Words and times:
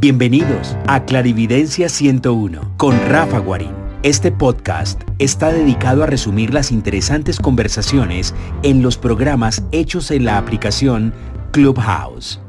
Bienvenidos 0.00 0.78
a 0.86 1.04
Clarividencia 1.04 1.90
101 1.90 2.78
con 2.78 2.98
Rafa 3.10 3.38
Guarín. 3.38 3.74
Este 4.02 4.32
podcast 4.32 5.02
está 5.18 5.52
dedicado 5.52 6.02
a 6.02 6.06
resumir 6.06 6.54
las 6.54 6.72
interesantes 6.72 7.38
conversaciones 7.38 8.34
en 8.62 8.80
los 8.80 8.96
programas 8.96 9.62
hechos 9.72 10.10
en 10.10 10.24
la 10.24 10.38
aplicación 10.38 11.12
Clubhouse. 11.52 12.40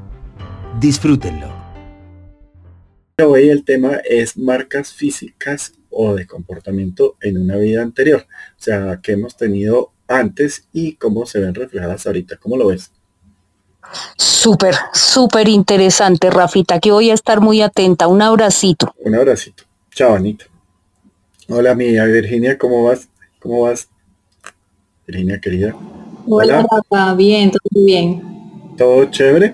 Disfrútenlo. 0.80 1.54
Hoy 3.22 3.50
el 3.50 3.66
tema 3.66 3.98
es 4.10 4.38
marcas 4.38 4.94
físicas 4.94 5.74
o 5.90 6.16
de 6.16 6.26
comportamiento 6.26 7.18
en 7.20 7.38
una 7.38 7.58
vida 7.58 7.82
anterior. 7.82 8.28
O 8.58 8.62
sea, 8.64 9.02
que 9.04 9.12
hemos 9.12 9.36
tenido 9.36 9.92
antes 10.08 10.70
y 10.72 10.96
cómo 10.96 11.26
se 11.26 11.42
ven 11.42 11.54
reflejadas 11.54 12.08
ahorita. 12.08 12.38
¿Cómo 12.38 12.56
lo 12.56 12.68
ves? 12.68 12.94
Súper, 14.18 14.76
súper 14.94 15.48
interesante, 15.48 16.30
Rafita, 16.30 16.80
que 16.80 16.92
voy 16.92 17.10
a 17.10 17.14
estar 17.14 17.42
muy 17.42 17.62
atenta. 17.62 18.08
Un 18.08 18.22
abracito. 18.22 18.94
Un 19.04 19.16
abracito. 19.16 19.64
Chao, 19.94 20.16
Anita. 20.16 20.46
Hola, 21.50 21.76
mi 21.76 21.92
Virginia, 21.92 22.58
¿cómo 22.58 22.86
vas? 22.86 23.10
¿Cómo 23.40 23.62
vas? 23.64 23.90
Virginia, 25.06 25.40
querida. 25.40 25.76
Hola, 26.28 26.66
Rafa, 26.70 27.14
bien, 27.16 27.52
todo 27.52 27.84
bien. 27.84 28.22
¿Todo 28.78 29.06
chévere? 29.06 29.54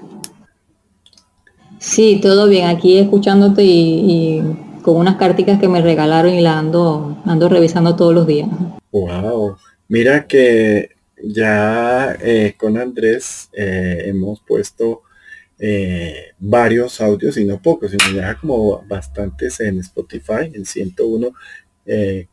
Sí, 1.79 2.19
todo 2.21 2.47
bien. 2.47 2.67
Aquí 2.67 2.97
escuchándote 2.97 3.63
y, 3.63 4.43
con 4.81 4.97
unas 4.97 5.15
carticas 5.15 5.59
que 5.59 5.67
me 5.67 5.81
regalaron 5.81 6.33
y 6.33 6.41
la 6.41 6.59
ando, 6.59 7.17
ando 7.25 7.49
revisando 7.49 7.95
todos 7.95 8.13
los 8.13 8.27
días. 8.27 8.47
Wow. 8.91 9.57
Mira 9.87 10.27
que 10.27 10.96
ya 11.21 12.17
eh, 12.21 12.55
con 12.57 12.77
Andrés 12.77 13.49
eh, 13.53 14.03
hemos 14.05 14.41
puesto 14.41 15.03
eh, 15.59 16.33
varios 16.37 17.01
audios 17.01 17.37
y 17.37 17.45
no 17.45 17.61
pocos, 17.61 17.91
sino 17.91 18.11
ya 18.15 18.35
como 18.35 18.83
bastantes 18.87 19.59
en 19.59 19.79
Spotify, 19.79 20.51
en 20.53 20.65
101 20.65 21.33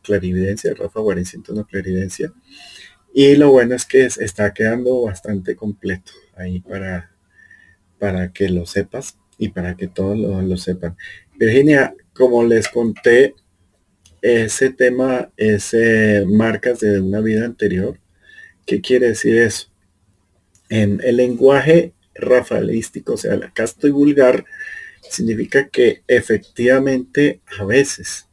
Clarividencia, 0.01 0.73
Rafa 0.73 0.99
Guarín 0.99 1.25
101 1.25 1.65
Clarividencia. 1.65 2.33
Y 3.13 3.35
lo 3.35 3.51
bueno 3.51 3.73
es 3.75 3.85
que 3.85 4.05
está 4.05 4.53
quedando 4.53 5.03
bastante 5.03 5.55
completo 5.55 6.11
ahí 6.35 6.59
para, 6.59 7.11
para 7.97 8.33
que 8.33 8.49
lo 8.49 8.65
sepas 8.65 9.17
y 9.37 9.49
para 9.49 9.77
que 9.77 9.87
todos 9.87 10.17
lo, 10.17 10.57
sepan. 10.57 10.97
Virginia, 11.39 11.95
como 12.13 12.43
les 12.43 12.67
conté, 12.67 13.33
ese 14.21 14.71
tema 14.71 15.31
es 15.37 15.73
marcas 16.27 16.81
de 16.81 16.99
una 16.99 17.21
vida 17.21 17.45
anterior 17.45 17.97
¿Qué 18.65 18.81
quiere 18.81 19.09
decir 19.09 19.37
eso? 19.37 19.67
En 20.69 20.99
el 21.03 21.17
lenguaje 21.17 21.93
rafaelístico, 22.15 23.13
o 23.13 23.17
sea, 23.17 23.35
acá 23.35 23.63
estoy 23.63 23.91
vulgar, 23.91 24.45
significa 25.09 25.69
que 25.69 26.01
efectivamente 26.07 27.41
a 27.59 27.65
veces 27.65 28.27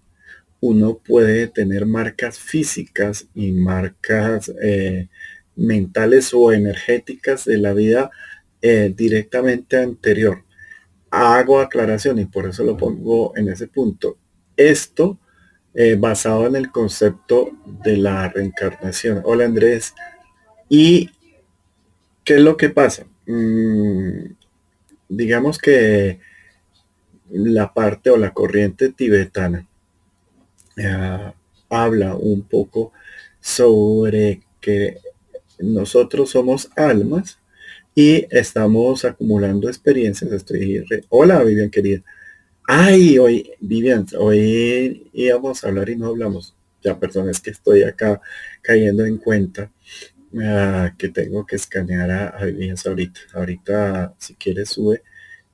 uno 0.61 0.99
puede 0.99 1.49
tener 1.49 1.87
marcas 1.87 2.39
físicas 2.39 3.27
y 3.35 3.53
marcas 3.53 4.51
eh, 4.63 5.09
mentales 5.57 6.33
o 6.33 6.53
energéticas 6.53 7.45
de 7.45 7.59
la 7.59 7.75
vida 7.75 8.11
eh, 8.63 8.93
directamente 8.97 9.77
anterior. 9.77 10.45
Hago 11.11 11.61
aclaración 11.61 12.21
y 12.21 12.25
por 12.25 12.49
eso 12.49 12.65
lo 12.65 12.77
pongo 12.77 13.37
en 13.37 13.49
ese 13.49 13.67
punto. 13.67 14.17
Esto 14.57 15.19
eh, 15.75 15.97
basado 15.99 16.47
en 16.47 16.55
el 16.55 16.71
concepto 16.71 17.51
de 17.83 17.97
la 17.97 18.29
reencarnación. 18.29 19.21
Hola 19.25 19.47
Andrés, 19.47 19.95
¿Y 20.75 21.11
qué 22.25 22.37
es 22.37 22.41
lo 22.41 22.57
que 22.57 22.71
pasa? 22.71 23.05
Mm, 23.27 24.33
digamos 25.07 25.59
que 25.59 26.19
la 27.29 27.75
parte 27.75 28.09
o 28.09 28.17
la 28.17 28.33
corriente 28.33 28.89
tibetana 28.91 29.69
eh, 30.79 31.33
habla 31.69 32.15
un 32.15 32.41
poco 32.45 32.95
sobre 33.39 34.41
que 34.63 34.97
nosotros 35.59 36.31
somos 36.31 36.71
almas 36.75 37.39
y 37.95 38.27
estamos 38.31 39.05
acumulando 39.05 39.69
experiencias. 39.69 40.33
Estoy 40.33 40.87
Hola, 41.11 41.45
Vivian 41.45 41.69
querida. 41.69 42.03
Ay, 42.67 43.19
hoy, 43.19 43.53
Vivian, 43.61 44.07
hoy 44.19 45.11
íbamos 45.13 45.65
a 45.65 45.69
hablar 45.69 45.91
y 45.91 45.97
no 45.97 46.07
hablamos. 46.07 46.55
Ya, 46.83 46.99
personas 46.99 47.41
que 47.41 47.51
estoy 47.51 47.83
acá 47.83 48.23
cayendo 48.63 49.05
en 49.05 49.19
cuenta 49.19 49.71
Ah, 50.41 50.95
que 50.97 51.09
tengo 51.09 51.45
que 51.45 51.57
escanear 51.57 52.11
a, 52.11 52.29
a 52.29 52.47
ahorita. 52.87 53.21
Ahorita, 53.35 54.15
si 54.19 54.35
quieres, 54.35 54.71
sube 54.71 55.03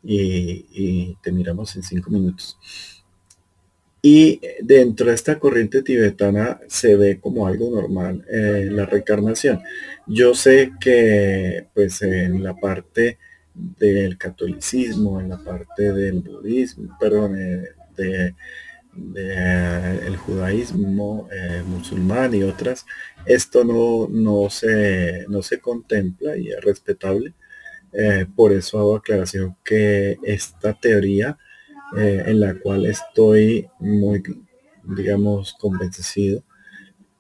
y, 0.03 1.17
te 1.23 1.33
miramos 1.33 1.75
en 1.77 1.83
cinco 1.83 2.11
minutos. 2.11 2.59
Y 4.01 4.41
dentro 4.63 5.09
de 5.09 5.15
esta 5.15 5.39
corriente 5.41 5.83
tibetana 5.83 6.61
se 6.69 6.95
ve 6.97 7.19
como 7.21 7.47
algo 7.47 7.71
normal 7.71 8.25
eh, 8.31 8.69
la 8.71 8.87
reencarnación. 8.87 9.61
Yo 10.07 10.35
sé 10.35 10.73
que 10.81 11.67
pues 11.75 12.01
en 12.03 12.43
la 12.45 12.55
parte 12.55 13.19
del 13.55 14.17
catolicismo, 14.17 15.21
en 15.21 15.31
la 15.31 15.39
parte 15.39 15.93
del 15.93 16.21
budismo, 16.21 16.97
perdón, 17.01 17.37
eh, 17.41 17.71
de 17.97 18.35
el 19.17 20.17
judaísmo 20.17 21.29
eh, 21.33 21.63
musulmán 21.67 22.35
y 22.35 22.43
otras, 22.43 22.87
esto 23.27 23.65
no, 23.65 24.09
no, 24.11 24.51
se, 24.51 25.25
no 25.29 25.43
se 25.43 25.61
contempla 25.61 26.37
y 26.37 26.51
es 26.51 26.61
respetable. 26.63 27.35
Eh, 27.93 28.27
por 28.37 28.53
eso 28.53 28.79
hago 28.79 28.97
aclaración 28.97 29.57
que 29.65 30.19
esta 30.23 30.75
teoría 30.75 31.39
eh, 31.97 32.25
en 32.27 32.41
la 32.41 32.55
cual 32.59 32.87
estoy 32.87 33.69
muy, 33.79 34.23
digamos, 34.85 35.55
convencido, 35.55 36.43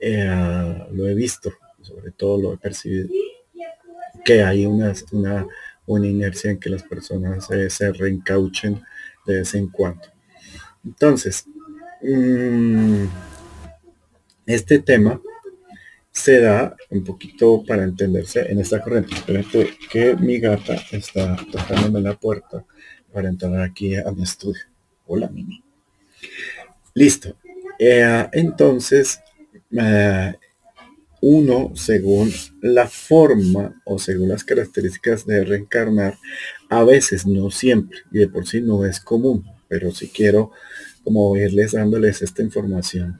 lo 0.00 1.09
he 1.09 1.15
visto, 1.15 1.50
sobre 1.83 2.12
todo 2.12 2.41
lo 2.41 2.53
he 2.55 2.59
percibido, 2.59 3.09
que 4.25 4.43
hay 4.43 4.67
una, 4.67 4.93
una, 5.12 5.47
una 5.87 6.06
inercia 6.06 6.50
en 6.50 6.61
que 6.61 6.71
las 6.71 6.83
personas 6.83 7.49
se 7.69 7.93
reencauchen 7.93 8.81
de 9.27 9.38
vez 9.38 9.55
en 9.55 9.69
cuando. 9.69 10.03
Entonces, 10.84 11.47
Mm, 12.01 13.07
este 14.47 14.79
tema 14.79 15.21
se 16.13 16.41
da 16.41 16.77
un 16.91 17.05
poquito 17.05 17.65
para 17.67 17.85
entenderse 17.85 18.51
en 18.51 18.61
esta 18.61 18.81
corriente. 18.81 19.15
Espérate 19.15 19.77
que 19.91 20.17
mi 20.17 20.39
gata 20.39 20.77
está 20.93 21.37
tocándome 21.51 22.01
la 22.01 22.15
puerta 22.15 22.65
para 23.13 23.29
entrar 23.29 23.61
aquí 23.61 23.97
a 23.97 24.11
mi 24.13 24.23
estudio. 24.23 24.63
Hola, 25.07 25.29
Mimi. 25.29 25.63
Listo. 26.95 27.37
Eh, 27.79 28.27
entonces, 28.33 29.21
eh, 29.73 30.35
uno, 31.21 31.73
según 31.75 32.33
la 32.61 32.87
forma 32.87 33.81
o 33.85 33.99
según 33.99 34.29
las 34.29 34.45
características 34.45 35.27
de 35.27 35.45
reencarnar, 35.45 36.17
a 36.69 36.85
veces, 36.85 37.27
no 37.27 37.51
siempre, 37.51 38.01
y 38.13 38.19
de 38.19 38.29
por 38.29 38.47
sí 38.47 38.61
no 38.61 38.85
es 38.85 39.01
común, 39.01 39.45
pero 39.69 39.91
si 39.93 40.09
quiero 40.09 40.53
como 41.05 41.37
irles 41.37 41.73
dándoles 41.73 42.23
esta 42.23 42.43
información, 42.43 43.19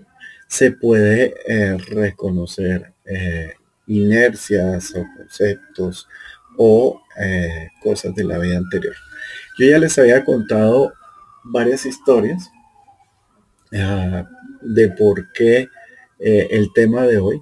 se 0.49 0.73
puede 0.73 1.35
eh, 1.47 1.77
reconocer 1.91 2.93
eh, 3.05 3.53
inercias 3.87 4.95
o 4.95 5.07
conceptos 5.17 6.09
o 6.57 7.01
eh, 7.21 7.69
cosas 7.83 8.15
de 8.15 8.25
la 8.25 8.39
vida 8.39 8.57
anterior. 8.57 8.95
Yo 9.59 9.67
ya 9.67 9.79
les 9.79 9.99
había 9.99 10.25
contado 10.25 10.93
varias 11.45 11.85
historias 11.87 12.51
ah, 13.75 14.27
de 14.63 14.89
por 14.89 15.33
qué 15.33 15.69
el 16.21 16.73
tema 16.75 17.07
de 17.07 17.19
hoy. 17.19 17.41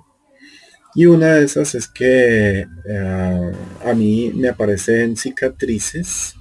Y 0.95 1.07
una 1.07 1.35
de 1.35 1.45
esas 1.45 1.75
es 1.75 1.89
que 1.89 2.67
ah, 2.93 3.53
a 3.85 3.95
mí 3.95 4.33
me 4.35 4.49
aparecen 4.49 5.17
cicatrices 5.17 6.35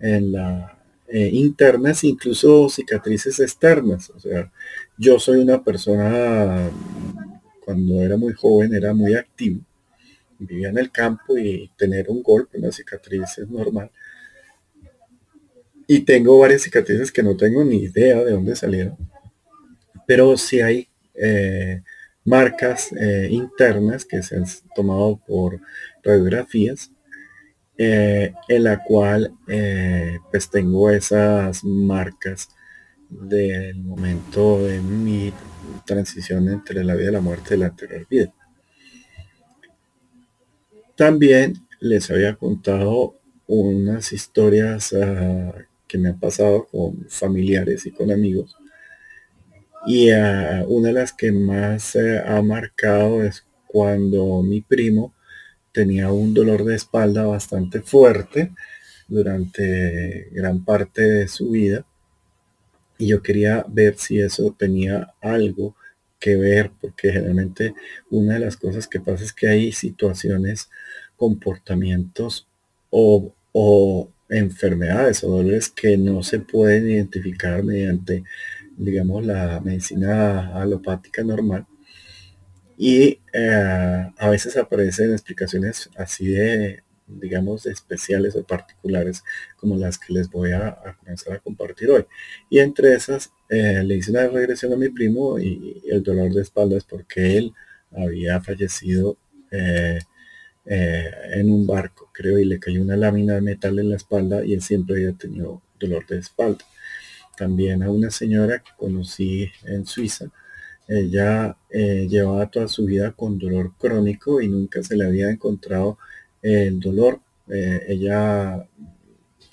en 0.00 0.32
la 0.32 0.73
eh, 1.14 1.30
internas, 1.32 2.02
incluso 2.02 2.68
cicatrices 2.68 3.38
externas. 3.38 4.10
O 4.10 4.18
sea, 4.18 4.50
yo 4.98 5.20
soy 5.20 5.38
una 5.38 5.62
persona, 5.62 6.68
cuando 7.64 8.02
era 8.02 8.16
muy 8.16 8.32
joven, 8.32 8.74
era 8.74 8.92
muy 8.92 9.14
activo. 9.14 9.60
Vivía 10.40 10.70
en 10.70 10.78
el 10.78 10.90
campo 10.90 11.38
y 11.38 11.70
tener 11.76 12.10
un 12.10 12.20
golpe, 12.20 12.58
una 12.58 12.72
cicatriz 12.72 13.38
es 13.38 13.48
normal. 13.48 13.92
Y 15.86 16.00
tengo 16.00 16.36
varias 16.36 16.62
cicatrices 16.62 17.12
que 17.12 17.22
no 17.22 17.36
tengo 17.36 17.62
ni 17.64 17.76
idea 17.84 18.24
de 18.24 18.32
dónde 18.32 18.56
salieron. 18.56 18.96
Pero 20.08 20.36
sí 20.36 20.60
hay 20.62 20.88
eh, 21.14 21.84
marcas 22.24 22.90
eh, 22.92 23.28
internas 23.30 24.04
que 24.04 24.20
se 24.24 24.34
han 24.34 24.46
tomado 24.74 25.20
por 25.24 25.60
radiografías 26.02 26.90
eh, 27.76 28.32
en 28.48 28.64
la 28.64 28.82
cual 28.84 29.34
eh, 29.48 30.18
pues 30.30 30.48
tengo 30.48 30.90
esas 30.90 31.64
marcas 31.64 32.48
del 33.08 33.80
momento 33.80 34.64
de 34.64 34.80
mi 34.80 35.32
transición 35.84 36.48
entre 36.48 36.84
la 36.84 36.94
vida 36.94 37.10
y 37.10 37.12
la 37.12 37.20
muerte 37.20 37.50
de 37.50 37.58
la 37.58 37.66
anterior 37.66 38.06
vida. 38.08 38.32
También 40.96 41.54
les 41.80 42.10
había 42.10 42.36
contado 42.36 43.16
unas 43.46 44.12
historias 44.12 44.92
ah, 44.92 45.52
que 45.88 45.98
me 45.98 46.10
han 46.10 46.20
pasado 46.20 46.66
con 46.66 47.06
familiares 47.08 47.86
y 47.86 47.90
con 47.90 48.12
amigos. 48.12 48.56
Y 49.86 50.10
ah, 50.10 50.64
una 50.68 50.88
de 50.88 50.94
las 50.94 51.12
que 51.12 51.32
más 51.32 51.96
eh, 51.96 52.22
ha 52.24 52.40
marcado 52.42 53.22
es 53.22 53.44
cuando 53.66 54.42
mi 54.42 54.60
primo 54.60 55.14
tenía 55.74 56.12
un 56.12 56.32
dolor 56.32 56.64
de 56.64 56.76
espalda 56.76 57.26
bastante 57.26 57.82
fuerte 57.82 58.52
durante 59.08 60.28
gran 60.30 60.64
parte 60.64 61.02
de 61.02 61.28
su 61.28 61.50
vida. 61.50 61.84
Y 62.96 63.08
yo 63.08 63.22
quería 63.22 63.66
ver 63.68 63.98
si 63.98 64.20
eso 64.20 64.54
tenía 64.56 65.12
algo 65.20 65.74
que 66.20 66.36
ver, 66.36 66.70
porque 66.80 67.12
generalmente 67.12 67.74
una 68.08 68.34
de 68.34 68.40
las 68.40 68.56
cosas 68.56 68.86
que 68.86 69.00
pasa 69.00 69.24
es 69.24 69.32
que 69.32 69.48
hay 69.48 69.72
situaciones, 69.72 70.70
comportamientos 71.16 72.46
o, 72.90 73.34
o 73.52 74.08
enfermedades 74.28 75.24
o 75.24 75.28
dolores 75.28 75.70
que 75.70 75.96
no 75.96 76.22
se 76.22 76.38
pueden 76.38 76.88
identificar 76.88 77.64
mediante, 77.64 78.22
digamos, 78.76 79.26
la 79.26 79.60
medicina 79.60 80.54
alopática 80.54 81.24
normal. 81.24 81.66
Y 82.78 83.18
eh, 83.34 84.12
a 84.16 84.28
veces 84.30 84.56
aparecen 84.56 85.12
explicaciones 85.12 85.90
así 85.96 86.28
de, 86.28 86.84
digamos, 87.06 87.66
especiales 87.66 88.36
o 88.36 88.44
particulares 88.44 89.24
como 89.56 89.76
las 89.76 89.98
que 89.98 90.12
les 90.12 90.30
voy 90.30 90.52
a, 90.52 90.96
comenzar 91.00 91.34
a 91.34 91.38
compartir 91.40 91.90
hoy. 91.90 92.06
Y 92.48 92.60
entre 92.60 92.94
esas, 92.94 93.32
eh, 93.48 93.82
le 93.84 93.96
hice 93.96 94.12
una 94.12 94.28
regresión 94.28 94.72
a 94.72 94.76
mi 94.76 94.88
primo 94.88 95.38
y, 95.38 95.82
el 95.90 96.02
dolor 96.02 96.32
de 96.32 96.42
espalda 96.42 96.76
es 96.76 96.84
porque 96.84 97.36
él 97.38 97.52
había 97.90 98.40
fallecido 98.40 99.18
eh, 99.50 99.98
eh, 100.66 101.10
en 101.34 101.50
un 101.50 101.66
barco, 101.66 102.10
creo, 102.12 102.38
y 102.38 102.44
le 102.44 102.60
cayó 102.60 102.82
una 102.82 102.96
lámina 102.96 103.34
de 103.34 103.40
metal 103.40 103.78
en 103.80 103.90
la 103.90 103.96
espalda 103.96 104.44
y 104.44 104.54
él 104.54 104.62
siempre 104.62 104.96
había 104.96 105.12
tenido 105.12 105.60
dolor 105.78 106.06
de 106.06 106.18
espalda. 106.18 106.64
También 107.36 107.82
a 107.82 107.90
una 107.90 108.10
señora 108.10 108.60
que 108.60 108.70
conocí 108.76 109.50
en 109.64 109.86
Suiza, 109.86 110.26
ella 110.88 111.56
llevaba 111.70 112.50
toda 112.50 112.68
su 112.68 112.84
vida 112.84 113.12
con 113.12 113.38
dolor 113.38 113.72
crónico 113.78 114.40
y 114.40 114.48
nunca 114.48 114.82
se 114.82 114.96
le 114.96 115.06
había 115.06 115.30
encontrado 115.30 115.98
el 116.44 116.78
dolor. 116.78 117.20
Eh, 117.48 117.82
ella 117.88 118.66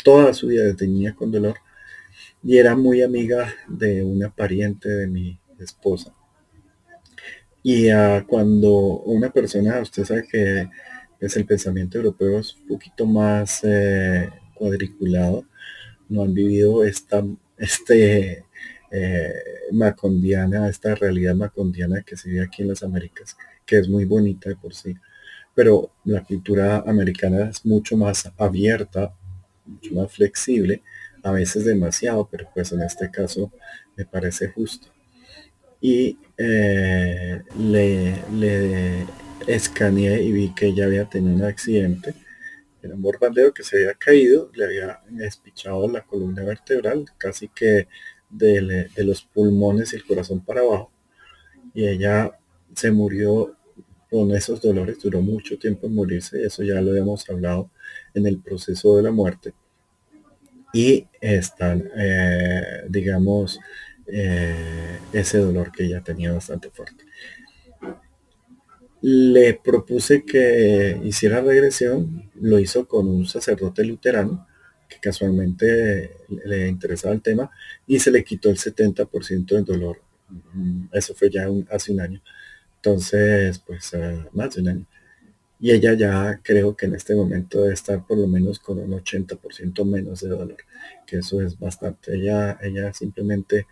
toda 0.03 0.33
su 0.33 0.47
vida 0.47 0.75
tenía 0.75 1.15
con 1.15 1.31
dolor 1.31 1.55
y 2.43 2.57
era 2.57 2.75
muy 2.75 3.01
amiga 3.01 3.53
de 3.67 4.03
una 4.03 4.29
pariente 4.29 4.89
de 4.89 5.07
mi 5.07 5.39
esposa. 5.59 6.13
Y 7.63 7.91
uh, 7.93 8.25
cuando 8.27 8.71
una 9.01 9.31
persona, 9.31 9.79
usted 9.79 10.03
sabe 10.03 10.27
que 10.27 10.67
es 11.19 11.37
el 11.37 11.45
pensamiento 11.45 11.97
europeo 11.97 12.39
es 12.39 12.55
un 12.55 12.67
poquito 12.67 13.05
más 13.05 13.61
eh, 13.63 14.29
cuadriculado, 14.55 15.45
no 16.09 16.23
han 16.23 16.33
vivido 16.33 16.83
esta 16.83 17.23
este, 17.57 18.45
eh, 18.91 19.33
macondiana, 19.71 20.69
esta 20.69 20.95
realidad 20.95 21.35
macondiana 21.35 22.01
que 22.03 22.17
se 22.17 22.29
vive 22.29 22.43
aquí 22.43 22.61
en 22.63 22.69
las 22.69 22.83
Américas, 22.83 23.37
que 23.65 23.77
es 23.79 23.89
muy 23.89 24.05
bonita 24.05 24.49
de 24.49 24.55
por 24.55 24.73
sí 24.73 24.95
pero 25.53 25.91
la 26.05 26.23
cultura 26.23 26.83
americana 26.85 27.49
es 27.49 27.65
mucho 27.65 27.97
más 27.97 28.31
abierta, 28.37 29.13
mucho 29.65 29.93
más 29.95 30.11
flexible, 30.11 30.81
a 31.23 31.31
veces 31.31 31.65
demasiado, 31.65 32.27
pero 32.29 32.47
pues 32.53 32.71
en 32.71 32.81
este 32.81 33.11
caso 33.11 33.51
me 33.95 34.05
parece 34.05 34.47
justo. 34.49 34.87
Y 35.81 36.17
eh, 36.37 37.41
le, 37.57 38.15
le 38.33 39.05
escaneé 39.47 40.21
y 40.23 40.31
vi 40.31 40.53
que 40.53 40.67
ella 40.67 40.85
había 40.85 41.05
tenido 41.09 41.35
un 41.35 41.43
accidente. 41.43 42.13
Era 42.81 42.95
un 42.95 43.01
borbandeo 43.01 43.53
que 43.53 43.63
se 43.63 43.77
había 43.77 43.93
caído, 43.95 44.51
le 44.55 44.65
había 44.65 45.01
despichado 45.09 45.87
la 45.89 46.01
columna 46.01 46.43
vertebral, 46.43 47.05
casi 47.17 47.47
que 47.49 47.87
de, 48.31 48.89
los 48.97 49.23
pulmones 49.23 49.93
y 49.93 49.97
el 49.97 50.05
corazón 50.05 50.41
para 50.41 50.61
abajo. 50.61 50.91
Y 51.73 51.87
ella 51.87 52.31
se 52.75 52.91
murió 52.91 53.55
con 54.09 54.31
esos 54.31 54.61
dolores, 54.61 54.99
duró 55.01 55.21
mucho 55.21 55.57
tiempo 55.57 55.87
en 55.87 55.95
morirse, 55.95 56.43
eso 56.43 56.63
ya 56.63 56.81
lo 56.81 56.91
habíamos 56.91 57.29
hablado 57.29 57.69
en 58.13 58.27
el 58.27 58.39
proceso 58.39 58.97
de 58.97 59.03
la 59.03 59.11
muerte. 59.11 59.53
Y 60.73 61.07
están, 61.19 61.89
eh, 61.97 62.85
digamos, 62.89 63.59
eh, 64.07 64.99
ese 65.13 65.37
dolor 65.37 65.71
que 65.71 65.85
ella 65.85 66.01
tenía 66.01 66.31
bastante 66.33 66.69
fuerte. 66.69 67.05
Le 69.01 69.53
propuse 69.55 70.23
que 70.23 70.99
hiciera 71.03 71.41
regresión, 71.41 72.29
lo 72.35 72.59
hizo 72.59 72.87
con 72.87 73.07
un 73.07 73.25
sacerdote 73.25 73.83
luterano, 73.83 74.47
que 74.91 74.99
casualmente 74.99 76.11
le 76.45 76.67
interesaba 76.67 77.13
el 77.13 77.21
tema, 77.21 77.49
y 77.87 77.99
se 77.99 78.11
le 78.11 78.23
quitó 78.23 78.49
el 78.49 78.57
70% 78.57 79.55
del 79.55 79.65
dolor. 79.65 80.01
Mm, 80.53 80.87
eso 80.91 81.15
fue 81.15 81.29
ya 81.29 81.47
hace 81.69 81.93
un 81.93 82.01
año. 82.01 82.21
Entonces, 82.77 83.59
pues 83.59 83.93
uh, 83.93 84.27
más 84.33 84.55
de 84.55 84.61
un 84.61 84.67
año. 84.69 84.85
Y 85.59 85.71
ella 85.71 85.93
ya 85.93 86.41
creo 86.43 86.75
que 86.75 86.87
en 86.87 86.95
este 86.95 87.15
momento 87.15 87.61
debe 87.61 87.73
estar 87.73 88.05
por 88.05 88.17
lo 88.17 88.27
menos 88.27 88.59
con 88.59 88.79
un 88.79 88.91
80% 88.91 89.85
menos 89.85 90.21
de 90.21 90.29
dolor, 90.29 90.57
que 91.05 91.17
eso 91.19 91.41
es 91.41 91.57
bastante. 91.59 92.15
Ella, 92.15 92.57
ella 92.61 92.91
simplemente 92.93 93.67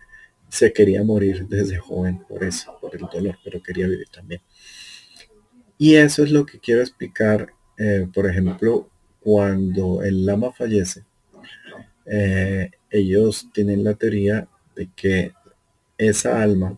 se 0.48 0.72
quería 0.72 1.02
morir 1.04 1.46
desde 1.48 1.78
joven 1.78 2.24
por 2.28 2.44
eso, 2.44 2.78
por 2.80 2.94
el 2.94 3.06
dolor, 3.12 3.38
pero 3.44 3.62
quería 3.62 3.88
vivir 3.88 4.08
también. 4.08 4.40
Y 5.78 5.96
eso 5.96 6.22
es 6.22 6.30
lo 6.30 6.46
que 6.46 6.60
quiero 6.60 6.80
explicar, 6.82 7.52
eh, 7.76 8.06
por 8.14 8.26
ejemplo, 8.28 8.88
cuando 9.20 10.02
el 10.02 10.26
lama 10.26 10.52
fallece, 10.52 11.04
eh, 12.12 12.72
ellos 12.90 13.48
tienen 13.54 13.84
la 13.84 13.94
teoría 13.94 14.48
de 14.74 14.88
que 14.96 15.32
esa 15.96 16.42
alma 16.42 16.76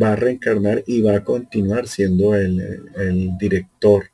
va 0.00 0.12
a 0.12 0.16
reencarnar 0.16 0.82
y 0.86 1.02
va 1.02 1.16
a 1.16 1.24
continuar 1.24 1.86
siendo 1.86 2.34
el, 2.34 3.36
director, 3.38 4.06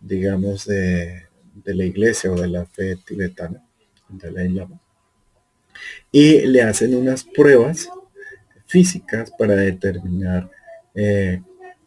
digamos, 0.00 0.66
de, 0.66 1.24
la 1.64 1.84
iglesia 1.84 2.30
o 2.30 2.40
de 2.40 2.46
la 2.46 2.64
fe 2.64 2.96
tibetana, 3.04 3.64
de 4.08 4.30
la 4.30 4.44
Lama. 4.44 4.80
Y 6.12 6.46
le 6.46 6.62
hacen 6.62 6.94
unas 6.94 7.24
pruebas 7.24 7.88
físicas 8.66 9.32
para 9.36 9.56
determinar 9.56 10.48
eh, 10.94 11.42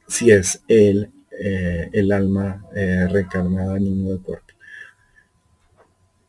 si 0.08 0.32
es 0.32 0.62
él 0.68 1.10
eh, 1.32 1.90
el 1.94 2.12
alma 2.12 2.66
reencarnada 2.74 3.78
en 3.78 3.88
un 3.88 4.04
nuevo 4.04 4.22
cuerpo. 4.22 4.51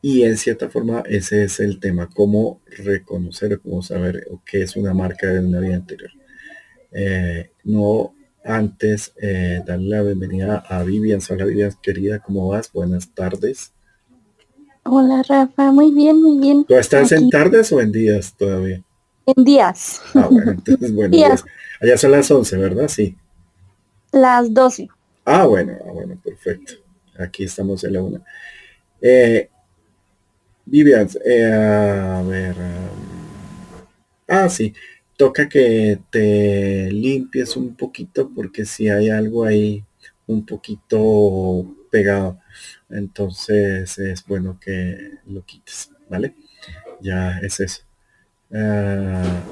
Y 0.04 0.24
en 0.24 0.36
cierta 0.36 0.68
forma 0.68 1.04
ese 1.06 1.44
es 1.44 1.60
el 1.60 1.78
tema, 1.78 2.10
cómo 2.12 2.60
reconocer, 2.66 3.60
cómo 3.60 3.82
saber 3.82 4.26
qué 4.44 4.62
es 4.62 4.74
una 4.74 4.92
marca 4.92 5.28
de 5.28 5.38
una 5.38 5.60
vida 5.60 5.76
anterior. 5.76 6.10
Eh, 6.90 7.52
no 7.62 8.12
antes 8.44 9.12
eh, 9.22 9.62
darle 9.64 9.90
la 9.90 10.02
bienvenida 10.02 10.64
a 10.68 10.82
Vivian. 10.82 11.20
Hola 11.30 11.44
Vivian, 11.44 11.70
querida, 11.80 12.18
¿cómo 12.18 12.48
vas? 12.48 12.72
Buenas 12.72 13.14
tardes. 13.14 13.72
Hola 14.82 15.22
Rafa, 15.22 15.70
muy 15.70 15.92
bien, 15.94 16.20
muy 16.20 16.36
bien. 16.36 16.64
¿Tú 16.64 16.74
estás 16.74 17.12
en 17.12 17.30
tardes 17.30 17.70
o 17.70 17.80
en 17.80 17.92
días 17.92 18.34
todavía? 18.36 18.82
En 19.24 19.44
días. 19.44 20.02
Ah, 20.16 20.26
bueno, 20.28 20.50
entonces 20.66 20.92
bueno, 20.92 21.16
allá 21.80 21.96
son 21.96 22.10
las 22.10 22.28
11, 22.28 22.56
¿verdad? 22.56 22.88
Sí. 22.88 23.16
Las 24.10 24.52
12. 24.52 24.88
Ah, 25.24 25.46
bueno, 25.46 25.74
ah, 25.86 25.92
bueno, 25.92 26.20
perfecto. 26.24 26.72
Aquí 27.16 27.44
estamos 27.44 27.84
en 27.84 27.92
la 27.92 28.02
una. 28.02 28.20
Eh, 29.00 29.48
Vivian, 30.72 31.06
eh, 31.24 31.52
a 31.52 32.22
ver. 32.22 32.56
Um, 32.56 33.84
ah, 34.26 34.48
sí 34.48 34.72
toca 35.22 35.48
que 35.48 36.00
te 36.10 36.90
limpies 36.90 37.56
un 37.56 37.76
poquito 37.76 38.28
porque 38.34 38.64
si 38.64 38.88
hay 38.88 39.08
algo 39.08 39.44
ahí 39.44 39.84
un 40.26 40.44
poquito 40.44 41.76
pegado, 41.92 42.40
entonces 42.90 43.96
es 43.98 44.26
bueno 44.26 44.58
que 44.60 45.18
lo 45.26 45.44
quites, 45.44 45.90
¿vale? 46.08 46.34
Ya 47.00 47.38
es 47.38 47.60
eso. 47.60 47.82
Ah, 48.52 49.42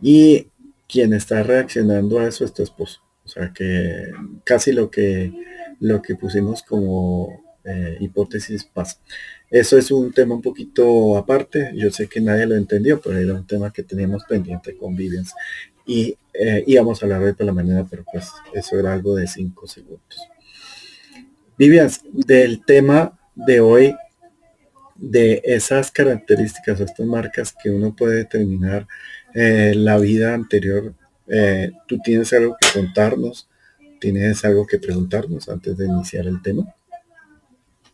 y 0.00 0.48
quien 0.88 1.12
está 1.12 1.42
reaccionando 1.42 2.18
a 2.18 2.28
eso 2.28 2.44
es 2.46 2.54
tu 2.54 2.62
esposo. 2.62 3.02
O 3.24 3.28
sea 3.28 3.52
que 3.52 4.12
casi 4.44 4.72
lo 4.72 4.90
que 4.90 5.30
lo 5.80 6.00
que 6.00 6.14
pusimos 6.14 6.62
como 6.62 7.47
eh, 7.64 7.96
hipótesis 8.00 8.64
pasa. 8.64 8.98
Eso 9.50 9.76
es 9.76 9.90
un 9.90 10.12
tema 10.12 10.34
un 10.34 10.42
poquito 10.42 11.16
aparte. 11.16 11.72
Yo 11.74 11.90
sé 11.90 12.08
que 12.08 12.20
nadie 12.20 12.46
lo 12.46 12.54
entendió, 12.54 13.00
pero 13.00 13.18
era 13.18 13.34
un 13.34 13.46
tema 13.46 13.72
que 13.72 13.82
teníamos 13.82 14.24
pendiente 14.24 14.76
con 14.76 14.96
Vivians. 14.96 15.34
Y 15.86 16.16
eh, 16.34 16.64
íbamos 16.66 17.02
a 17.02 17.06
hablar 17.06 17.22
de 17.24 17.34
por 17.34 17.46
la 17.46 17.52
mañana, 17.52 17.86
pero 17.88 18.04
pues 18.10 18.30
eso 18.52 18.78
era 18.78 18.92
algo 18.92 19.14
de 19.16 19.26
cinco 19.26 19.66
segundos. 19.66 20.18
Vivians, 21.58 22.02
del 22.12 22.64
tema 22.64 23.18
de 23.34 23.60
hoy, 23.60 23.96
de 24.96 25.42
esas 25.44 25.90
características 25.90 26.80
o 26.80 26.84
estas 26.84 27.06
marcas 27.06 27.54
que 27.60 27.70
uno 27.70 27.94
puede 27.94 28.16
determinar 28.16 28.86
eh, 29.34 29.72
la 29.74 29.98
vida 29.98 30.34
anterior, 30.34 30.94
¿tú 31.86 31.98
tienes 31.98 32.32
algo 32.32 32.56
que 32.58 32.68
contarnos? 32.72 33.48
¿Tienes 34.00 34.44
algo 34.44 34.66
que 34.66 34.78
preguntarnos 34.78 35.48
antes 35.48 35.76
de 35.76 35.86
iniciar 35.86 36.26
el 36.26 36.40
tema? 36.40 36.74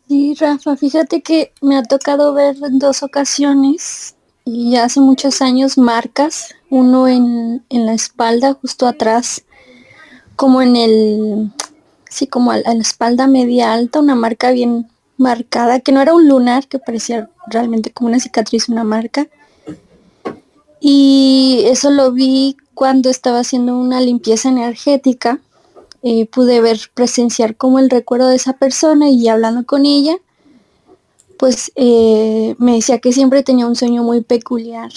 Sí, 0.07 0.35
Rafa, 0.39 0.75
fíjate 0.75 1.21
que 1.21 1.51
me 1.61 1.77
ha 1.77 1.83
tocado 1.83 2.33
ver 2.33 2.57
en 2.63 2.77
dos 2.77 3.01
ocasiones 3.01 4.15
y 4.45 4.71
ya 4.71 4.85
hace 4.85 4.99
muchos 4.99 5.41
años 5.41 5.79
marcas, 5.79 6.53
uno 6.69 7.07
en, 7.07 7.65
en 7.69 7.85
la 7.87 7.93
espalda, 7.93 8.53
justo 8.53 8.85
atrás, 8.87 9.43
como 10.35 10.61
en 10.61 10.75
el, 10.75 11.51
sí, 12.09 12.27
como 12.27 12.51
a 12.51 12.57
la 12.57 12.73
espalda 12.73 13.25
media 13.25 13.73
alta, 13.73 13.99
una 13.99 14.13
marca 14.13 14.51
bien 14.51 14.87
marcada, 15.17 15.79
que 15.79 15.91
no 15.91 16.01
era 16.01 16.13
un 16.13 16.27
lunar, 16.27 16.67
que 16.67 16.77
parecía 16.77 17.29
realmente 17.47 17.91
como 17.91 18.09
una 18.09 18.19
cicatriz, 18.19 18.69
una 18.69 18.83
marca. 18.83 19.27
Y 20.79 21.63
eso 21.65 21.89
lo 21.89 22.11
vi 22.11 22.57
cuando 22.75 23.09
estaba 23.09 23.39
haciendo 23.39 23.75
una 23.75 24.01
limpieza 24.01 24.49
energética. 24.49 25.39
Eh, 26.07 26.27
pude 26.27 26.61
ver, 26.61 26.77
presenciar 26.93 27.55
como 27.57 27.79
el 27.79 27.89
recuerdo 27.89 28.27
de 28.27 28.35
esa 28.35 28.53
persona 28.53 29.09
y 29.09 29.27
hablando 29.27 29.65
con 29.65 29.87
ella, 29.87 30.15
pues 31.39 31.71
eh, 31.73 32.53
me 32.59 32.75
decía 32.75 32.99
que 32.99 33.11
siempre 33.11 33.41
tenía 33.41 33.65
un 33.65 33.75
sueño 33.75 34.03
muy 34.03 34.21
peculiar. 34.21 34.91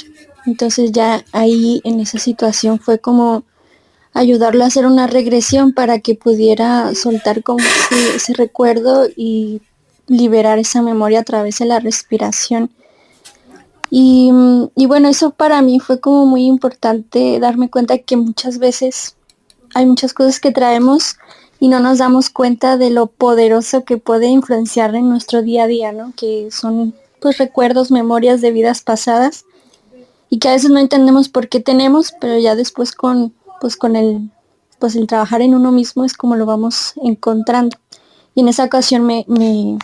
Entonces 0.44 0.92
ya 0.92 1.24
ahí 1.32 1.80
en 1.84 2.00
esa 2.00 2.18
situación 2.18 2.78
fue 2.78 2.98
como 2.98 3.44
ayudarlo 4.12 4.64
a 4.64 4.66
hacer 4.66 4.84
una 4.84 5.06
regresión 5.06 5.72
para 5.72 6.00
que 6.00 6.14
pudiera 6.14 6.94
soltar 6.94 7.42
como 7.42 7.64
ese, 8.14 8.34
recuerdo 8.34 9.06
y 9.16 9.62
liberar 10.08 10.58
esa 10.58 10.82
memoria 10.82 11.20
a 11.20 11.24
través 11.24 11.58
de 11.58 11.64
la 11.64 11.80
respiración. 11.80 12.70
Y, 13.90 14.30
bueno, 14.86 15.08
eso 15.08 15.30
para 15.30 15.62
mí 15.62 15.80
fue 15.80 16.00
como 16.00 16.26
muy 16.26 16.44
importante 16.44 17.40
darme 17.40 17.70
cuenta 17.70 17.96
que 17.96 18.18
muchas 18.18 18.58
veces 18.58 19.16
hay 19.74 19.86
muchas 19.86 20.14
cosas 20.14 20.40
que 20.40 20.52
traemos 20.52 21.16
y 21.60 21.68
no 21.68 21.80
nos 21.80 21.98
damos 21.98 22.30
cuenta 22.30 22.76
de 22.76 22.90
lo 22.90 23.06
poderoso 23.06 23.84
que 23.84 23.96
puede 23.96 24.26
influenciar 24.28 24.94
en 24.94 25.08
nuestro 25.08 25.42
día 25.42 25.64
a 25.64 25.66
día, 25.66 25.92
¿no? 25.92 26.12
Que 26.16 26.50
son 26.50 26.94
pues 27.20 27.38
recuerdos, 27.38 27.90
memorias 27.90 28.40
de 28.40 28.52
vidas 28.52 28.82
pasadas 28.82 29.44
y 30.30 30.38
que 30.38 30.48
a 30.48 30.52
veces 30.52 30.70
no 30.70 30.78
entendemos 30.78 31.28
por 31.28 31.48
qué 31.48 31.60
tenemos, 31.60 32.12
pero 32.20 32.38
ya 32.38 32.54
después 32.54 32.92
con 32.92 33.34
pues 33.60 33.76
con 33.76 33.96
el 33.96 34.30
pues 34.78 34.94
el 34.94 35.06
trabajar 35.06 35.42
en 35.42 35.54
uno 35.54 35.72
mismo 35.72 36.04
es 36.04 36.14
como 36.14 36.36
lo 36.36 36.46
vamos 36.46 36.94
encontrando. 37.02 37.76
Y 38.34 38.42
en 38.42 38.48
esa 38.48 38.64
ocasión 38.64 39.04
me, 39.04 39.24
me, 39.26 39.76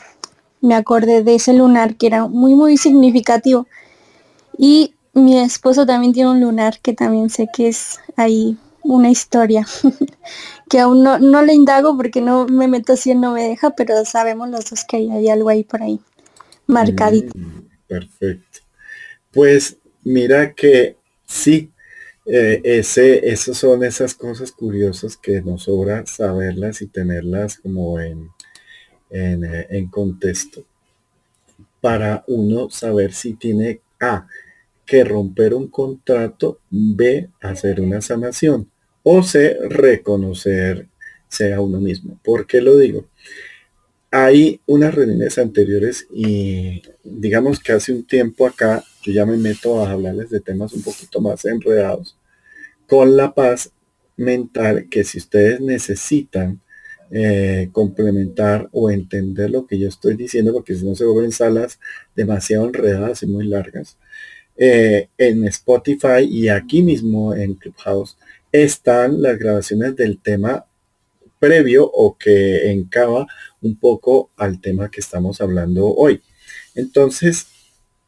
me 0.61 0.75
acordé 0.75 1.25
de 1.25 1.35
ese 1.35 1.53
lunar 1.53 1.97
que 1.97 2.07
era 2.07 2.29
muy, 2.29 2.55
muy 2.55 2.77
significativo. 2.77 3.67
Y 4.57 4.95
mi 5.13 5.37
esposo 5.39 5.85
también 5.85 6.13
tiene 6.13 6.31
un 6.31 6.41
lunar 6.41 6.79
que 6.81 6.93
también 6.93 7.31
sé 7.31 7.49
que 7.53 7.69
es 7.69 7.99
ahí 8.17 8.57
una 8.85 9.11
historia 9.11 9.67
que 10.69 10.79
aún 10.79 11.03
no, 11.03 11.19
no 11.19 11.43
le 11.43 11.55
indago 11.55 11.97
porque 11.97 12.21
no 12.21 12.47
me 12.47 12.69
meto 12.69 12.93
así, 12.93 13.15
no 13.15 13.33
me 13.33 13.49
deja, 13.49 13.71
pero 13.71 14.05
sabemos 14.05 14.49
los 14.51 14.71
dos 14.71 14.85
que 14.85 14.99
hay, 14.99 15.11
hay 15.11 15.29
algo 15.29 15.49
ahí 15.49 15.65
por 15.65 15.83
ahí 15.83 16.01
marcadito. 16.67 17.37
Mm, 17.37 17.69
perfecto. 17.87 18.61
Pues 19.33 19.79
mira 20.05 20.55
que 20.55 20.97
sí, 21.27 21.71
eh, 22.27 22.61
ese, 22.65 23.29
esas 23.29 23.57
son 23.57 23.85
esas 23.85 24.15
cosas 24.15 24.53
curiosas 24.53 25.17
que 25.17 25.43
nos 25.43 25.65
sobra 25.65 26.07
saberlas 26.07 26.81
y 26.83 26.87
tenerlas 26.87 27.59
como 27.59 27.99
en, 28.01 28.31
eh, 29.11 29.67
en, 29.71 29.89
contexto 29.89 30.65
para 31.81 32.25
uno 32.29 32.71
saber 32.71 33.13
si 33.13 33.35
tiene 33.35 33.81
A, 34.01 34.27
que 34.87 35.05
romper 35.05 35.55
un 35.55 35.69
contrato, 35.69 36.61
B, 36.71 37.31
hacer 37.41 37.81
una 37.81 38.01
sanación 38.01 38.71
o 39.05 39.23
C, 39.23 39.57
reconocer 39.69 40.89
sea 41.29 41.61
uno 41.61 41.81
mismo. 41.81 42.19
¿Por 42.25 42.47
qué 42.47 42.61
lo 42.61 42.77
digo? 42.79 43.07
Hay 44.11 44.61
unas 44.67 44.95
reuniones 44.95 45.39
anteriores 45.39 46.07
y 46.13 46.83
digamos 47.05 47.61
que 47.61 47.73
hace 47.73 47.93
un 47.93 48.05
tiempo 48.05 48.47
acá 48.47 48.83
yo 49.03 49.13
ya 49.13 49.27
me 49.27 49.37
meto 49.37 49.85
a 49.85 49.91
hablarles 49.91 50.31
de 50.31 50.41
temas 50.41 50.73
un 50.73 50.83
poquito 50.83 51.21
más 51.21 51.45
enredados 51.45 52.17
con 52.87 53.17
la 53.17 53.35
paz 53.35 53.71
mental 54.17 54.89
que 54.89 55.05
si 55.05 55.19
ustedes 55.19 55.61
necesitan 55.61 56.61
eh, 57.11 57.69
complementar 57.73 58.69
o 58.73 58.91
entender 58.91 59.51
lo 59.51 59.67
que 59.67 59.79
yo 59.79 59.89
estoy 59.89 60.17
diciendo, 60.17 60.53
porque 60.53 60.75
si 60.75 60.85
no 60.85 60.95
se 60.95 61.05
vuelven 61.05 61.33
salas 61.33 61.79
demasiado 62.17 62.67
enredadas 62.67 63.23
y 63.23 63.27
muy 63.27 63.47
largas. 63.47 63.99
Eh, 64.57 65.09
en 65.19 65.45
Spotify 65.49 66.23
y 66.29 66.49
aquí 66.49 66.83
mismo 66.83 67.35
en 67.35 67.55
Clubhouse 67.55 68.17
están 68.55 69.21
las 69.21 69.37
grabaciones 69.37 69.97
del 69.97 70.21
tema 70.21 70.65
previo 71.41 71.91
o 71.93 72.17
que 72.17 72.71
encaba 72.71 73.27
un 73.61 73.77
poco 73.77 74.31
al 74.37 74.61
tema 74.61 74.93
que 74.93 75.01
estamos 75.01 75.41
hablando 75.41 75.89
hoy. 75.89 76.23
Entonces, 76.77 77.49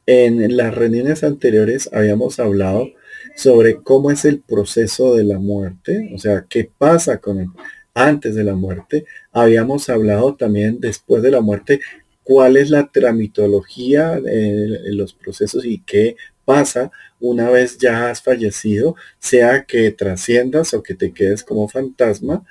en 0.06 0.56
las 0.56 0.72
reuniones 0.72 1.24
anteriores 1.24 1.90
habíamos 1.92 2.38
hablado 2.38 2.86
sobre 3.34 3.82
cómo 3.82 4.12
es 4.12 4.24
el 4.24 4.38
proceso 4.38 5.16
de 5.16 5.24
la 5.24 5.40
muerte, 5.40 6.12
o 6.14 6.18
sea, 6.18 6.46
qué 6.48 6.70
pasa 6.78 7.18
con 7.18 7.52
antes 7.92 8.36
de 8.36 8.44
la 8.44 8.54
muerte. 8.54 9.04
Habíamos 9.32 9.88
hablado 9.88 10.36
también 10.36 10.78
después 10.78 11.24
de 11.24 11.32
la 11.32 11.40
muerte, 11.40 11.80
cuál 12.22 12.56
es 12.56 12.70
la 12.70 12.86
tramitología 12.92 14.16
en 14.24 14.96
los 14.96 15.12
procesos 15.12 15.64
y 15.64 15.82
qué 15.82 16.16
pasa 16.46 16.90
una 17.20 17.50
vez 17.50 17.76
ya 17.76 18.08
has 18.08 18.22
fallecido, 18.22 18.96
sea 19.18 19.64
que 19.64 19.90
trasciendas 19.90 20.72
o 20.72 20.82
que 20.82 20.94
te 20.94 21.12
quedes 21.12 21.44
como 21.44 21.68
fantasma 21.68 22.42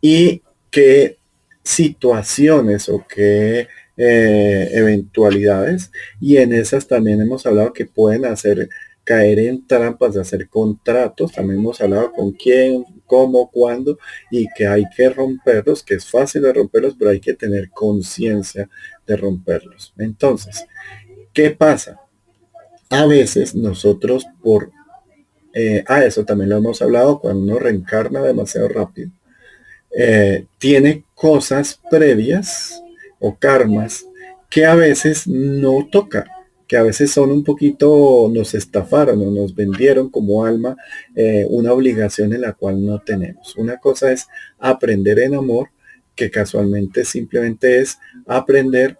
y 0.00 0.42
qué 0.70 1.18
situaciones 1.62 2.88
o 2.88 3.04
qué 3.08 3.68
eh, 3.96 4.68
eventualidades. 4.72 5.92
Y 6.20 6.38
en 6.38 6.52
esas 6.52 6.88
también 6.88 7.20
hemos 7.20 7.46
hablado 7.46 7.72
que 7.72 7.86
pueden 7.86 8.24
hacer 8.24 8.68
caer 9.04 9.38
en 9.40 9.66
trampas 9.66 10.14
de 10.14 10.20
hacer 10.20 10.48
contratos. 10.48 11.32
También 11.32 11.60
hemos 11.60 11.80
hablado 11.80 12.12
con 12.12 12.32
quién, 12.32 12.84
cómo, 13.06 13.50
cuándo 13.50 13.98
y 14.30 14.46
que 14.56 14.66
hay 14.66 14.84
que 14.96 15.08
romperlos, 15.10 15.82
que 15.82 15.94
es 15.94 16.06
fácil 16.08 16.42
de 16.42 16.52
romperlos, 16.52 16.94
pero 16.98 17.10
hay 17.10 17.20
que 17.20 17.34
tener 17.34 17.70
conciencia 17.70 18.68
de 19.06 19.16
romperlos. 19.16 19.92
Entonces, 19.98 20.66
¿qué 21.32 21.50
pasa? 21.50 22.01
A 22.92 23.06
veces 23.06 23.54
nosotros 23.54 24.26
por... 24.42 24.70
Eh, 25.54 25.84
a 25.86 26.04
eso 26.04 26.24
también 26.24 26.50
lo 26.50 26.56
hemos 26.56 26.80
hablado, 26.80 27.20
cuando 27.20 27.42
uno 27.42 27.58
reencarna 27.58 28.22
demasiado 28.22 28.68
rápido, 28.68 29.10
eh, 29.94 30.46
tiene 30.58 31.04
cosas 31.14 31.78
previas 31.90 32.82
o 33.18 33.36
karmas 33.36 34.06
que 34.48 34.64
a 34.64 34.74
veces 34.74 35.26
no 35.26 35.88
toca 35.90 36.26
que 36.72 36.78
a 36.78 36.82
veces 36.82 37.10
son 37.10 37.30
un 37.30 37.44
poquito, 37.44 38.30
nos 38.32 38.54
estafaron 38.54 39.20
o 39.20 39.30
nos 39.30 39.54
vendieron 39.54 40.08
como 40.08 40.46
alma 40.46 40.74
eh, 41.14 41.46
una 41.50 41.70
obligación 41.70 42.32
en 42.32 42.40
la 42.40 42.54
cual 42.54 42.82
no 42.82 42.98
tenemos. 42.98 43.54
Una 43.56 43.76
cosa 43.76 44.10
es 44.10 44.26
aprender 44.58 45.18
en 45.18 45.34
amor, 45.34 45.68
que 46.16 46.30
casualmente 46.30 47.04
simplemente 47.04 47.80
es 47.82 47.98
aprender, 48.26 48.96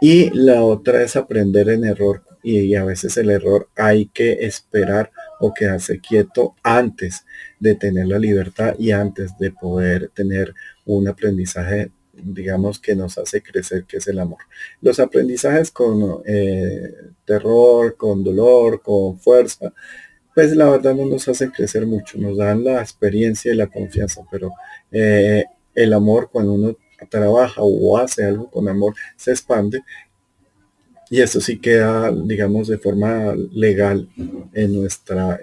y 0.00 0.30
la 0.38 0.62
otra 0.62 1.02
es 1.02 1.16
aprender 1.16 1.68
en 1.68 1.86
error. 1.86 2.22
Y, 2.48 2.76
a 2.76 2.84
veces 2.84 3.16
el 3.16 3.30
error 3.30 3.68
hay 3.74 4.06
que 4.06 4.46
esperar 4.46 5.10
o 5.40 5.52
quedarse 5.52 5.98
quieto 5.98 6.54
antes 6.62 7.24
de 7.58 7.74
tener 7.74 8.06
la 8.06 8.20
libertad 8.20 8.76
y 8.78 8.92
antes 8.92 9.36
de 9.38 9.50
poder 9.50 10.10
tener 10.14 10.54
un 10.84 11.08
aprendizaje 11.08 11.90
digamos, 12.18 12.78
que 12.78 12.96
nos 12.96 13.18
hace 13.18 13.42
crecer, 13.42 13.84
que 13.84 13.98
es 13.98 14.06
el 14.08 14.18
amor. 14.18 14.38
Los 14.80 15.00
aprendizajes 15.00 15.70
con 15.70 16.22
eh, 16.24 16.94
terror, 17.26 17.94
con 17.96 18.24
dolor, 18.24 18.80
con 18.80 19.18
fuerza, 19.18 19.74
pues 20.34 20.56
la 20.56 20.70
verdad 20.70 20.94
no 20.94 21.04
nos 21.04 21.28
hacen 21.28 21.50
crecer 21.50 21.86
mucho, 21.86 22.16
nos 22.16 22.38
dan 22.38 22.64
la 22.64 22.80
experiencia 22.80 23.52
y 23.52 23.56
la 23.56 23.66
confianza, 23.66 24.22
pero 24.30 24.50
eh, 24.90 25.44
el 25.74 25.92
amor 25.92 26.30
cuando 26.32 26.54
uno 26.54 26.76
trabaja 27.10 27.60
o 27.62 27.98
hace 27.98 28.24
algo 28.24 28.50
con 28.50 28.68
amor 28.68 28.94
se 29.16 29.32
expande 29.32 29.82
y 31.10 31.20
eso 31.20 31.40
sí 31.40 31.58
queda, 31.58 32.12
digamos, 32.12 32.68
de 32.68 32.78
forma 32.78 33.34
legal 33.52 34.08
en 34.52 34.74
nuestra, 34.74 35.38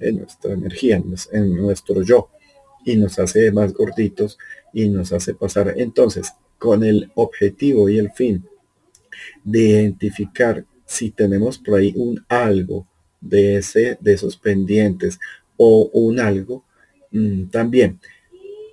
en 0.00 0.18
nuestra 0.18 0.52
energía, 0.52 1.02
en 1.32 1.56
nuestro 1.56 2.02
yo 2.02 2.30
y 2.84 2.96
nos 2.96 3.18
hace 3.18 3.50
más 3.50 3.74
gorditos 3.74 4.38
y 4.72 4.88
nos 4.88 5.12
hace 5.12 5.34
pasar. 5.34 5.74
Entonces, 5.76 6.32
con 6.58 6.84
el 6.84 7.10
objetivo 7.14 7.88
y 7.88 7.98
el 7.98 8.10
fin 8.12 8.44
de 9.44 9.60
identificar 9.60 10.64
si 10.84 11.10
tenemos 11.10 11.58
por 11.58 11.78
ahí 11.78 11.92
un 11.96 12.24
algo 12.28 12.86
de 13.20 13.56
ese, 13.56 13.98
de 14.00 14.12
esos 14.12 14.36
pendientes 14.36 15.18
o 15.56 15.90
un 15.92 16.20
algo 16.20 16.64
mm, 17.10 17.46
también. 17.46 17.98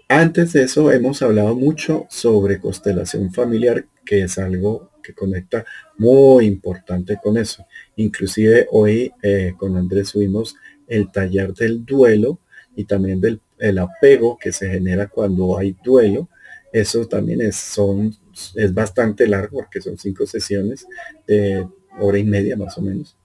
Antes 0.07 0.53
de 0.53 0.63
eso 0.63 0.91
hemos 0.91 1.21
hablado 1.23 1.55
mucho 1.55 2.05
sobre 2.09 2.59
constelación 2.59 3.33
familiar, 3.33 3.87
que 4.05 4.21
es 4.23 4.37
algo 4.37 4.91
que 5.03 5.13
conecta 5.13 5.65
muy 5.97 6.45
importante 6.45 7.19
con 7.21 7.37
eso. 7.37 7.65
Inclusive 7.97 8.67
hoy 8.71 9.11
eh, 9.21 9.53
con 9.57 9.77
Andrés 9.77 10.09
subimos 10.09 10.55
el 10.87 11.11
taller 11.11 11.53
del 11.53 11.85
duelo 11.85 12.39
y 12.75 12.85
también 12.85 13.21
del 13.21 13.39
el 13.63 13.79
apego 13.79 14.37
que 14.37 14.51
se 14.51 14.69
genera 14.69 15.07
cuando 15.07 15.57
hay 15.57 15.75
duelo. 15.83 16.27
Eso 16.73 17.07
también 17.07 17.41
es, 17.41 17.55
son 17.55 18.13
es 18.55 18.73
bastante 18.73 19.25
largo 19.25 19.59
porque 19.59 19.79
son 19.79 19.97
cinco 19.97 20.25
sesiones 20.25 20.85
de 21.25 21.65
hora 21.99 22.17
y 22.17 22.25
media 22.25 22.57
más 22.57 22.77
o 22.77 22.81
menos. 22.81 23.15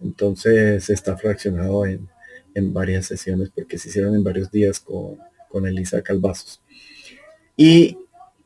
Entonces 0.00 0.88
está 0.88 1.16
fraccionado 1.16 1.84
en, 1.84 2.08
varias 2.54 3.06
sesiones 3.06 3.50
porque 3.54 3.78
se 3.78 3.88
hicieron 3.88 4.14
en 4.14 4.24
varios 4.24 4.50
días 4.50 4.80
con, 4.80 5.18
con 5.48 5.66
Elisa 5.66 6.02
Calvazos. 6.02 6.62
Y 7.56 7.98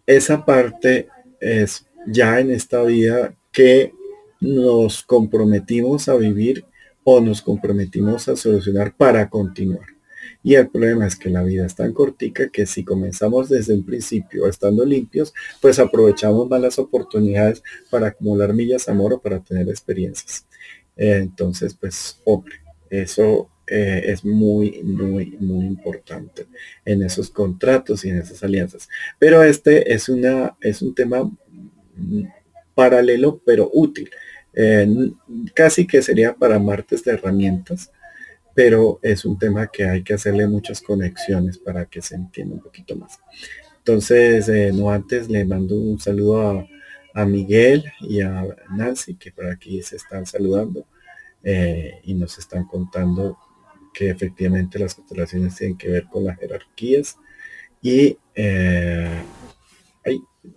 esa 0.07 0.45
parte 0.45 1.09
es 1.41 1.87
ya 2.07 2.41
en 2.41 2.51
esta 2.51 2.83
vida 2.83 3.35
que 3.53 3.93
nos 4.41 5.03
comprometimos 5.03 6.09
a 6.09 6.17
vivir 6.17 6.65
o 7.05 7.21
nos 7.21 7.43
comprometimos 7.43 8.29
a 8.29 8.37
solucionar 8.37 8.95
para 8.97 9.29
continuar. 9.29 9.87
Y 10.43 10.55
el 10.55 10.69
problema 10.69 11.07
es 11.07 11.17
que 11.17 11.31
la 11.31 11.43
vida 11.43 11.67
es 11.67 11.75
tan 11.75 11.93
cortica 11.93 12.49
que 12.51 12.67
si 12.67 12.85
comenzamos 12.85 13.49
desde 13.49 13.75
el 13.75 13.85
principio 13.85 14.47
estando 14.47 14.85
limpios, 14.85 15.35
pues 15.61 15.79
aprovechamos 15.79 16.49
más 16.49 16.61
las 16.61 16.79
oportunidades 16.79 17.63
para 17.91 18.09
acumular 18.09 18.53
millas 18.55 18.89
amor 18.89 19.15
o 19.15 19.21
para 19.21 19.41
tener 19.41 19.69
experiencias. 19.69 20.47
entonces, 20.97 21.75
pues, 21.75 22.21
hombre, 22.25 22.57
eso 22.91 23.51
eh, 23.67 24.03
es 24.07 24.25
muy, 24.25 24.83
muy, 24.85 25.37
muy 25.41 25.67
importante 25.67 26.47
en 26.85 27.03
esos 27.03 27.31
contratos 27.31 28.05
y 28.05 28.11
en 28.11 28.19
esas 28.19 28.43
alianzas. 28.45 28.89
Pero 29.19 29.43
este 29.43 29.93
es, 29.93 30.09
una, 30.09 30.57
es 30.61 30.83
un 30.83 30.95
tema 30.95 31.29
paralelo, 32.75 33.41
pero 33.45 33.71
útil. 33.73 34.11
casi 35.55 35.87
que 35.87 36.03
sería 36.03 36.35
para 36.35 36.59
martes 36.59 37.05
de 37.05 37.13
herramientas, 37.13 37.91
pero 38.57 38.99
es 39.03 39.27
un 39.27 39.39
tema 39.39 39.67
que 39.67 39.85
hay 39.85 40.03
que 40.03 40.15
hacerle 40.15 40.47
muchas 40.49 40.81
conexiones 40.81 41.59
para 41.59 41.85
que 41.85 42.01
se 42.01 42.15
entienda 42.15 42.55
un 42.55 42.63
poquito 42.63 42.97
más. 42.97 43.21
Entonces, 43.87 44.49
eh, 44.49 44.73
no 44.75 44.91
antes 44.91 45.29
le 45.29 45.45
mando 45.45 45.79
un 45.79 46.01
saludo 46.01 46.67
a, 47.15 47.25
Miguel 47.25 47.85
y 48.01 48.21
a 48.21 48.45
Nancy, 48.77 49.15
que 49.15 49.31
por 49.31 49.47
aquí 49.47 49.81
se 49.81 49.97
están 49.97 50.27
saludando 50.27 50.87
eh, 51.43 52.01
y 52.05 52.13
nos 52.13 52.39
están 52.39 52.67
contando 52.67 53.39
que 53.95 54.11
efectivamente 54.11 54.79
las 54.79 54.95
constelaciones 54.95 55.55
tienen 55.55 55.79
que 55.79 55.89
ver 55.89 56.05
con 56.09 56.25
las 56.25 56.39
jerarquías 56.39 57.17
y 57.81 58.19
eh, 58.35 59.23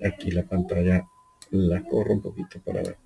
aquí 0.03 0.31
la 0.31 0.43
pantalla 0.43 1.07
la 1.51 1.83
corro 1.83 2.13
un 2.13 2.21
poquito 2.21 2.59
para 2.63 2.81
ver. 2.81 2.97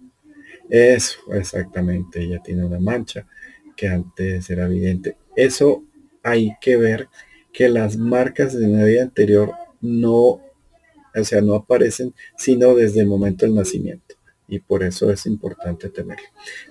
Eso, 0.69 1.33
exactamente, 1.33 2.21
ella 2.21 2.41
tiene 2.43 2.65
una 2.65 2.79
mancha 2.79 3.27
que 3.75 3.87
antes 3.87 4.49
era 4.49 4.65
evidente. 4.65 5.17
Eso 5.35 5.83
hay 6.21 6.55
que 6.61 6.77
ver 6.77 7.09
que 7.51 7.69
las 7.69 7.97
marcas 7.97 8.57
de 8.57 8.65
una 8.65 8.83
vida 8.85 9.03
anterior 9.03 9.51
no, 9.81 10.15
o 10.15 11.23
sea, 11.23 11.41
no 11.41 11.55
aparecen 11.55 12.13
sino 12.37 12.75
desde 12.75 13.01
el 13.01 13.07
momento 13.07 13.45
del 13.45 13.55
nacimiento. 13.55 14.15
Y 14.47 14.59
por 14.59 14.83
eso 14.83 15.11
es 15.11 15.25
importante 15.25 15.89
tenerlo. 15.89 16.27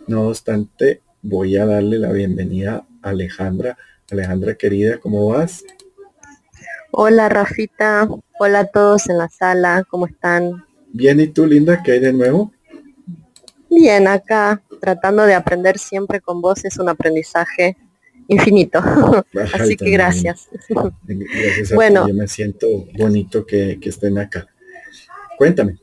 No 0.07 0.29
obstante, 0.29 1.03
voy 1.23 1.57
a 1.57 1.67
darle 1.67 1.99
la 1.99 2.13
bienvenida 2.13 2.87
a 3.03 3.11
Alejandra. 3.11 3.77
Alejandra 4.11 4.55
querida, 4.55 4.99
¿cómo 4.99 5.29
vas? 5.29 5.65
Hola 6.91 7.29
Rafita, 7.31 8.07
hola 8.39 8.61
a 8.61 8.67
todos 8.67 9.09
en 9.09 9.17
la 9.17 9.29
sala, 9.29 9.85
¿cómo 9.89 10.07
están? 10.07 10.67
Bien, 10.93 11.19
¿y 11.21 11.29
tú 11.29 11.47
Linda? 11.47 11.83
¿Qué 11.83 11.93
hay 11.93 12.01
de 12.01 12.13
nuevo? 12.13 12.53
Bien, 13.71 14.07
acá 14.07 14.63
tratando 14.81 15.25
de 15.25 15.35
aprender 15.35 15.79
siempre 15.79 16.21
con 16.21 16.43
vos 16.43 16.65
es 16.65 16.77
un 16.77 16.89
aprendizaje 16.89 17.77
infinito. 18.29 18.81
Así 19.55 19.77
que 19.77 19.91
gracias. 19.91 20.49
Gracias 20.69 21.73
bueno, 21.73 22.07
yo 22.07 22.15
me 22.15 22.29
siento 22.29 22.67
bonito 22.99 23.47
que, 23.47 23.79
estén 23.83 24.19
acá. 24.19 24.47
Cuéntame. 25.39 25.79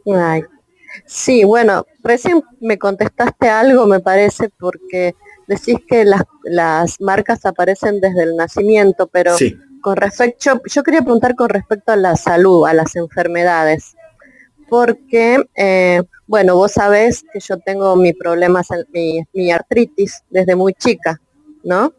Sí, 1.05 1.43
bueno, 1.43 1.85
recién 2.03 2.43
me 2.59 2.77
contestaste 2.77 3.47
algo, 3.47 3.87
me 3.87 3.99
parece, 3.99 4.49
porque 4.59 5.15
decís 5.47 5.77
que 5.87 6.05
las, 6.05 6.23
las 6.43 7.01
marcas 7.01 7.45
aparecen 7.45 7.99
desde 7.99 8.23
el 8.23 8.35
nacimiento, 8.35 9.07
pero 9.07 9.35
con 9.81 9.97
respecto, 9.97 10.61
yo 10.65 10.83
quería 10.83 11.01
preguntar 11.01 11.35
con 11.35 11.49
respecto 11.49 11.91
a 11.91 11.95
la 11.95 12.15
salud, 12.15 12.67
a 12.67 12.73
las 12.73 12.95
enfermedades 12.95 13.95
porque, 14.69 15.43
eh, 15.55 16.01
bueno, 16.27 16.55
vos 16.55 16.73
sabés 16.73 17.23
que 17.33 17.39
yo 17.39 17.57
tengo 17.57 17.95
mi 17.95 18.13
problemas, 18.13 18.67
mi, 18.93 19.21
mi 19.33 19.51
artritis 19.51 20.23
desde 20.29 20.55
muy 20.55 20.73
chica, 20.73 21.19
¿no? 21.63 21.93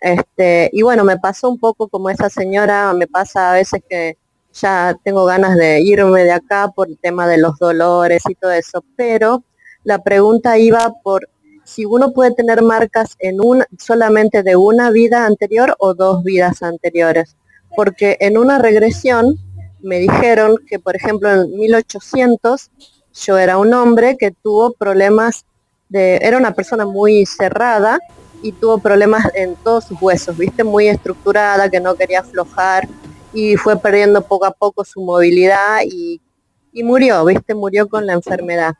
Este, 0.00 0.70
y 0.72 0.82
bueno, 0.82 1.04
me 1.04 1.18
pasó 1.18 1.48
un 1.48 1.58
poco 1.58 1.88
como 1.88 2.10
esa 2.10 2.28
señora, 2.28 2.92
me 2.92 3.06
pasa 3.06 3.50
a 3.50 3.54
veces 3.54 3.82
que 3.88 4.18
ya 4.52 4.96
tengo 5.04 5.24
ganas 5.24 5.56
de 5.56 5.80
irme 5.80 6.24
de 6.24 6.32
acá 6.32 6.72
por 6.74 6.88
el 6.88 6.98
tema 6.98 7.26
de 7.26 7.38
los 7.38 7.58
dolores 7.58 8.22
y 8.28 8.34
todo 8.34 8.52
eso, 8.52 8.84
pero 8.96 9.44
la 9.84 10.02
pregunta 10.02 10.58
iba 10.58 10.94
por 11.02 11.28
si 11.64 11.84
uno 11.84 12.12
puede 12.12 12.32
tener 12.32 12.62
marcas 12.62 13.16
en 13.18 13.40
una, 13.40 13.66
solamente 13.78 14.42
de 14.42 14.56
una 14.56 14.90
vida 14.90 15.26
anterior 15.26 15.74
o 15.78 15.94
dos 15.94 16.22
vidas 16.22 16.62
anteriores, 16.62 17.36
porque 17.74 18.16
en 18.20 18.38
una 18.38 18.58
regresión 18.58 19.38
me 19.86 19.98
dijeron 19.98 20.56
que, 20.66 20.78
por 20.78 20.96
ejemplo, 20.96 21.30
en 21.30 21.56
1800 21.56 22.70
yo 23.14 23.38
era 23.38 23.56
un 23.56 23.72
hombre 23.72 24.16
que 24.18 24.32
tuvo 24.32 24.72
problemas 24.72 25.46
de, 25.88 26.16
era 26.16 26.36
una 26.36 26.52
persona 26.52 26.84
muy 26.84 27.24
cerrada 27.24 27.98
y 28.42 28.52
tuvo 28.52 28.78
problemas 28.78 29.24
en 29.34 29.54
todos 29.56 29.84
sus 29.84 30.02
huesos, 30.02 30.36
viste, 30.36 30.64
muy 30.64 30.88
estructurada, 30.88 31.70
que 31.70 31.80
no 31.80 31.94
quería 31.94 32.20
aflojar 32.20 32.88
y 33.32 33.56
fue 33.56 33.78
perdiendo 33.78 34.22
poco 34.22 34.44
a 34.44 34.50
poco 34.50 34.84
su 34.84 35.00
movilidad 35.00 35.80
y, 35.84 36.20
murió, 36.82 37.24
viste, 37.24 37.54
murió 37.54 37.88
con 37.88 38.06
la 38.06 38.12
enfermedad. 38.12 38.74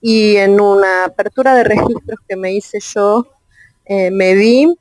Y 0.00 0.36
en 0.36 0.60
una 0.60 1.06
apertura 1.06 1.54
de 1.54 1.64
registros 1.64 2.20
que 2.28 2.36
me 2.36 2.52
hice 2.52 2.78
yo, 2.80 3.26
eh, 3.86 4.10
me 4.10 4.34
vi 4.34 4.72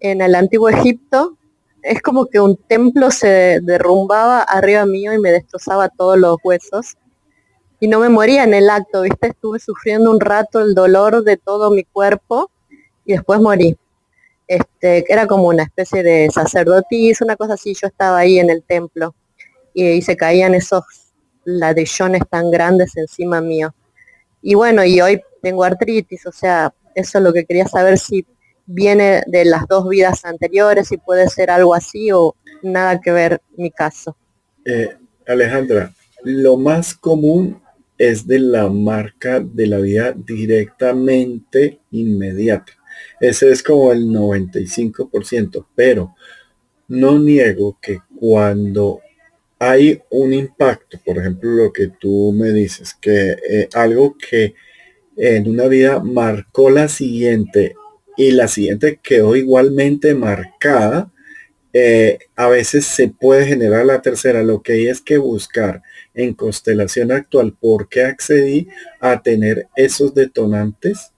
en 0.00 0.20
el 0.20 0.34
antiguo 0.34 0.68
Egipto 0.68 1.38
es 1.82 2.02
como 2.02 2.26
que 2.26 2.40
un 2.40 2.56
templo 2.56 3.10
se 3.10 3.60
derrumbaba 3.62 4.42
arriba 4.42 4.86
mío 4.86 5.12
y 5.12 5.18
me 5.18 5.32
destrozaba 5.32 5.88
todos 5.88 6.18
los 6.18 6.36
huesos. 6.42 6.96
Y 7.78 7.88
no 7.88 8.00
me 8.00 8.08
moría 8.08 8.44
en 8.44 8.52
el 8.52 8.68
acto, 8.68 9.02
¿viste? 9.02 9.28
Estuve 9.28 9.58
sufriendo 9.58 10.10
un 10.10 10.20
rato 10.20 10.60
el 10.60 10.74
dolor 10.74 11.24
de 11.24 11.36
todo 11.36 11.70
mi 11.70 11.84
cuerpo 11.84 12.50
y 13.06 13.12
después 13.12 13.40
morí. 13.40 13.76
Este, 14.46 15.04
era 15.10 15.26
como 15.26 15.44
una 15.44 15.62
especie 15.62 16.02
de 16.02 16.28
sacerdotisa, 16.30 17.24
una 17.24 17.36
cosa 17.36 17.54
así. 17.54 17.74
Yo 17.74 17.86
estaba 17.86 18.18
ahí 18.18 18.38
en 18.38 18.50
el 18.50 18.62
templo 18.62 19.14
y, 19.72 20.02
se 20.02 20.16
caían 20.16 20.54
esos 20.54 20.84
ladrillones 21.44 22.22
tan 22.28 22.50
grandes 22.50 22.96
encima 22.96 23.40
mío. 23.40 23.74
Y 24.42 24.54
bueno, 24.54 24.84
y 24.84 25.00
hoy 25.00 25.22
tengo 25.42 25.64
artritis, 25.64 26.26
o 26.26 26.32
sea, 26.32 26.74
eso 26.94 27.18
es 27.18 27.24
lo 27.24 27.32
que 27.32 27.44
quería 27.44 27.66
saber 27.66 27.98
si 27.98 28.26
viene 28.72 29.22
de 29.26 29.44
las 29.44 29.66
dos 29.66 29.88
vidas 29.88 30.24
anteriores 30.24 30.92
y 30.92 30.96
puede 30.96 31.28
ser 31.28 31.50
algo 31.50 31.74
así 31.74 32.10
o 32.12 32.36
nada 32.62 33.00
que 33.00 33.10
ver 33.10 33.42
mi 33.56 33.70
caso. 33.70 34.16
Eh, 34.64 34.96
Alejandra, 35.26 35.92
lo 36.22 36.56
más 36.56 36.94
común 36.94 37.60
es 37.98 38.26
de 38.26 38.38
la 38.38 38.68
marca 38.68 39.40
de 39.40 39.66
la 39.66 39.78
vida 39.78 40.14
directamente 40.16 41.80
inmediata. 41.90 42.72
Ese 43.20 43.50
es 43.50 43.62
como 43.62 43.92
el 43.92 44.06
95%, 44.06 45.66
pero 45.74 46.14
no 46.88 47.18
niego 47.18 47.78
que 47.80 47.98
cuando 48.18 49.00
hay 49.58 50.00
un 50.10 50.32
impacto, 50.32 50.98
por 51.04 51.18
ejemplo, 51.18 51.50
lo 51.50 51.72
que 51.72 51.88
tú 51.88 52.32
me 52.32 52.50
dices, 52.52 52.94
que 52.94 53.36
eh, 53.48 53.68
algo 53.74 54.16
que 54.16 54.54
en 55.16 55.48
una 55.48 55.66
vida 55.66 56.00
marcó 56.00 56.70
la 56.70 56.88
siguiente 56.88 57.74
y 58.20 58.32
la 58.32 58.48
siguiente 58.48 59.00
quedó 59.02 59.34
igualmente 59.34 60.14
marcada, 60.14 61.10
eh, 61.72 62.18
a 62.36 62.50
veces 62.50 62.84
se 62.84 63.08
puede 63.08 63.46
generar 63.46 63.86
la 63.86 64.02
tercera. 64.02 64.42
Lo 64.42 64.62
que 64.62 64.72
hay 64.72 64.88
es 64.88 65.00
que 65.00 65.16
buscar 65.16 65.82
en 66.12 66.34
constelación 66.34 67.12
actual 67.12 67.56
por 67.58 67.88
qué 67.88 68.02
accedí 68.02 68.68
a 69.00 69.22
tener 69.22 69.68
esos 69.74 70.14
detonantes 70.14 71.12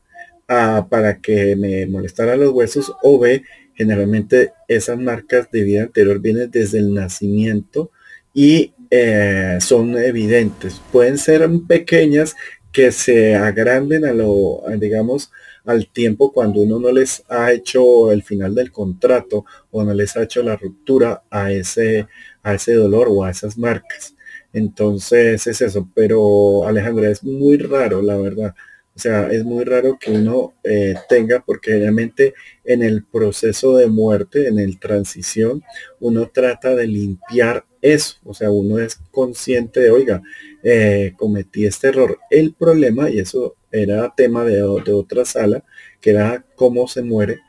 para 0.47 1.19
que 1.21 1.57
me 1.57 1.87
molestaran 1.87 2.39
los 2.39 2.53
huesos 2.53 2.93
o 3.03 3.19
ve 3.19 3.43
generalmente 3.75 4.53
esas 4.69 4.97
marcas 4.97 5.51
de 5.51 5.65
vida 5.65 5.83
anterior 5.83 6.21
vienen 6.21 6.53
desde 6.53 6.79
el 6.79 6.95
nacimiento 6.95 7.91
y 8.33 8.75
eh, 8.91 9.59
son 9.61 9.99
evidentes. 9.99 10.81
Pueden 10.93 11.19
ser 11.19 11.51
pequeñas 11.67 12.37
que 12.71 12.93
se 12.93 13.35
agranden 13.35 14.05
a 14.05 14.13
lo, 14.13 14.63
digamos, 14.79 15.33
al 15.65 15.89
tiempo 15.89 16.33
cuando 16.33 16.61
uno 16.61 16.79
no 16.79 16.91
les 16.93 17.25
ha 17.29 17.53
hecho 17.53 18.11
el 18.13 18.23
final 18.23 18.55
del 18.55 18.73
contrato 18.73 19.45
o 19.71 19.85
no 19.85 19.95
les 19.95 20.17
ha 20.17 20.23
hecho 20.25 20.43
la 20.43 20.57
ruptura 20.57 21.23
a 21.31 21.53
ese, 21.53 22.09
a 22.43 22.55
ese 22.55 22.75
dolor 22.75 23.09
o 23.11 23.25
a 23.25 23.31
esas 23.31 23.57
marcas. 23.59 24.15
Entonces 24.53 25.47
es 25.47 25.61
eso, 25.63 25.89
pero 25.95 26.67
Alejandra, 26.67 27.11
es 27.11 27.25
muy 27.25 27.57
raro, 27.59 28.03
la 28.03 28.17
verdad, 28.17 28.55
O 28.95 28.99
sea, 28.99 29.29
es 29.31 29.45
muy 29.45 29.65
raro 29.65 29.99
que 29.99 30.11
uno 30.13 30.55
eh, 30.65 30.95
tenga, 31.09 31.43
porque 31.47 31.79
realmente 31.79 32.35
en 32.65 32.83
el 32.83 33.05
proceso 33.05 33.77
de 33.77 33.87
muerte, 33.87 34.49
en 34.49 34.59
el 34.59 34.79
transición, 34.79 35.63
uno 36.01 36.31
trata 36.33 36.75
de 36.77 36.87
limpiar 36.87 37.65
eso. 37.81 38.17
O 38.25 38.35
sea, 38.35 38.51
uno 38.51 38.79
es 38.79 39.01
consciente 39.11 39.81
de, 39.81 39.91
oiga, 39.91 40.23
eh, 40.63 41.15
cometí 41.17 41.65
este 41.67 41.89
error. 41.89 42.19
El 42.31 42.55
problema, 42.55 43.09
y 43.11 43.19
eso 43.21 43.57
era 43.73 44.15
tema 44.15 44.45
de, 44.45 44.63
otra 44.63 45.25
sala, 45.25 45.65
que 46.01 46.11
era 46.11 46.45
cómo 46.55 46.87
se 46.87 47.03
muere, 47.03 47.41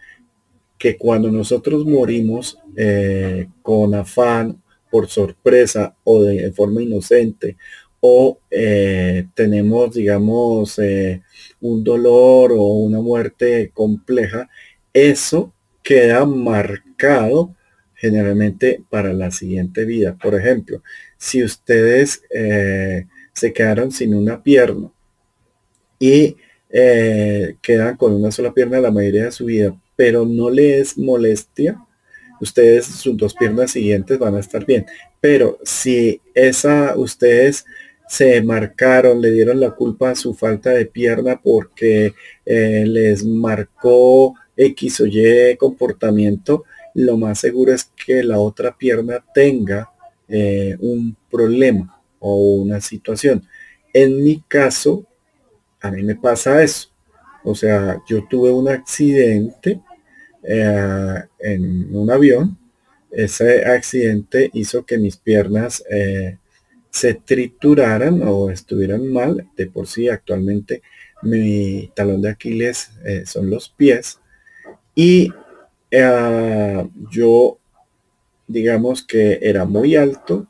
que 0.77 0.97
cuando 0.97 1.29
nosotros 1.29 1.85
morimos 1.85 2.57
eh, 2.75 3.47
con 3.61 3.93
afán, 3.93 4.61
por 4.89 5.07
sorpresa 5.07 5.95
o 6.03 6.21
de 6.21 6.51
forma 6.51 6.83
inocente 6.83 7.57
o 7.99 8.39
eh, 8.51 9.25
tenemos, 9.33 9.95
digamos, 9.95 10.77
eh, 10.77 11.23
un 11.61 11.83
dolor 11.83 12.51
o 12.51 12.61
una 12.61 12.99
muerte 13.01 13.71
compleja, 13.73 14.49
eso 14.93 15.51
queda 15.81 16.25
marcado 16.25 17.55
generalmente 17.95 18.83
para 18.89 19.13
la 19.13 19.31
siguiente 19.31 19.85
vida. 19.85 20.15
Por 20.21 20.35
ejemplo, 20.35 20.83
si 21.17 21.43
ustedes 21.43 22.21
se 23.33 23.53
quedaron 23.53 23.91
sin 23.91 24.13
una 24.13 24.43
pierna 24.43 24.91
y 26.07 26.37
quedan 27.61 27.97
con 27.97 28.13
una 28.13 28.31
sola 28.31 28.51
pierna 28.51 28.79
la 28.79 28.89
mayoría 28.89 29.25
de 29.25 29.31
su 29.31 29.45
vida, 29.45 29.79
pero 29.95 30.25
no 30.25 30.49
les 30.49 30.97
molestia, 30.97 31.79
ustedes 32.41 32.85
sus 32.85 33.15
dos 33.15 33.33
piernas 33.33 33.71
siguientes 33.71 34.19
van 34.19 34.35
a 34.35 34.39
estar 34.39 34.65
bien. 34.65 34.85
Pero 35.21 35.59
si 35.63 36.19
esa 36.33 36.95
ustedes 36.97 37.65
se 38.07 38.41
marcaron, 38.41 39.21
le 39.21 39.31
dieron 39.31 39.59
la 39.59 39.71
culpa 39.71 40.11
a 40.11 40.15
su 40.15 40.33
falta 40.33 40.71
de 40.71 40.85
pierna 40.85 41.39
porque 41.41 42.13
eh, 42.45 42.83
les 42.85 43.25
marcó 43.25 44.35
X 44.55 45.01
o 45.01 45.05
Y 45.07 45.55
comportamiento, 45.57 46.65
lo 46.93 47.17
más 47.17 47.39
seguro 47.39 47.73
es 47.73 47.85
que 48.05 48.23
la 48.23 48.39
otra 48.39 48.77
pierna 48.77 49.23
tenga 49.33 49.89
eh, 50.27 50.75
un 50.79 51.15
problema 51.31 51.99
o 52.19 52.55
una 52.55 52.81
situación. 52.81 53.47
En 53.93 54.23
mi 54.23 54.41
caso, 54.47 55.07
a 55.83 55.91
mí 55.91 56.01
me 56.01 56.15
pasa 56.15 56.63
eso. 56.63 56.89
O 57.43 57.53
sea, 57.53 58.01
yo 58.07 58.25
tuve 58.27 58.51
un 58.51 58.67
accidente 58.69 59.81
eh, 60.41 61.19
en 61.39 61.95
un 61.95 62.09
avión. 62.09 62.57
Ese 63.11 63.63
accidente 63.65 64.49
hizo 64.53 64.85
que 64.85 64.97
mis 64.97 65.17
piernas 65.17 65.83
se 66.89 67.15
trituraran 67.15 68.21
o 68.23 68.49
estuvieran 68.51 69.11
mal, 69.11 69.47
de 69.57 69.67
por 69.67 69.87
sí 69.87 70.09
actualmente 70.09 70.81
mi 71.23 71.89
talón 71.95 72.21
de 72.21 72.29
Aquiles 72.29 72.91
eh, 73.05 73.23
son 73.25 73.49
los 73.49 73.69
pies 73.69 74.19
y 74.93 75.31
eh, 75.89 76.87
yo 77.09 77.57
digamos 78.47 79.03
que 79.03 79.39
era 79.41 79.65
muy 79.65 79.95
alto 79.95 80.47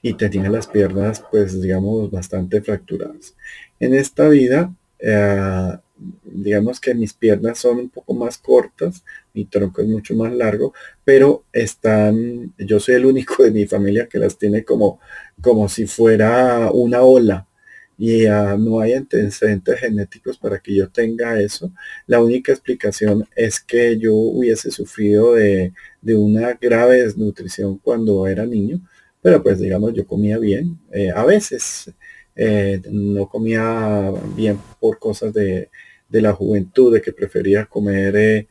y 0.00 0.14
tenía 0.14 0.48
las 0.48 0.66
piernas 0.66 1.22
pues 1.30 1.60
digamos 1.60 2.10
bastante 2.10 2.62
fracturadas. 2.62 3.36
En 3.82 3.94
esta 3.94 4.28
vida 4.28 4.72
eh, 5.00 5.76
digamos 6.24 6.80
que 6.80 6.94
mis 6.94 7.12
piernas 7.12 7.58
son 7.58 7.78
un 7.78 7.88
poco 7.90 8.14
más 8.14 8.38
cortas, 8.38 9.04
mi 9.34 9.44
tronco 9.44 9.82
es 9.82 9.88
mucho 9.88 10.14
más 10.14 10.32
largo, 10.32 10.72
pero 11.04 11.44
están, 11.52 12.54
yo 12.58 12.80
soy 12.80 12.94
el 12.96 13.06
único 13.06 13.42
de 13.42 13.50
mi 13.50 13.66
familia 13.66 14.08
que 14.08 14.18
las 14.18 14.38
tiene 14.38 14.64
como, 14.64 15.00
como 15.40 15.68
si 15.68 15.86
fuera 15.86 16.70
una 16.72 17.02
ola. 17.02 17.48
Y 17.98 18.26
ah, 18.26 18.56
no 18.58 18.80
hay 18.80 18.94
antecedentes 18.94 19.78
genéticos 19.78 20.38
para 20.38 20.58
que 20.58 20.74
yo 20.74 20.88
tenga 20.88 21.40
eso. 21.40 21.72
La 22.06 22.20
única 22.20 22.50
explicación 22.50 23.28
es 23.36 23.60
que 23.60 23.98
yo 23.98 24.14
hubiese 24.14 24.70
sufrido 24.70 25.34
de, 25.34 25.72
una 26.02 26.54
grave 26.54 27.02
desnutrición 27.02 27.78
cuando 27.78 28.26
era 28.26 28.46
niño, 28.46 28.80
pero 29.20 29.42
pues 29.42 29.58
digamos 29.60 29.94
yo 29.94 30.06
comía 30.06 30.38
bien. 30.38 30.78
Eh, 30.92 31.10
a 31.14 31.24
veces 31.24 31.92
eh, 32.36 32.80
no 32.90 33.28
comía 33.28 34.12
bien 34.34 34.58
por 34.80 34.98
cosas 34.98 35.32
de, 35.32 35.70
de 36.12 36.22
la 36.22 36.34
juventud, 36.34 36.92
de 36.94 37.02
que 37.02 37.12
prefería 37.12 37.66
comer, 37.66 38.14
eh, 38.16 38.48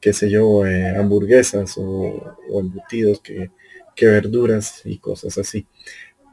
qué 0.00 0.12
sé 0.12 0.30
yo, 0.30 0.64
eh, 0.66 0.96
hamburguesas 0.96 1.74
o, 1.76 2.36
embutidos 2.58 3.20
que, 3.20 3.50
verduras 4.02 4.80
y 4.86 4.96
cosas 4.98 5.36
así. 5.36 5.66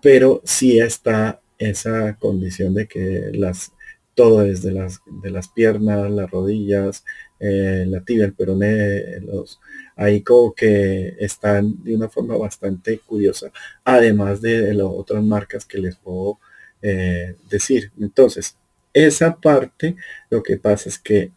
Pero 0.01 0.41
sí 0.45 0.79
está 0.79 1.41
esa 1.57 2.15
condición 2.17 2.73
de 2.73 2.87
que 2.87 3.31
las 3.33 3.73
todo 4.15 4.39
desde 4.41 4.71
las 4.71 5.01
de 5.21 5.31
las 5.31 5.49
piernas, 5.49 6.09
las 6.09 6.31
rodillas, 6.31 7.03
eh, 7.39 7.85
la 7.87 8.01
tibia, 8.05 8.25
el 8.25 8.33
peroné, 8.33 9.19
los 9.21 9.59
ahí 9.97 10.21
como 10.23 10.53
que 10.55 11.15
están 11.19 11.83
de 11.83 11.95
una 11.95 12.09
forma 12.09 12.37
bastante 12.37 12.99
curiosa, 12.99 13.51
además 13.83 14.41
de, 14.41 14.73
las 14.73 14.87
otras 14.87 15.23
marcas 15.23 15.65
que 15.65 15.79
les 15.79 15.97
puedo 15.97 16.39
decir. 16.81 17.91
Entonces, 17.99 18.55
esa 18.93 19.35
parte, 19.35 19.95
lo 20.29 20.41
que 20.41 20.57
pasa 20.57 20.89
es 20.89 20.97
que 20.97 21.31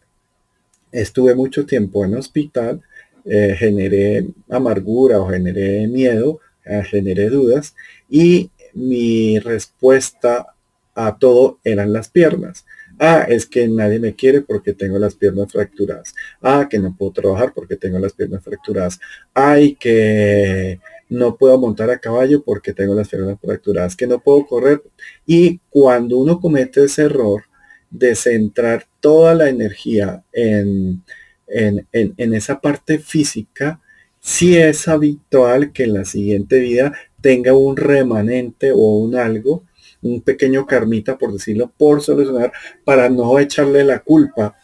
estuve 0.91 1.35
mucho 1.35 1.65
tiempo 1.65 2.05
en 2.05 2.15
hospital, 2.15 2.81
eh, 3.25 3.55
generé 3.57 4.25
amargura 4.49 5.19
o 5.19 5.29
generé 5.29 5.87
miedo, 5.87 6.39
eh, 6.65 6.83
generé 6.83 7.29
dudas 7.29 7.75
y 8.09 8.49
mi 8.73 9.39
respuesta 9.39 10.47
a 10.95 11.17
todo 11.17 11.59
eran 11.63 11.93
las 11.93 12.09
piernas. 12.09 12.65
Ah, 12.99 13.25
es 13.27 13.45
que 13.45 13.67
nadie 13.67 13.99
me 13.99 14.15
quiere 14.15 14.41
porque 14.41 14.73
tengo 14.73 14.99
las 14.99 15.15
piernas 15.15 15.51
fracturadas. 15.51 16.13
Ah, 16.41 16.67
que 16.69 16.77
no 16.79 16.95
puedo 16.95 17.11
trabajar 17.11 17.53
porque 17.53 17.75
tengo 17.75 17.97
las 17.99 18.13
piernas 18.13 18.43
fracturadas. 18.43 18.99
Ay, 19.33 19.75
que 19.75 20.79
no 21.11 21.35
puedo 21.35 21.59
montar 21.59 21.89
a 21.89 21.99
caballo 21.99 22.41
porque 22.41 22.73
tengo 22.73 22.95
las 22.95 23.09
piernas 23.09 23.37
fracturadas. 23.39 23.97
Que 23.97 24.07
no 24.07 24.19
puedo 24.19 24.47
correr. 24.47 24.81
Y 25.25 25.59
cuando 25.69 26.17
uno 26.17 26.39
comete 26.39 26.85
ese 26.85 27.03
error, 27.03 27.43
de 27.89 28.15
centrar 28.15 28.87
toda 29.01 29.35
la 29.35 29.49
energía 29.49 30.23
en, 30.31 31.03
en, 31.47 32.33
esa 32.33 32.61
parte 32.61 32.97
física, 32.97 33.81
si 34.21 34.57
es 34.57 34.87
habitual 34.87 35.73
que 35.73 35.83
en 35.83 35.95
la 35.95 36.05
siguiente 36.05 36.61
vida 36.61 36.93
tenga 37.19 37.53
un 37.53 37.75
remanente 37.75 38.71
o 38.71 38.77
un 38.77 39.17
algo, 39.17 39.65
un 40.01 40.21
pequeño 40.21 40.65
carmita, 40.65 41.17
por 41.17 41.33
decirlo, 41.33 41.73
por 41.77 42.01
solucionar, 42.01 42.53
para 42.85 43.09
no 43.09 43.37
echarle 43.37 43.83
la 43.83 43.99
culpa 43.99 44.55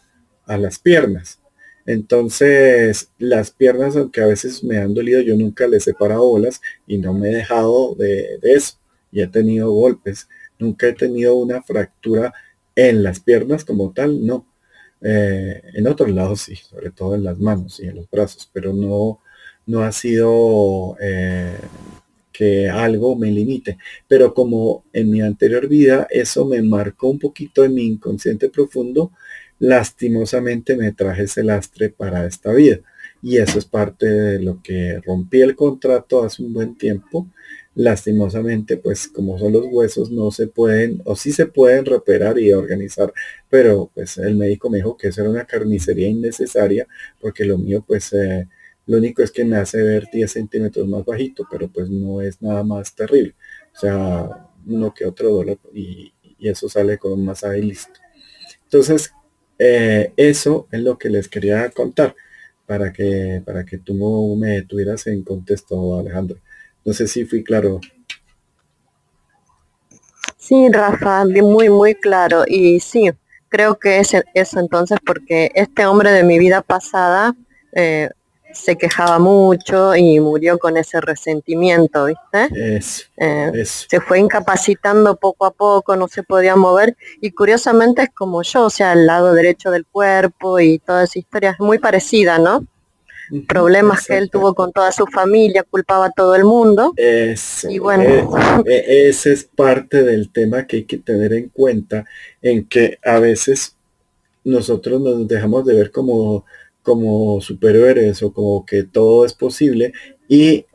a 0.45 0.57
las 0.57 0.79
piernas. 0.79 1.41
Entonces, 1.87 3.11
las 3.17 3.51
piernas, 3.51 3.95
aunque 3.95 4.21
a 4.21 4.27
veces 4.27 4.63
me 4.63 4.77
han 4.77 4.93
dolido, 4.93 5.21
yo 5.21 5.35
nunca 5.37 5.67
les 5.67 5.87
he 5.87 5.93
parado 5.93 6.27
bolas 6.27 6.61
y 6.85 6.97
no 6.97 7.13
me 7.13 7.29
he 7.31 7.35
dejado 7.35 7.95
de, 7.95 8.39
eso. 8.43 8.77
Y 9.11 9.21
he 9.21 9.27
tenido 9.27 9.71
golpes. 9.71 10.27
Nunca 10.59 10.87
he 10.87 10.93
tenido 10.93 11.35
una 11.37 11.63
fractura 11.63 12.33
en 12.75 13.03
las 13.03 13.21
piernas 13.21 13.63
como 13.65 13.93
tal, 13.93 14.25
no. 14.25 14.45
Eh, 15.01 15.61
en 15.75 15.87
otros 15.87 16.09
lados 16.11 16.41
sí, 16.41 16.55
sobre 16.57 16.91
todo 16.91 17.15
en 17.15 17.23
las 17.23 17.39
manos 17.39 17.79
y 17.79 17.87
en 17.87 17.95
los 17.95 18.09
brazos, 18.09 18.49
pero 18.51 18.73
no, 18.73 19.21
no 19.65 19.81
ha 19.83 19.91
sido 19.91 20.97
eh, 20.99 21.57
que 22.33 22.69
algo 22.69 23.15
me 23.15 23.31
limite. 23.31 23.77
Pero 24.09 24.33
como 24.33 24.83
en 24.93 25.09
mi 25.09 25.21
anterior 25.21 25.67
vida 25.67 26.07
eso 26.09 26.45
me 26.45 26.61
marcó 26.61 27.07
un 27.09 27.19
poquito 27.19 27.63
en 27.63 27.75
mi 27.75 27.85
inconsciente 27.85 28.49
profundo, 28.49 29.11
lastimosamente 29.59 30.75
me 30.75 30.91
traje 30.91 31.23
ese 31.23 31.43
lastre 31.43 31.89
para 31.89 32.25
esta 32.25 32.51
vida. 32.53 32.79
Y 33.21 33.37
eso 33.37 33.57
es 33.59 33.65
parte 33.65 34.05
de 34.05 34.39
lo 34.39 34.61
que 34.61 35.01
rompí 35.05 35.41
el 35.41 35.55
contrato 35.55 36.23
hace 36.23 36.43
un 36.43 36.53
buen 36.53 36.77
tiempo 36.77 37.27
lastimosamente, 37.77 38.77
pues 38.77 39.07
como 39.07 39.37
son 39.37 39.53
los 39.53 39.65
huesos, 39.69 40.09
no 40.09 40.31
se 40.31 40.47
pueden, 40.47 41.01
o 41.05 41.15
sí 41.15 41.31
se 41.31 41.45
pueden 41.45 41.85
reparar 41.85 42.39
y 42.39 42.51
organizar, 42.51 43.13
pero 43.49 43.91
pues 43.93 44.17
el 44.17 44.35
médico 44.35 44.69
me 44.71 44.77
dijo 44.77 44.97
que 44.97 45.09
eso 45.09 45.21
era 45.21 45.29
una 45.29 45.45
carnicería 45.45 46.07
innecesaria, 46.07 46.87
porque 47.21 47.45
lo 47.45 47.59
mío, 47.59 47.83
pues 47.87 48.13
eh, 48.13 48.47
lo 48.87 48.97
único 48.97 49.21
es 49.21 49.31
que 49.31 49.45
me 49.45 49.57
hace 49.57 49.83
ver 49.83 50.07
10 50.11 50.31
centímetros 50.31 50.87
más 50.87 51.05
bajito, 51.05 51.45
pero 51.51 51.67
pues 51.67 51.89
no 51.89 52.21
es 52.21 52.41
nada 52.41 52.63
más 52.63 52.95
terrible. 52.95 53.35
O 53.75 53.79
sea, 53.79 54.47
uno 54.65 54.93
que 54.93 55.05
otro 55.05 55.31
dólar 55.31 55.57
y, 55.73 56.13
eso 56.39 56.69
sale 56.69 56.97
con 56.99 57.13
un 57.13 57.25
masaje 57.25 57.59
y 57.59 57.63
listo. 57.63 57.99
Entonces, 58.63 59.11
eh, 59.59 60.13
eso 60.17 60.67
es 60.71 60.81
lo 60.81 60.97
que 60.97 61.09
les 61.09 61.27
quería 61.27 61.69
contar 61.71 62.15
para 62.65 62.91
que, 62.91 63.41
para 63.45 63.65
que 63.65 63.77
tú 63.77 64.35
me 64.35 64.61
tuvieras 64.63 65.07
en 65.07 65.23
contexto, 65.23 65.99
Alejandro. 65.99 66.37
No 66.85 66.93
sé 66.93 67.07
si 67.07 67.25
fui 67.25 67.43
claro. 67.43 67.79
Sí, 70.37 70.69
Rafa, 70.69 71.25
muy, 71.25 71.69
muy 71.69 71.95
claro. 71.95 72.43
Y 72.47 72.79
sí, 72.79 73.09
creo 73.49 73.79
que 73.79 73.99
es 73.99 74.11
eso 74.33 74.59
entonces 74.59 74.99
porque 75.05 75.51
este 75.55 75.85
hombre 75.85 76.11
de 76.11 76.23
mi 76.23 76.39
vida 76.39 76.61
pasada, 76.61 77.35
eh, 77.73 78.09
se 78.57 78.77
quejaba 78.77 79.19
mucho 79.19 79.95
y 79.95 80.19
murió 80.19 80.57
con 80.57 80.77
ese 80.77 80.99
resentimiento, 81.01 82.05
¿viste? 82.05 82.81
Eh, 83.17 83.65
se 83.65 84.01
fue 84.01 84.19
incapacitando 84.19 85.15
poco 85.15 85.45
a 85.45 85.51
poco, 85.51 85.95
no 85.95 86.07
se 86.07 86.23
podía 86.23 86.55
mover 86.55 86.95
y 87.21 87.31
curiosamente 87.31 88.03
es 88.03 88.09
como 88.09 88.41
yo, 88.43 88.65
o 88.65 88.69
sea, 88.69 88.93
el 88.93 89.05
lado 89.05 89.33
derecho 89.33 89.71
del 89.71 89.85
cuerpo 89.85 90.59
y 90.59 90.79
toda 90.79 91.03
esa 91.03 91.19
historia 91.19 91.51
es 91.51 91.59
muy 91.59 91.79
parecida, 91.79 92.39
¿no? 92.39 92.65
problemas 93.47 94.05
que 94.05 94.17
él 94.17 94.29
tuvo 94.29 94.53
con 94.53 94.71
toda 94.71 94.91
su 94.91 95.05
familia, 95.05 95.63
culpaba 95.63 96.05
a 96.05 96.11
todo 96.11 96.35
el 96.35 96.43
mundo. 96.43 96.93
y 96.97 97.79
bueno. 97.79 98.03
Eh, 98.03 98.63
eh, 98.65 99.09
ese 99.09 99.33
es 99.33 99.43
parte 99.43 100.03
del 100.03 100.31
tema 100.31 100.65
que 100.65 100.77
hay 100.77 100.83
que 100.83 100.97
tener 100.97 101.33
en 101.33 101.49
cuenta, 101.49 102.05
en 102.41 102.65
que 102.65 102.99
a 103.03 103.19
veces 103.19 103.75
nosotros 104.43 105.01
nos 105.01 105.27
dejamos 105.27 105.65
de 105.65 105.75
ver 105.75 105.91
como, 105.91 106.45
como 106.87 107.41
superhéroes 107.41 108.23
o 108.23 108.31
como 108.31 108.65
que 108.65 108.83
todo 108.83 109.25
es 109.25 109.33
posible 109.33 109.91
y 110.29 110.65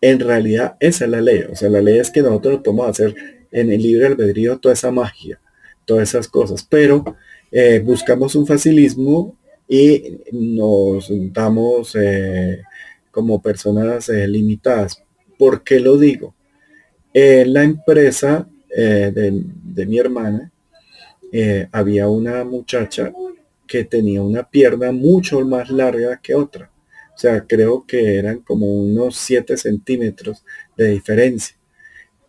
en 0.00 0.20
realidad 0.20 0.76
esa 0.78 1.06
es 1.06 1.10
la 1.10 1.20
ley. 1.20 1.46
O 1.50 1.56
sea, 1.56 1.68
la 1.68 1.82
ley 1.82 1.98
es 1.98 2.12
que 2.12 2.22
nosotros 2.22 2.60
podemos 2.62 2.88
hacer 2.88 3.16
en 3.50 3.72
el 3.72 3.82
libre 3.82 4.06
albedrío 4.06 4.60
toda 4.60 4.74
esa 4.74 4.92
magia, 4.92 5.40
todas 5.84 6.10
esas 6.10 6.28
cosas, 6.28 6.62
pero 6.62 7.04
eh, 7.50 7.80
buscamos 7.84 8.36
un 8.36 8.46
facilismo 8.46 9.36
y 9.66 10.20
nos 10.30 11.10
damos 11.32 11.96
eh, 11.96 12.62
como 13.10 13.42
personas 13.42 14.08
eh, 14.10 14.28
limitadas. 14.28 15.02
¿Por 15.36 15.64
qué 15.64 15.80
lo 15.80 15.98
digo? 15.98 16.36
En 17.12 17.52
la 17.52 17.64
empresa 17.64 18.48
eh, 18.76 19.10
de, 19.12 19.86
mi 19.86 19.98
hermana 19.98 20.52
había 21.72 22.08
una 22.08 22.44
muchacha 22.44 23.12
que 23.68 23.84
tenía 23.84 24.22
una 24.22 24.50
pierna 24.50 24.90
mucho 24.90 25.40
más 25.42 25.70
larga 25.70 26.20
que 26.20 26.34
otra. 26.34 26.72
O 27.14 27.18
sea, 27.18 27.44
creo 27.46 27.84
que 27.86 28.16
eran 28.16 28.40
como 28.40 28.66
unos 28.66 29.16
7 29.16 29.56
centímetros 29.56 30.44
de 30.76 30.90
diferencia. 30.90 31.56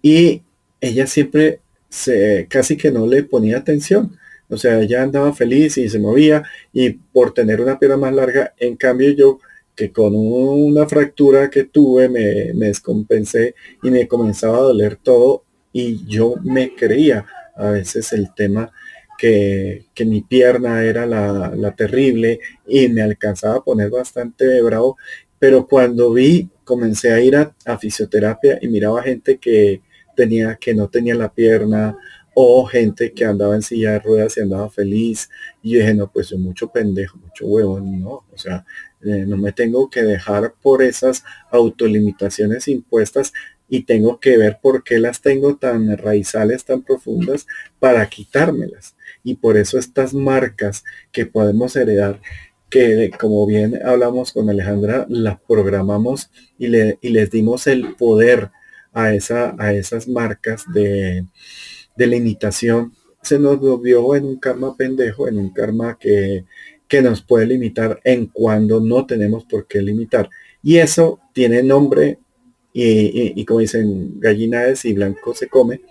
Y 0.01 0.43
ella 0.81 1.07
siempre 1.07 1.61
se, 1.89 2.47
casi 2.49 2.77
que 2.77 2.91
no 2.91 3.07
le 3.07 3.23
ponía 3.23 3.57
atención. 3.57 4.17
O 4.49 4.57
sea, 4.57 4.79
ella 4.81 5.03
andaba 5.03 5.33
feliz 5.33 5.77
y 5.77 5.89
se 5.89 5.99
movía 5.99 6.43
y 6.73 6.91
por 6.91 7.33
tener 7.33 7.61
una 7.61 7.77
pierna 7.77 7.97
más 7.97 8.13
larga, 8.13 8.53
en 8.57 8.75
cambio 8.75 9.11
yo 9.11 9.39
que 9.75 9.91
con 9.91 10.13
una 10.15 10.87
fractura 10.87 11.49
que 11.49 11.63
tuve 11.63 12.09
me, 12.09 12.51
descompensé 12.65 13.55
y 13.81 13.91
me 13.91 14.07
comenzaba 14.07 14.57
a 14.57 14.61
doler 14.61 14.97
todo 14.97 15.43
y 15.71 16.05
yo 16.05 16.35
me 16.43 16.75
creía 16.75 17.25
a 17.55 17.71
veces 17.71 18.11
el 18.11 18.33
tema 18.33 18.71
que, 19.19 19.85
mi 20.05 20.21
pierna 20.21 20.83
era 20.83 21.05
la, 21.05 21.75
terrible 21.75 22.39
y 22.65 22.87
me 22.87 23.01
alcanzaba 23.01 23.57
a 23.57 23.63
poner 23.63 23.89
bastante 23.89 24.61
bravo, 24.61 24.97
pero 25.37 25.67
cuando 25.67 26.13
vi, 26.13 26.49
comencé 26.63 27.11
a 27.11 27.19
ir 27.19 27.35
a, 27.35 27.77
fisioterapia 27.77 28.57
y 28.61 28.69
miraba 28.69 29.03
gente 29.03 29.37
que 29.37 29.81
tenía, 30.15 30.55
que 30.55 30.73
no 30.73 30.87
tenía 30.87 31.15
la 31.15 31.33
pierna 31.33 31.97
o 32.33 32.65
gente 32.65 33.11
que 33.11 33.25
andaba 33.25 33.55
en 33.55 33.61
silla 33.61 33.91
de 33.91 33.99
ruedas 33.99 34.37
y 34.37 34.41
andaba 34.41 34.69
feliz. 34.69 35.29
Y 35.61 35.75
dije, 35.75 35.93
no, 35.93 36.09
pues 36.09 36.27
soy 36.27 36.37
mucho 36.37 36.69
pendejo, 36.69 37.17
mucho 37.17 37.45
huevo, 37.45 37.79
no, 37.81 38.23
o 38.31 38.37
sea, 38.37 38.65
eh, 39.01 39.25
no 39.27 39.35
me 39.35 39.51
tengo 39.51 39.89
que 39.89 40.03
dejar 40.03 40.53
por 40.61 40.81
esas 40.81 41.23
autolimitaciones 41.51 42.67
impuestas 42.69 43.33
y 43.67 43.83
tengo 43.83 44.19
que 44.19 44.37
ver 44.37 44.59
por 44.61 44.83
qué 44.83 44.99
las 44.99 45.21
tengo 45.21 45.57
tan 45.57 45.97
raizales, 45.97 46.63
tan 46.63 46.81
profundas, 46.83 47.47
para 47.79 48.07
quitármelas. 48.07 48.95
Y 49.23 49.35
por 49.35 49.57
eso 49.57 49.77
estas 49.77 50.13
marcas 50.13 50.83
que 51.11 51.25
podemos 51.25 51.75
heredar, 51.75 52.21
que 52.69 53.11
como 53.19 53.45
bien 53.45 53.79
hablamos 53.83 54.31
con 54.31 54.49
Alejandra, 54.49 55.05
las 55.09 55.39
programamos 55.41 56.29
y, 56.57 56.67
le, 56.67 56.99
y 57.01 57.09
les 57.09 57.31
dimos 57.31 57.67
el 57.67 57.95
poder 57.95 58.51
a, 58.93 59.13
esa, 59.13 59.55
a 59.57 59.73
esas 59.73 60.07
marcas 60.07 60.63
de, 60.73 61.25
de 61.95 62.07
limitación 62.07 62.93
se 63.21 63.39
nos 63.39 63.59
vio 63.81 64.15
en 64.15 64.25
un 64.25 64.37
karma 64.37 64.75
pendejo, 64.75 65.27
en 65.27 65.37
un 65.37 65.49
karma 65.51 65.97
que, 65.99 66.45
que 66.87 67.01
nos 67.01 67.21
puede 67.21 67.45
limitar 67.45 67.99
en 68.03 68.27
cuando 68.27 68.79
no 68.79 69.05
tenemos 69.05 69.45
por 69.45 69.67
qué 69.67 69.81
limitar. 69.81 70.29
Y 70.63 70.77
eso 70.77 71.19
tiene 71.33 71.63
nombre 71.63 72.19
y, 72.73 73.43
como 73.45 73.59
dicen, 73.59 74.19
gallina 74.19 74.65
es 74.67 74.85
y 74.85 74.93
blanco 74.93 75.33
se 75.33 75.47
come, 75.47 75.81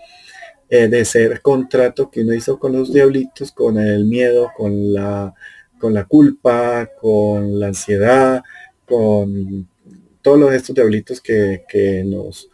eh, 0.69 0.87
de 0.87 1.03
ser 1.05 1.41
contrato 1.41 2.09
que 2.11 2.21
uno 2.21 2.33
hizo 2.33 2.59
con 2.59 2.73
los 2.73 2.93
diablitos, 2.93 3.51
con 3.51 3.77
el 3.79 4.05
miedo, 4.05 4.51
con 4.55 4.93
la, 4.93 5.33
con 5.79 5.93
la 5.93 6.05
culpa, 6.05 6.89
con 6.99 7.59
la 7.59 7.67
ansiedad, 7.67 8.43
con 8.85 9.67
todos 10.21 10.53
estos 10.53 10.75
diablitos 10.75 11.21
que, 11.21 11.63
que 11.67 12.03
nos, 12.03 12.49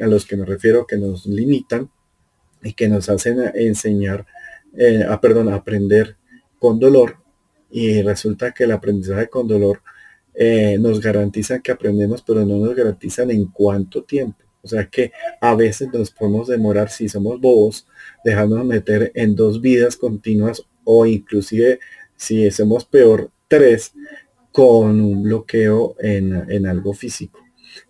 a 0.00 0.06
los 0.06 0.26
que 0.26 0.36
me 0.36 0.44
refiero, 0.44 0.86
que 0.86 0.96
nos 0.96 1.26
limitan 1.26 1.90
y 2.62 2.72
que 2.72 2.88
nos 2.88 3.08
hacen 3.08 3.38
enseñar, 3.54 4.26
eh, 4.76 5.04
a, 5.08 5.20
perdón, 5.20 5.52
aprender 5.52 6.16
con 6.58 6.78
dolor 6.78 7.16
y 7.70 8.02
resulta 8.02 8.52
que 8.52 8.64
el 8.64 8.72
aprendizaje 8.72 9.28
con 9.28 9.48
dolor 9.48 9.82
eh, 10.34 10.76
nos 10.78 11.00
garantiza 11.00 11.60
que 11.60 11.72
aprendemos, 11.72 12.22
pero 12.22 12.44
no 12.44 12.58
nos 12.58 12.74
garantizan 12.74 13.30
en 13.30 13.46
cuánto 13.46 14.04
tiempo. 14.04 14.45
O 14.66 14.68
sea 14.68 14.86
que 14.86 15.12
a 15.40 15.54
veces 15.54 15.88
nos 15.92 16.10
podemos 16.10 16.48
demorar, 16.48 16.90
si 16.90 17.08
somos 17.08 17.40
bobos, 17.40 17.86
dejándonos 18.24 18.66
meter 18.66 19.12
en 19.14 19.36
dos 19.36 19.60
vidas 19.60 19.96
continuas 19.96 20.60
o 20.82 21.06
inclusive, 21.06 21.78
si 22.16 22.50
somos 22.50 22.84
peor, 22.84 23.30
tres, 23.46 23.92
con 24.50 25.00
un 25.00 25.22
bloqueo 25.22 25.94
en, 26.00 26.50
en 26.50 26.66
algo 26.66 26.94
físico. 26.94 27.38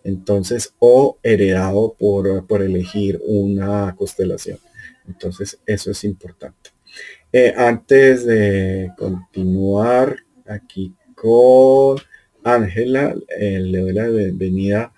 Entonces, 0.04 0.74
o 0.78 1.18
heredado 1.22 1.96
por, 1.98 2.46
por 2.46 2.60
elegir 2.60 3.22
una 3.24 3.94
constelación. 3.96 4.58
Entonces, 5.08 5.58
eso 5.64 5.90
es 5.90 6.04
importante. 6.04 6.70
Eh, 7.32 7.54
antes 7.56 8.26
de 8.26 8.92
continuar 8.98 10.16
aquí 10.46 10.94
con 11.14 11.96
Ángela, 12.44 13.14
eh, 13.38 13.60
le 13.60 13.78
doy 13.78 13.92
la 13.94 14.08
bienvenida 14.08 14.92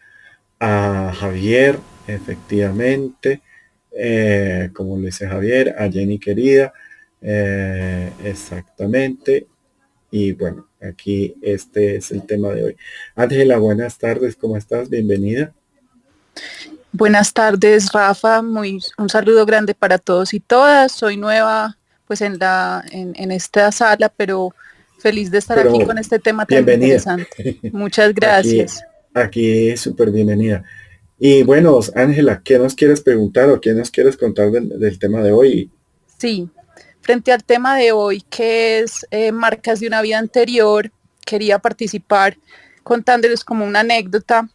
a 0.60 1.12
Javier, 1.14 1.78
efectivamente, 2.06 3.42
eh, 3.92 4.70
como 4.72 4.96
lo 4.96 5.06
dice 5.06 5.28
Javier, 5.28 5.74
a 5.78 5.90
Jenny 5.90 6.18
querida, 6.18 6.72
exactamente. 8.24 9.46
Y 10.10 10.32
bueno, 10.32 10.68
aquí 10.80 11.34
este 11.42 11.96
es 11.96 12.10
el 12.12 12.24
tema 12.24 12.48
de 12.50 12.64
hoy. 12.64 12.76
Ángela, 13.14 13.58
buenas 13.58 13.98
tardes, 13.98 14.36
¿cómo 14.36 14.56
estás? 14.56 14.88
Bienvenida. 14.88 15.52
Buenas 16.92 17.32
tardes, 17.32 17.92
Rafa. 17.92 18.40
Muy, 18.42 18.80
un 18.96 19.08
saludo 19.08 19.44
grande 19.44 19.74
para 19.74 19.98
todos 19.98 20.32
y 20.32 20.40
todas. 20.40 20.92
Soy 20.92 21.16
nueva 21.16 21.76
pues 22.06 22.22
en 22.22 22.38
la 22.38 22.82
en, 22.90 23.30
esta 23.30 23.70
sala, 23.70 24.08
pero 24.08 24.54
feliz 24.98 25.30
de 25.30 25.38
estar 25.38 25.58
aquí 25.58 25.84
con 25.84 25.98
este 25.98 26.18
tema 26.18 26.46
tan 26.46 26.60
interesante. 26.60 27.60
Muchas 27.70 28.14
gracias. 28.14 28.78
Aquí, 28.78 28.87
es 29.14 29.80
súper 29.80 30.10
bienvenida. 30.10 30.64
Y 31.18 31.42
bueno, 31.42 31.80
Ángela, 31.94 32.40
¿qué 32.44 32.58
nos 32.58 32.74
quieres 32.74 33.00
preguntar 33.00 33.48
o 33.50 33.60
qué 33.60 33.72
nos 33.72 33.90
quieres 33.90 34.16
contar 34.16 34.50
del, 34.50 34.98
tema 34.98 35.20
de 35.22 35.32
hoy? 35.32 35.70
Sí, 36.16 36.48
frente 37.00 37.32
al 37.32 37.42
tema 37.42 37.76
de 37.76 37.90
hoy, 37.92 38.22
que 38.30 38.80
es 38.80 39.06
eh, 39.10 39.32
marcas 39.32 39.80
de 39.80 39.88
una 39.88 40.00
vida 40.00 40.18
anterior, 40.18 40.90
quería 41.26 41.58
participar 41.58 42.38
contándoles 42.84 43.44
como 43.44 43.64
una 43.64 43.80
anécdota 43.80 44.48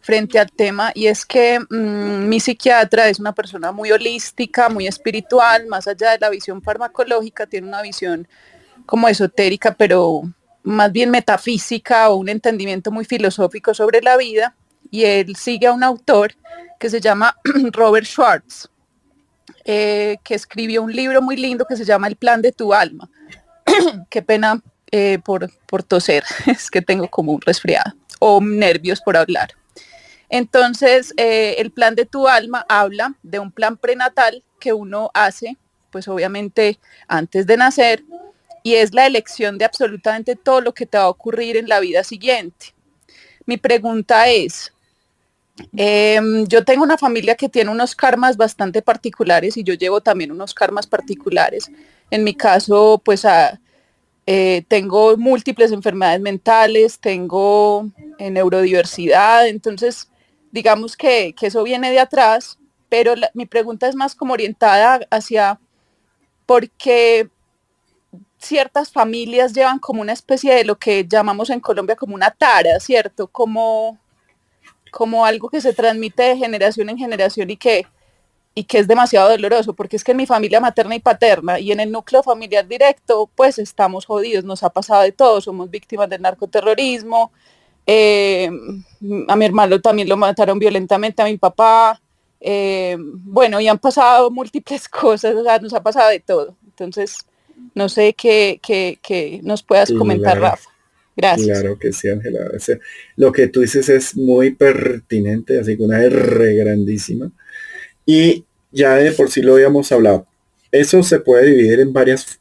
frente 0.00 0.38
al 0.40 0.50
tema 0.50 0.90
y 0.94 1.06
es 1.06 1.24
que 1.24 1.60
mm, 1.60 2.28
mi 2.28 2.40
psiquiatra 2.40 3.08
es 3.08 3.20
una 3.20 3.32
persona 3.32 3.70
muy 3.70 3.92
holística, 3.92 4.68
muy 4.68 4.88
espiritual, 4.88 5.66
más 5.68 5.86
allá 5.86 6.10
de 6.10 6.18
la 6.18 6.28
visión 6.28 6.60
farmacológica, 6.60 7.46
tiene 7.46 7.68
una 7.68 7.80
visión 7.80 8.26
como 8.84 9.08
esotérica, 9.08 9.74
pero 9.74 10.22
más 10.62 10.92
bien 10.92 11.10
metafísica 11.10 12.08
o 12.10 12.16
un 12.16 12.28
entendimiento 12.28 12.90
muy 12.90 13.04
filosófico 13.04 13.74
sobre 13.74 14.00
la 14.00 14.16
vida 14.16 14.54
y 14.90 15.04
él 15.04 15.36
sigue 15.36 15.66
a 15.66 15.72
un 15.72 15.82
autor 15.82 16.34
que 16.78 16.90
se 16.90 17.00
llama 17.00 17.36
Robert 17.72 18.06
Schwartz, 18.06 18.68
eh, 19.64 20.16
que 20.22 20.34
escribió 20.34 20.82
un 20.82 20.92
libro 20.92 21.22
muy 21.22 21.36
lindo 21.36 21.64
que 21.64 21.76
se 21.76 21.84
llama 21.84 22.08
El 22.08 22.16
plan 22.16 22.42
de 22.42 22.52
tu 22.52 22.74
alma. 22.74 23.08
Qué 24.10 24.22
pena 24.22 24.60
eh, 24.90 25.18
por, 25.24 25.50
por 25.66 25.82
toser, 25.82 26.24
es 26.46 26.70
que 26.70 26.82
tengo 26.82 27.08
como 27.08 27.32
un 27.32 27.40
resfriado 27.40 27.92
o 28.18 28.40
nervios 28.40 29.00
por 29.00 29.16
hablar. 29.16 29.54
Entonces, 30.28 31.12
eh, 31.16 31.56
el 31.58 31.72
plan 31.72 31.94
de 31.94 32.06
tu 32.06 32.28
alma 32.28 32.64
habla 32.68 33.14
de 33.22 33.38
un 33.38 33.52
plan 33.52 33.76
prenatal 33.76 34.42
que 34.60 34.72
uno 34.72 35.10
hace, 35.12 35.56
pues 35.90 36.08
obviamente 36.08 36.78
antes 37.08 37.46
de 37.46 37.56
nacer, 37.56 38.04
y 38.62 38.74
es 38.74 38.94
la 38.94 39.06
elección 39.06 39.58
de 39.58 39.64
absolutamente 39.64 40.36
todo 40.36 40.60
lo 40.60 40.74
que 40.74 40.86
te 40.86 40.98
va 40.98 41.04
a 41.04 41.08
ocurrir 41.08 41.56
en 41.56 41.68
la 41.68 41.80
vida 41.80 42.04
siguiente. 42.04 42.74
Mi 43.46 43.56
pregunta 43.56 44.28
es, 44.28 44.72
em, 45.76 46.46
yo 46.46 46.64
tengo 46.64 46.84
una 46.84 46.98
familia 46.98 47.34
que 47.34 47.48
tiene 47.48 47.70
unos 47.70 47.94
karmas 47.94 48.36
bastante 48.36 48.82
particulares 48.82 49.56
y 49.56 49.64
yo 49.64 49.74
llevo 49.74 50.00
también 50.00 50.32
unos 50.32 50.54
karmas 50.54 50.86
particulares. 50.86 51.70
En 52.10 52.24
mi 52.24 52.34
caso, 52.34 53.00
pues 53.04 53.26
eh, 54.26 54.64
tengo 54.68 55.16
múltiples 55.16 55.72
enfermedades 55.72 56.20
mentales, 56.20 56.98
tengo 57.00 57.88
eh, 58.18 58.30
neurodiversidad, 58.30 59.48
entonces 59.48 60.08
digamos 60.52 60.96
que, 60.96 61.34
eso 61.40 61.62
viene 61.64 61.90
de 61.90 61.98
atrás, 61.98 62.58
pero 62.88 63.14
mi 63.34 63.46
pregunta 63.46 63.88
es 63.88 63.96
más 63.96 64.14
como 64.14 64.34
orientada 64.34 65.00
hacia 65.10 65.58
por 66.46 66.70
qué 66.70 67.28
ciertas 68.42 68.90
familias 68.92 69.52
llevan 69.52 69.78
como 69.78 70.00
una 70.02 70.12
especie 70.12 70.54
de 70.54 70.64
lo 70.64 70.78
que 70.78 71.06
llamamos 71.06 71.50
en 71.50 71.60
Colombia 71.60 71.96
como 71.96 72.14
una 72.14 72.30
tara, 72.30 72.80
¿cierto? 72.80 73.28
Como, 73.28 73.98
como 74.90 75.24
algo 75.24 75.48
que 75.48 75.60
se 75.60 75.72
transmite 75.72 76.22
de 76.22 76.36
generación 76.36 76.90
en 76.90 76.98
generación 76.98 77.50
y 77.50 77.56
que 77.56 77.86
y 78.54 78.64
que 78.64 78.78
es 78.78 78.86
demasiado 78.88 79.30
doloroso, 79.30 79.72
porque 79.74 79.96
es 79.96 80.04
que 80.04 80.10
en 80.12 80.18
mi 80.18 80.26
familia 80.26 80.60
materna 80.60 80.94
y 80.94 81.00
paterna 81.00 81.58
y 81.58 81.72
en 81.72 81.80
el 81.80 81.90
núcleo 81.90 82.22
familiar 82.22 82.66
directo, 82.68 83.30
pues 83.34 83.58
estamos 83.58 84.04
jodidos, 84.04 84.44
nos 84.44 84.62
ha 84.62 84.70
pasado 84.70 85.02
de 85.02 85.12
todo, 85.12 85.40
somos 85.40 85.70
víctimas 85.70 86.08
del 86.10 86.20
narcoterrorismo, 86.20 87.32
eh, 87.86 88.50
a 89.28 89.36
mi 89.36 89.44
hermano 89.44 89.80
también 89.80 90.08
lo 90.08 90.16
mataron 90.16 90.58
violentamente, 90.58 91.22
a 91.22 91.26
mi 91.26 91.38
papá, 91.38 92.00
eh, 92.40 92.96
bueno, 92.98 93.60
y 93.60 93.68
han 93.68 93.78
pasado 93.78 94.30
múltiples 94.30 94.88
cosas, 94.88 95.34
o 95.34 95.42
sea, 95.42 95.58
nos 95.58 95.72
ha 95.72 95.82
pasado 95.82 96.10
de 96.10 96.20
todo. 96.20 96.56
Entonces, 96.66 97.24
no 97.74 97.88
sé 97.88 98.14
qué, 98.14 98.60
qué, 98.62 99.40
nos 99.42 99.62
puedas 99.62 99.90
comentar, 99.92 100.38
Rafa. 100.38 100.70
Gracias. 101.16 101.60
Claro 101.60 101.78
que 101.78 101.92
sí, 101.92 102.08
Ángela. 102.08 102.40
lo 103.16 103.32
que 103.32 103.46
tú 103.46 103.60
dices 103.60 103.88
es 103.88 104.16
muy 104.16 104.52
pertinente, 104.52 105.58
así 105.58 105.76
que 105.76 105.82
una 105.82 106.02
R 106.02 106.54
grandísima. 106.54 107.30
Y 108.06 108.44
ya 108.70 108.94
de 108.96 109.12
por 109.12 109.30
sí 109.30 109.42
lo 109.42 109.54
habíamos 109.54 109.92
hablado. 109.92 110.26
Eso 110.70 111.02
se 111.02 111.20
puede 111.20 111.50
dividir 111.50 111.80
en 111.80 111.92
varias 111.92 112.40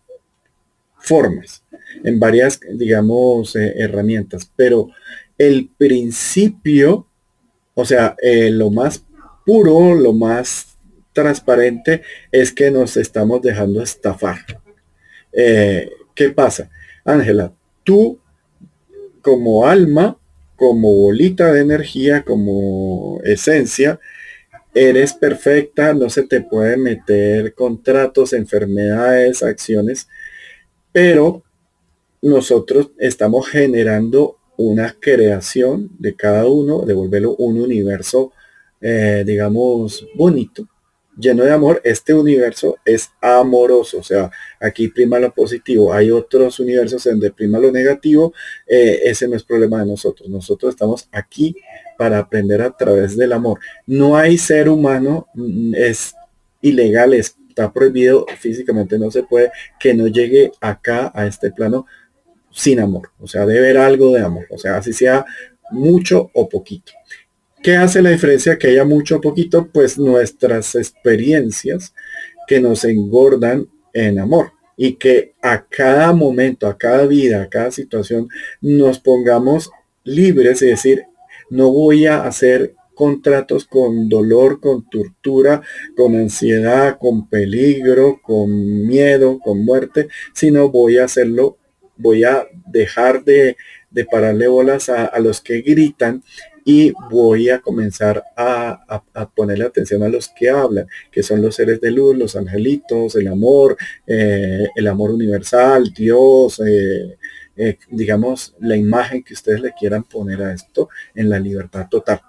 formas, 0.97 1.63
en 2.04 2.19
varias, 2.19 2.60
digamos, 2.74 3.56
eh, 3.56 3.74
herramientas. 3.78 4.50
Pero 4.56 4.89
el 5.38 5.69
principio, 5.78 7.08
o 7.74 7.84
sea, 7.84 8.15
eh, 8.21 8.50
lo 8.52 8.69
más 8.69 9.04
puro, 9.45 9.95
lo 9.95 10.13
más 10.13 10.78
transparente 11.13 12.04
es 12.32 12.54
que 12.54 12.71
nos 12.71 12.95
estamos 12.95 13.41
dejando 13.41 13.82
estafar. 13.82 14.61
Eh, 15.34 15.89
¿Qué 16.13 16.30
pasa? 16.30 16.70
Ángela, 17.06 17.54
tú 17.84 18.20
como 19.22 19.65
alma, 19.65 20.17
como 20.56 20.94
bolita 20.94 21.52
de 21.52 21.62
energía, 21.62 22.24
como 22.24 23.20
esencia, 23.24 24.00
eres 24.74 25.13
perfecta, 25.13 25.94
no 25.94 26.10
se 26.10 26.24
te 26.24 26.41
puede 26.41 26.78
meter 26.78 27.54
contratos, 27.54 28.34
enfermedades, 28.34 29.44
acciones, 29.44 30.08
pero 30.91 31.44
nosotros 32.22 32.91
estamos 33.00 33.48
generando 33.48 34.38
una 34.58 34.96
creación 35.00 35.89
de 35.98 36.15
cada 36.15 36.46
uno, 36.46 36.84
devolverlo 36.86 37.36
un 37.38 37.60
universo, 37.60 38.32
eh, 38.80 39.24
digamos, 39.26 40.08
bonito, 40.15 40.67
lleno 41.17 41.43
de 41.43 41.52
amor, 41.52 41.82
este 41.84 42.13
universo 42.13 42.78
es 42.86 43.12
amoroso, 43.21 44.00
o 44.00 44.04
sea, 44.04 44.32
aquí 44.60 44.88
prima 44.88 45.19
lo 45.19 45.34
positivo, 45.34 45.93
hay 45.93 46.12
otros 46.12 46.60
universos 46.60 47.06
en 47.06 47.13
donde 47.13 47.32
prima 47.32 47.60
lo 47.60 47.71
negativo, 47.71 48.34
eh, 48.67 49.02
ese 49.04 49.28
no 49.28 49.36
es 49.36 49.43
problema 49.43 49.80
de 49.80 49.88
nosotros, 49.88 50.30
nosotros 50.30 50.74
estamos 50.74 51.08
aquí 51.12 51.56
para 51.97 52.19
aprender 52.19 52.62
a 52.62 52.76
través 52.76 53.15
del 53.15 53.34
amor. 53.34 53.60
No 53.86 54.17
hay 54.17 54.38
ser 54.38 54.69
humano, 54.69 55.28
mm, 55.34 55.76
es 55.76 56.15
ilegal, 56.62 57.13
está 57.13 57.71
prohibido 57.71 58.26
físicamente, 58.39 58.97
no 58.97 59.12
se 59.12 59.24
puede 59.24 59.52
que 59.80 59.93
no 59.93 60.08
llegue 60.08 60.52
acá 60.62 61.12
a 61.13 61.28
este 61.28 61.52
plano 61.52 61.86
sin 62.52 62.80
amor, 62.80 63.12
o 63.19 63.28
sea, 63.28 63.45
debe 63.45 63.60
haber 63.60 63.78
algo 63.78 64.12
de 64.12 64.21
amor, 64.21 64.45
o 64.50 64.58
sea, 64.58 64.78
así 64.78 64.93
sea 64.93 65.26
mucho 65.71 66.30
o 66.34 66.50
poquito. 66.50 66.91
¿Qué 67.63 67.76
hace 67.76 68.02
la 68.02 68.10
diferencia 68.10 68.58
que 68.58 68.69
haya 68.69 68.86
mucho 68.86 69.17
o 69.17 69.21
poquito? 69.21 69.69
Pues 69.71 70.00
nuestras 70.00 70.74
experiencias 70.74 71.93
que 72.47 72.60
nos 72.60 72.84
engordan 72.86 73.67
en 73.93 74.17
amor 74.17 74.54
y 74.76 74.95
que 74.95 75.36
a 75.43 75.67
cada 75.67 76.12
momento, 76.12 76.65
a 76.65 76.76
cada 76.76 77.06
vida, 77.06 77.43
a 77.43 77.50
cada 77.50 77.69
situación 77.69 78.30
nos 78.62 79.00
pongamos 79.00 79.69
libres 80.04 80.63
y 80.63 80.67
decir, 80.67 81.04
no 81.52 81.71
voy 81.71 82.08
a 82.08 82.24
hacer 82.24 82.74
contratos 82.95 83.65
con 83.65 84.10
dolor, 84.10 84.60
con 84.60 84.89
tortura, 84.89 85.62
con 85.95 86.15
ansiedad, 86.15 86.97
con 87.00 87.30
peligro, 87.30 88.19
con 88.24 88.88
miedo, 88.88 89.38
con 89.38 89.63
muerte, 89.63 90.08
sino 90.34 90.69
voy 90.69 90.97
a 90.97 91.06
hacerlo, 91.06 91.60
voy 91.95 92.24
a 92.24 92.47
dejar 92.71 93.24
de, 93.24 93.56
de 93.91 94.06
pararle 94.06 94.47
bolas 94.47 94.89
a, 94.89 95.19
los 95.19 95.41
que 95.41 95.62
gritan 95.62 96.24
y 96.65 96.93
voy 97.10 97.50
a 97.50 97.60
comenzar 97.60 98.24
a, 98.36 99.04
ponerle 99.36 99.65
atención 99.65 100.04
a 100.04 100.10
los 100.10 100.30
que 100.30 100.50
hablan, 100.50 100.88
que 101.12 101.24
son 101.24 101.41
los 101.41 101.56
seres 101.56 101.82
de 101.82 101.91
luz, 101.91 102.17
los 102.17 102.36
angelitos, 102.36 103.15
el 103.15 103.28
amor, 103.28 103.78
eh, 104.06 104.67
el 104.76 104.88
amor 104.88 105.12
universal, 105.12 105.91
Dios, 105.93 106.62
eh, 106.65 107.17
eh, 107.56 107.78
digamos, 107.89 108.56
la 108.60 108.76
imagen 108.76 109.24
que 109.24 109.34
ustedes 109.34 109.62
le 109.62 109.74
quieran 109.74 110.04
poner 110.04 110.41
a 110.41 110.54
esto 110.54 110.89
en 111.15 111.30
la 111.30 111.39
libertad 111.39 111.88
total. 111.89 112.21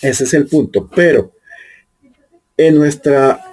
Ese 0.00 0.24
es 0.24 0.34
el 0.34 0.46
punto. 0.46 0.88
Pero 0.94 1.32
en 2.56 2.76
nuestra 2.76 3.44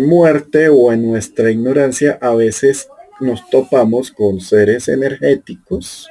muerte 0.00 0.68
o 0.68 0.92
en 0.92 1.06
nuestra 1.06 1.50
ignorancia 1.50 2.18
a 2.20 2.34
veces 2.34 2.86
nos 3.18 3.48
topamos 3.48 4.12
con 4.12 4.38
seres 4.38 4.88
energéticos 4.88 6.06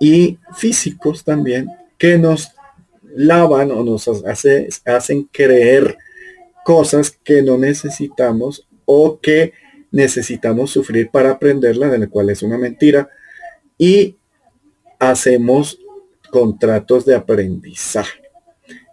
y 0.00 0.38
físicos 0.56 1.24
también 1.24 1.68
que 1.96 2.18
nos 2.18 2.48
lavan 3.14 3.70
o 3.72 3.82
nos 3.82 4.08
hace, 4.08 4.68
hacen 4.84 5.24
creer 5.24 5.96
cosas 6.64 7.10
que 7.10 7.42
no 7.42 7.58
necesitamos 7.58 8.66
o 8.84 9.18
que 9.20 9.52
necesitamos 9.90 10.70
sufrir 10.70 11.10
para 11.10 11.32
aprenderla, 11.32 11.88
de 11.88 11.98
la 11.98 12.06
cual 12.08 12.30
es 12.30 12.42
una 12.42 12.58
mentira, 12.58 13.08
y 13.76 14.16
hacemos 14.98 15.78
contratos 16.30 17.04
de 17.04 17.14
aprendizaje. 17.14 18.20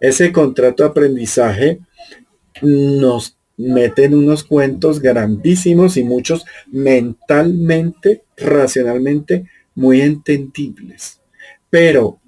Ese 0.00 0.32
contrato 0.32 0.82
de 0.82 0.88
aprendizaje 0.88 1.80
nos 2.62 3.36
mete 3.56 4.04
en 4.04 4.14
unos 4.14 4.44
cuentos 4.44 5.00
grandísimos 5.00 5.96
y 5.96 6.04
muchos 6.04 6.44
mentalmente, 6.70 8.24
racionalmente 8.36 9.48
muy 9.76 10.00
entendibles, 10.00 11.20
pero 11.70 12.20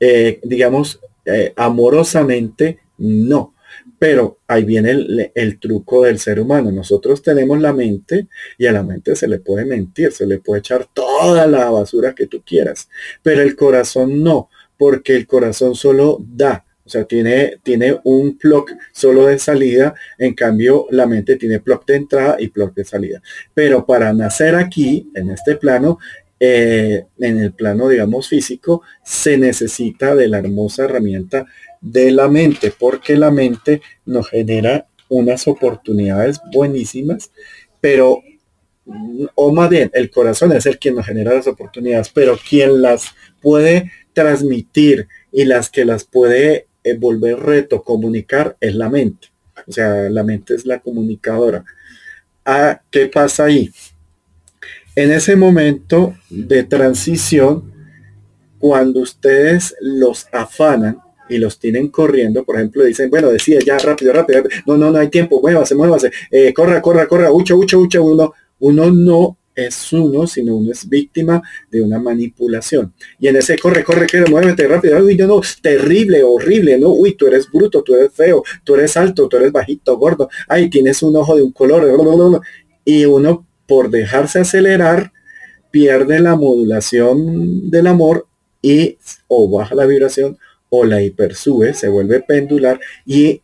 eh, 0.00 0.40
digamos 0.42 1.00
eh, 1.24 1.52
amorosamente 1.56 2.78
no. 2.98 3.54
Pero 3.98 4.40
ahí 4.46 4.64
viene 4.64 4.90
el, 4.90 5.32
el, 5.34 5.58
truco 5.58 6.04
del 6.04 6.18
ser 6.18 6.38
humano. 6.38 6.70
Nosotros 6.70 7.22
tenemos 7.22 7.60
la 7.60 7.72
mente 7.72 8.28
y 8.58 8.66
a 8.66 8.72
la 8.72 8.82
mente 8.82 9.16
se 9.16 9.26
le 9.26 9.38
puede 9.38 9.64
mentir, 9.64 10.12
se 10.12 10.26
le 10.26 10.38
puede 10.38 10.60
echar 10.60 10.86
toda 10.92 11.46
la 11.46 11.70
basura 11.70 12.14
que 12.14 12.26
tú 12.26 12.42
quieras, 12.44 12.88
pero 13.22 13.40
el 13.40 13.56
corazón 13.56 14.22
no, 14.22 14.50
porque 14.76 15.16
el 15.16 15.26
corazón 15.26 15.74
solo 15.74 16.18
da, 16.20 16.65
o 16.86 16.88
sea, 16.88 17.04
tiene, 17.04 17.58
tiene 17.64 17.98
un 18.04 18.38
plug 18.38 18.70
solo 18.92 19.26
de 19.26 19.40
salida, 19.40 19.94
en 20.18 20.34
cambio 20.34 20.86
la 20.90 21.06
mente 21.06 21.36
tiene 21.36 21.58
plug 21.58 21.84
de 21.84 21.96
entrada 21.96 22.36
y 22.38 22.48
plug 22.48 22.72
de 22.74 22.84
salida. 22.84 23.20
Pero 23.52 23.84
para 23.84 24.12
nacer 24.12 24.54
aquí, 24.54 25.10
en 25.14 25.30
este 25.30 25.56
plano, 25.56 25.98
eh, 26.38 27.04
en 27.18 27.38
el 27.38 27.52
plano, 27.52 27.88
digamos, 27.88 28.28
físico, 28.28 28.82
se 29.02 29.36
necesita 29.36 30.14
de 30.14 30.28
la 30.28 30.38
hermosa 30.38 30.84
herramienta 30.84 31.46
de 31.80 32.12
la 32.12 32.28
mente, 32.28 32.72
porque 32.78 33.16
la 33.16 33.30
mente 33.30 33.82
nos 34.04 34.28
genera 34.30 34.86
unas 35.08 35.48
oportunidades 35.48 36.40
buenísimas, 36.52 37.32
pero, 37.80 38.22
o 39.34 39.52
más 39.52 39.70
bien, 39.70 39.90
el 39.92 40.10
corazón 40.10 40.52
es 40.52 40.66
el 40.66 40.78
que 40.78 40.92
nos 40.92 41.06
genera 41.06 41.34
las 41.34 41.46
oportunidades, 41.48 42.10
pero 42.10 42.38
quien 42.48 42.80
las 42.80 43.06
puede 43.40 43.90
transmitir 44.12 45.08
y 45.32 45.44
las 45.44 45.70
que 45.70 45.84
las 45.84 46.04
puede 46.04 46.66
eh, 46.86 46.96
volver 46.96 47.38
reto, 47.40 47.82
comunicar, 47.82 48.56
es 48.60 48.74
la 48.74 48.88
mente. 48.88 49.28
O 49.66 49.72
sea, 49.72 50.08
la 50.08 50.22
mente 50.22 50.54
es 50.54 50.64
la 50.66 50.78
comunicadora. 50.78 51.64
¿A 52.44 52.80
¿Qué 52.90 53.06
pasa 53.06 53.44
ahí? 53.44 53.70
En 54.94 55.10
ese 55.10 55.34
momento 55.34 56.14
de 56.30 56.62
transición, 56.62 57.72
cuando 58.58 59.00
ustedes 59.00 59.74
los 59.80 60.28
afanan 60.32 60.98
y 61.28 61.38
los 61.38 61.58
tienen 61.58 61.88
corriendo, 61.88 62.44
por 62.44 62.54
ejemplo, 62.54 62.84
dicen, 62.84 63.10
bueno, 63.10 63.30
decía 63.30 63.58
ya 63.66 63.78
rápido, 63.78 64.12
rápido, 64.12 64.44
no, 64.64 64.76
no, 64.76 64.92
no 64.92 64.98
hay 64.98 65.08
tiempo, 65.08 65.40
muévase, 65.40 65.74
muévase, 65.74 66.12
eh, 66.30 66.54
corra, 66.54 66.80
corra, 66.80 67.08
corra, 67.08 67.32
ucha, 67.32 67.56
ucha, 67.56 67.76
ucha, 67.76 68.00
uno, 68.00 68.32
uno 68.60 68.90
no 68.92 69.36
es 69.56 69.92
uno, 69.92 70.26
sino 70.26 70.54
uno 70.54 70.70
es 70.70 70.86
víctima 70.88 71.42
de 71.70 71.80
una 71.82 71.98
manipulación. 71.98 72.92
Y 73.18 73.28
en 73.28 73.36
ese 73.36 73.58
corre, 73.58 73.82
corre, 73.82 74.06
corre, 74.06 74.30
muévete 74.30 74.68
rápido, 74.68 75.02
uy, 75.02 75.16
no, 75.16 75.26
no, 75.26 75.40
terrible, 75.60 76.22
horrible, 76.22 76.78
no, 76.78 76.90
uy, 76.90 77.14
tú 77.14 77.26
eres 77.26 77.50
bruto, 77.50 77.82
tú 77.82 77.94
eres 77.94 78.12
feo, 78.12 78.44
tú 78.62 78.74
eres 78.74 78.96
alto, 78.96 79.28
tú 79.28 79.38
eres 79.38 79.50
bajito, 79.50 79.96
gordo, 79.96 80.28
ay, 80.46 80.68
tienes 80.68 81.02
un 81.02 81.16
ojo 81.16 81.34
de 81.34 81.42
un 81.42 81.52
color, 81.52 81.84
y 82.84 83.04
uno 83.06 83.46
por 83.66 83.90
dejarse 83.90 84.40
acelerar, 84.40 85.12
pierde 85.70 86.20
la 86.20 86.36
modulación 86.36 87.70
del 87.70 87.86
amor 87.86 88.26
y 88.62 88.98
o 89.28 89.50
baja 89.50 89.74
la 89.74 89.86
vibración 89.86 90.38
o 90.68 90.84
la 90.84 91.02
hipersube, 91.02 91.74
se 91.74 91.88
vuelve 91.88 92.20
pendular 92.20 92.80
y 93.04 93.42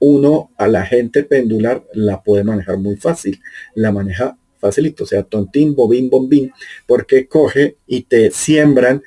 uno 0.00 0.50
a 0.56 0.68
la 0.68 0.84
gente 0.86 1.22
pendular 1.22 1.84
la 1.92 2.22
puede 2.22 2.44
manejar 2.44 2.78
muy 2.78 2.96
fácil, 2.96 3.40
la 3.74 3.92
maneja 3.92 4.37
facilito, 4.58 5.04
o 5.04 5.06
sea, 5.06 5.22
tontín, 5.22 5.74
bobín, 5.74 6.10
bombín, 6.10 6.52
porque 6.86 7.26
coge 7.26 7.76
y 7.86 8.02
te 8.02 8.30
siembran 8.30 9.02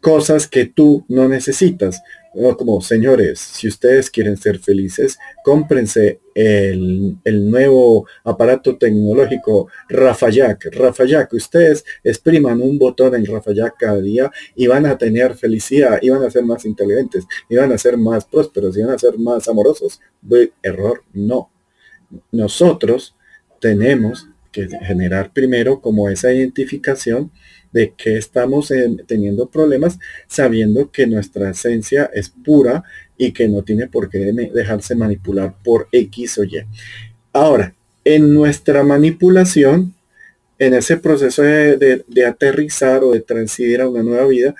cosas 0.00 0.46
que 0.46 0.66
tú 0.66 1.04
no 1.08 1.28
necesitas. 1.28 2.00
Como, 2.58 2.82
señores, 2.82 3.40
si 3.40 3.66
ustedes 3.66 4.10
quieren 4.10 4.36
ser 4.36 4.58
felices, 4.58 5.18
cómprense 5.42 6.20
el, 6.34 7.16
nuevo 7.50 8.06
aparato 8.24 8.76
tecnológico 8.76 9.68
Rafayac. 9.88 10.66
Rafayac, 10.70 11.32
ustedes 11.32 11.82
expriman 12.04 12.60
un 12.60 12.78
botón 12.78 13.14
en 13.14 13.24
Rafayac 13.24 13.78
cada 13.78 14.00
día 14.02 14.30
y 14.54 14.66
van 14.66 14.84
a 14.84 14.98
tener 14.98 15.34
felicidad, 15.34 15.98
y 16.02 16.10
van 16.10 16.22
a 16.24 16.30
ser 16.30 16.44
más 16.44 16.66
inteligentes, 16.66 17.26
y 17.48 17.56
van 17.56 17.72
a 17.72 17.78
ser 17.78 17.96
más 17.96 18.26
prósperos, 18.26 18.76
y 18.76 18.82
van 18.82 18.92
a 18.92 18.98
ser 18.98 19.18
más 19.18 19.48
amorosos. 19.48 19.98
Error, 20.62 21.02
no. 21.14 21.50
Nosotros 22.30 23.16
tenemos 23.60 24.28
generar 24.64 25.32
primero 25.32 25.80
como 25.80 26.08
esa 26.08 26.32
identificación 26.32 27.30
de 27.72 27.92
que 27.96 28.16
estamos 28.16 28.72
teniendo 29.06 29.50
problemas 29.50 29.98
sabiendo 30.28 30.90
que 30.90 31.06
nuestra 31.06 31.50
esencia 31.50 32.10
es 32.14 32.30
pura 32.30 32.84
y 33.18 33.32
que 33.32 33.48
no 33.48 33.62
tiene 33.62 33.86
por 33.86 34.08
qué 34.08 34.18
dejarse 34.18 34.94
manipular 34.94 35.54
por 35.62 35.88
X 35.92 36.38
o 36.38 36.44
Y. 36.44 36.64
Ahora, 37.32 37.74
en 38.04 38.32
nuestra 38.32 38.82
manipulación, 38.82 39.94
en 40.58 40.74
ese 40.74 40.96
proceso 40.96 41.42
de, 41.42 42.04
aterrizar 42.26 43.04
o 43.04 43.12
de 43.12 43.20
transidir 43.20 43.80
a 43.80 43.88
una 43.88 44.02
nueva 44.02 44.26
vida, 44.26 44.54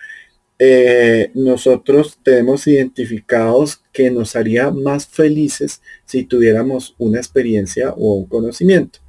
eh, 0.59 1.31
nosotros 1.35 2.19
tenemos 2.23 2.67
identificados 2.67 3.81
que 3.93 4.11
nos 4.11 4.37
haría 4.37 4.71
más 4.71 5.07
felices 5.07 5.81
si 6.05 6.25
tuviéramos 6.25 6.95
una 6.99 7.19
experiencia 7.19 7.93
o 7.93 8.15
un 8.15 8.27
conocimiento. 8.27 9.06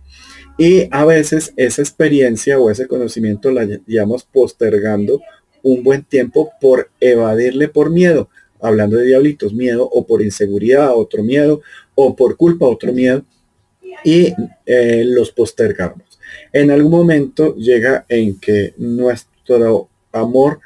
Y 0.58 0.88
a 0.91 1.05
veces 1.05 1.53
esa 1.55 1.82
experiencia 1.82 2.60
o 2.60 2.72
ese 2.72 2.88
conocimiento 2.88 3.51
la 3.51 3.66
llevamos 3.86 4.24
postergando 4.24 5.22
un 5.62 5.84
buen 5.84 6.03
tiempo 6.03 6.51
por 6.60 6.89
evadirle 6.99 7.68
por 7.68 7.91
miedo, 7.91 8.30
hablando 8.60 8.97
de 8.97 9.05
diablitos, 9.05 9.53
miedo 9.53 9.88
o 9.88 10.05
por 10.05 10.22
inseguridad, 10.22 10.95
otro 10.95 11.24
miedo, 11.24 11.62
o 11.93 12.16
por 12.16 12.38
culpa, 12.38 12.66
otro 12.68 12.93
miedo, 12.93 13.24
y 14.03 14.34
eh, 14.66 15.03
los 15.05 15.32
postergamos. 15.32 16.20
En 16.53 16.72
algún 16.72 16.91
momento 16.91 17.55
llega 17.55 18.05
en 18.10 18.39
que 18.39 18.74
nuestro 18.78 19.89
amor 20.12 20.60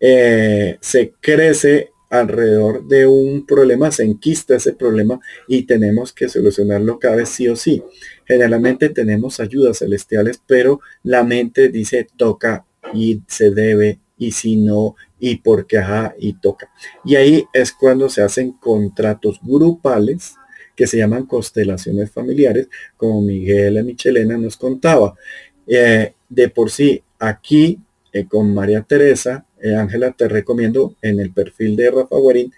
eh, 0.00 0.76
se 0.80 1.12
crece 1.20 1.90
alrededor 2.10 2.86
de 2.86 3.06
un 3.06 3.46
problema, 3.46 3.90
se 3.90 4.04
enquista 4.04 4.56
ese 4.56 4.74
problema 4.74 5.18
y 5.48 5.62
tenemos 5.62 6.12
que 6.12 6.28
solucionarlo 6.28 6.98
cada 6.98 7.16
vez 7.16 7.30
sí 7.30 7.48
o 7.48 7.56
sí. 7.56 7.82
Generalmente 8.26 8.88
tenemos 8.88 9.40
ayudas 9.40 9.78
celestiales, 9.78 10.40
pero 10.46 10.80
la 11.02 11.24
mente 11.24 11.68
dice 11.68 12.06
toca 12.16 12.64
y 12.94 13.22
se 13.26 13.50
debe 13.50 13.98
y 14.18 14.32
si 14.32 14.56
no 14.56 14.94
y 15.18 15.36
porque 15.36 15.78
ajá 15.78 16.14
y 16.18 16.34
toca. 16.34 16.70
Y 17.04 17.16
ahí 17.16 17.44
es 17.52 17.72
cuando 17.72 18.08
se 18.08 18.22
hacen 18.22 18.52
contratos 18.52 19.40
grupales 19.42 20.34
que 20.76 20.86
se 20.86 20.98
llaman 20.98 21.26
constelaciones 21.26 22.10
familiares, 22.10 22.68
como 22.96 23.20
Miguel 23.22 23.82
Michelena 23.84 24.38
nos 24.38 24.56
contaba. 24.56 25.14
Eh, 25.66 26.14
de 26.28 26.48
por 26.48 26.70
sí, 26.70 27.02
aquí 27.18 27.78
eh, 28.12 28.26
con 28.26 28.52
María 28.54 28.82
Teresa, 28.82 29.46
eh, 29.60 29.74
Ángela, 29.74 30.12
te 30.12 30.28
recomiendo 30.28 30.96
en 31.02 31.20
el 31.20 31.32
perfil 31.32 31.76
de 31.76 31.90
Rafa 31.90 32.16
Guarín, 32.16 32.52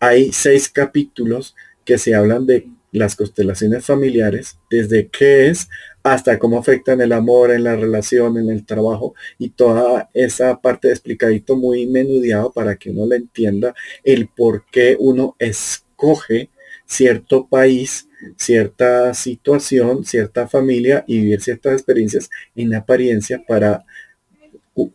hay 0.00 0.32
seis 0.32 0.68
capítulos 0.68 1.54
que 1.84 1.98
se 1.98 2.14
hablan 2.14 2.46
de 2.46 2.68
las 2.92 3.16
constelaciones 3.16 3.84
familiares, 3.84 4.58
desde 4.70 5.08
qué 5.08 5.48
es 5.48 5.68
hasta 6.02 6.38
cómo 6.38 6.58
afectan 6.58 7.00
el 7.00 7.12
amor 7.12 7.50
en 7.50 7.64
la 7.64 7.76
relación, 7.76 8.38
en 8.38 8.50
el 8.50 8.64
trabajo 8.64 9.14
y 9.38 9.50
toda 9.50 10.08
esa 10.14 10.60
parte 10.60 10.88
de 10.88 10.94
explicadito 10.94 11.56
muy 11.56 11.86
menudeado 11.86 12.50
para 12.52 12.76
que 12.76 12.90
uno 12.90 13.06
le 13.06 13.16
entienda 13.16 13.74
el 14.04 14.28
por 14.28 14.64
qué 14.70 14.96
uno 14.98 15.36
escoge 15.38 16.50
cierto 16.86 17.46
país, 17.46 18.08
cierta 18.36 19.12
situación, 19.12 20.04
cierta 20.04 20.48
familia 20.48 21.04
y 21.06 21.20
vivir 21.20 21.42
ciertas 21.42 21.74
experiencias 21.74 22.30
en 22.56 22.74
apariencia 22.74 23.42
para 23.46 23.84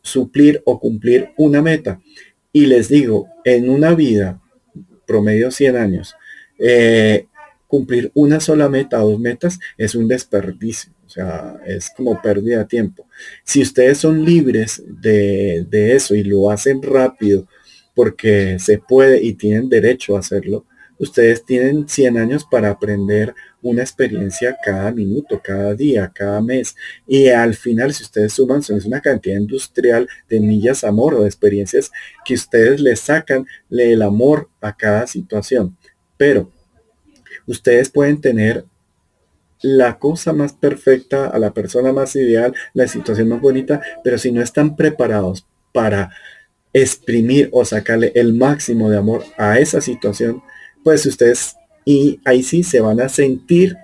suplir 0.02 0.62
o 0.66 0.80
cumplir 0.80 1.30
una 1.38 1.62
meta. 1.62 2.02
Y 2.52 2.66
les 2.66 2.90
digo, 2.90 3.28
en 3.44 3.70
una 3.70 3.94
vida, 3.94 4.42
promedio 5.06 5.52
100 5.52 5.76
años, 5.76 6.16
eh, 6.58 7.28
cumplir 7.74 8.12
una 8.14 8.40
sola 8.40 8.70
meta 8.70 9.04
o 9.04 9.10
dos 9.10 9.20
metas 9.20 9.60
es 9.80 9.96
un 9.96 10.08
desperdicio. 10.08 10.94
O 11.08 11.10
sea, 11.10 11.56
es 11.66 11.90
como 11.90 12.22
pérdida 12.22 12.60
de 12.60 12.66
tiempo. 12.66 13.08
Si 13.44 13.64
ustedes 13.64 13.98
son 13.98 14.24
libres 14.24 14.84
de, 14.86 15.66
eso 15.96 16.14
y 16.14 16.24
lo 16.24 16.52
hacen 16.52 16.84
rápido, 16.84 17.48
porque 17.96 18.60
se 18.60 18.78
puede 18.78 19.24
y 19.24 19.34
tienen 19.34 19.70
derecho 19.70 20.16
a 20.16 20.20
hacerlo, 20.20 20.68
ustedes 21.00 21.44
tienen 21.46 21.90
100 21.90 22.20
años 22.20 22.46
para 22.46 22.70
aprender 22.70 23.34
una 23.64 23.82
experiencia 23.82 24.56
cada 24.64 24.92
minuto, 24.92 25.42
cada 25.44 25.74
día, 25.74 26.12
cada 26.14 26.42
mes. 26.42 26.76
Y 27.08 27.30
al 27.30 27.56
final, 27.56 27.92
si 27.92 28.04
ustedes 28.04 28.34
suman, 28.34 28.62
son 28.62 28.80
una 28.86 29.02
cantidad 29.02 29.38
industrial 29.40 30.08
de 30.30 30.40
millas 30.40 30.84
amor 30.84 31.16
o 31.16 31.22
de 31.22 31.28
experiencias 31.28 31.92
que 32.24 32.36
ustedes 32.36 32.80
le 32.80 32.96
sacan 32.96 33.48
el 33.72 34.04
amor 34.04 34.52
a 34.62 34.78
cada 34.78 35.08
situación. 35.08 35.76
Pero 36.18 36.52
ustedes 37.48 37.90
pueden 37.90 38.22
tener 38.22 38.66
la 39.62 39.98
cosa 39.98 40.34
más 40.34 40.54
perfecta, 40.54 41.28
a 41.28 41.40
la 41.40 41.54
persona 41.54 41.94
más 41.94 42.16
ideal, 42.16 42.54
la 42.74 42.88
situación 42.88 43.30
más 43.30 43.42
bonita, 43.42 43.82
pero 44.04 44.18
si 44.18 44.32
no 44.32 44.42
están 44.42 44.76
preparados 44.76 45.48
para 45.72 46.12
exprimir 46.74 47.50
o 47.54 47.64
sacarle 47.64 48.12
el 48.16 48.34
máximo 48.34 48.90
de 48.90 48.98
amor 48.98 49.24
a 49.38 49.60
esa 49.60 49.80
situación, 49.80 50.44
pues 50.84 51.06
ustedes 51.06 51.56
y 51.86 52.20
ahí 52.26 52.44
sí 52.44 52.64
se 52.64 52.82
van 52.82 53.00
a 53.00 53.10
sentir 53.10 53.78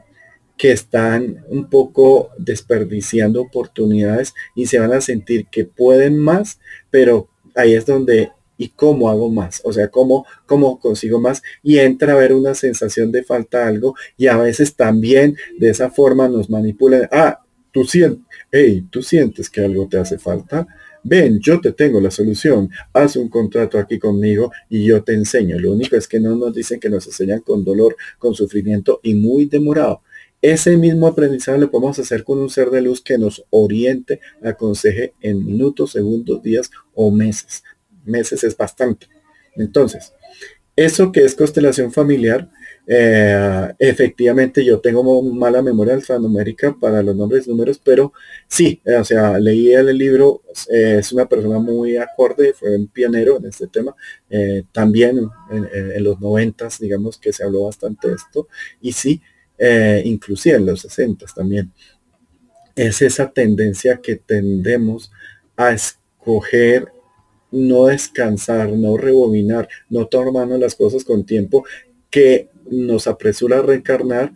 que 0.57 0.71
están 0.71 1.45
un 1.47 1.69
poco 1.69 2.31
desperdiciando 2.37 3.41
oportunidades 3.41 4.33
y 4.55 4.65
se 4.65 4.79
van 4.79 4.91
a 4.91 5.01
sentir 5.01 5.47
que 5.47 5.63
pueden 5.63 6.17
más, 6.17 6.59
pero 6.89 7.29
ahí 7.55 7.73
es 7.73 7.85
donde 7.85 8.31
y 8.59 8.67
cómo 8.69 9.09
hago 9.09 9.31
más, 9.31 9.61
o 9.63 9.73
sea, 9.73 9.87
cómo, 9.87 10.27
cómo 10.45 10.79
consigo 10.79 11.19
más 11.19 11.41
y 11.63 11.79
entra 11.79 12.13
a 12.13 12.17
ver 12.17 12.33
una 12.33 12.53
sensación 12.53 13.11
de 13.11 13.23
falta 13.23 13.65
algo 13.65 13.95
y 14.17 14.27
a 14.27 14.37
veces 14.37 14.75
también 14.75 15.37
de 15.57 15.69
esa 15.69 15.89
forma 15.89 16.27
nos 16.27 16.49
manipulan, 16.49 17.07
ah, 17.11 17.39
tú 17.71 17.85
sientes, 17.85 18.25
hey, 18.51 18.85
tú 18.91 19.01
sientes 19.01 19.49
que 19.49 19.61
algo 19.61 19.87
te 19.87 19.97
hace 19.97 20.19
falta, 20.19 20.67
ven, 21.03 21.39
yo 21.39 21.61
te 21.61 21.71
tengo 21.71 22.01
la 22.01 22.11
solución, 22.11 22.69
haz 22.91 23.15
un 23.15 23.29
contrato 23.29 23.79
aquí 23.79 23.97
conmigo 23.97 24.51
y 24.69 24.83
yo 24.83 25.01
te 25.03 25.13
enseño. 25.13 25.57
Lo 25.57 25.71
único 25.71 25.95
es 25.95 26.07
que 26.07 26.19
no 26.19 26.35
nos 26.35 26.53
dicen 26.53 26.81
que 26.81 26.89
nos 26.89 27.07
enseñan 27.07 27.39
con 27.39 27.63
dolor, 27.63 27.95
con 28.17 28.35
sufrimiento 28.35 28.99
y 29.03 29.13
muy 29.15 29.45
demorado. 29.45 30.01
Ese 30.41 30.77
mismo 30.77 31.07
aprendizaje 31.07 31.59
lo 31.59 31.69
podemos 31.69 31.99
hacer 31.99 32.23
con 32.23 32.39
un 32.39 32.49
ser 32.49 32.69
de 32.69 32.81
luz 32.81 33.01
que 33.01 33.17
nos 33.17 33.43
oriente, 33.49 34.21
aconseje 34.41 35.13
en 35.19 35.45
minutos, 35.45 35.91
segundos, 35.91 36.41
días 36.41 36.71
o 36.93 37.11
meses. 37.11 37.63
Meses 38.09 38.43
es 38.43 38.57
bastante. 38.57 39.07
Entonces, 39.55 40.13
eso 40.75 41.11
que 41.11 41.25
es 41.25 41.35
constelación 41.35 41.91
familiar, 41.91 42.49
eh, 42.87 43.73
efectivamente 43.77 44.63
yo 44.63 44.79
tengo 44.79 45.21
mala 45.21 45.61
memoria 45.61 45.93
alfanumérica 45.93 46.73
para 46.79 47.03
los 47.03 47.15
nombres 47.15 47.45
y 47.45 47.49
números, 47.49 47.79
pero 47.83 48.13
sí, 48.47 48.81
o 48.99 49.03
sea, 49.03 49.37
leí 49.37 49.73
el 49.73 49.95
libro, 49.97 50.41
eh, 50.71 50.97
es 50.99 51.11
una 51.11 51.27
persona 51.27 51.59
muy 51.59 51.97
acorde, 51.97 52.53
fue 52.53 52.75
un 52.75 52.87
pionero 52.87 53.37
en 53.37 53.45
este 53.45 53.67
tema, 53.67 53.93
eh, 54.29 54.63
también 54.71 55.19
en, 55.51 56.03
los 56.03 56.19
noventas, 56.21 56.79
digamos 56.79 57.17
que 57.17 57.33
se 57.33 57.43
habló 57.43 57.65
bastante 57.65 58.07
de 58.07 58.15
esto, 58.15 58.47
y 58.81 58.93
sí, 58.93 59.21
inclusive 60.05 60.55
en 60.55 60.65
los 60.65 60.81
sesentas 60.81 61.35
también. 61.35 61.73
Es 62.73 63.01
esa 63.01 63.29
tendencia 63.29 63.99
que 64.01 64.15
tendemos 64.15 65.11
a 65.57 65.73
escoger 65.73 66.87
no 67.51 67.85
descansar, 67.87 68.69
no 68.71 68.97
rebobinar, 68.97 69.67
no 69.89 70.07
tomarnos 70.07 70.59
las 70.59 70.75
cosas 70.75 71.03
con 71.03 71.25
tiempo, 71.25 71.65
que 72.09 72.49
nos 72.69 73.07
apresura 73.07 73.59
a 73.59 73.61
reencarnar 73.61 74.33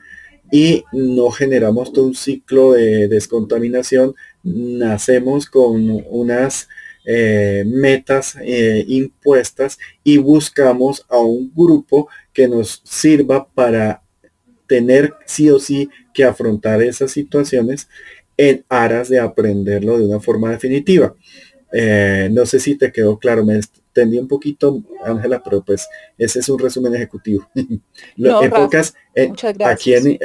y 0.51 0.84
no 0.91 1.32
generamos 1.32 1.93
todo 1.93 2.05
un 2.05 2.16
ciclo 2.16 2.74
de 2.74 3.07
descontaminación, 3.07 4.14
nacemos 4.43 5.47
con 5.47 6.03
unas 6.09 6.68
eh, 7.05 7.64
metas 7.66 8.38
eh, 8.41 8.86
impuestas 8.88 9.78
y 10.03 10.18
buscamos 10.18 11.05
a 11.09 11.18
un 11.18 11.51
grupo 11.53 12.07
que 12.32 12.47
nos 12.47 12.82
sirva 12.86 13.47
para 13.47 14.03
tener 14.68 15.14
sí 15.26 15.49
o 15.49 15.59
sí 15.59 15.89
que 16.14 16.24
afrontar 16.24 16.82
esas 16.82 17.11
situaciones 17.11 17.89
en 18.38 18.64
aras 18.70 19.09
de 19.09 19.20
aprenderlo 19.20 19.97
de 19.97 20.05
una 20.05 20.20
forma 20.20 20.51
definitiva. 20.51 21.16
Eh, 21.76 22.30
no 22.32 22.45
sé 22.45 22.59
si 22.59 22.76
te 22.76 22.91
quedó 22.91 23.17
claro, 23.17 23.43
me 23.43 23.57
extendí 23.57 24.19
un 24.19 24.28
poquito, 24.28 24.84
Ángela, 25.03 25.41
pero 25.43 25.63
pues 25.63 25.88
ese 26.19 26.39
es 26.39 26.49
un 26.49 26.59
resumen 26.59 26.93
ejecutivo. 26.93 27.49
No, 28.15 28.41
aquí 29.65 29.95
en, 29.95 30.19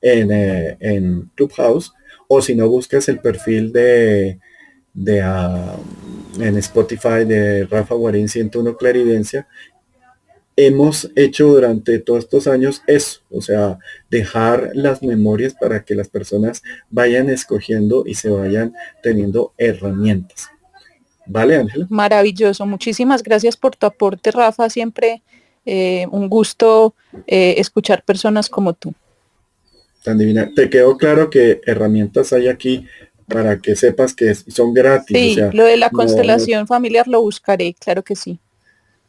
en, 0.00 0.76
en, 0.80 1.30
Clubhouse, 1.34 1.92
o 2.26 2.40
si 2.40 2.54
no 2.54 2.68
buscas 2.68 3.08
el 3.08 3.18
perfil 3.18 3.70
de, 3.70 4.38
de 4.94 5.20
ah, 5.20 5.76
en 6.40 6.56
Spotify 6.56 7.24
de 7.26 7.66
Rafa 7.66 7.94
Guarín 7.94 8.28
101 8.28 8.76
Claridencia, 8.78 9.46
hemos 10.56 11.10
hecho 11.16 11.48
durante 11.48 11.98
todos 11.98 12.24
estos 12.24 12.46
años 12.46 12.82
eso, 12.86 13.20
o 13.30 13.42
sea, 13.42 13.78
dejar 14.10 14.70
las 14.74 15.02
memorias 15.02 15.54
para 15.54 15.84
que 15.84 15.94
las 15.94 16.08
personas 16.08 16.62
vayan 16.90 17.28
escogiendo 17.28 18.04
y 18.06 18.14
se 18.14 18.30
vayan 18.30 18.72
teniendo 19.02 19.52
herramientas. 19.58 20.48
¿Vale, 21.26 21.56
Ángela? 21.56 21.86
Maravilloso. 21.88 22.66
Muchísimas 22.66 23.22
gracias 23.22 23.56
por 23.56 23.76
tu 23.76 23.86
aporte, 23.86 24.30
Rafa. 24.30 24.68
Siempre 24.70 25.22
eh, 25.64 26.06
un 26.10 26.28
gusto 26.28 26.94
eh, 27.26 27.54
escuchar 27.58 28.04
personas 28.04 28.48
como 28.48 28.74
tú. 28.74 28.94
Tan 30.02 30.18
divina. 30.18 30.50
Te 30.54 30.68
quedó 30.68 30.96
claro 30.98 31.30
que 31.30 31.60
herramientas 31.64 32.32
hay 32.32 32.48
aquí 32.48 32.86
para 33.26 33.58
que 33.58 33.74
sepas 33.74 34.14
que 34.14 34.34
son 34.34 34.74
gratis. 34.74 35.16
Sí, 35.16 35.36
lo 35.52 35.64
de 35.64 35.78
la 35.78 35.90
constelación 35.90 36.66
familiar 36.66 37.08
lo 37.08 37.22
buscaré, 37.22 37.74
claro 37.78 38.02
que 38.02 38.14
sí. 38.14 38.38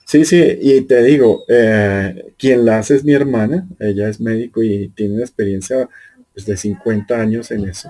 Sí, 0.05 0.23
sí, 0.23 0.59
y 0.61 0.81
te 0.81 1.01
digo, 1.03 1.43
eh, 1.49 2.33
quien 2.37 2.63
la 2.63 2.77
hace 2.77 2.95
es 2.95 3.03
mi 3.03 3.13
hermana, 3.13 3.67
ella 3.79 4.07
es 4.07 4.21
médico 4.21 4.61
y 4.61 4.89
tiene 4.89 5.15
una 5.15 5.23
experiencia 5.23 5.89
pues, 6.31 6.45
de 6.45 6.55
50 6.55 7.19
años 7.19 7.49
en 7.49 7.67
eso. 7.67 7.89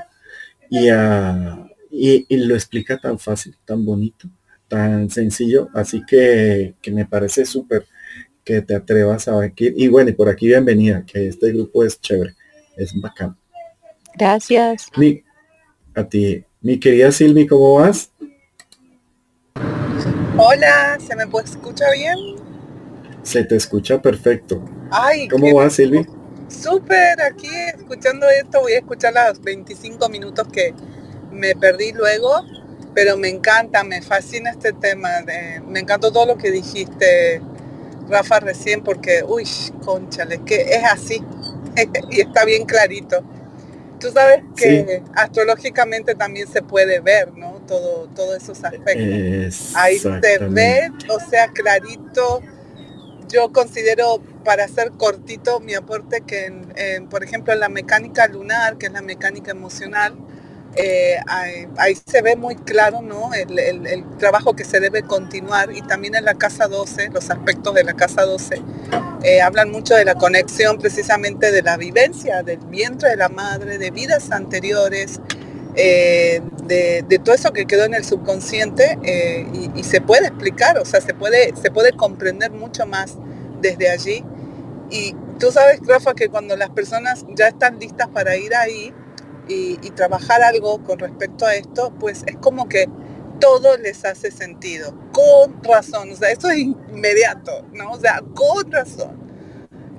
Y, 0.70 0.90
uh, 0.90 1.68
y, 1.96 2.38
lo 2.38 2.56
explica 2.56 2.98
tan 2.98 3.18
fácil, 3.20 3.56
tan 3.66 3.86
bonito, 3.86 4.30
tan 4.68 5.10
sencillo, 5.10 5.70
así 5.74 6.02
que, 6.06 6.76
que 6.82 6.92
me 6.92 7.06
parece 7.06 7.46
súper 7.46 7.86
que 8.44 8.62
te 8.62 8.76
atrevas 8.76 9.28
a 9.28 9.42
aquí. 9.42 9.74
Y 9.76 9.88
bueno, 9.88 10.12
y 10.12 10.14
por 10.14 10.30
aquí 10.30 10.48
bienvenida, 10.48 11.04
que 11.06 11.28
este 11.28 11.52
grupo 11.52 11.84
es 11.84 12.00
chévere, 12.00 12.36
es 12.78 12.94
bacán. 13.02 13.36
Gracias. 14.18 14.88
Mi, 14.96 15.24
a 15.96 16.08
ti, 16.08 16.46
mi 16.62 16.80
querida 16.80 17.12
Silvi, 17.12 17.48
¿cómo 17.48 17.76
vas? 17.76 18.12
Hola, 20.38 20.98
¿se 21.00 21.16
me 21.16 21.26
puede 21.28 21.46
escuchar 21.46 21.90
bien? 21.94 22.18
Se 23.24 23.44
te 23.44 23.56
escucha 23.56 24.02
perfecto. 24.02 24.64
Ay, 24.92 25.28
¿Cómo 25.28 25.56
vas, 25.56 25.74
Silvi? 25.74 26.06
Súper, 26.48 27.20
aquí 27.22 27.50
escuchando 27.76 28.28
esto, 28.30 28.62
voy 28.62 28.74
a 28.74 28.80
escuchar 28.80 29.14
los 29.14 29.42
25 29.42 30.08
minutos 30.10 30.48
que, 30.50 30.74
me 31.36 31.56
perdí 31.56 31.92
luego, 31.92 32.44
pero 32.94 33.18
me 33.18 33.30
encanta, 33.30 33.84
me 33.84 34.02
fascina 34.02 34.52
este 34.52 34.74
tema. 34.74 35.10
me 35.68 35.80
encantó 35.80 36.12
todo 36.12 36.26
lo 36.26 36.38
que 36.38 36.52
dijiste, 36.52 37.42
Rafa, 38.10 38.40
recién, 38.40 38.84
porque, 38.84 39.24
uy, 39.28 39.48
conchale, 39.84 40.40
que 40.46 40.62
es 40.62 40.84
así 40.84 41.22
y 42.12 42.22
está 42.22 42.46
bien 42.46 42.66
clarito. 42.66 43.24
Tú 44.00 44.12
sabes 44.12 44.44
que 44.56 45.02
astrológicamente 45.16 46.16
también 46.16 46.48
se 46.48 46.62
puede 46.62 47.00
ver, 47.00 47.34
¿no? 47.34 47.62
Todo, 47.68 48.08
todos 48.14 48.36
esos 48.36 48.64
aspectos. 48.64 49.74
Ahí 49.76 50.00
se 50.00 50.38
ve, 50.50 50.92
o 51.10 51.20
sea, 51.20 51.48
clarito. 51.48 52.42
Yo 53.30 53.52
considero, 53.52 54.22
para 54.44 54.68
ser 54.68 54.92
cortito, 54.92 55.60
mi 55.60 55.74
aporte 55.74 56.22
que, 56.22 57.04
por 57.10 57.24
ejemplo, 57.24 57.54
en 57.54 57.60
la 57.62 57.70
mecánica 57.70 58.28
lunar, 58.28 58.78
que 58.78 58.88
es 58.88 58.92
la 58.92 59.02
mecánica 59.02 59.52
emocional, 59.52 60.16
eh, 60.78 61.18
ahí, 61.78 61.96
se 62.06 62.22
ve 62.22 62.36
muy 62.36 62.56
claro 62.56 63.02
¿no? 63.02 63.32
El, 63.34 64.04
trabajo 64.18 64.56
que 64.56 64.66
se 64.66 64.82
debe 64.82 65.04
continuar 65.04 65.72
y 65.74 65.82
también 65.82 66.16
en 66.16 66.26
la 66.26 66.34
casa 66.34 66.68
12, 66.68 67.10
los 67.14 67.30
aspectos 67.30 67.74
de 67.74 67.84
la 67.84 67.94
casa 67.94 68.24
12, 68.24 68.62
eh, 69.24 69.42
hablan 69.42 69.72
mucho 69.72 69.96
de 69.96 70.04
la 70.04 70.16
conexión 70.16 70.78
precisamente 70.78 71.52
de 71.52 71.62
la 71.62 71.78
vivencia 71.78 72.44
del 72.44 72.60
vientre 72.60 73.10
de 73.10 73.16
la 73.16 73.30
madre, 73.30 73.78
de 73.78 73.92
vidas 73.92 74.32
anteriores, 74.32 75.22
eh, 75.76 76.42
de, 76.64 77.22
todo 77.24 77.36
eso 77.36 77.54
que 77.54 77.66
quedó 77.66 77.86
en 77.86 77.94
el 77.94 78.04
subconsciente 78.04 78.98
y, 79.54 79.80
y, 79.80 79.84
se 79.84 80.02
puede 80.02 80.28
explicar, 80.28 80.78
o 80.78 80.86
sea, 80.86 81.02
se 81.02 81.14
puede, 81.14 81.54
se 81.56 81.72
puede 81.72 81.92
comprender 81.94 82.52
mucho 82.52 82.86
más 82.86 83.16
desde 83.62 83.90
allí. 83.90 84.24
Y 84.90 85.16
tú 85.40 85.52
sabes, 85.52 85.80
Rafa, 85.86 86.14
que 86.14 86.30
cuando 86.30 86.56
las 86.56 86.70
personas 86.70 87.26
ya 87.36 87.48
están 87.48 87.80
listas 87.80 88.08
para 88.10 88.36
ir 88.38 88.56
ahí, 88.56 88.94
y, 89.48 89.78
trabajar 89.92 90.42
algo 90.44 90.84
con 90.84 91.00
respecto 91.00 91.46
a 91.46 91.56
esto, 91.56 91.94
pues 92.00 92.24
es 92.28 92.36
como 92.38 92.68
que 92.68 92.90
todo 93.40 93.78
les 93.78 94.04
hace 94.06 94.32
sentido, 94.32 94.94
con 95.12 95.62
razón, 95.64 96.12
o 96.12 96.16
sea, 96.16 96.32
eso 96.32 96.50
es 96.50 96.60
inmediato, 96.60 97.66
¿no? 97.74 97.92
O 97.92 98.00
sea, 98.00 98.22
con 98.34 98.72
razón, 98.72 99.18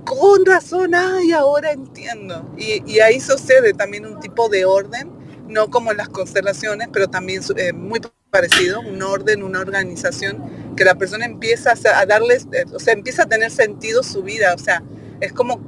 con 0.05 0.45
razón, 0.47 0.95
ay, 0.95 1.33
ahora 1.33 1.73
entiendo. 1.73 2.51
Y, 2.57 3.01
ahí 3.01 3.21
sucede 3.21 3.73
también 3.73 4.07
un 4.07 4.21
tipo 4.21 4.49
de 4.49 4.65
orden, 4.65 5.11
no 5.49 5.69
como 5.69 5.93
las 5.93 6.09
constelaciones, 6.09 6.89
pero 6.93 7.09
también 7.09 7.43
eh, 7.57 7.73
muy 7.73 8.01
parecido, 8.31 8.81
un 8.81 9.03
orden, 9.03 9.43
una 9.43 9.61
organización, 9.61 10.75
que 10.77 10.85
la 10.85 10.95
persona 10.95 11.25
empieza 11.25 11.73
a, 11.73 12.07
darles, 12.07 12.47
eh, 12.53 12.65
o 12.73 12.79
sea, 12.79 12.93
empieza 12.93 13.25
a 13.25 13.27
tener 13.27 13.51
sentido 13.51 14.03
su 14.03 14.23
vida, 14.23 14.55
o 14.55 14.59
sea, 14.59 14.83
es 15.21 15.33
como 15.33 15.61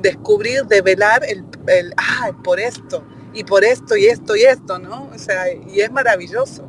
descubrir, 0.00 0.64
develar 0.66 1.24
el, 1.28 1.44
el, 1.66 1.92
ah, 1.96 2.30
por 2.44 2.60
esto, 2.60 3.04
y 3.34 3.44
por 3.44 3.64
esto 3.64 3.96
y 3.96 4.06
esto 4.06 4.36
y 4.36 4.42
esto, 4.42 4.78
¿no? 4.78 5.10
O 5.14 5.18
sea, 5.18 5.52
y 5.52 5.80
es 5.80 5.90
maravilloso, 5.90 6.64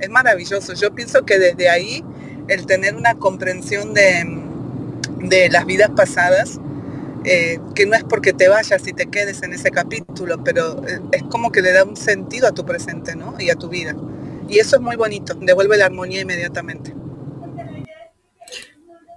es 0.00 0.10
maravilloso. 0.10 0.74
Yo 0.74 0.94
pienso 0.94 1.24
que 1.24 1.38
desde 1.38 1.68
ahí 1.68 2.04
el 2.48 2.66
tener 2.66 2.94
una 2.94 3.14
comprensión 3.14 3.94
de, 3.94 4.24
de 5.20 5.48
las 5.50 5.66
vidas 5.66 5.90
pasadas, 5.96 6.60
eh, 7.24 7.58
que 7.74 7.86
no 7.86 7.96
es 7.96 8.04
porque 8.04 8.32
te 8.32 8.48
vayas 8.48 8.86
y 8.86 8.92
te 8.92 9.06
quedes 9.06 9.42
en 9.42 9.54
ese 9.54 9.70
capítulo, 9.70 10.44
pero 10.44 10.86
eh, 10.86 11.00
es 11.12 11.22
como 11.24 11.50
que 11.50 11.62
le 11.62 11.72
da 11.72 11.84
un 11.84 11.96
sentido 11.96 12.46
a 12.46 12.52
tu 12.52 12.66
presente, 12.66 13.16
¿no? 13.16 13.34
Y 13.38 13.50
a 13.50 13.54
tu 13.54 13.68
vida. 13.68 13.94
Y 14.48 14.58
eso 14.58 14.76
es 14.76 14.82
muy 14.82 14.96
bonito, 14.96 15.34
devuelve 15.34 15.78
la 15.78 15.86
armonía 15.86 16.20
inmediatamente. 16.20 16.94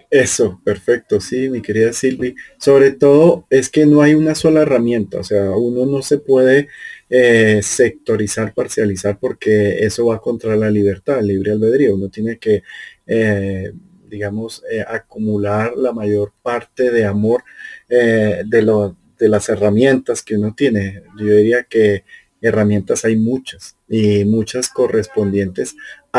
Eso, 0.09 0.61
perfecto, 0.63 1.19
sí, 1.19 1.49
mi 1.49 1.61
querida 1.61 1.91
Silvi. 1.91 2.35
Sobre 2.59 2.91
todo 2.91 3.45
es 3.49 3.69
que 3.69 3.85
no 3.85 4.01
hay 4.01 4.13
una 4.13 4.35
sola 4.35 4.61
herramienta, 4.61 5.19
o 5.19 5.23
sea, 5.23 5.51
uno 5.51 5.85
no 5.85 6.01
se 6.01 6.17
puede 6.17 6.69
eh, 7.09 7.59
sectorizar, 7.61 8.53
parcializar, 8.53 9.19
porque 9.19 9.79
eso 9.79 10.05
va 10.05 10.21
contra 10.21 10.55
la 10.55 10.69
libertad, 10.71 11.21
libre 11.21 11.51
albedrío. 11.51 11.95
Uno 11.95 12.07
tiene 12.09 12.37
que, 12.37 12.63
eh, 13.05 13.73
digamos, 14.09 14.63
eh, 14.71 14.83
acumular 14.87 15.73
la 15.75 15.91
mayor 15.91 16.31
parte 16.41 16.89
de 16.89 17.05
amor 17.05 17.43
de, 17.89 18.61
lo, 18.61 18.95
de 19.19 19.29
las 19.29 19.49
herramientas 19.49 20.21
que 20.23 20.37
uno 20.37 20.53
tiene. 20.55 21.03
Yo 21.19 21.25
diría 21.25 21.63
que 21.63 22.03
herramientas 22.41 23.03
hay 23.05 23.15
muchas 23.17 23.75
y 23.89 24.23
muchas 24.25 24.69
correspondientes 24.69 25.75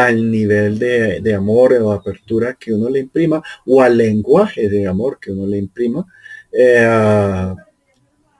al 0.06 0.30
nivel 0.30 0.78
de, 0.78 1.34
amor 1.34 1.72
o 1.74 1.92
apertura 1.92 2.54
que 2.54 2.72
uno 2.72 2.88
le 2.88 3.00
imprima 3.00 3.42
o 3.66 3.82
al 3.82 3.96
lenguaje 3.96 4.68
de 4.68 4.86
amor 4.86 5.18
que 5.20 5.32
uno 5.32 5.46
le 5.46 5.58
imprima. 5.58 6.06
Eh, 6.52 7.54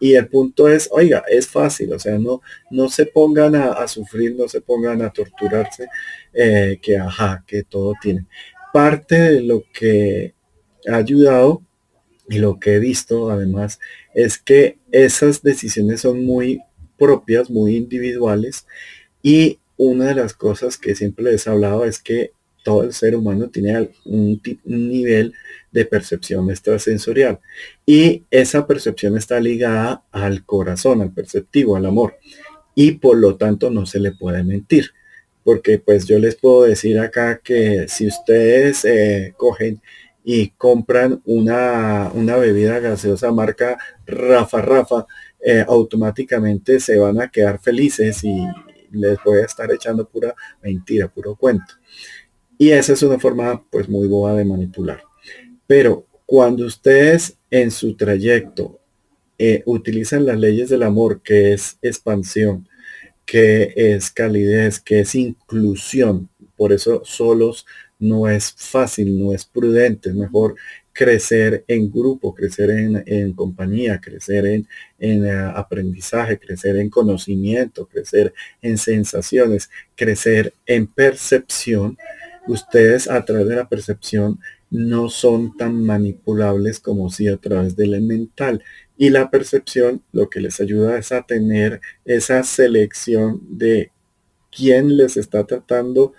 y 0.01 0.15
el 0.15 0.29
punto 0.29 0.69
es, 0.69 0.89
oiga, 0.93 1.25
es 1.29 1.49
fácil, 1.49 1.93
o 1.93 1.99
sea, 1.99 2.19
no, 2.19 2.41
no 2.71 2.89
se 2.89 3.07
pongan 3.07 3.57
a, 3.57 3.87
sufrir, 3.89 4.37
no 4.37 4.47
se 4.47 4.61
pongan 4.61 5.03
a 5.03 5.11
torturarse, 5.11 5.89
eh, 6.33 6.79
que 6.81 6.97
ajá, 6.97 7.45
que 7.47 7.65
todo 7.65 7.95
tiene. 8.01 8.27
Parte 8.73 9.17
de 9.17 9.41
lo 9.41 9.65
que 9.73 10.35
ha 10.89 10.97
ayudado 10.97 11.63
y 12.29 12.39
lo 12.39 12.61
que 12.61 12.75
he 12.75 12.79
visto 12.79 13.31
además 13.31 13.81
es 14.15 14.39
que 14.39 14.79
esas 14.93 15.43
decisiones 15.43 16.03
son 16.03 16.25
muy 16.25 16.61
propias, 16.97 17.51
muy 17.51 17.77
individuales 17.77 18.67
y 19.23 19.59
una 19.79 20.07
de 20.07 20.15
las 20.15 20.35
cosas 20.35 20.77
que 20.77 20.95
siempre 20.95 21.25
les 21.25 21.47
he 21.47 21.51
hablado 21.51 21.85
es 21.87 22.01
que 22.01 22.33
todo 22.63 22.83
el 22.83 22.93
ser 22.93 23.17
humano 23.17 23.49
tiene 23.49 23.89
un, 24.05 24.43
nivel 24.65 25.33
de 25.73 25.87
percepción 25.87 26.51
extrasensorial. 26.51 27.39
Y 27.87 28.25
esa 28.31 28.67
percepción 28.67 29.17
está 29.17 29.41
ligada 29.41 30.03
al 30.13 30.45
corazón, 30.45 31.01
al 31.01 31.13
perceptivo, 31.13 31.77
al 31.77 31.87
amor. 31.87 32.17
Y 32.75 32.93
por 32.93 33.17
lo 33.17 33.37
tanto 33.37 33.71
no 33.71 33.87
se 33.87 34.01
le 34.01 34.13
puede 34.13 34.45
mentir. 34.45 34.91
Porque 35.45 35.79
pues 35.79 36.07
yo 36.07 36.19
les 36.19 36.35
puedo 36.35 36.65
decir 36.65 36.99
acá 36.99 37.41
que 37.43 37.87
si 37.89 38.07
ustedes 38.07 38.85
eh, 38.85 39.33
cogen 39.39 39.81
y 40.23 40.51
compran 40.51 41.23
una, 41.25 42.11
una 42.13 42.37
bebida 42.37 42.81
gaseosa 42.81 43.33
marca 43.33 43.79
Rafa 44.05 44.61
Rafa, 44.61 45.07
eh, 45.41 45.65
automáticamente 45.67 46.81
se 46.81 46.99
van 46.99 47.21
a 47.21 47.29
quedar 47.29 47.61
felices 47.61 48.25
y 48.25 48.47
les 48.93 49.19
voy 49.25 49.39
a 49.39 49.45
estar 49.45 49.71
echando 49.73 50.09
pura 50.09 50.35
mentira, 50.63 51.09
puro 51.09 51.37
cuento. 51.37 51.75
Y 52.57 52.71
esa 52.71 52.93
es 52.93 53.03
una 53.03 53.19
forma 53.19 53.65
pues 53.71 53.89
muy 53.89 54.09
boba 54.09 54.35
de 54.35 54.45
manipular. 54.45 55.03
Pero 55.67 56.07
cuando 56.27 56.67
ustedes 56.67 57.37
en 57.51 57.71
su 57.71 57.97
trayecto 57.97 58.81
eh, 59.39 59.63
utilizan 59.67 60.27
las 60.27 60.39
leyes 60.39 60.69
del 60.69 60.83
amor, 60.83 61.23
que 61.23 61.53
es 61.53 61.79
expansión, 61.81 62.69
qué 63.25 63.73
es 63.77 64.11
calidez, 64.11 64.81
qué 64.81 65.01
es 65.01 65.15
inclusión. 65.15 66.29
Por 66.57 66.73
eso 66.73 67.03
solos 67.05 67.67
no 67.99 68.29
es 68.29 68.53
fácil, 68.53 69.19
no 69.19 69.33
es 69.33 69.45
prudente, 69.45 70.09
es 70.09 70.15
mejor 70.15 70.57
crecer 70.99 71.65
en 71.69 71.93
grupo, 71.93 72.35
crecer 72.35 72.71
en, 72.71 73.33
compañía, 73.33 74.01
crecer 74.01 74.45
en, 74.47 74.67
eh, 74.99 75.31
aprendizaje, 75.55 76.41
crecer 76.41 76.75
en 76.75 76.91
conocimiento, 76.91 77.87
crecer 77.87 78.35
en 78.61 78.79
sensaciones, 78.79 79.71
crecer 79.95 80.53
en 80.67 80.89
percepción. 80.89 81.97
Ustedes 82.49 83.09
a 83.09 83.25
través 83.25 83.47
de 83.47 83.55
la 83.55 83.69
percepción 83.69 84.41
no 84.71 85.09
son 85.09 85.57
tan 85.57 85.85
manipulables 85.85 86.81
como 86.81 87.11
si 87.11 87.29
a 87.29 87.37
través 87.37 87.77
del 87.77 88.01
mental. 88.03 88.65
Y 88.97 89.11
la 89.11 89.31
percepción 89.31 90.03
lo 90.11 90.29
que 90.29 90.41
les 90.41 90.61
ayuda 90.61 90.99
es 90.99 91.13
a 91.13 91.23
tener 91.23 91.81
esa 92.05 92.43
selección 92.43 93.41
de 93.49 93.93
quién 94.51 94.97
les 94.97 95.17
está 95.17 95.47
tratando 95.47 96.13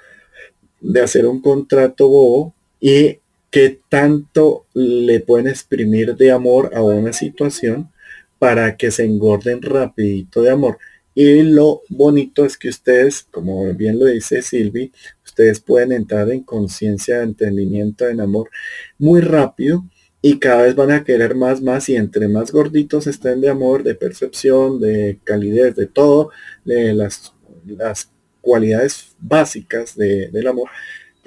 de 0.79 1.01
hacer 1.01 1.25
un 1.25 1.41
contrato 1.41 2.07
bobo 2.07 2.55
y 2.79 3.19
qué 3.51 3.79
tanto 3.89 4.65
le 4.73 5.19
pueden 5.21 5.47
exprimir 5.47 6.15
de 6.15 6.31
amor 6.31 6.71
a 6.75 6.83
una 6.83 7.13
situación 7.13 7.91
para 8.37 8.77
que 8.77 8.91
se 8.91 9.05
engorden 9.05 9.61
rapidito 9.61 10.41
de 10.41 10.51
amor. 10.51 10.77
Y 11.15 11.41
lo 11.43 11.81
bonito 11.89 12.45
es 12.45 12.57
que 12.57 12.69
ustedes, 12.69 13.23
como 13.31 13.73
bien 13.73 13.99
lo 13.99 14.05
dice 14.05 14.41
Silvi, 14.41 14.91
ustedes 15.25 15.59
pueden 15.59 15.91
entrar 15.91 16.29
en 16.31 16.43
conciencia, 16.43 17.23
entendimiento, 17.23 18.07
en 18.07 18.21
amor 18.21 18.49
muy 18.97 19.21
rápido 19.21 19.83
y 20.21 20.39
cada 20.39 20.63
vez 20.63 20.75
van 20.75 20.91
a 20.91 21.03
querer 21.03 21.35
más, 21.35 21.61
más 21.61 21.89
y 21.89 21.95
entre 21.95 22.27
más 22.27 22.51
gorditos 22.51 23.07
estén 23.07 23.41
de 23.41 23.49
amor, 23.49 23.83
de 23.83 23.95
percepción, 23.95 24.79
de 24.79 25.19
calidez, 25.23 25.75
de 25.75 25.87
todo, 25.87 26.31
de 26.65 26.93
las, 26.93 27.33
las 27.65 28.11
cualidades 28.41 29.15
básicas 29.19 29.95
del 29.95 30.47
amor, 30.47 30.69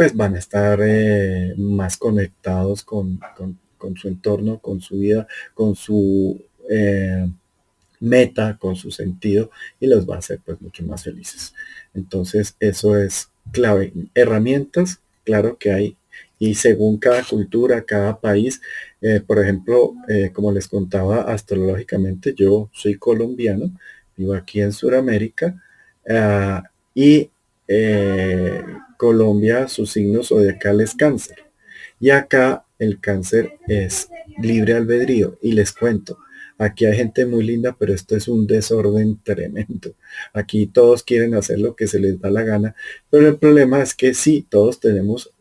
pues 0.03 0.17
van 0.17 0.35
a 0.35 0.41
estar 0.41 0.81
eh, 0.83 1.55
más 1.57 1.97
conectados 1.97 2.83
con, 2.83 3.21
su 3.95 4.09
entorno, 4.09 4.59
con 4.59 4.81
su 4.81 4.99
vida, 4.99 5.29
con 5.55 5.77
su 5.77 6.43
eh, 6.69 7.25
meta, 8.01 8.59
con 8.59 8.75
su 8.75 8.91
sentido 8.91 9.53
y 9.79 9.87
los 9.87 10.11
va 10.11 10.17
a 10.17 10.19
hacer 10.19 10.41
pues 10.45 10.61
mucho 10.61 10.83
más 10.83 11.05
felices. 11.05 11.55
Entonces 11.95 12.57
eso 12.59 12.99
es 12.99 13.29
clave. 13.53 13.93
Herramientas, 14.13 14.99
claro 15.23 15.57
que 15.57 15.71
hay 15.71 15.97
y 16.41 16.57
según 16.57 16.99
cada 16.99 17.23
cultura, 17.23 17.85
cada 17.85 18.19
país, 18.19 18.61
eh, 19.03 19.21
por 19.25 19.39
ejemplo, 19.39 19.95
como 20.33 20.51
les 20.51 20.67
contaba 20.67 21.33
astrológicamente, 21.33 22.35
yo 22.35 22.71
soy 22.73 22.97
colombiano, 22.97 23.71
vivo 24.17 24.35
aquí 24.35 24.61
en 24.63 24.73
Sudamérica 24.73 25.63
ah, 26.11 26.65
y 26.93 27.31
Colombia 29.03 29.67
su 29.67 29.85
signo 29.85 30.23
zodiacal 30.23 30.81
es 30.81 30.95
cáncer. 30.95 31.39
Y 31.99 32.11
acá 32.11 32.67
el 32.79 33.01
cáncer 33.01 33.55
es 33.67 34.09
libre 34.41 34.75
albedrío. 34.75 35.41
Y 35.43 35.55
les 35.55 35.73
cuento, 35.73 36.19
aquí 36.57 36.85
hay 36.85 36.99
gente 36.99 37.27
muy 37.27 37.43
linda, 37.43 37.75
pero 37.77 37.93
esto 37.93 38.15
es 38.15 38.29
un 38.29 38.47
desorden 38.47 39.19
tremendo. 39.25 39.97
Aquí 40.33 40.69
todos 40.69 41.03
quieren 41.03 41.35
hacer 41.35 41.59
lo 41.59 41.75
que 41.75 41.89
se 41.89 41.99
les 41.99 42.21
da 42.21 42.31
la 42.31 42.45
gana. 42.45 42.77
Pero 43.11 43.27
el 43.27 43.39
problema 43.39 43.83
es 43.83 43.93
que 43.93 44.15
sí, 44.15 44.47
todos 44.49 44.79
tenemos, 44.79 45.33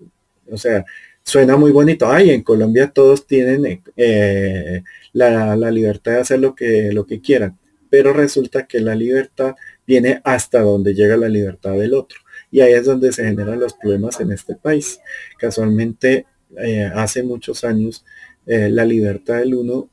o 0.50 0.58
sea, 0.58 0.84
suena 1.22 1.56
muy 1.56 1.72
bonito. 1.72 2.10
Ay, 2.10 2.32
en 2.32 2.42
Colombia 2.42 2.90
todos 2.92 3.28
tienen 3.28 3.84
eh, 3.96 4.82
la, 5.14 5.56
la, 5.56 5.70
libertad 5.70 6.14
de 6.14 6.20
hacer 6.22 6.40
lo 6.40 6.56
que, 6.56 6.92
lo 6.92 7.06
que 7.06 7.22
quieran. 7.22 7.60
Pero 7.92 8.12
resulta 8.12 8.66
que 8.66 8.80
la 8.80 8.96
libertad 8.96 9.54
viene 9.86 10.20
hasta 10.24 10.62
donde 10.62 10.96
llega 10.96 11.16
la 11.16 11.30
libertad 11.30 11.74
del 11.74 11.94
otro. 11.94 12.18
Y 12.52 12.60
ahí 12.62 12.74
es 12.74 12.86
donde 12.86 13.12
se 13.12 13.24
generan 13.24 13.60
los 13.60 13.74
problemas 13.74 14.20
en 14.20 14.32
este 14.32 14.56
país. 14.56 15.00
Casualmente, 15.40 16.26
eh, 16.58 16.92
hace 16.94 17.24
muchos 17.24 17.64
años, 17.64 18.04
eh, 18.46 18.70
la 18.70 18.86
libertad 18.86 19.38
del 19.38 19.56
uno 19.56 19.90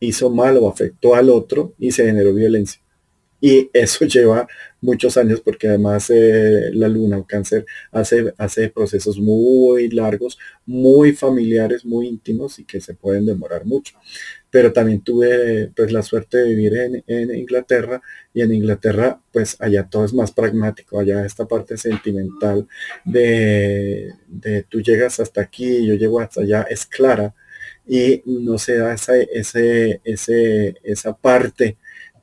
hizo 0.00 0.30
mal 0.30 0.56
o 0.56 0.68
afectó 0.68 1.14
al 1.14 1.28
otro 1.28 1.74
y 1.78 1.92
se 1.92 2.06
generó 2.06 2.32
violencia. 2.34 2.80
Y 3.50 3.70
eso 3.72 4.04
lleva 4.04 4.46
muchos 4.80 5.16
años 5.16 5.40
porque 5.40 5.68
además 5.68 6.10
eh, 6.10 6.70
la 6.72 6.88
luna 6.88 7.18
o 7.18 7.26
cáncer 7.26 7.66
hace, 7.92 8.32
hace 8.38 8.68
procesos 8.68 9.18
muy 9.18 9.88
largos, 9.90 10.38
muy 10.66 11.12
familiares, 11.12 11.84
muy 11.84 12.08
íntimos 12.08 12.58
y 12.58 12.64
que 12.64 12.80
se 12.80 12.94
pueden 12.94 13.26
demorar 13.26 13.64
mucho. 13.64 13.96
Pero 14.50 14.72
también 14.72 15.02
tuve 15.02 15.70
pues 15.76 15.92
la 15.92 16.02
suerte 16.02 16.38
de 16.38 16.48
vivir 16.48 17.02
en, 17.06 17.34
Inglaterra 17.34 18.02
y 18.34 18.42
en 18.42 18.52
Inglaterra 18.52 19.20
pues 19.32 19.56
allá 19.60 19.84
todo 19.88 20.04
es 20.04 20.12
más 20.12 20.32
pragmático, 20.32 20.98
allá 20.98 21.24
esta 21.24 21.46
parte 21.46 21.76
sentimental 21.76 22.66
de, 23.04 24.14
de 24.26 24.62
tú 24.64 24.80
llegas 24.80 25.20
hasta 25.20 25.40
aquí, 25.40 25.86
yo 25.86 25.94
llego 25.94 26.20
hasta 26.20 26.40
allá, 26.42 26.62
es 26.62 26.86
clara 26.86 27.34
y 27.86 28.22
no 28.26 28.58
se 28.58 28.76
da 28.78 28.94
esa, 28.94 29.16
ese, 29.16 30.00
ese, 30.04 30.76
esa 30.82 31.16
parte 31.16 31.76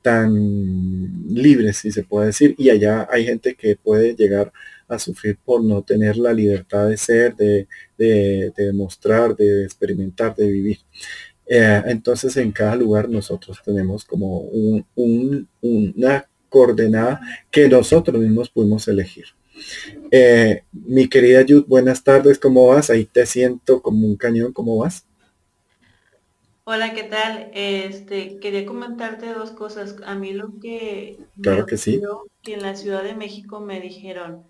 tan 0.08 1.26
libres, 1.28 1.80
si 1.80 1.92
se 1.92 2.04
puede 2.04 2.28
decir, 2.28 2.56
y 2.58 2.70
allá 2.70 3.06
hay 3.12 3.26
gente 3.26 3.56
que 3.56 3.76
puede 3.76 4.16
llegar 4.16 4.54
a 4.88 4.98
sufrir 4.98 5.38
por 5.44 5.62
no 5.62 5.82
tener 5.82 6.16
la 6.16 6.32
libertad 6.32 6.88
de 6.88 6.96
ser, 6.96 7.36
de, 7.36 7.68
de, 7.98 8.54
demostrar, 8.56 9.36
de 9.36 9.66
experimentar, 9.66 10.34
de 10.34 10.48
vivir. 10.50 10.78
Eh, 11.46 11.82
entonces 11.88 12.38
en 12.38 12.54
cada 12.54 12.78
lugar 12.78 13.10
nosotros 13.10 13.60
tenemos 13.66 14.06
como 14.06 14.40
un, 14.40 14.86
una 15.62 16.26
coordenada 16.48 17.20
que 17.52 17.68
nosotros 17.68 18.22
mismos 18.22 18.50
pudimos 18.50 18.88
elegir. 18.88 19.26
Eh, 20.10 20.64
mi 20.72 21.10
querida 21.10 21.42
Yud, 21.42 21.66
buenas 21.68 22.02
tardes, 22.02 22.40
¿cómo 22.40 22.66
vas? 22.68 22.90
Ahí 22.90 23.04
te 23.04 23.26
siento 23.26 23.82
como 23.82 24.08
un 24.08 24.16
cañón, 24.16 24.54
¿cómo 24.54 24.78
vas? 24.78 25.06
Hola, 26.70 26.94
¿qué 26.94 27.04
tal? 27.04 27.50
Este, 27.54 28.40
quería 28.40 28.66
comentarte 28.66 29.34
dos 29.34 29.52
cosas. 29.52 29.96
A 30.06 30.16
mí 30.16 30.34
lo 30.34 30.60
que 30.60 31.18
claro 31.42 31.66
que 31.66 31.78
sí. 31.78 32.02
que 32.42 32.56
en 32.56 32.62
la 32.62 32.76
Ciudad 32.76 33.04
de 33.04 33.16
México 33.16 33.62
me 33.62 33.80
dijeron 33.80 34.44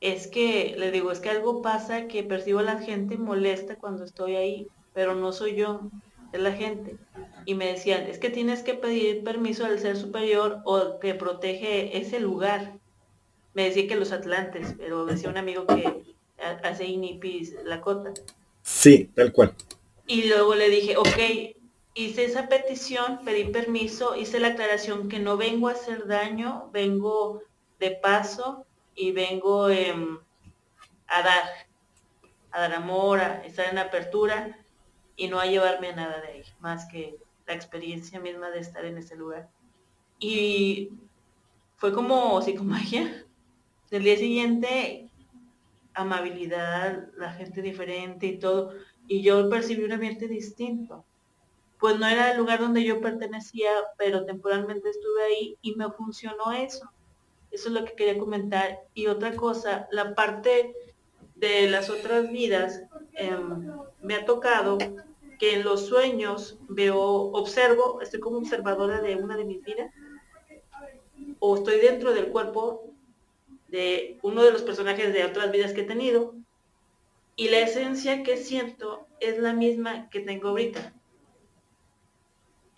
es 0.00 0.28
que, 0.28 0.74
le 0.78 0.90
digo, 0.90 1.12
es 1.12 1.20
que 1.20 1.28
algo 1.28 1.60
pasa 1.60 2.08
que 2.08 2.22
percibo 2.22 2.60
a 2.60 2.62
la 2.62 2.78
gente 2.78 3.18
molesta 3.18 3.76
cuando 3.76 4.02
estoy 4.02 4.36
ahí, 4.36 4.66
pero 4.94 5.14
no 5.14 5.30
soy 5.32 5.54
yo, 5.54 5.82
es 6.32 6.40
la 6.40 6.52
gente. 6.52 6.96
Y 7.44 7.54
me 7.54 7.66
decían, 7.66 8.04
es 8.04 8.18
que 8.18 8.30
tienes 8.30 8.62
que 8.62 8.72
pedir 8.72 9.22
permiso 9.22 9.66
al 9.66 9.78
ser 9.78 9.98
superior 9.98 10.60
o 10.64 10.98
que 11.00 11.14
protege 11.14 11.98
ese 11.98 12.18
lugar. 12.18 12.78
Me 13.52 13.64
decía 13.64 13.86
que 13.86 13.96
los 13.96 14.12
atlantes, 14.12 14.74
pero 14.78 15.04
decía 15.04 15.28
un 15.28 15.36
amigo 15.36 15.66
que 15.66 16.14
hace 16.64 16.86
inipis 16.86 17.54
la 17.62 17.82
cota. 17.82 18.14
Sí, 18.62 19.10
tal 19.14 19.32
cual. 19.32 19.52
Y 20.06 20.28
luego 20.28 20.54
le 20.54 20.68
dije, 20.68 20.96
ok, 20.96 21.56
hice 21.94 22.24
esa 22.24 22.48
petición, 22.48 23.20
pedí 23.24 23.44
permiso, 23.44 24.16
hice 24.16 24.40
la 24.40 24.48
aclaración 24.48 25.08
que 25.08 25.18
no 25.18 25.36
vengo 25.36 25.68
a 25.68 25.72
hacer 25.72 26.06
daño, 26.06 26.70
vengo 26.72 27.42
de 27.78 27.92
paso 27.92 28.66
y 28.94 29.12
vengo 29.12 29.68
em, 29.68 30.18
a 31.08 31.22
dar, 31.22 31.44
a 32.50 32.60
dar 32.62 32.74
amor, 32.74 33.20
a 33.20 33.44
estar 33.44 33.68
en 33.70 33.78
apertura 33.78 34.58
y 35.16 35.28
no 35.28 35.38
a 35.38 35.46
llevarme 35.46 35.88
a 35.88 35.96
nada 35.96 36.20
de 36.20 36.28
ahí, 36.28 36.42
más 36.60 36.86
que 36.86 37.16
la 37.46 37.54
experiencia 37.54 38.20
misma 38.20 38.50
de 38.50 38.60
estar 38.60 38.84
en 38.84 38.98
ese 38.98 39.16
lugar. 39.16 39.48
Y 40.18 40.90
fue 41.76 41.92
como 41.92 42.40
psicomagia. 42.40 43.26
El 43.90 44.04
día 44.04 44.16
siguiente, 44.16 45.10
amabilidad, 45.92 47.08
la 47.18 47.32
gente 47.32 47.60
diferente 47.60 48.26
y 48.26 48.38
todo 48.38 48.72
y 49.12 49.20
yo 49.20 49.46
percibí 49.50 49.84
un 49.84 49.92
ambiente 49.92 50.26
distinto. 50.26 51.04
Pues 51.78 51.98
no 51.98 52.06
era 52.06 52.30
el 52.30 52.38
lugar 52.38 52.60
donde 52.60 52.82
yo 52.82 53.02
pertenecía, 53.02 53.70
pero 53.98 54.24
temporalmente 54.24 54.88
estuve 54.88 55.22
ahí 55.24 55.58
y 55.60 55.74
me 55.74 55.90
funcionó 55.90 56.50
eso. 56.52 56.90
Eso 57.50 57.68
es 57.68 57.74
lo 57.74 57.84
que 57.84 57.92
quería 57.92 58.18
comentar. 58.18 58.78
Y 58.94 59.08
otra 59.08 59.36
cosa, 59.36 59.86
la 59.90 60.14
parte 60.14 60.74
de 61.34 61.68
las 61.68 61.90
otras 61.90 62.32
vidas, 62.32 62.84
em, 63.12 63.70
me 64.00 64.14
ha 64.14 64.24
tocado 64.24 64.78
que 65.38 65.56
en 65.56 65.62
los 65.62 65.88
sueños 65.88 66.56
veo, 66.70 66.98
observo, 66.98 68.00
estoy 68.00 68.20
como 68.20 68.38
observadora 68.38 69.02
de 69.02 69.16
una 69.16 69.36
de 69.36 69.44
mis 69.44 69.62
vidas, 69.62 69.92
o 71.38 71.56
estoy 71.56 71.80
dentro 71.80 72.14
del 72.14 72.28
cuerpo 72.28 72.94
de 73.68 74.18
uno 74.22 74.42
de 74.42 74.52
los 74.52 74.62
personajes 74.62 75.12
de 75.12 75.26
otras 75.26 75.52
vidas 75.52 75.74
que 75.74 75.82
he 75.82 75.84
tenido, 75.84 76.34
y 77.36 77.48
la 77.48 77.60
esencia 77.60 78.22
que 78.22 78.36
siento 78.36 79.06
es 79.20 79.38
la 79.38 79.52
misma 79.52 80.08
que 80.10 80.20
tengo 80.20 80.48
ahorita. 80.48 80.94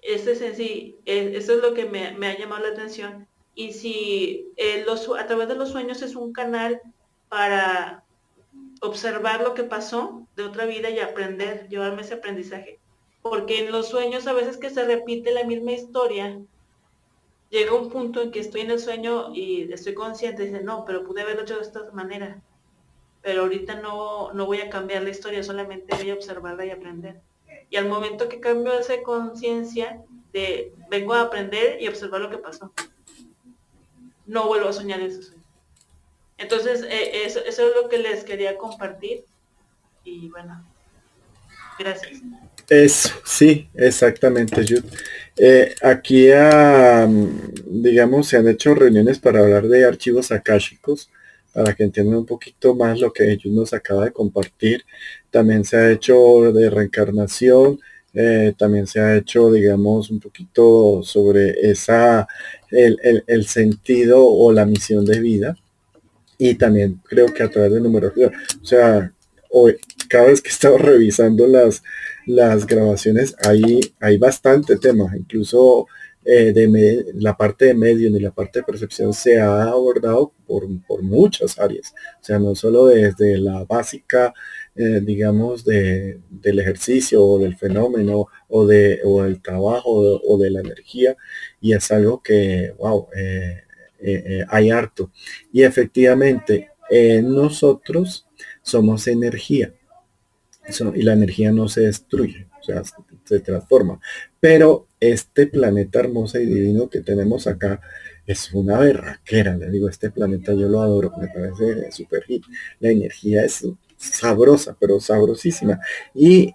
Ese 0.03 0.33
es 0.33 0.57
sí, 0.57 0.99
eso 1.07 1.55
es 1.55 1.63
lo 1.63 1.75
que 1.75 1.87
me, 1.87 2.07
ha 2.07 2.39
llamado 2.39 2.63
la 2.63 2.73
atención. 2.73 3.27
Y 3.55 3.73
si 3.73 4.53
eh, 4.57 4.85
los, 4.87 5.09
a 5.09 5.27
través 5.27 5.49
de 5.49 5.55
los 5.55 5.71
sueños 5.71 6.03
es 6.03 6.15
un 6.15 6.33
canal 6.33 6.81
para 7.29 8.05
observar 8.81 9.43
lo 9.43 9.55
que 9.55 9.65
pasó 9.65 10.27
de 10.37 10.43
otra 10.43 10.67
vida 10.67 10.91
y 10.91 10.99
aprender, 10.99 11.69
llevarme 11.69 12.03
ese 12.03 12.15
aprendizaje. 12.15 12.81
Porque 13.23 13.61
en 13.61 13.73
los 13.73 13.89
sueños 13.89 14.27
a 14.27 14.35
veces 14.35 14.59
que 14.59 14.71
se 14.71 14.85
repite 14.85 15.33
la 15.33 15.45
misma 15.45 15.73
historia, 15.73 16.39
llega 17.49 17.75
un 17.75 17.89
punto 17.89 18.21
en 18.21 18.31
que 18.31 18.41
estoy 18.41 18.61
en 18.63 18.73
el 18.73 18.81
sueño 18.81 19.35
y 19.35 19.73
estoy 19.73 19.95
consciente, 19.95 20.45
dice, 20.45 20.63
no, 20.63 20.85
pero 20.85 21.05
pude 21.05 21.23
haberlo 21.23 21.43
hecho 21.43 21.57
de 21.57 21.63
esta 21.63 21.91
manera. 21.93 22.43
Pero 23.25 23.43
ahorita 23.43 23.81
no, 23.81 24.33
no 24.33 24.47
voy 24.47 24.61
a 24.61 24.71
cambiar 24.71 25.03
la 25.03 25.11
historia, 25.11 25.43
solamente 25.43 25.97
voy 25.97 26.11
a 26.11 26.15
observarla 26.15 26.65
y 26.65 26.71
aprender. 26.71 27.21
Y 27.71 27.77
al 27.77 27.89
momento 27.89 28.29
que 28.29 28.39
cambio 28.39 28.79
esa 28.79 29.03
conciencia, 29.03 30.05
de 30.35 30.73
vengo 30.91 31.15
a 31.15 31.23
aprender 31.23 31.81
y 31.81 31.89
observar 31.89 32.21
lo 32.21 32.29
que 32.29 32.39
pasó. 32.39 32.73
No 34.27 34.47
vuelvo 34.49 34.69
a 34.69 34.73
soñar 34.73 35.01
sueño. 35.11 35.43
Entonces, 36.37 36.83
eh, 36.83 37.25
eso, 37.25 37.41
es 37.47 37.59
lo 37.59 37.89
que 37.89 37.99
les 37.99 38.25
quería 38.25 38.59
compartir. 38.59 39.25
Y 40.03 40.29
bueno, 40.29 40.63
gracias. 41.79 42.21
Eso, 42.69 43.11
sí, 43.25 43.69
exactamente, 43.75 44.65
eh, 45.37 45.75
aquí, 45.83 46.31
ah, 46.31 47.07
digamos, 47.67 48.29
se 48.29 48.39
han 48.39 48.49
hecho 48.49 48.75
reuniones 48.75 49.19
para 49.19 49.41
hablar 49.41 49.69
de 49.69 49.85
archivos 49.85 50.33
akáshicos, 50.33 51.11
para 51.55 51.73
que 51.75 51.85
entiendan 51.85 52.17
un 52.17 52.27
poquito 52.27 52.75
más 52.75 52.99
lo 52.99 53.13
que 53.13 53.31
ellos 53.33 53.53
nos 53.55 53.73
acaba 53.73 54.05
de 54.05 54.13
compartir. 54.13 54.85
También 55.31 55.65
se 55.65 55.77
ha 55.77 55.91
hecho 55.93 56.53
de 56.53 56.69
reencarnación, 56.69 57.79
eh, 58.13 58.55
también 58.59 58.87
se 58.89 59.01
ha 59.01 59.17
hecho, 59.17 59.53
digamos, 59.53 60.11
un 60.11 60.21
poquito 60.21 61.03
sobre 61.05 61.71
esa, 61.71 62.27
el, 62.71 63.25
el, 63.27 63.47
sentido 63.47 64.27
o 64.27 64.53
la 64.53 64.67
misión 64.67 65.05
de 65.05 65.21
vida. 65.21 65.57
Y 66.39 66.57
también 66.57 67.01
creo 67.05 67.27
que 67.27 67.45
a 67.45 67.51
través 67.51 67.73
de 67.73 67.81
numerología, 67.81 68.33
o 68.61 68.65
sea, 68.65 69.13
hoy, 69.51 69.77
cada 70.09 70.27
vez 70.27 70.43
que 70.43 70.49
he 70.49 70.53
estado 70.53 70.79
revisando 70.79 71.47
las, 71.47 71.83
las 72.27 72.67
grabaciones, 72.67 73.37
hay, 73.45 73.81
hay 74.01 74.19
bastante 74.19 74.77
tema, 74.77 75.13
incluso 75.17 75.87
eh, 76.25 76.53
de 76.53 77.13
la 77.15 77.37
parte 77.37 77.67
de 77.67 77.75
medio 77.75 78.09
y 78.09 78.21
la 78.21 78.31
parte 78.31 78.61
de 78.61 78.65
percepción 78.65 79.13
se 79.13 79.39
ha 79.39 79.65
abordado 79.65 80.33
por, 80.47 80.67
por 80.87 81.03
muchas 81.03 81.59
áreas, 81.59 81.95
o 82.21 82.25
sea, 82.25 82.39
no 82.39 82.55
solo 82.55 82.87
desde 82.87 83.37
la 83.39 83.65
básica, 83.65 84.33
eh, 84.75 85.01
digamos, 85.03 85.65
de, 85.65 86.21
del 86.31 86.61
ejercicio 86.61 87.23
o 87.25 87.39
del 87.39 87.57
fenómeno 87.57 88.29
o, 88.49 88.67
de, 88.67 89.01
o 89.05 89.23
del 89.23 89.43
trabajo 89.43 89.91
o 89.91 90.39
de, 90.39 90.51
la 90.51 90.61
energía, 90.61 91.17
y 91.61 91.75
es 91.75 91.91
algo 91.91 92.23
que, 92.23 92.73
wow, 92.79 93.09
eh, 93.17 94.45
hay 94.49 94.71
harto. 94.71 95.11
Y 95.53 95.63
efectivamente, 95.63 96.71
nosotros 97.23 98.27
somos 98.63 99.07
energía 99.09 99.73
y 100.95 101.03
la 101.03 101.13
energía 101.13 101.53
no 101.53 101.69
se 101.69 101.83
destruye, 101.83 102.47
o 102.61 102.63
sea, 102.63 102.83
se 103.25 103.41
transforma. 103.41 104.01
Pero 104.45 104.89
este 105.01 105.47
planeta 105.47 106.01
hermoso 106.01 106.39
y 106.39 106.45
divino 106.45 106.91
que 106.91 107.01
tenemos 107.01 107.47
acá 107.47 107.81
es 108.27 108.53
una 108.53 108.79
berraquera, 108.79 109.57
le 109.57 109.71
digo, 109.71 109.89
este 109.89 110.11
planeta 110.11 110.53
yo 110.53 110.69
lo 110.69 110.83
adoro, 110.83 111.11
me 111.19 111.29
parece 111.29 111.91
súper 111.91 112.25
hit. 112.25 112.45
La 112.79 112.91
energía 112.91 113.43
es 113.43 113.67
sabrosa, 113.97 114.77
pero 114.79 115.01
sabrosísima. 115.01 115.81
Y 116.13 116.53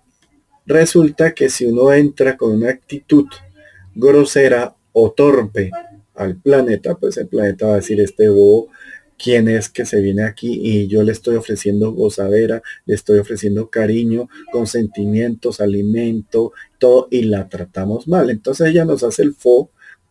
resulta 0.68 1.34
que 1.34 1.50
si 1.50 1.66
uno 1.66 1.92
entra 1.92 2.38
con 2.38 2.52
una 2.52 2.70
actitud 2.70 3.26
grosera 3.96 4.76
o 4.94 5.12
torpe 5.12 5.72
al 6.14 6.36
planeta, 6.36 6.94
pues 6.94 7.18
el 7.18 7.28
planeta 7.28 7.66
va 7.66 7.74
a 7.74 7.78
decir, 7.78 8.00
este 8.02 8.30
bobo 8.30 8.68
quién 9.22 9.50
es 9.50 9.70
que 9.70 9.86
se 9.86 10.02
viene 10.02 10.24
aquí 10.24 10.60
y 10.64 10.88
yo 10.88 11.04
le 11.04 11.12
estoy 11.12 11.36
ofreciendo 11.36 11.92
gozadera, 11.92 12.64
le 12.86 12.96
estoy 12.96 13.20
ofreciendo 13.20 13.70
cariño, 13.70 14.30
consentimientos, 14.52 15.60
alimento, 15.60 16.54
todo 16.80 17.08
y 17.12 17.24
la 17.24 17.50
tratamos 17.50 18.08
mal. 18.08 18.30
Entonces 18.30 18.70
ella 18.70 18.86
nos 18.86 19.04
hace 19.04 19.24
el 19.24 19.36
fo 19.36 19.70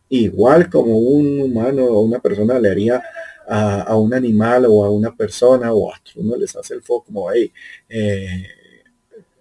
igual 0.09 0.69
como 0.69 0.97
un 0.99 1.41
humano 1.41 1.85
o 1.85 2.01
una 2.01 2.19
persona 2.19 2.59
le 2.59 2.69
haría 2.69 3.03
a, 3.47 3.95
un 3.97 4.13
animal 4.13 4.65
o 4.69 4.85
a 4.85 4.91
una 4.91 5.15
persona 5.15 5.73
o 5.73 5.91
a 5.91 5.99
uno 6.15 6.37
les 6.37 6.55
hace 6.55 6.75
el 6.75 6.83
fo 6.83 7.03
como 7.03 7.27
ahí. 7.29 7.51
Eh, 7.89 8.43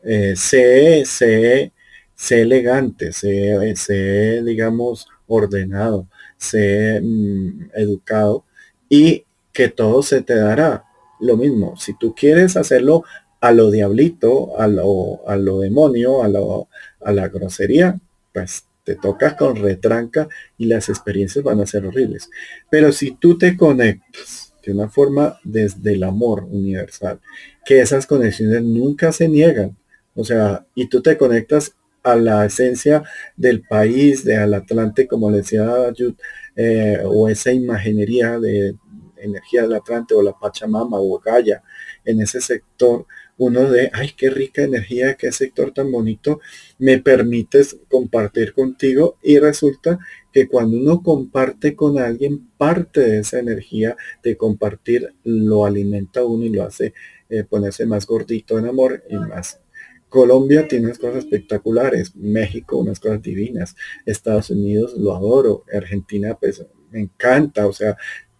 eh, 0.02 0.34
sé, 0.36 1.04
sé, 1.04 1.72
sé 2.14 2.40
elegante, 2.42 3.12
sé, 3.12 3.74
sé, 3.76 4.42
digamos, 4.44 5.06
ordenado, 5.26 6.08
sé 6.38 7.00
mm, 7.02 7.70
educado 7.74 8.44
y 8.88 9.24
que 9.59 9.68
todo 9.68 10.04
se 10.04 10.22
te 10.22 10.36
dará. 10.36 10.84
Lo 11.18 11.36
mismo, 11.36 11.76
si 11.76 11.92
tú 11.98 12.14
quieres 12.14 12.56
hacerlo 12.56 13.02
a 13.40 13.50
lo 13.50 13.72
diablito, 13.72 14.56
a 14.56 14.68
lo, 14.68 15.28
a 15.28 15.34
lo 15.34 15.59
demonio, 15.59 16.22
a, 16.22 16.28
lo, 16.28 16.68
a 17.00 17.11
la 17.11 17.26
grosería, 17.26 17.98
pues 18.32 18.66
te 18.84 18.94
tocas 18.94 19.34
con 19.34 19.56
retranca 19.56 20.28
y 20.59 20.66
las 20.66 20.88
experiencias 20.88 21.44
van 21.44 21.61
a 21.61 21.66
ser 21.66 21.86
horribles. 21.86 22.30
Pero 22.70 22.92
si 22.92 23.16
tú 23.16 23.36
te 23.36 23.56
conectas 23.56 24.54
de 24.64 24.74
una 24.74 24.88
forma 24.88 25.40
desde 25.42 25.94
el 25.94 26.04
amor 26.04 26.44
universal, 26.44 27.18
que 27.66 27.80
esas 27.80 28.06
conexiones 28.06 28.62
nunca 28.62 29.11
se 29.11 29.26
niegan, 29.26 29.76
o 30.14 30.22
sea, 30.22 30.66
y 30.76 30.88
tú 30.88 31.02
te 31.02 31.18
conectas 31.18 31.74
a 32.04 32.14
la 32.14 32.46
esencia 32.46 33.02
del 33.36 33.62
país, 33.62 34.24
de 34.24 34.36
al 34.36 34.54
Atlante, 34.54 35.09
como 35.09 35.32
le 35.32 35.38
decía 35.38 35.92
Jude, 35.96 36.14
eh, 36.54 37.02
o 37.04 37.28
esa 37.28 37.50
imaginería 37.50 38.38
de, 38.38 38.76
energía 39.20 39.62
del 39.62 39.74
Atlante 39.74 40.14
o 40.14 40.22
la 40.22 40.38
Pachamama 40.38 40.98
o 40.98 41.18
Gaia 41.18 41.62
en 42.04 42.20
ese 42.20 42.40
sector, 42.40 43.06
uno 43.36 43.70
de, 43.70 43.90
ay, 43.92 44.12
qué 44.16 44.30
rica 44.30 44.62
energía, 44.62 45.14
qué 45.14 45.30
sector 45.30 45.72
tan 45.72 45.92
bonito, 45.92 46.40
me 46.78 46.98
permites 46.98 47.76
compartir 47.88 48.52
contigo 48.52 49.16
y 49.22 49.38
resulta 49.38 49.98
que 50.32 50.48
cuando 50.48 50.76
uno 50.76 51.02
comparte 51.02 51.76
con 51.76 51.98
alguien, 51.98 52.48
parte 52.56 53.00
de 53.00 53.18
esa 53.20 53.38
energía 53.38 53.96
de 54.22 54.36
compartir 54.36 55.14
lo 55.24 55.64
alimenta 55.64 56.24
uno 56.24 56.44
y 56.44 56.50
lo 56.50 56.64
hace 56.64 56.94
eh, 57.28 57.44
ponerse 57.44 57.86
más 57.86 58.06
gordito 58.06 58.58
en 58.58 58.66
amor 58.66 59.04
y 59.08 59.16
más. 59.16 59.60
Colombia 60.08 60.66
tiene 60.66 60.86
unas 60.86 60.98
cosas 60.98 61.24
espectaculares, 61.24 62.16
México 62.16 62.78
unas 62.78 62.98
cosas 62.98 63.22
divinas, 63.22 63.76
Estados 64.06 64.50
Unidos 64.50 64.94
lo 64.96 65.14
adoro, 65.14 65.64
Argentina 65.72 66.36
pues 66.38 66.64
me 66.90 67.00
encanta, 67.00 67.66
o 67.66 67.72
sea, 67.72 67.96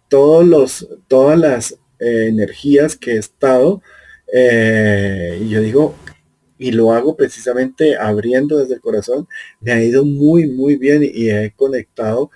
todos 0.09 0.45
los, 0.45 0.87
todas 1.07 1.39
las 1.39 1.71
eh, 1.99 2.27
energías 2.27 2.95
que 2.95 3.13
he 3.13 3.17
estado, 3.17 3.81
eh, 4.33 5.39
y 5.41 5.49
yo 5.49 5.61
digo, 5.61 5.95
y 6.57 6.71
lo 6.71 6.91
hago 6.91 7.15
precisamente 7.15 7.95
abriendo 7.97 8.57
desde 8.57 8.75
el 8.75 8.81
corazón, 8.81 9.27
me 9.61 9.71
ha 9.71 9.81
ido 9.81 10.03
muy, 10.05 10.47
muy 10.47 10.75
bien 10.75 11.03
y 11.03 11.29
he 11.29 11.53
conectado 11.55 12.31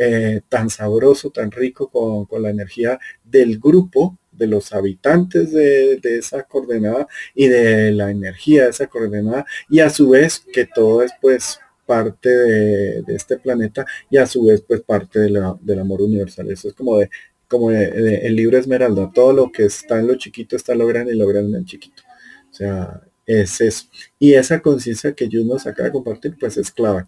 eh, 0.00 0.40
tan 0.48 0.70
sabroso, 0.70 1.30
tan 1.30 1.50
rico 1.52 1.88
con, 1.90 2.42
la 2.42 2.50
energía 2.50 2.98
del 3.22 3.58
grupo, 3.58 4.18
de 4.32 4.46
los 4.46 4.72
habitantes 4.72 5.52
de, 5.52 6.00
esa 6.02 6.42
coordenada 6.42 7.06
y 7.34 7.48
de 7.48 7.92
la 7.92 8.10
energía 8.10 8.64
de 8.64 8.70
esa 8.70 8.86
coordenada 8.86 9.46
y 9.70 9.80
a 9.80 9.90
su 9.90 10.10
vez 10.10 10.44
que 10.52 10.66
todo 10.66 11.02
es 11.02 11.12
pues 11.20 11.60
parte 11.86 12.28
de, 12.28 13.04
este 13.08 13.38
planeta 13.38 13.86
y 14.10 14.18
a 14.18 14.26
su 14.26 14.44
vez 14.44 14.62
pues 14.66 14.82
parte 14.82 15.20
de 15.20 15.30
la, 15.30 15.56
del 15.60 15.80
amor 15.80 16.02
universal. 16.02 16.50
Eso 16.50 16.68
es 16.68 16.74
como 16.74 16.98
de 16.98 17.10
como 17.48 17.70
el 17.70 18.34
libro 18.34 18.58
Esmeralda, 18.58 19.10
todo 19.14 19.32
lo 19.32 19.52
que 19.52 19.66
está 19.66 20.00
en 20.00 20.08
lo 20.08 20.16
chiquito 20.16 20.56
está 20.56 20.74
logrando 20.74 21.12
y 21.12 21.16
logrando 21.16 21.56
en 21.56 21.62
el 21.62 21.64
chiquito. 21.64 22.02
O 22.50 22.54
sea, 22.54 23.02
es 23.24 23.60
eso. 23.60 23.86
Y 24.18 24.34
esa 24.34 24.60
conciencia 24.60 25.14
que 25.14 25.28
Dios 25.28 25.44
nos 25.44 25.66
acaba 25.66 25.88
de 25.88 25.92
compartir, 25.92 26.36
pues 26.38 26.56
es 26.56 26.70
clave. 26.70 27.06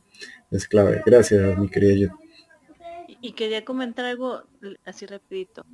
Es 0.50 0.66
clave. 0.68 1.02
Gracias, 1.04 1.58
mi 1.58 1.68
querida 1.68 1.94
yo. 1.94 2.08
Y 3.20 3.32
quería 3.32 3.64
comentar 3.64 4.04
algo 4.04 4.42
así 4.84 5.06
rapidito. 5.06 5.64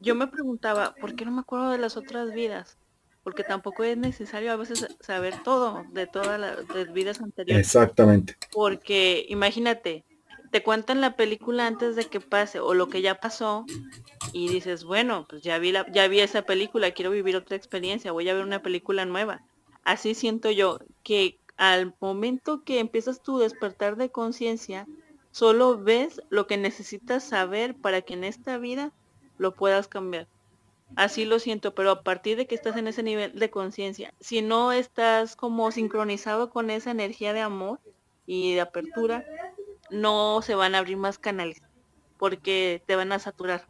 Yo 0.00 0.14
me 0.14 0.26
preguntaba, 0.26 0.94
¿por 0.94 1.14
qué 1.14 1.24
no 1.24 1.30
me 1.30 1.40
acuerdo 1.40 1.70
de 1.70 1.78
las 1.78 1.96
otras 1.96 2.32
vidas? 2.32 2.78
Porque 3.22 3.44
tampoco 3.44 3.84
es 3.84 3.96
necesario 3.96 4.52
a 4.52 4.56
veces 4.56 4.86
saber 5.00 5.42
todo 5.42 5.84
de 5.90 6.06
todas 6.06 6.40
las 6.40 6.92
vidas 6.92 7.20
anteriores. 7.20 7.66
Exactamente. 7.66 8.36
Porque 8.52 9.26
imagínate, 9.28 10.04
te 10.50 10.62
cuentan 10.62 11.00
la 11.00 11.16
película 11.16 11.66
antes 11.66 11.96
de 11.96 12.06
que 12.06 12.20
pase 12.20 12.60
o 12.60 12.74
lo 12.74 12.88
que 12.88 13.02
ya 13.02 13.20
pasó 13.20 13.64
y 14.32 14.48
dices, 14.48 14.84
bueno, 14.84 15.26
pues 15.28 15.42
ya 15.42 15.58
vi 15.58 15.72
la, 15.72 15.90
ya 15.92 16.08
vi 16.08 16.20
esa 16.20 16.42
película, 16.42 16.90
quiero 16.90 17.10
vivir 17.10 17.36
otra 17.36 17.56
experiencia, 17.56 18.12
voy 18.12 18.28
a 18.28 18.34
ver 18.34 18.44
una 18.44 18.62
película 18.62 19.04
nueva. 19.04 19.42
Así 19.84 20.14
siento 20.14 20.50
yo 20.50 20.78
que 21.02 21.38
al 21.56 21.94
momento 22.00 22.64
que 22.64 22.80
empiezas 22.80 23.22
tu 23.22 23.38
despertar 23.38 23.96
de 23.96 24.10
conciencia, 24.10 24.86
solo 25.30 25.78
ves 25.78 26.20
lo 26.30 26.46
que 26.46 26.56
necesitas 26.56 27.22
saber 27.22 27.74
para 27.74 28.02
que 28.02 28.14
en 28.14 28.24
esta 28.24 28.58
vida 28.58 28.92
lo 29.38 29.54
puedas 29.54 29.86
cambiar. 29.86 30.26
Así 30.96 31.24
lo 31.24 31.38
siento, 31.38 31.74
pero 31.74 31.90
a 31.90 32.02
partir 32.02 32.36
de 32.36 32.46
que 32.46 32.54
estás 32.54 32.76
en 32.76 32.88
ese 32.88 33.02
nivel 33.02 33.38
de 33.38 33.50
conciencia, 33.50 34.12
si 34.20 34.42
no 34.42 34.72
estás 34.72 35.36
como 35.36 35.70
sincronizado 35.70 36.50
con 36.50 36.70
esa 36.70 36.90
energía 36.90 37.32
de 37.32 37.40
amor 37.40 37.80
y 38.26 38.54
de 38.54 38.60
apertura, 38.60 39.24
no 39.90 40.42
se 40.42 40.54
van 40.54 40.74
a 40.74 40.78
abrir 40.78 40.96
más 40.96 41.18
canales 41.18 41.62
porque 42.18 42.82
te 42.86 42.96
van 42.96 43.12
a 43.12 43.18
saturar. 43.18 43.66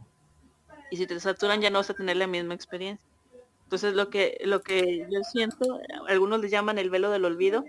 Y 0.91 0.97
si 0.97 1.07
te 1.07 1.19
saturan 1.19 1.61
ya 1.61 1.69
no 1.69 1.79
vas 1.79 1.89
a 1.89 1.93
tener 1.93 2.17
la 2.17 2.27
misma 2.27 2.53
experiencia. 2.53 3.07
Entonces 3.63 3.93
lo 3.93 4.09
que 4.09 4.41
lo 4.43 4.61
que 4.61 5.07
yo 5.09 5.23
siento, 5.23 5.79
algunos 6.09 6.41
le 6.41 6.49
llaman 6.49 6.77
el 6.77 6.89
velo 6.89 7.09
del 7.11 7.23
olvido, 7.23 7.63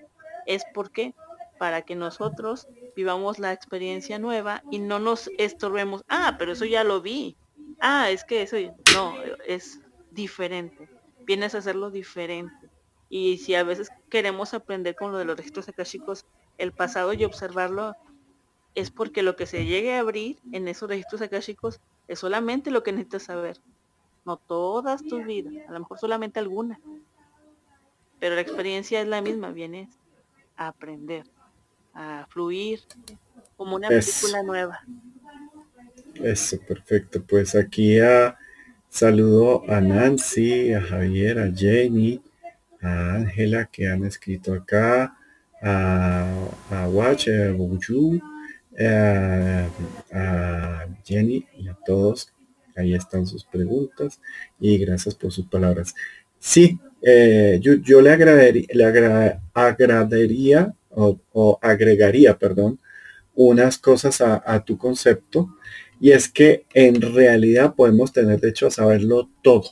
es 0.46 0.64
porque 0.74 1.14
para 1.58 1.82
que 1.82 1.94
nosotros 1.94 2.66
vivamos 2.96 3.38
la 3.38 3.52
experiencia 3.52 4.18
nueva 4.18 4.64
y 4.72 4.80
no 4.80 4.98
nos 4.98 5.30
estorbemos, 5.38 6.02
ah, 6.08 6.34
pero 6.36 6.52
eso 6.52 6.64
ya 6.64 6.82
lo 6.82 7.00
vi, 7.00 7.36
ah, 7.82 8.10
es 8.10 8.24
que 8.24 8.42
eso 8.42 8.56
no, 8.94 9.14
es 9.46 9.80
diferente, 10.10 10.88
vienes 11.26 11.54
a 11.54 11.58
hacerlo 11.58 11.90
diferente. 11.90 12.70
Y 13.10 13.36
si 13.38 13.54
a 13.54 13.64
veces 13.64 13.90
queremos 14.08 14.54
aprender 14.54 14.96
con 14.96 15.12
lo 15.12 15.18
de 15.18 15.26
los 15.26 15.36
registros 15.36 15.68
akashicos, 15.68 16.24
el 16.56 16.72
pasado 16.72 17.12
y 17.12 17.24
observarlo, 17.24 17.94
es 18.74 18.90
porque 18.90 19.22
lo 19.22 19.36
que 19.36 19.44
se 19.44 19.66
llegue 19.66 19.94
a 19.94 20.00
abrir 20.00 20.38
en 20.52 20.66
esos 20.66 20.88
registros 20.88 21.20
akashicos 21.20 21.80
es 22.08 22.20
solamente 22.20 22.70
lo 22.70 22.82
que 22.82 22.92
necesitas 22.92 23.24
saber. 23.24 23.58
No 24.24 24.36
todas 24.36 25.02
tus 25.02 25.24
vidas, 25.24 25.52
a 25.68 25.72
lo 25.72 25.80
mejor 25.80 25.98
solamente 25.98 26.38
alguna. 26.38 26.80
Pero 28.18 28.36
la 28.36 28.40
experiencia 28.40 29.00
es 29.00 29.08
la 29.08 29.20
misma, 29.20 29.50
vienes 29.50 29.88
a 30.56 30.68
aprender, 30.68 31.26
a 31.92 32.26
fluir 32.30 32.80
como 33.56 33.76
una 33.76 33.88
película 33.88 34.42
nueva. 34.44 34.80
Eso, 36.14 36.58
perfecto. 36.66 37.22
Pues 37.22 37.54
aquí 37.54 37.98
a, 37.98 38.36
saludo 38.88 39.64
a 39.68 39.80
Nancy, 39.80 40.72
a 40.72 40.80
Javier, 40.80 41.38
a 41.38 41.52
Jenny, 41.52 42.20
a 42.80 43.14
Ángela 43.14 43.68
que 43.70 43.88
han 43.88 44.04
escrito 44.04 44.54
acá, 44.54 45.16
a, 45.62 46.28
a 46.70 46.88
Watch, 46.88 47.28
a 47.28 47.52
Bonjour, 47.52 48.20
a, 48.78 50.86
Jenny 51.04 51.46
y 51.58 51.68
a 51.68 51.76
todos. 51.86 52.32
Ahí 52.76 52.94
están 52.94 53.26
sus 53.26 53.44
preguntas 53.44 54.20
y 54.58 54.78
gracias 54.78 55.14
por 55.14 55.32
sus 55.32 55.46
palabras. 55.46 55.94
Sí, 56.38 56.78
eh, 57.02 57.60
yo, 57.60 58.00
le, 58.00 58.10
agradaría, 58.10 58.66
le 58.72 58.84
agradaría 59.54 60.74
o, 60.90 61.58
agregaría, 61.60 62.38
perdón, 62.38 62.78
unas 63.34 63.78
cosas 63.78 64.20
a, 64.20 64.64
tu 64.64 64.78
concepto 64.78 65.56
y 66.02 66.10
es 66.10 66.28
que 66.28 66.64
en 66.74 67.00
realidad 67.00 67.74
podemos 67.76 68.12
tener 68.12 68.40
derecho 68.40 68.66
a 68.66 68.72
saberlo 68.72 69.30
todo. 69.40 69.70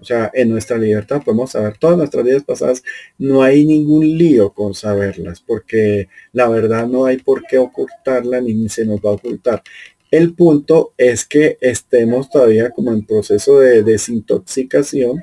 O 0.00 0.04
sea, 0.04 0.28
en 0.34 0.50
nuestra 0.50 0.76
libertad 0.76 1.22
podemos 1.22 1.52
saber 1.52 1.78
todas 1.78 1.96
nuestras 1.96 2.24
vidas 2.24 2.42
pasadas. 2.42 2.82
No 3.18 3.42
hay 3.42 3.64
ningún 3.64 4.18
lío 4.18 4.52
con 4.52 4.74
saberlas, 4.74 5.40
porque 5.40 6.08
la 6.32 6.48
verdad 6.48 6.88
no 6.88 7.04
hay 7.04 7.18
por 7.18 7.44
qué 7.46 7.58
ocultarla 7.58 8.40
ni 8.40 8.68
se 8.68 8.84
nos 8.84 8.98
va 8.98 9.10
a 9.10 9.14
ocultar. 9.14 9.62
El 10.10 10.34
punto 10.34 10.92
es 10.98 11.24
que 11.24 11.56
estemos 11.60 12.28
todavía 12.28 12.70
como 12.70 12.92
en 12.92 13.06
proceso 13.06 13.60
de 13.60 13.84
desintoxicación, 13.84 15.22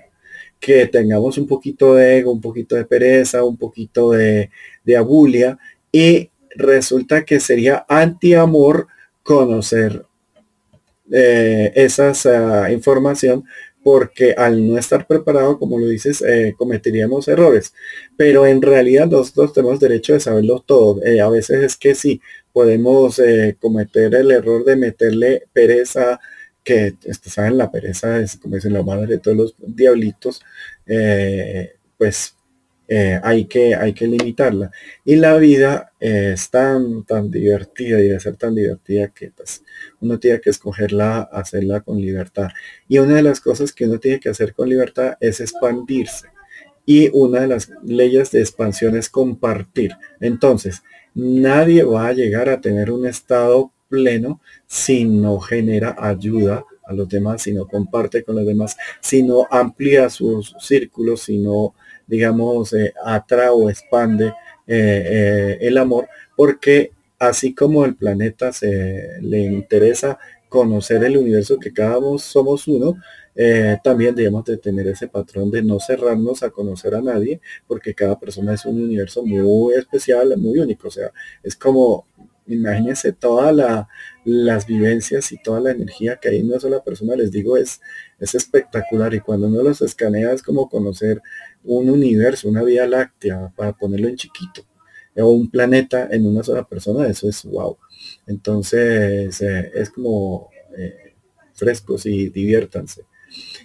que 0.62 0.88
tengamos 0.88 1.38
un 1.38 1.48
poquito 1.48 1.95
de 1.95 2.20
ego, 2.20 2.32
un 2.32 2.41
poquito 2.41 2.78
de 2.78 2.86
pereza, 2.86 3.43
un 3.43 3.58
poquito 3.58 4.12
de, 4.12 4.50
abulia, 4.98 5.60
y 5.91 6.30
resulta 6.56 7.26
que 7.26 7.41
sería 7.41 7.86
anti-amor 7.89 8.88
conocer 9.24 10.07
eh, 11.12 11.72
esa 11.76 12.72
información 12.72 13.45
porque 13.88 14.34
al 14.34 14.68
no 14.68 14.78
estar 14.78 15.08
preparado, 15.08 15.58
como 15.58 15.80
lo 15.80 15.88
dices, 15.88 16.22
eh, 16.22 16.53
cometeríamos 16.58 17.30
errores. 17.30 17.74
Pero 18.18 18.45
en 18.45 18.62
realidad 18.62 19.08
nosotros 19.08 19.53
tenemos 19.53 19.80
derecho 19.80 20.12
de 20.12 20.20
saberlo 20.20 20.60
todo. 20.60 21.01
Eh, 21.05 21.22
a 21.22 21.30
veces 21.30 21.64
es 21.64 21.78
que 21.78 21.95
sí, 21.95 22.20
podemos 22.51 23.18
eh, 23.20 23.55
cometer 23.62 24.14
el 24.14 24.32
error 24.32 24.66
de 24.66 24.76
meterle 24.76 25.43
pereza, 25.53 26.20
que 26.66 26.95
este, 27.05 27.30
saben, 27.30 27.58
la 27.58 27.72
pereza 27.72 28.20
es, 28.20 28.36
como 28.36 28.55
dicen 28.55 28.74
la 28.74 28.84
madre 28.84 29.08
de 29.08 29.20
todos 29.20 29.38
los 29.38 29.55
diablitos, 29.58 30.41
pues 31.97 32.36
hay, 33.24 33.45
que, 33.45 33.74
hay 33.74 33.93
que 33.93 34.08
limitarla. 34.08 34.70
Y 35.05 35.16
la 35.16 35.38
vida 35.38 35.93
es 35.97 36.49
tan, 36.49 37.05
tan 37.05 37.32
divertida 37.32 37.99
y 38.01 38.08
debe 38.08 38.20
ser 38.20 38.36
tan 38.36 38.53
divertida 38.53 39.08
que 39.08 39.32
pues, 39.32 39.64
uno 40.02 40.20
tiene 40.20 40.41
que 40.41 40.50
escogerla, 40.50 41.22
hacerla 41.22 41.82
con 41.82 42.00
libertad. 42.00 42.50
Y 42.88 43.00
una 43.00 43.16
de 43.16 43.24
las 43.24 43.41
cosas 43.41 43.74
que 43.74 43.86
uno 43.86 44.00
tiene 44.00 44.20
que 44.20 44.30
hacer 44.30 44.54
con 44.54 44.70
libertad 44.70 45.16
es 45.20 45.39
expandirse. 45.39 46.28
Y 46.86 47.10
una 47.14 47.41
de 47.41 47.48
las 47.48 47.70
leyes 47.84 48.32
de 48.32 48.39
expansión 48.39 48.95
es 48.95 49.10
compartir. 49.10 49.91
Entonces, 50.20 50.84
nadie 51.14 51.84
va 51.84 52.08
a 52.08 52.14
llegar 52.14 52.50
a 52.50 52.62
tener 52.62 52.91
un 52.91 53.06
estado 53.06 53.72
pleno 53.89 54.41
si 54.66 55.06
no 55.06 55.39
genera 55.39 55.95
ayuda 55.98 56.66
a 56.86 56.93
los 56.93 57.10
demás, 57.10 57.41
si 57.41 57.54
no 57.54 57.68
comparte 57.68 58.24
con 58.24 58.36
los 58.36 58.45
demás, 58.45 58.78
si 59.02 59.24
no 59.24 59.45
amplía 59.52 60.10
sus 60.10 60.56
círculos, 60.60 61.24
si 61.24 61.38
no 61.38 61.74
digamos, 62.08 62.74
eh, 62.74 62.93
atrae 63.04 63.50
o 63.50 63.70
expande 63.70 64.28
eh, 64.28 64.34
eh, 64.68 65.58
el 65.62 65.78
amor, 65.78 66.08
porque 66.36 66.93
así 67.20 67.53
como 67.53 67.86
el 67.86 67.95
planeta 67.95 68.53
se 68.53 69.20
le 69.22 69.39
interesa 69.39 70.20
conocer 70.49 71.03
el 71.03 71.18
universo 71.18 71.59
que 71.59 71.74
cada 71.74 71.97
uno 71.97 72.18
somos 72.18 72.68
uno, 72.68 72.95
también 73.84 74.15
debemos 74.15 74.45
de 74.45 74.57
tener 74.57 74.88
ese 74.88 75.07
patrón 75.07 75.51
de 75.51 75.61
no 75.61 75.80
cerrarnos 75.80 76.41
a 76.43 76.49
conocer 76.49 76.95
a 76.95 77.01
nadie, 77.01 77.39
porque 77.68 77.93
cada 77.93 78.20
persona 78.20 78.53
es 78.53 78.65
un 78.65 78.82
universo 78.82 79.24
muy 79.26 79.76
especial, 79.76 80.36
muy 80.38 80.59
único. 80.59 80.88
O 80.88 80.91
sea, 80.91 81.11
es 81.43 81.55
como 81.55 82.05
imagínense 82.47 83.11
todas 83.11 83.86
las 84.24 84.65
vivencias 84.65 85.32
y 85.32 85.38
toda 85.38 85.59
la 85.59 85.72
energía 85.72 86.18
que 86.18 86.30
hay 86.30 86.39
en 86.39 86.47
una 86.47 86.59
sola 86.59 86.84
persona, 86.84 87.15
les 87.15 87.32
digo, 87.32 87.57
es, 87.57 87.82
es 88.20 88.36
espectacular. 88.36 89.13
Y 89.13 89.20
cuando 89.20 89.47
uno 89.47 89.63
los 89.63 89.82
escanea 89.82 90.32
es 90.32 90.41
como 90.41 90.70
conocer 90.70 91.22
un 91.63 91.89
universo, 91.89 92.49
una 92.49 92.63
vía 92.63 92.88
láctea, 92.88 93.51
para 93.55 93.74
ponerlo 93.74 94.07
en 94.07 94.15
chiquito, 94.15 94.63
o 95.18 95.30
un 95.30 95.49
planeta 95.49 96.07
en 96.11 96.26
una 96.26 96.43
sola 96.43 96.63
persona, 96.63 97.07
eso 97.07 97.28
es 97.28 97.43
wow. 97.45 97.78
Entonces, 98.26 99.41
eh, 99.41 99.72
es 99.74 99.89
como 99.89 100.49
eh, 100.78 101.13
frescos 101.53 102.05
y 102.05 102.30
diviértanse. 102.30 103.05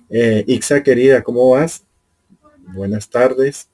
Eh, 0.09 0.45
Ixa 0.47 0.83
querida, 0.83 1.23
¿cómo 1.23 1.51
vas? 1.51 1.85
Buenas 2.75 3.09
tardes. 3.09 3.69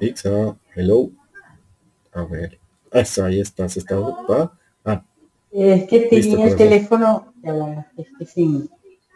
Ixa, 0.00 0.56
hello. 0.74 1.10
A 2.12 2.24
ver. 2.24 2.58
Eso, 2.90 3.24
ahí 3.24 3.40
estás. 3.40 3.76
¿Está 3.76 3.98
ocupada? 3.98 4.58
Ah. 4.84 5.04
Es 5.50 5.88
que 5.88 6.00
tenía 6.00 6.46
el 6.46 6.56
teléfono. 6.56 7.32
Ya, 7.42 7.90
es 7.96 8.06
que 8.18 8.26
sí. 8.26 8.70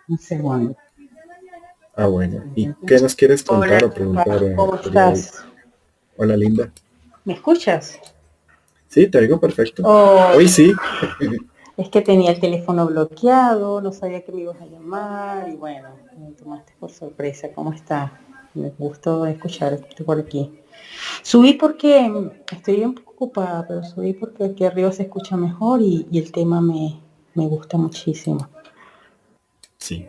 Un 0.09 0.19
segundo. 0.19 0.77
Ah, 1.97 2.09
bueno. 2.09 2.45
¿Y 2.55 2.75
qué 2.87 2.99
nos 3.01 3.15
quieres 3.15 3.43
contar 3.43 3.83
o 3.83 3.91
preguntar? 3.91 4.55
¿Cómo 4.55 4.75
estás? 4.75 5.43
Hola, 6.19 6.37
linda. 6.37 6.71
¿Me 7.25 7.33
escuchas? 7.33 7.99
Sí, 8.87 9.07
te 9.07 9.17
oigo 9.17 9.41
perfecto. 9.41 9.83
Oh. 9.83 10.37
Hoy 10.37 10.47
sí. 10.47 10.75
es 11.79 11.89
que 11.89 12.03
tenía 12.03 12.33
el 12.33 12.39
teléfono 12.39 12.87
bloqueado, 12.87 13.81
no 13.81 13.93
sabía 13.93 14.23
que 14.23 14.31
me 14.31 14.43
ibas 14.43 14.61
a 14.61 14.67
llamar 14.67 15.49
y 15.49 15.57
bueno, 15.57 15.89
me 16.19 16.33
tomaste 16.33 16.75
por 16.79 16.91
sorpresa. 16.91 17.49
¿Cómo 17.55 17.73
está? 17.73 18.21
Me 18.53 18.71
gustó 18.79 19.25
escucharte 19.25 20.05
por 20.05 20.21
aquí. 20.21 20.53
Subí 21.23 21.55
porque 21.55 22.13
estoy 22.53 22.85
un 22.85 22.95
poco 22.95 23.13
ocupada, 23.13 23.67
pero 23.67 23.83
subí 23.83 24.13
porque 24.13 24.45
aquí 24.45 24.65
arriba 24.67 24.93
se 24.93 25.05
escucha 25.05 25.39
mejor 25.39 25.81
y, 25.81 26.07
el 26.13 26.31
tema 26.31 26.61
me, 26.61 27.01
me 27.35 27.47
gusta 27.47 27.79
muchísimo. 27.79 28.49
Sí, 29.79 30.07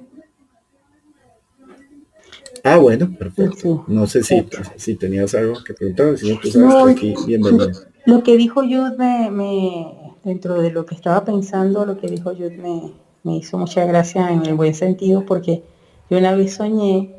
Ah, 2.67 2.77
bueno, 2.77 3.09
perfecto. 3.17 3.85
No 3.87 4.07
sé 4.07 4.23
si, 4.23 4.45
si 4.75 4.95
tenías 4.95 5.33
algo 5.35 5.63
que 5.63 5.73
preguntar, 5.73 6.17
si 6.17 6.33
no, 6.33 6.39
tú 6.39 6.51
sabes 6.51 6.97
aquí, 6.97 7.15
bienvenido. 7.25 7.71
Lo 8.05 8.23
que 8.23 8.35
dijo 8.35 8.61
Jude 8.61 9.31
me, 9.31 10.15
dentro 10.25 10.61
de 10.61 10.71
lo 10.71 10.85
que 10.85 10.95
estaba 10.95 11.23
pensando, 11.23 11.85
lo 11.85 11.97
que 11.97 12.07
dijo 12.07 12.31
Jude 12.31 12.57
me, 12.57 12.91
me 13.23 13.37
hizo 13.37 13.57
mucha 13.57 13.85
gracia 13.85 14.31
en 14.31 14.45
el 14.45 14.55
buen 14.55 14.73
sentido, 14.73 15.25
porque 15.25 15.63
yo 16.09 16.17
una 16.17 16.35
vez 16.35 16.55
soñé 16.55 17.15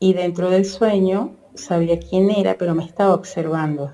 y 0.00 0.12
dentro 0.12 0.50
del 0.50 0.64
sueño 0.64 1.36
sabía 1.54 2.00
quién 2.00 2.30
era, 2.30 2.56
pero 2.58 2.74
me 2.74 2.84
estaba 2.84 3.14
observando. 3.14 3.92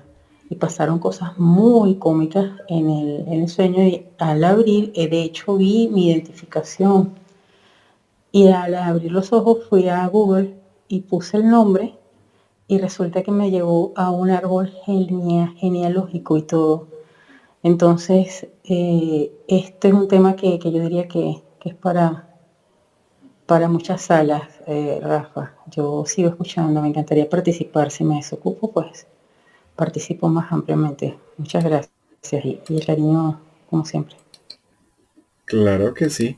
Y 0.49 0.55
pasaron 0.55 0.97
cosas 0.97 1.37
muy 1.37 1.95
cómicas 1.95 2.51
en 2.67 2.89
el, 2.89 3.27
en 3.27 3.41
el 3.43 3.49
sueño 3.49 3.83
y 3.83 4.07
al 4.17 4.43
abrir, 4.43 4.91
eh, 4.95 5.07
de 5.07 5.21
hecho 5.21 5.57
vi 5.57 5.89
mi 5.89 6.07
identificación. 6.07 7.13
Y 8.31 8.47
al 8.47 8.73
abrir 8.75 9.11
los 9.11 9.31
ojos 9.31 9.59
fui 9.69 9.87
a 9.87 10.07
Google 10.07 10.60
y 10.91 10.99
puse 10.99 11.37
el 11.37 11.49
nombre 11.49 11.95
y 12.67 12.77
resulta 12.77 13.23
que 13.23 13.31
me 13.31 13.49
llevó 13.49 13.93
a 13.95 14.11
un 14.11 14.29
árbol 14.29 14.73
genealógico 14.85 16.37
y 16.37 16.41
todo. 16.41 16.87
Entonces, 17.63 18.47
eh, 18.65 19.31
este 19.47 19.87
es 19.87 19.93
un 19.93 20.09
tema 20.09 20.35
que, 20.35 20.59
yo 20.59 20.81
diría 20.81 21.07
que, 21.07 21.41
es 21.63 21.75
para, 21.75 22.35
para 23.45 23.69
muchas 23.69 24.01
salas, 24.01 24.43
eh, 24.67 24.99
Rafa. 25.01 25.53
Yo 25.67 26.03
sigo 26.05 26.29
escuchando, 26.29 26.81
me 26.81 26.89
encantaría 26.89 27.29
participar. 27.29 27.89
Si 27.89 28.03
me 28.03 28.15
desocupo, 28.15 28.71
pues 28.71 29.07
participo 29.77 30.27
más 30.27 30.51
ampliamente. 30.51 31.17
Muchas 31.37 31.63
gracias 31.63 31.91
y 32.45 32.59
el 32.67 32.85
cariño, 32.85 33.39
como 33.69 33.85
siempre. 33.85 34.17
Claro 35.45 35.93
que 35.93 36.09
sí. 36.09 36.37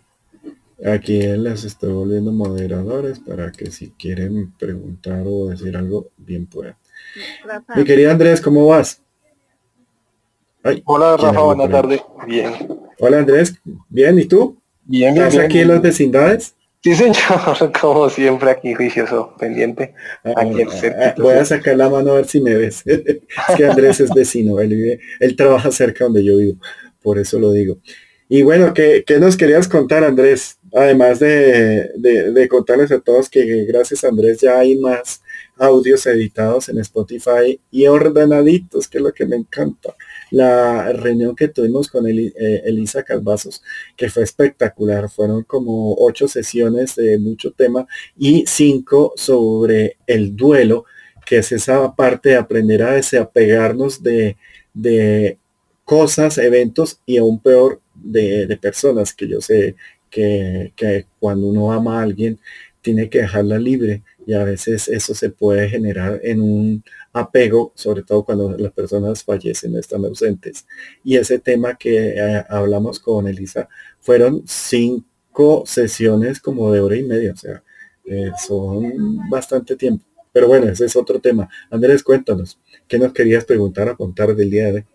Aquí 0.85 1.21
les 1.21 1.63
estoy 1.63 1.93
volviendo 1.93 2.33
moderadores 2.33 3.19
para 3.19 3.51
que 3.51 3.71
si 3.71 3.91
quieren 3.91 4.51
preguntar 4.59 5.23
o 5.25 5.47
decir 5.47 5.77
algo, 5.77 6.09
bien 6.17 6.45
puedan. 6.45 6.75
Mi 7.75 7.85
querido 7.85 8.11
Andrés, 8.11 8.41
¿cómo 8.41 8.67
vas? 8.67 9.01
Hola 10.83 11.15
Rafa, 11.15 11.41
buenas 11.41 11.69
tardes. 11.69 12.01
Bien. 12.27 12.53
Hola 12.99 13.19
Andrés, 13.19 13.55
bien, 13.87 14.19
¿y 14.19 14.25
tú? 14.25 14.57
Bien, 14.83 15.13
bien. 15.13 15.27
¿Estás 15.27 15.45
aquí 15.45 15.59
en 15.59 15.69
las 15.69 15.81
vecindades? 15.81 16.55
Sí, 16.83 16.95
señor, 16.95 17.71
como 17.79 18.09
siempre 18.09 18.51
aquí 18.51 18.73
juicioso, 18.73 19.33
pendiente. 19.39 19.93
Ah, 20.25 20.33
aquí 20.35 20.63
ah, 20.63 21.15
voy 21.17 21.35
a 21.35 21.45
sacar 21.45 21.77
la 21.77 21.89
mano 21.89 22.11
a 22.11 22.15
ver 22.15 22.25
si 22.25 22.41
me 22.41 22.55
ves. 22.55 22.83
es 22.85 23.21
que 23.55 23.65
Andrés 23.65 24.01
es 24.01 24.13
vecino, 24.13 24.59
él, 24.59 24.69
vive, 24.69 24.99
él 25.21 25.37
trabaja 25.37 25.71
cerca 25.71 26.03
donde 26.03 26.25
yo 26.25 26.37
vivo, 26.37 26.57
por 27.01 27.19
eso 27.19 27.39
lo 27.39 27.53
digo. 27.53 27.77
Y 28.27 28.41
bueno, 28.41 28.73
¿qué, 28.73 29.05
nos 29.19 29.37
querías 29.37 29.67
contar, 29.67 30.03
Andrés? 30.03 30.57
Además 30.75 31.19
de, 31.19 31.91
de, 31.97 32.47
contarles 32.47 32.91
a 32.91 32.99
todos 32.99 33.29
que 33.29 33.63
gracias 33.65 34.03
Andrés 34.03 34.41
ya 34.41 34.57
hay 34.57 34.75
más 34.75 35.21
audios 35.55 36.05
editados 36.07 36.67
en 36.67 36.79
Spotify 36.79 37.59
y 37.69 37.85
ordenaditos, 37.85 38.87
que 38.87 38.97
es 38.97 39.03
lo 39.03 39.13
que 39.13 39.27
me 39.27 39.35
encanta. 39.35 39.95
La 40.31 40.91
reunión 40.91 41.35
que 41.35 41.47
tuvimos 41.47 41.89
con 41.89 42.07
eh, 42.07 42.33
Elisa 42.65 43.03
Calvazos, 43.03 43.61
que 43.95 44.09
fue 44.09 44.23
espectacular, 44.23 45.11
fueron 45.11 45.43
como 45.43 45.93
ocho 45.99 46.27
sesiones 46.27 46.95
de 46.95 47.19
mucho 47.19 47.51
tema 47.51 47.85
y 48.17 48.45
cinco 48.47 49.13
sobre 49.15 49.97
el 50.07 50.35
duelo, 50.35 50.85
que 51.23 51.37
es 51.37 51.51
esa 51.51 51.95
parte 51.95 52.29
de 52.29 52.37
aprender 52.37 52.81
a 52.81 52.93
desapegarnos 52.93 54.01
de, 54.01 54.37
de 54.73 55.37
cosas, 55.85 56.39
eventos 56.39 56.99
y 57.05 57.17
aún 57.17 57.39
peor 57.39 57.79
de, 57.93 58.57
personas, 58.61 59.13
que 59.13 59.27
yo 59.27 59.41
sé 59.41 59.75
que, 60.13 61.07
cuando 61.19 61.47
uno 61.47 61.71
ama 61.71 61.99
a 61.99 62.03
alguien 62.03 62.39
tiene 62.81 63.09
que 63.09 63.19
dejarla 63.19 63.57
libre 63.57 64.03
y 64.25 64.33
a 64.33 64.43
veces 64.43 64.87
eso 64.87 65.15
se 65.15 65.29
puede 65.29 65.69
generar 65.69 66.19
en 66.23 66.41
un 66.41 66.83
apego, 67.13 67.71
sobre 67.75 68.03
todo 68.03 68.23
cuando 68.23 68.57
las 68.57 68.71
personas 68.73 69.23
fallecen, 69.23 69.75
están 69.75 70.05
ausentes. 70.05 70.65
Y 71.03 71.17
ese 71.17 71.39
tema 71.39 71.75
que 71.75 72.09
eh, 72.09 72.43
hablamos 72.49 72.99
con 72.99 73.27
Elisa 73.27 73.67
fueron 73.99 74.43
cinco 74.45 75.63
sesiones 75.65 76.39
como 76.39 76.71
de 76.71 76.79
hora 76.81 76.97
y 76.97 77.03
media, 77.03 77.33
o 77.33 77.37
sea, 77.37 77.63
eh, 78.05 78.31
son 78.45 79.29
bastante 79.29 79.75
tiempo. 79.75 80.05
Pero 80.31 80.47
bueno, 80.47 80.67
ese 80.67 80.85
es 80.85 80.95
otro 80.95 81.19
tema. 81.19 81.47
Andrés, 81.69 82.03
cuéntanos, 82.03 82.59
¿qué 82.87 82.97
nos 82.97 83.13
querías 83.13 83.45
preguntar 83.45 83.87
a 83.87 83.95
contar 83.95 84.35
del 84.35 84.49
día 84.49 84.65
de 84.67 84.73
hoy? 84.73 84.85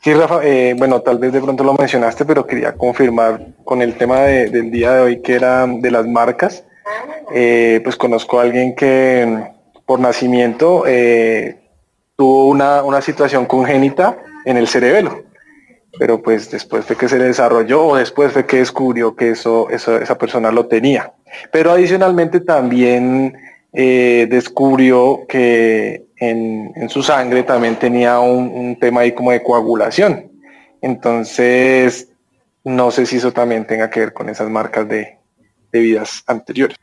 Sí, 0.00 0.14
Rafa, 0.14 0.40
eh, 0.44 0.74
bueno, 0.78 1.00
tal 1.02 1.18
vez 1.18 1.32
de 1.32 1.40
pronto 1.40 1.64
lo 1.64 1.74
mencionaste, 1.74 2.24
pero 2.24 2.46
quería 2.46 2.72
confirmar 2.74 3.48
con 3.64 3.82
el 3.82 3.94
tema 3.94 4.20
del 4.20 4.70
día 4.70 4.92
de 4.94 5.00
hoy 5.00 5.22
que 5.22 5.34
era 5.34 5.66
de 5.66 5.90
las 5.90 6.06
marcas. 6.06 6.64
Eh, 7.34 7.80
pues 7.82 7.96
conozco 7.96 8.38
a 8.38 8.42
alguien 8.42 8.76
que 8.76 9.44
por 9.86 9.98
nacimiento 9.98 10.84
eh, 10.86 11.58
tuvo 12.16 12.46
una, 12.46 13.02
situación 13.02 13.46
congénita 13.46 14.18
en 14.44 14.56
el 14.56 14.68
cerebelo, 14.68 15.24
pero 15.98 16.22
pues 16.22 16.48
después 16.50 16.86
de 16.86 16.94
que 16.94 17.08
se 17.08 17.18
le 17.18 17.24
desarrolló 17.24 17.84
o 17.84 17.96
después 17.96 18.34
de 18.34 18.46
que 18.46 18.58
descubrió 18.58 19.16
que 19.16 19.30
eso, 19.30 19.68
eso 19.68 19.96
esa 19.98 20.16
persona 20.16 20.52
lo 20.52 20.66
tenía. 20.66 21.12
Pero 21.50 21.72
adicionalmente 21.72 22.38
también 22.40 23.36
descubrió 23.72 25.26
que 25.28 26.07
en, 26.20 26.88
su 26.88 27.02
sangre 27.02 27.42
también 27.42 27.76
tenía 27.76 28.20
un, 28.20 28.76
tema 28.78 29.02
ahí 29.02 29.12
como 29.12 29.32
de 29.32 29.42
coagulación. 29.42 30.30
Entonces, 30.80 32.08
no 32.64 32.90
sé 32.90 33.06
si 33.06 33.16
eso 33.16 33.32
también 33.32 33.66
tenga 33.66 33.90
que 33.90 34.00
ver 34.00 34.12
con 34.12 34.28
esas 34.28 34.48
marcas 34.50 34.88
de, 34.88 35.16
vidas 35.72 36.24
anteriores. 36.26 36.76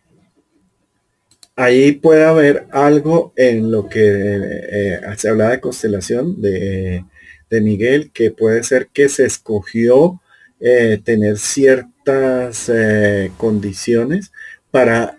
Ahí 1.58 1.94
puede 1.94 2.26
haber 2.26 2.68
algo 2.72 3.34
en 3.36 3.72
lo 3.72 3.88
que 3.88 4.02
eh, 4.02 5.00
se 5.18 5.30
habla 5.30 5.50
de 5.50 5.60
constelación 5.60 6.42
de, 6.42 7.04
Miguel, 7.50 8.12
que 8.12 8.32
puede 8.32 8.64
ser 8.64 8.88
que 8.88 9.08
se 9.08 9.26
escogió 9.26 10.20
eh, 10.60 11.00
tener 11.02 11.38
ciertas 11.38 12.68
eh, 12.68 13.32
condiciones 13.38 14.34
para 14.72 15.18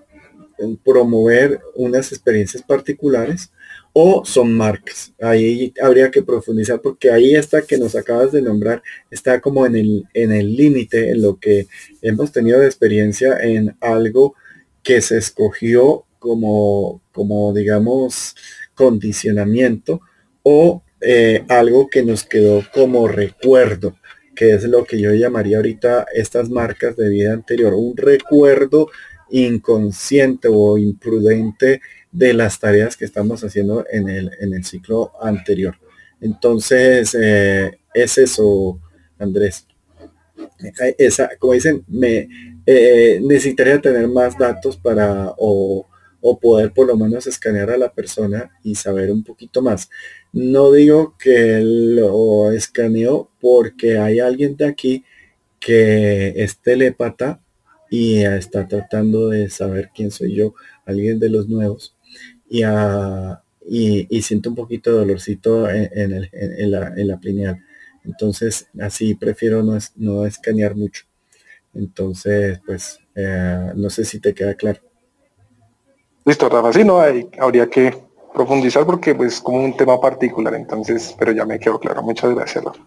promover 0.84 1.60
unas 1.74 2.12
experiencias 2.12 2.62
particulares 2.62 3.50
o 3.98 4.26
son 4.26 4.52
marcas. 4.52 5.14
Ahí 5.22 5.72
habría 5.80 6.10
que 6.10 6.22
profundizar 6.22 6.82
porque 6.82 7.10
ahí 7.10 7.34
está 7.34 7.62
que 7.62 7.78
nos 7.78 7.94
acabas 7.94 8.30
de 8.30 8.42
nombrar, 8.42 8.82
está 9.10 9.40
como 9.40 9.64
en 9.64 9.74
el 9.74 10.04
en 10.12 10.32
el 10.32 10.54
límite 10.54 11.12
en 11.12 11.22
lo 11.22 11.38
que 11.40 11.66
hemos 12.02 12.30
tenido 12.30 12.60
de 12.60 12.66
experiencia 12.66 13.38
en 13.40 13.74
algo 13.80 14.34
que 14.82 15.00
se 15.00 15.16
escogió 15.16 16.04
como, 16.18 17.00
como 17.10 17.54
digamos, 17.54 18.36
condicionamiento 18.74 20.02
o 20.42 20.82
eh, 21.00 21.46
algo 21.48 21.88
que 21.88 22.02
nos 22.02 22.24
quedó 22.24 22.64
como 22.74 23.08
recuerdo, 23.08 23.96
que 24.34 24.50
es 24.50 24.64
lo 24.64 24.84
que 24.84 25.00
yo 25.00 25.14
llamaría 25.14 25.56
ahorita 25.56 26.04
estas 26.14 26.50
marcas 26.50 26.96
de 26.98 27.08
vida 27.08 27.32
anterior, 27.32 27.72
un 27.72 27.96
recuerdo 27.96 28.88
inconsciente 29.30 30.48
o 30.52 30.76
imprudente 30.76 31.80
de 32.16 32.32
las 32.32 32.58
tareas 32.58 32.96
que 32.96 33.04
estamos 33.04 33.44
haciendo 33.44 33.84
en 33.90 34.08
el, 34.08 34.30
en 34.40 34.54
el 34.54 34.64
ciclo 34.64 35.12
anterior. 35.20 35.76
Entonces, 36.18 37.14
eh, 37.20 37.78
es 37.92 38.16
eso, 38.16 38.80
Andrés. 39.18 39.66
Esa, 40.96 41.36
como 41.38 41.52
dicen, 41.52 41.84
me 41.86 42.26
eh, 42.64 43.20
necesitaría 43.22 43.82
tener 43.82 44.08
más 44.08 44.38
datos 44.38 44.78
para 44.78 45.34
o, 45.36 45.86
o, 46.22 46.40
poder 46.40 46.72
por 46.72 46.86
lo 46.86 46.96
menos 46.96 47.26
escanear 47.26 47.70
a 47.70 47.76
la 47.76 47.92
persona 47.92 48.50
y 48.62 48.74
saber 48.74 49.10
un 49.10 49.22
poquito 49.22 49.60
más. 49.60 49.90
No 50.32 50.72
digo 50.72 51.16
que 51.18 51.60
lo 51.62 52.50
escaneó 52.50 53.30
porque 53.40 53.98
hay 53.98 54.20
alguien 54.20 54.56
de 54.56 54.66
aquí 54.66 55.04
que 55.60 56.32
es 56.34 56.58
telépata 56.62 57.42
y 57.90 58.22
está 58.22 58.66
tratando 58.66 59.28
de 59.28 59.50
saber 59.50 59.90
quién 59.94 60.10
soy 60.10 60.34
yo, 60.34 60.54
alguien 60.86 61.18
de 61.18 61.28
los 61.28 61.46
nuevos 61.48 61.95
y, 62.48 62.64
y, 64.08 64.22
siento 64.22 64.50
un 64.50 64.56
poquito 64.56 64.90
de 64.90 64.98
dolorcito 64.98 65.68
en, 65.68 66.12
el, 66.12 66.30
en, 66.32 66.70
la, 66.70 66.92
en 66.96 67.08
la 67.08 67.18
pineal. 67.18 67.64
Entonces, 68.04 68.68
así 68.80 69.14
prefiero 69.14 69.62
no, 69.62 69.76
es, 69.76 69.92
no 69.96 70.24
escanear 70.24 70.76
mucho. 70.76 71.04
Entonces, 71.74 72.60
pues, 72.64 73.00
eh, 73.14 73.72
no 73.74 73.90
sé 73.90 74.04
si 74.04 74.20
te 74.20 74.32
queda 74.32 74.54
claro. 74.54 74.80
Listo, 76.24 76.48
Rafa, 76.48 76.72
sí, 76.72 76.84
no, 76.84 77.00
hay, 77.00 77.28
habría 77.38 77.68
que 77.68 77.96
profundizar 78.32 78.84
porque 78.84 79.14
pues 79.14 79.40
como 79.40 79.64
un 79.64 79.76
tema 79.76 80.00
particular, 80.00 80.54
entonces, 80.54 81.14
pero 81.18 81.32
ya 81.32 81.44
me 81.44 81.58
quedó 81.58 81.78
claro. 81.78 82.02
Muchas 82.02 82.34
gracias, 82.34 82.64
Rafa. 82.64 82.82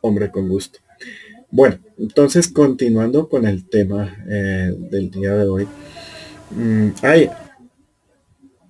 Hombre, 0.00 0.30
con 0.30 0.48
gusto. 0.48 0.78
Bueno, 1.50 1.78
entonces 1.98 2.48
continuando 2.48 3.28
con 3.28 3.46
el 3.46 3.68
tema 3.68 4.16
eh, 4.28 4.74
del 4.90 5.10
día 5.10 5.32
de 5.34 5.48
hoy. 5.48 5.68
Mm, 6.50 6.88
hay 7.02 7.30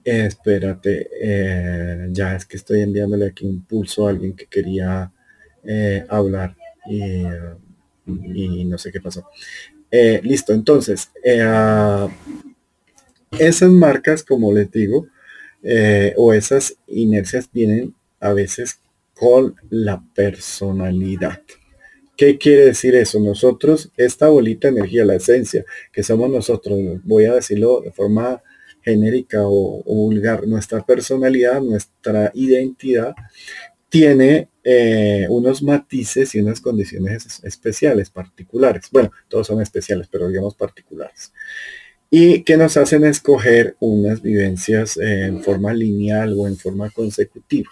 espérate, 0.07 1.09
eh, 1.21 2.09
ya 2.13 2.37
es 2.37 2.47
que 2.47 2.57
estoy 2.57 2.81
enviándole 2.83 3.27
aquí 3.27 3.45
un 3.45 3.65
pulso 3.65 4.07
a 4.07 4.11
alguien 4.11 4.35
que 4.35 4.47
quería 4.47 5.11
eh, 5.65 6.05
hablar 6.09 6.55
y, 6.89 7.25
no 8.65 8.79
sé 8.79 8.93
qué 8.93 9.01
pasó. 9.01 9.29
Eh, 9.91 10.21
listo, 10.23 10.53
entonces, 10.53 11.11
esas 13.33 13.71
marcas, 13.71 14.23
como 14.23 14.53
les 14.53 14.71
digo, 14.71 15.09
o 16.17 16.33
esas 16.33 16.77
inercias 16.87 17.51
vienen 17.53 17.93
a 18.21 18.33
veces 18.33 18.79
con 19.13 19.57
la 19.71 20.01
personalidad. 20.15 21.41
¿Qué 22.17 22.39
quiere 22.39 22.67
decir 22.67 22.95
eso? 22.95 23.19
Nosotros, 23.19 23.91
esta 23.97 24.29
bolita 24.29 24.69
de 24.69 24.79
energía, 24.79 25.05
la 25.05 25.17
esencia, 25.17 25.65
que 25.93 26.05
somos 26.05 26.31
nosotros, 26.31 26.79
voy 27.03 27.25
a 27.25 27.35
decirlo 27.35 27.81
de 27.81 27.91
forma 27.91 28.41
genérica 28.87 29.41
o, 29.43 29.83
vulgar. 29.85 30.47
Nuestra 30.47 30.87
personalidad, 30.87 31.61
nuestra 31.61 32.31
identidad 32.35 33.17
tiene 33.89 34.49
eh, 34.63 35.27
unos 35.29 35.63
matices 35.63 36.35
y 36.35 36.41
unas 36.41 36.61
condiciones 36.61 37.41
especiales, 37.43 38.11
particulares. 38.11 38.89
Bueno, 38.93 39.11
todos 39.29 39.49
son 39.49 39.61
especiales, 39.61 40.07
pero 40.09 40.29
digamos 40.29 40.55
particulares. 40.55 41.33
Y 42.09 42.45
que 42.45 42.57
nos 42.57 42.77
hacen 42.77 43.05
escoger 43.05 43.77
unas 43.81 44.23
vivencias 44.23 44.97
en 44.97 45.43
forma 45.43 45.75
lineal 45.75 46.35
o 46.39 46.47
en 46.47 46.57
forma 46.57 46.89
consecutiva. 46.91 47.71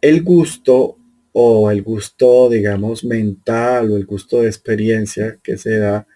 El 0.00 0.24
gusto 0.24 0.96
o 1.32 1.70
el 1.70 1.82
gusto, 1.82 2.48
digamos, 2.50 3.04
mental 3.04 3.92
o 3.92 3.96
el 3.96 4.06
gusto 4.06 4.40
de 4.40 4.48
experiencia 4.48 5.38
que 5.40 5.56
se 5.56 5.78
da 5.78 6.07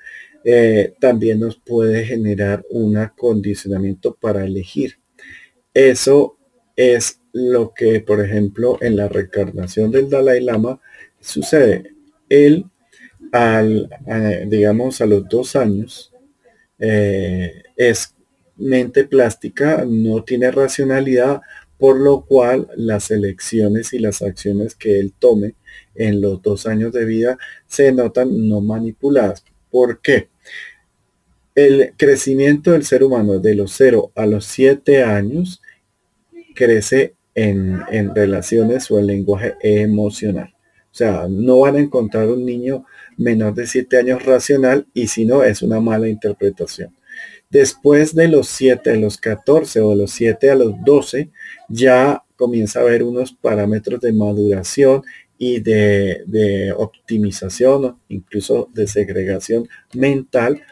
eh, 0.44 0.94
también 1.00 1.40
nos 1.40 1.56
puede 1.56 2.04
generar 2.04 2.64
un 2.70 2.96
acondicionamiento 2.96 4.14
para 4.14 4.44
elegir. 4.44 4.98
Eso 5.74 6.36
es 6.76 7.20
lo 7.32 7.72
que, 7.74 8.00
por 8.00 8.20
ejemplo, 8.20 8.78
en 8.80 8.96
la 8.96 9.08
reencarnación 9.08 9.90
del 9.90 10.10
Dalai 10.10 10.42
Lama 10.42 10.80
sucede. 11.20 11.94
Él, 12.28 12.66
al, 13.32 13.88
digamos, 14.48 15.00
a 15.00 15.06
los 15.06 15.28
dos 15.28 15.56
años, 15.56 16.12
eh, 16.78 17.62
es 17.76 18.14
mente 18.56 19.04
plástica, 19.04 19.84
no 19.86 20.24
tiene 20.24 20.50
racionalidad, 20.50 21.40
por 21.78 21.98
lo 21.98 22.24
cual 22.24 22.68
las 22.76 23.10
elecciones 23.10 23.92
y 23.92 23.98
las 23.98 24.22
acciones 24.22 24.74
que 24.74 25.00
él 25.00 25.12
tome 25.18 25.54
en 25.94 26.20
los 26.20 26.42
dos 26.42 26.66
años 26.66 26.92
de 26.92 27.04
vida 27.04 27.38
se 27.66 27.92
notan 27.92 28.48
no 28.48 28.60
manipuladas. 28.60 29.44
¿Por 29.70 30.00
qué? 30.00 30.28
El 31.54 31.92
crecimiento 31.96 32.72
del 32.72 32.84
ser 32.84 33.04
humano 33.04 33.38
de 33.38 33.54
los 33.54 33.72
0 33.72 34.12
a 34.14 34.26
los 34.26 34.46
7 34.46 35.02
años 35.02 35.60
crece 36.54 37.14
en, 37.34 37.80
en 37.90 38.14
relaciones 38.14 38.90
o 38.90 38.98
el 38.98 39.06
lenguaje 39.06 39.56
emocional. 39.60 40.54
O 40.92 40.94
sea, 40.94 41.26
no 41.28 41.60
van 41.60 41.76
a 41.76 41.80
encontrar 41.80 42.28
un 42.28 42.44
niño 42.44 42.84
menor 43.16 43.54
de 43.54 43.66
7 43.66 43.98
años 43.98 44.24
racional 44.24 44.86
y 44.92 45.06
si 45.06 45.24
no 45.24 45.42
es 45.42 45.62
una 45.62 45.80
mala 45.80 46.08
interpretación. 46.08 46.94
Después 47.50 48.14
de 48.14 48.28
los 48.28 48.48
7 48.48 48.90
a 48.90 48.96
los 48.96 49.18
14 49.18 49.80
o 49.80 49.90
de 49.90 49.96
los 49.96 50.10
7 50.12 50.50
a 50.50 50.54
los 50.54 50.74
12, 50.84 51.30
ya 51.68 52.22
comienza 52.36 52.78
a 52.78 52.82
haber 52.82 53.02
unos 53.02 53.32
parámetros 53.32 54.00
de 54.00 54.12
maduración 54.12 55.02
y 55.38 55.60
de, 55.60 56.22
de 56.26 56.72
optimización, 56.72 57.98
incluso 58.08 58.68
de 58.72 58.86
segregación 58.86 59.68
mental. 59.94 60.62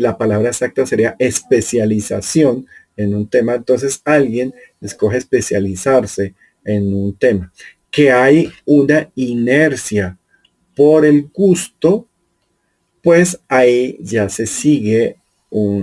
La 0.00 0.16
palabra 0.16 0.48
exacta 0.48 0.86
sería 0.86 1.14
especialización 1.18 2.66
en 2.96 3.14
un 3.14 3.28
tema. 3.28 3.54
Entonces 3.54 4.00
alguien 4.06 4.54
escoge 4.80 5.18
especializarse 5.18 6.34
en 6.64 6.94
un 6.94 7.14
tema. 7.18 7.52
Que 7.90 8.10
hay 8.10 8.50
una 8.64 9.10
inercia 9.14 10.16
por 10.74 11.04
el 11.04 11.28
gusto, 11.34 12.08
pues 13.02 13.40
ahí 13.46 13.98
ya 14.00 14.30
se 14.30 14.46
sigue 14.46 15.16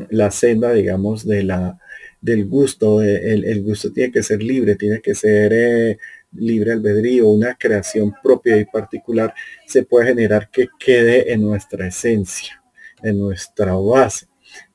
la 0.09 0.32
senda, 0.32 0.74
digamos, 0.74 1.24
de 1.24 1.43
la, 1.43 1.78
del 2.20 2.47
gusto. 2.47 3.03
El, 3.03 3.61
gusto 3.61 3.93
tiene 3.93 4.11
que 4.11 4.24
ser 4.24 4.41
libre, 4.41 4.76
tiene 4.78 4.99
que 4.99 5.13
ser 5.13 5.51
eh, 5.53 5.97
libre 6.32 6.72
albedrío, 6.72 7.30
una 7.30 7.53
creación 7.53 8.15
propia 8.24 8.57
y 8.57 8.65
particular 8.65 9.32
se 9.68 9.84
puede 9.84 10.07
generar 10.07 10.49
que 10.49 10.70
quede 10.80 11.32
en 11.32 11.43
nuestra 11.43 11.86
esencia, 11.86 12.63
en 13.04 13.20
nuestra 13.20 13.76
base. 13.76 14.28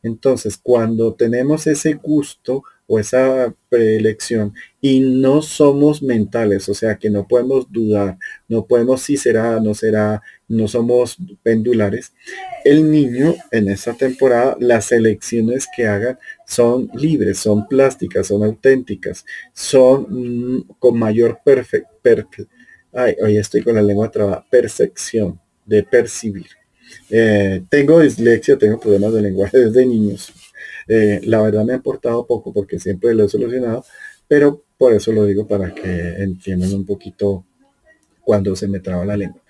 Entonces, 0.03 0.59
cuando 0.63 1.15
tenemos 1.15 1.67
ese 1.67 1.95
gusto, 1.95 2.63
o 2.87 2.99
esa 2.99 3.55
preelección 3.71 4.53
y 4.81 5.01
no 5.01 5.41
somos 5.41 6.03
mentales, 6.03 6.69
o 6.69 6.75
sea 6.75 6.97
que 6.97 7.09
no 7.09 7.27
podemos 7.27 7.73
dudar, 7.73 8.19
no 8.49 8.67
podemos 8.67 9.01
si 9.01 9.17
será, 9.17 9.59
no 9.61 9.73
será, 9.73 10.21
no 10.47 10.69
somos 10.69 11.17
pendulares. 11.43 12.13
El 12.65 12.91
niño 12.91 13.35
en 13.51 13.71
esta 13.71 13.95
temporada, 13.95 14.59
las 14.61 14.93
elecciones 14.93 15.67
que 15.75 15.87
haga 15.87 16.19
son 16.47 16.91
libres, 16.93 17.39
son 17.39 17.67
plásticas, 17.67 18.27
son 18.27 18.45
auténticas, 18.45 19.25
son 19.55 20.07
mm, 20.11 20.69
con 20.79 20.99
mayor 20.99 21.41
perfección, 21.43 21.89
hoy 23.23 23.39
estoy 23.39 23.63
con 23.63 23.75
la 23.75 23.83
lengua 23.83 24.11
trabada, 24.11 24.45
percepción, 24.51 25.41
de 25.65 25.83
percibir. 25.83 26.62
Eh, 27.11 27.63
tengo 27.69 28.01
dislexia, 28.01 28.59
tengo 28.59 28.81
problemas 28.81 29.13
de 29.13 29.23
lenguaje 29.23 29.59
desde 29.59 29.87
niños 29.87 30.33
eh, 30.89 31.21
la 31.25 31.41
verdad 31.43 31.65
me 31.65 31.73
ha 31.73 31.77
importado 31.77 32.27
poco 32.27 32.53
porque 32.53 32.79
siempre 32.79 33.15
lo 33.15 33.25
he 33.25 33.29
solucionado, 33.29 33.85
pero 34.29 34.65
por 34.79 34.93
eso 34.93 35.13
lo 35.13 35.25
digo 35.25 35.47
para 35.47 35.75
que 35.75 36.23
entiendan 36.23 36.75
un 36.75 36.85
poquito 36.85 37.45
cuando 38.23 38.57
se 38.57 38.69
me 38.69 38.81
traba 38.81 39.05
la 39.05 39.17
lengua. 39.17 39.43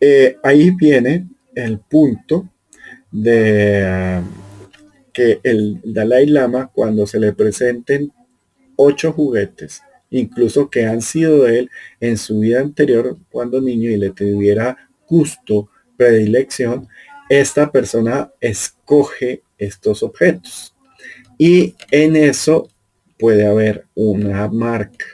Eh, 0.00 0.36
ahí 0.42 0.70
viene 0.70 1.28
el 1.54 1.78
punto 1.78 2.48
de 3.10 3.84
ah, 3.86 4.22
que 5.12 5.40
el 5.42 5.80
Dalai 5.84 6.26
Lama 6.26 6.70
cuando 6.72 7.06
se 7.06 7.18
le 7.18 7.32
presenten 7.32 8.12
ocho 8.76 9.12
juguetes, 9.12 9.82
incluso 10.10 10.70
que 10.70 10.86
han 10.86 11.02
sido 11.02 11.42
de 11.44 11.60
él 11.60 11.70
en 12.00 12.16
su 12.16 12.40
vida 12.40 12.60
anterior 12.60 13.18
cuando 13.30 13.60
niño 13.60 13.90
y 13.90 13.96
le 13.96 14.10
tuviera 14.10 14.88
gusto, 15.08 15.68
predilección, 16.00 16.88
esta 17.28 17.70
persona 17.70 18.32
escoge 18.40 19.42
estos 19.58 20.02
objetos. 20.02 20.74
Y 21.36 21.74
en 21.90 22.16
eso 22.16 22.70
puede 23.18 23.46
haber 23.46 23.84
una 23.94 24.48
marca. 24.48 25.04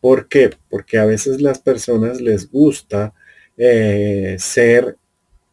¿Por 0.00 0.28
qué? 0.28 0.50
Porque 0.70 0.96
a 0.96 1.06
veces 1.06 1.40
las 1.40 1.58
personas 1.58 2.20
les 2.20 2.48
gusta 2.48 3.14
eh, 3.56 4.36
ser, 4.38 4.96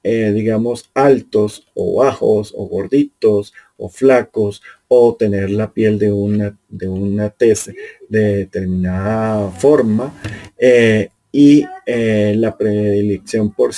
eh, 0.04 0.32
digamos, 0.36 0.92
altos 0.94 1.68
o 1.74 2.04
bajos 2.04 2.54
o 2.56 2.68
gorditos 2.68 3.56
o 3.78 3.90
flacos 3.90 4.62
o 4.88 5.16
tener 5.16 5.50
la 5.50 5.74
piel 5.74 5.98
de 5.98 6.12
una, 6.12 6.56
de 6.70 6.88
una 6.88 7.32
tez 7.32 7.72
de 8.08 8.36
determinada 8.36 9.50
forma 9.50 10.14
eh, 10.60 11.10
y 11.32 11.66
la 11.88 12.56
predilección 12.56 13.52
por 13.52 13.74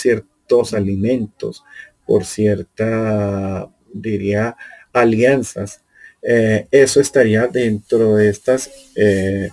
alimentos, 0.73 1.63
por 2.05 2.25
cierta 2.25 3.69
diría, 3.93 4.55
alianzas, 4.93 5.81
eh, 6.21 6.67
eso 6.71 6.99
estaría 6.99 7.47
dentro 7.47 8.15
de 8.15 8.29
estas 8.29 8.69
eh, 8.95 9.49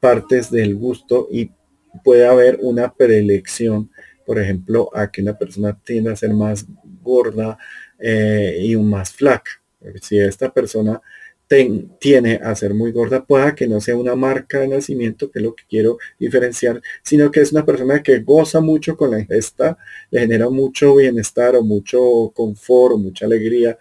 partes 0.00 0.50
del 0.50 0.74
gusto 0.74 1.28
y 1.30 1.50
puede 2.04 2.26
haber 2.26 2.58
una 2.62 2.92
preelección, 2.92 3.90
por 4.26 4.38
ejemplo, 4.38 4.90
a 4.94 5.10
que 5.10 5.22
una 5.22 5.38
persona 5.38 5.78
tienda 5.84 6.12
a 6.12 6.16
ser 6.16 6.34
más 6.34 6.66
gorda 7.02 7.58
eh, 7.98 8.58
y 8.62 8.76
más 8.76 9.12
flaca. 9.12 9.50
Si 10.02 10.18
esta 10.18 10.52
persona 10.52 11.00
tiene 11.98 12.40
a 12.42 12.54
ser 12.54 12.74
muy 12.74 12.92
gorda, 12.92 13.24
pueda 13.24 13.54
que 13.54 13.66
no 13.66 13.80
sea 13.80 13.96
una 13.96 14.14
marca 14.14 14.60
de 14.60 14.68
nacimiento, 14.68 15.30
que 15.30 15.38
es 15.38 15.44
lo 15.44 15.54
que 15.54 15.64
quiero 15.68 15.98
diferenciar, 16.18 16.82
sino 17.02 17.30
que 17.30 17.40
es 17.40 17.52
una 17.52 17.64
persona 17.64 18.02
que 18.02 18.20
goza 18.20 18.60
mucho 18.60 18.96
con 18.96 19.10
la 19.12 19.20
ingesta, 19.20 19.78
le 20.10 20.20
genera 20.20 20.50
mucho 20.50 20.94
bienestar 20.96 21.56
o 21.56 21.62
mucho 21.62 22.32
confort 22.34 22.94
o 22.94 22.98
mucha 22.98 23.24
alegría 23.24 23.78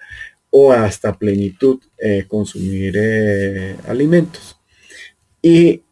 o 0.49 0.72
hasta 0.72 1.18
plenitud 1.18 1.80
eh, 1.97 2.26
consumir 2.28 2.95
eh, 2.97 3.76
alimentos. 3.86 4.57
Y 5.41 5.84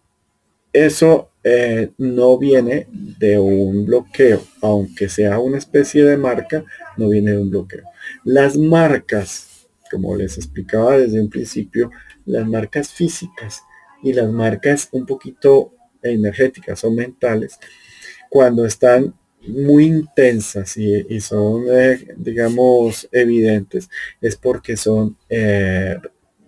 eso 0.72 1.30
eh, 1.44 1.92
no 1.98 2.38
viene 2.38 2.88
de 2.90 3.38
un 3.38 3.86
bloqueo, 3.86 4.42
aunque 4.62 5.10
sea 5.10 5.40
una 5.40 5.58
especie 5.58 6.06
de 6.06 6.18
marca, 6.18 6.64
no 6.96 7.10
viene 7.10 7.32
de 7.32 7.40
un 7.40 7.50
bloqueo. 7.50 7.84
Las 8.24 8.58
marcas 8.58 9.55
como 9.96 10.14
les 10.18 10.38
explicaba 10.38 10.98
desde 10.98 11.22
un 11.22 11.30
principio, 11.30 11.90
las 12.26 12.46
marcas 12.46 12.90
físicas 12.90 13.64
y 14.04 14.12
las 14.12 14.30
marcas 14.30 14.90
un 14.92 15.06
poquito 15.06 15.72
energéticas 16.04 16.84
o 16.84 16.92
mentales, 16.92 17.58
cuando 18.30 18.66
están 18.66 19.14
muy 19.48 19.86
intensas 19.86 20.76
y, 20.76 21.22
son, 21.22 21.64
eh, 21.72 22.14
digamos, 22.18 23.08
evidentes, 23.14 23.90
es 24.20 24.36
porque 24.36 24.76
son, 24.76 25.18
eh, 25.30 25.96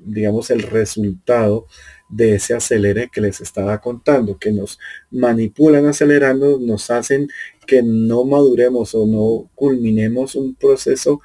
digamos, 0.02 0.52
el 0.52 0.64
resultado 0.64 1.68
de 2.10 2.36
ese 2.36 2.54
acelere 2.54 3.08
que 3.10 3.22
les 3.22 3.40
estaba 3.40 3.80
contando, 3.80 4.38
que 4.38 4.52
nos 4.52 4.78
manipulan 5.10 5.86
acelerando, 5.86 6.60
nos 6.60 6.90
hacen 6.90 7.30
que 7.66 7.82
no 7.82 8.26
maduremos 8.26 8.94
o 8.94 9.08
no 9.08 9.50
culminemos 9.56 10.36
un 10.36 10.54
proceso 10.54 11.22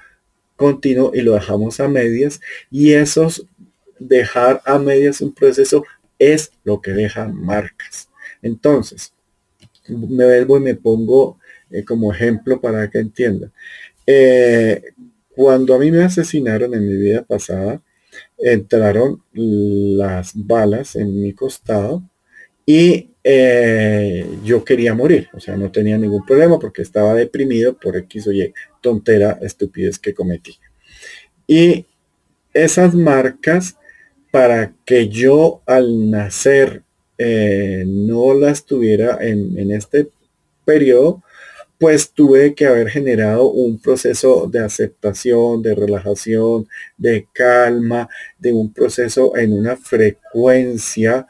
continuo 0.56 1.12
y 1.14 1.22
lo 1.22 1.34
dejamos 1.34 1.80
a 1.80 1.88
medias 1.88 2.40
y 2.70 2.92
esos 2.92 3.46
dejar 3.98 4.62
a 4.64 4.78
medias 4.78 5.20
un 5.20 5.32
proceso 5.32 5.84
es 6.18 6.52
lo 6.64 6.80
que 6.80 6.92
deja 6.92 7.28
marcas. 7.28 8.08
Entonces, 8.42 9.12
me 9.88 10.24
vuelvo 10.24 10.58
y 10.58 10.60
me 10.60 10.74
pongo 10.74 11.38
eh, 11.70 11.84
como 11.84 12.12
ejemplo 12.12 12.60
para 12.60 12.88
que 12.90 12.98
entiendan. 12.98 13.52
Eh, 14.06 14.82
cuando 15.34 15.74
a 15.74 15.78
mí 15.78 15.90
me 15.90 16.02
asesinaron 16.02 16.74
en 16.74 16.86
mi 16.86 16.96
vida 16.96 17.22
pasada, 17.22 17.80
entraron 18.38 19.22
las 19.32 20.32
balas 20.34 20.96
en 20.96 21.22
mi 21.22 21.32
costado 21.32 22.02
y 22.66 23.10
eh, 23.24 24.26
yo 24.44 24.64
quería 24.64 24.94
morir, 24.94 25.28
o 25.32 25.40
sea, 25.40 25.56
no 25.56 25.70
tenía 25.70 25.96
ningún 25.96 26.24
problema 26.26 26.58
porque 26.58 26.82
estaba 26.82 27.14
deprimido 27.14 27.78
por 27.78 27.96
X 27.96 28.26
o 28.26 28.32
Y 28.32 28.52
tontera, 28.80 29.38
estupidez 29.42 29.98
que 29.98 30.14
cometí. 30.14 30.58
Y 31.46 31.86
esas 32.52 32.94
marcas, 32.94 33.76
para 34.30 34.72
que 34.84 35.08
yo 35.08 35.62
al 35.66 36.10
nacer 36.10 36.82
eh, 37.18 37.84
no 37.86 38.34
las 38.34 38.64
tuviera 38.64 39.18
en, 39.20 39.58
en 39.58 39.70
este 39.72 40.08
periodo, 40.64 41.22
pues 41.78 42.12
tuve 42.12 42.54
que 42.54 42.66
haber 42.66 42.88
generado 42.90 43.50
un 43.50 43.78
proceso 43.78 44.48
de 44.50 44.60
aceptación, 44.60 45.62
de 45.62 45.74
relajación, 45.74 46.68
de 46.96 47.26
calma, 47.32 48.08
de 48.38 48.52
un 48.52 48.72
proceso 48.72 49.36
en 49.36 49.52
una 49.52 49.76
frecuencia 49.76 51.26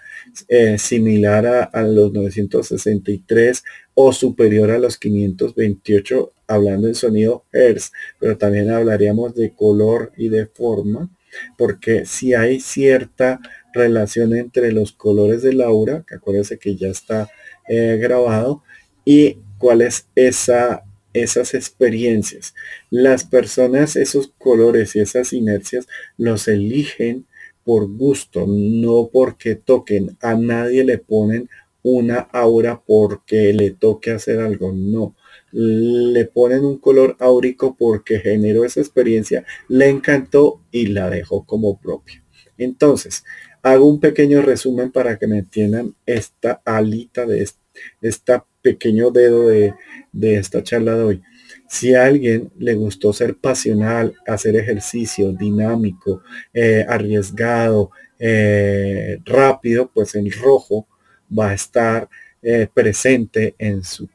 eh, 0.48 0.78
similar 0.78 1.70
a, 1.72 1.82
los 1.82 2.12
963 2.12 3.62
o 3.94 4.12
superior 4.12 4.70
a 4.70 4.78
los 4.78 4.98
528 4.98 6.32
hablando 6.46 6.88
en 6.88 6.94
sonido 6.94 7.44
Hertz, 7.52 7.92
pero 8.18 8.36
también 8.36 8.70
hablaríamos 8.70 9.34
de 9.34 9.54
color 9.54 10.12
y 10.16 10.28
de 10.28 10.46
forma. 10.46 11.10
porque 11.56 12.04
si 12.04 12.34
hay 12.34 12.60
cierta 12.60 13.40
relación 13.72 14.36
entre 14.36 14.70
los 14.70 14.92
colores 14.92 15.42
del 15.42 15.62
aura, 15.62 16.04
que 16.06 16.16
acuérdense 16.16 16.58
que 16.58 16.76
ya 16.76 16.88
está 16.88 17.30
eh, 17.68 17.96
grabado, 17.98 18.62
y 19.04 19.38
cuál 19.58 19.82
es 19.82 20.06
esa, 20.14 20.84
esas 21.12 21.54
experiencias. 21.54 22.54
Las 22.90 23.24
personas, 23.24 23.96
esos 23.96 24.32
colores 24.38 24.94
y 24.96 25.00
esas 25.00 25.32
inercias 25.32 25.86
los 26.18 26.48
eligen 26.48 27.26
por 27.64 27.88
gusto, 27.88 28.44
no 28.46 29.10
porque 29.12 29.54
toquen. 29.54 30.16
A 30.20 30.34
nadie 30.34 30.84
le 30.84 30.98
ponen 30.98 31.48
una 31.82 32.18
aura 32.18 32.82
porque 32.86 33.52
le 33.52 33.70
toque 33.70 34.10
hacer 34.12 34.40
algo, 34.40 34.72
no. 34.72 35.16
Le 35.52 36.24
ponen 36.26 36.64
un 36.64 36.78
color 36.78 37.16
áurico 37.20 37.76
porque 37.76 38.20
generó 38.20 38.64
esa 38.64 38.80
experiencia, 38.80 39.44
le 39.68 39.88
encantó 39.88 40.60
y 40.70 40.86
la 40.86 41.10
dejó 41.10 41.44
como 41.44 41.78
propia. 41.78 42.22
Entonces, 42.56 43.24
hago 43.62 43.86
un 43.86 44.00
pequeño 44.00 44.42
resumen 44.42 44.92
para 44.92 45.18
que 45.18 45.26
me 45.26 45.38
entiendan 45.38 45.94
esta 46.06 46.62
alita 46.64 47.26
de 47.26 47.42
este 48.00 48.42
pequeño 48.62 49.10
dedo 49.10 49.48
de, 49.48 49.74
de 50.12 50.36
esta 50.36 50.62
charla 50.62 50.94
de 50.96 51.02
hoy. 51.02 51.22
Si 51.72 51.94
a 51.94 52.04
alguien 52.04 52.52
le 52.58 52.74
gustó 52.74 53.14
ser 53.14 53.34
pasional, 53.34 54.14
hacer 54.26 54.56
ejercicio, 54.56 55.32
dinámico, 55.32 56.22
eh, 56.52 56.84
arriesgado, 56.86 57.90
eh, 58.18 59.18
rápido, 59.24 59.90
pues 59.92 60.14
el 60.14 60.30
rojo 60.32 60.86
va 61.36 61.48
a 61.48 61.54
estar 61.54 62.10
eh, 62.42 62.68
presente 62.72 63.54
en 63.56 63.82
su, 63.84 64.06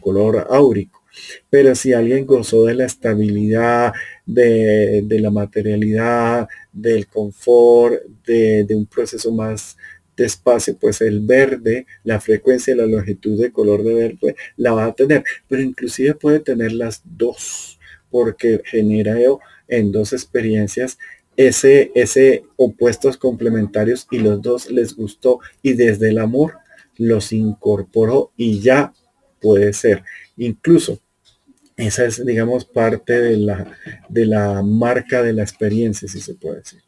color 0.00 0.48
áurico. 0.50 1.00
Pero 1.48 1.76
si 1.76 1.92
alguien 1.92 2.26
gozó 2.26 2.64
de 2.64 2.74
la 2.74 2.86
estabilidad, 2.86 3.92
de, 4.26 5.06
la 5.20 5.30
materialidad, 5.30 6.48
del 6.72 7.06
confort, 7.06 8.02
de, 8.26 8.66
un 8.70 8.86
proceso 8.86 9.30
más 9.30 9.76
despacio, 10.16 10.76
pues 10.78 11.00
el 11.00 11.20
verde, 11.20 11.86
la 12.04 12.20
frecuencia 12.20 12.74
y 12.74 12.76
la 12.76 12.86
longitud 12.86 13.40
de 13.40 13.52
color 13.52 13.82
de 13.82 13.94
verde 13.94 14.36
la 14.56 14.72
va 14.72 14.86
a 14.86 14.94
tener, 14.94 15.24
pero 15.48 15.62
inclusive 15.62 16.14
puede 16.14 16.40
tener 16.40 16.72
las 16.72 17.02
dos, 17.04 17.78
porque 18.10 18.60
genera 18.64 19.16
en 19.68 19.92
dos 19.92 20.12
experiencias 20.12 20.98
ese, 21.36 21.90
ese 21.94 22.44
opuestos 22.56 23.16
complementarios 23.16 24.06
y 24.10 24.18
los 24.18 24.40
dos 24.40 24.70
les 24.70 24.94
gustó 24.94 25.40
y 25.62 25.72
desde 25.72 26.10
el 26.10 26.18
amor 26.18 26.58
los 26.96 27.32
incorporó 27.32 28.32
y 28.36 28.60
ya 28.60 28.92
puede 29.40 29.72
ser. 29.72 30.04
Incluso 30.36 31.00
esa 31.76 32.04
es, 32.04 32.24
digamos, 32.24 32.64
parte 32.64 33.20
de 33.20 33.36
la, 33.36 33.76
de 34.08 34.26
la 34.26 34.62
marca 34.62 35.22
de 35.22 35.32
la 35.32 35.42
experiencia, 35.42 36.06
si 36.06 36.20
se 36.20 36.34
puede 36.34 36.58
decir. 36.58 36.82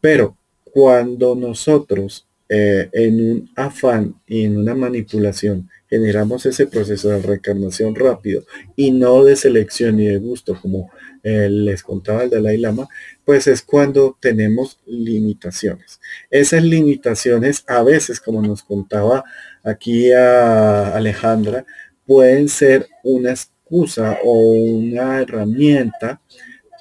Pero 0.00 0.36
cuando 0.64 1.34
nosotros 1.34 2.26
eh, 2.56 2.88
en 2.92 3.14
un 3.20 3.50
afán 3.56 4.14
y 4.28 4.44
en 4.44 4.56
una 4.56 4.76
manipulación 4.76 5.68
generamos 5.90 6.46
ese 6.46 6.68
proceso 6.68 7.08
de 7.08 7.20
reencarnación 7.20 7.96
rápido 7.96 8.44
y 8.76 8.92
no 8.92 9.24
de 9.24 9.34
selección 9.34 9.98
y 9.98 10.06
de 10.06 10.18
gusto 10.18 10.56
como 10.60 10.88
eh, 11.24 11.48
les 11.50 11.82
contaba 11.82 12.22
el 12.22 12.30
Dalai 12.30 12.58
Lama, 12.58 12.86
pues 13.24 13.48
es 13.48 13.62
cuando 13.62 14.16
tenemos 14.20 14.78
limitaciones. 14.86 15.98
Esas 16.30 16.62
limitaciones 16.62 17.64
a 17.66 17.82
veces, 17.82 18.20
como 18.20 18.40
nos 18.40 18.62
contaba 18.62 19.24
aquí 19.64 20.12
a 20.12 20.94
Alejandra, 20.94 21.66
pueden 22.06 22.48
ser 22.48 22.86
una 23.02 23.30
excusa 23.30 24.18
o 24.22 24.52
una 24.52 25.20
herramienta 25.20 26.20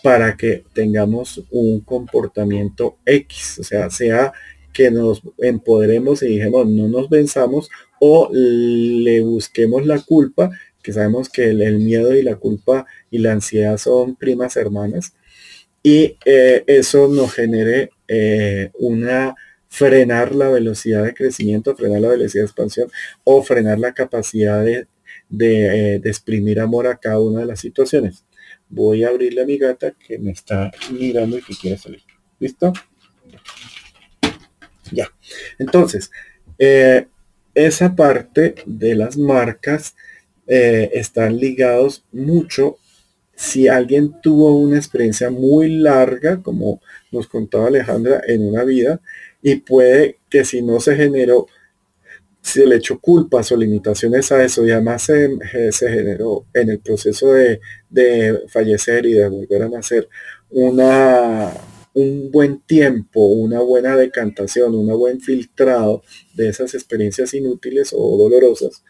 para 0.03 0.37
que 0.37 0.65
tengamos 0.73 1.41
un 1.49 1.79
comportamiento 1.79 2.99
X, 3.05 3.57
o 3.59 3.63
sea, 3.63 3.89
sea 3.89 4.33
que 4.73 4.91
nos 4.91 5.21
empoderemos 5.37 6.23
y 6.23 6.27
dijimos 6.27 6.67
no 6.67 6.87
nos 6.87 7.09
venzamos 7.09 7.69
o 7.99 8.29
le 8.33 9.21
busquemos 9.21 9.85
la 9.85 9.99
culpa, 9.99 10.51
que 10.81 10.91
sabemos 10.91 11.29
que 11.29 11.45
el, 11.45 11.79
miedo 11.79 12.13
y 12.13 12.23
la 12.23 12.35
culpa 12.35 12.85
y 13.09 13.19
la 13.19 13.31
ansiedad 13.31 13.77
son 13.77 14.15
primas 14.15 14.57
hermanas, 14.57 15.13
y 15.81 16.17
eh, 16.25 16.63
eso 16.67 17.07
nos 17.07 17.33
genere 17.33 17.91
eh, 18.07 18.71
una 18.79 19.35
frenar 19.69 20.35
la 20.35 20.49
velocidad 20.49 21.03
de 21.03 21.13
crecimiento, 21.13 21.75
frenar 21.75 22.01
la 22.01 22.09
velocidad 22.09 22.43
de 22.43 22.47
expansión 22.47 22.91
o 23.23 23.41
frenar 23.41 23.79
la 23.79 23.93
capacidad 23.93 24.63
de, 24.63 24.87
de, 25.29 25.95
eh, 25.95 25.99
de 25.99 26.09
exprimir 26.09 26.59
amor 26.59 26.85
a 26.87 26.97
cada 26.97 27.19
una 27.19 27.39
de 27.39 27.47
las 27.47 27.61
situaciones. 27.61 28.23
Voy 28.69 29.03
a 29.03 29.09
abrirle 29.09 29.41
a 29.41 29.45
mi 29.45 29.57
gata 29.57 29.91
que 29.91 30.19
me 30.19 30.31
está 30.31 30.71
mirando 30.91 31.37
y 31.37 31.41
que 31.41 31.55
quiere 31.55 31.77
salir. 31.77 32.03
¿Listo? 32.39 32.73
Ya. 34.93 35.11
Entonces, 35.59 36.11
eh, 36.57 37.07
esa 37.53 37.95
parte 37.95 38.55
de 38.65 38.95
las 38.95 39.17
marcas 39.17 39.95
eh, 40.47 40.89
están 40.93 41.37
ligados 41.37 42.03
mucho 42.11 42.77
si 43.35 43.67
alguien 43.67 44.21
tuvo 44.21 44.57
una 44.57 44.77
experiencia 44.77 45.29
muy 45.29 45.69
larga, 45.69 46.41
como 46.41 46.81
nos 47.11 47.27
contaba 47.27 47.67
Alejandra, 47.67 48.21
en 48.27 48.45
una 48.45 48.63
vida, 48.63 49.01
y 49.41 49.55
puede 49.55 50.19
que 50.29 50.45
si 50.45 50.61
no 50.61 50.79
se 50.79 50.95
generó, 50.95 51.47
si 52.41 52.65
le 52.65 52.75
echó 52.77 52.99
culpas 52.99 53.51
o 53.51 53.57
limitaciones 53.57 54.31
a 54.31 54.43
eso, 54.43 54.65
y 54.65 54.71
además 54.71 55.03
se, 55.03 55.25
eh, 55.25 55.71
generó 55.79 56.45
en 56.53 56.69
el 56.69 56.79
proceso 56.79 57.33
de, 57.33 57.59
de 57.89 58.43
fallecer 58.49 59.05
y 59.05 59.13
de 59.13 59.27
volver 59.27 59.63
a 59.63 59.69
nacer 59.69 60.07
una 60.49 61.51
un 61.93 62.31
buen 62.31 62.59
tiempo, 62.61 63.25
una 63.25 63.59
buena 63.61 63.95
decantación, 63.95 64.75
un 64.75 64.87
buen 64.97 65.21
filtrado 65.21 66.03
de 66.33 66.49
esas 66.49 66.73
experiencias 66.73 67.33
inútiles 67.33 67.91
o 67.93 68.17
dolorosas, 68.17 68.83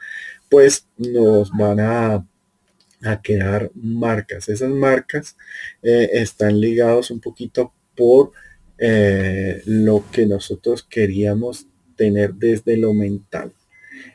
pues 0.49 0.87
nos 0.97 1.51
van 1.51 1.79
a, 1.79 2.27
a 3.03 3.21
quedar 3.21 3.71
marcas. 3.75 4.47
Esas 4.49 4.69
marcas 4.69 5.35
eh, 5.81 6.09
están 6.13 6.59
ligados 6.59 7.11
un 7.11 7.19
poquito 7.19 7.73
por 7.95 8.31
eh, 8.77 9.61
lo 9.65 10.03
que 10.11 10.25
nosotros 10.25 10.83
queríamos 10.83 11.67
tener 11.95 12.33
desde 12.33 12.77
lo 12.77 12.93
mental. 12.93 13.53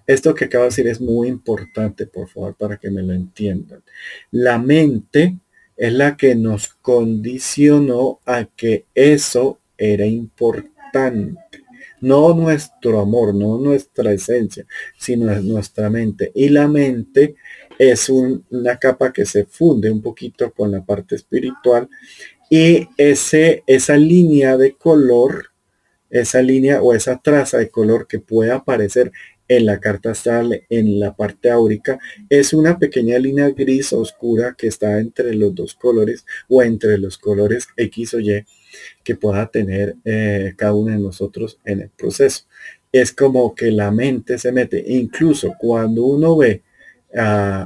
Esto 0.07 0.35
que 0.35 0.47
acabo 0.47 0.65
de 0.65 0.71
decir 0.71 0.89
es 0.89 1.01
muy 1.01 1.29
importante, 1.29 2.07
por 2.07 2.29
favor, 2.29 2.57
para 2.57 2.79
que 2.79 2.91
me 2.91 3.03
lo 3.03 3.13
entiendan. 3.13 3.83
La 4.31 4.59
mente 4.59 5.39
es 5.79 5.93
la 5.93 6.17
que 6.17 6.35
nos 6.35 6.69
condicionó 6.69 8.19
a 8.27 8.45
que 8.45 8.85
eso 8.95 9.61
era 9.79 10.05
importante. 10.05 11.39
No 12.01 12.35
nuestro 12.35 13.01
amor, 13.01 13.35
no 13.35 13.59
nuestra 13.59 14.13
esencia, 14.13 14.67
sino 14.99 15.33
nuestra 15.41 15.89
mente. 15.89 16.33
Y 16.35 16.49
la 16.49 16.67
mente 16.67 17.37
es 17.79 18.09
una 18.09 18.77
capa 18.77 19.13
que 19.13 19.25
se 19.25 19.45
funde 19.45 19.91
un 19.91 20.03
poquito 20.03 20.53
con 20.53 20.73
la 20.73 20.85
parte 20.85 21.15
espiritual 21.15 21.89
y 22.51 22.89
ese, 22.97 23.63
esa 23.67 23.97
línea 23.97 24.57
de 24.57 24.73
color, 24.73 25.53
esa 26.11 26.43
línea 26.43 26.83
o 26.83 26.93
esa 26.93 27.19
traza 27.19 27.59
de 27.59 27.71
color 27.71 28.09
que 28.09 28.19
puede 28.19 28.51
aparecer 28.51 29.13
en 29.49 29.67
la 29.67 29.81
carta 29.81 30.11
astral, 30.11 30.63
en 30.69 31.01
la 31.01 31.17
parte 31.17 31.51
áurica, 31.51 31.99
es 32.29 32.53
una 32.53 32.79
pequeña 32.79 33.19
línea 33.19 33.49
gris 33.51 33.93
oscura 33.93 34.55
que 34.57 34.69
está 34.69 34.99
entre 35.01 35.35
los 35.35 35.55
dos 35.55 35.75
colores 35.75 36.27
o 36.49 36.63
entre 36.63 36.99
los 36.99 37.19
colores 37.19 37.69
X 37.77 38.15
o 38.15 38.21
Y 38.21 38.45
que 39.03 39.17
pueda 39.17 39.51
tener 39.51 39.97
eh, 40.05 40.53
cada 40.57 40.75
uno 40.75 40.93
de 40.93 40.99
nosotros 40.99 41.59
en 41.65 41.81
el 41.81 41.91
proceso. 41.91 42.45
Es 42.93 43.13
como 43.13 43.55
que 43.55 43.71
la 43.71 43.91
mente 43.91 44.39
se 44.39 44.53
mete, 44.53 44.85
incluso 44.87 45.55
cuando 45.59 46.05
uno 46.05 46.37
ve 46.37 46.63
a, 47.17 47.63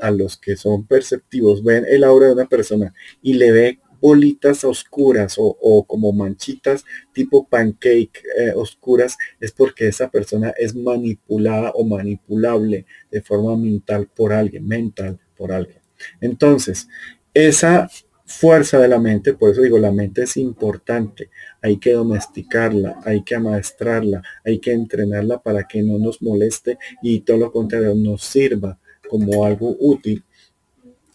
a 0.00 0.10
los 0.10 0.36
que 0.36 0.56
son 0.56 0.86
perceptivos, 0.86 1.62
ven 1.62 1.84
el 1.88 2.02
aura 2.02 2.26
de 2.26 2.32
una 2.32 2.46
persona 2.46 2.92
y 3.22 3.34
le 3.34 3.52
ve 3.52 3.78
bolitas 4.04 4.64
oscuras 4.64 5.36
o, 5.38 5.82
como 5.86 6.12
manchitas 6.12 6.84
tipo 7.14 7.48
pancake 7.48 8.22
eh, 8.38 8.52
oscuras 8.54 9.16
es 9.40 9.50
porque 9.50 9.88
esa 9.88 10.10
persona 10.10 10.52
es 10.58 10.74
manipulada 10.74 11.70
o 11.70 11.86
manipulable 11.86 12.84
de 13.10 13.22
forma 13.22 13.56
mental 13.56 14.06
por 14.14 14.34
alguien, 14.34 14.68
mental 14.68 15.18
por 15.34 15.52
alguien. 15.52 15.78
Entonces, 16.20 16.86
esa 17.32 17.88
fuerza 18.26 18.78
de 18.78 18.88
la 18.88 18.98
mente, 18.98 19.32
por 19.32 19.50
eso 19.50 19.62
digo, 19.62 19.78
la 19.78 19.90
mente 19.90 20.24
es 20.24 20.36
importante, 20.36 21.30
hay 21.62 21.78
que 21.78 21.94
domesticarla, 21.94 23.00
hay 23.06 23.22
que 23.22 23.36
amaestrarla, 23.36 24.22
hay 24.44 24.58
que 24.58 24.72
entrenarla 24.72 25.38
para 25.42 25.66
que 25.66 25.82
no 25.82 25.98
nos 25.98 26.20
moleste 26.20 26.76
y 27.02 27.20
todo 27.20 27.38
lo 27.38 27.50
contrario, 27.50 27.94
nos 27.94 28.22
sirva 28.22 28.78
como 29.08 29.46
algo 29.46 29.74
útil 29.80 30.22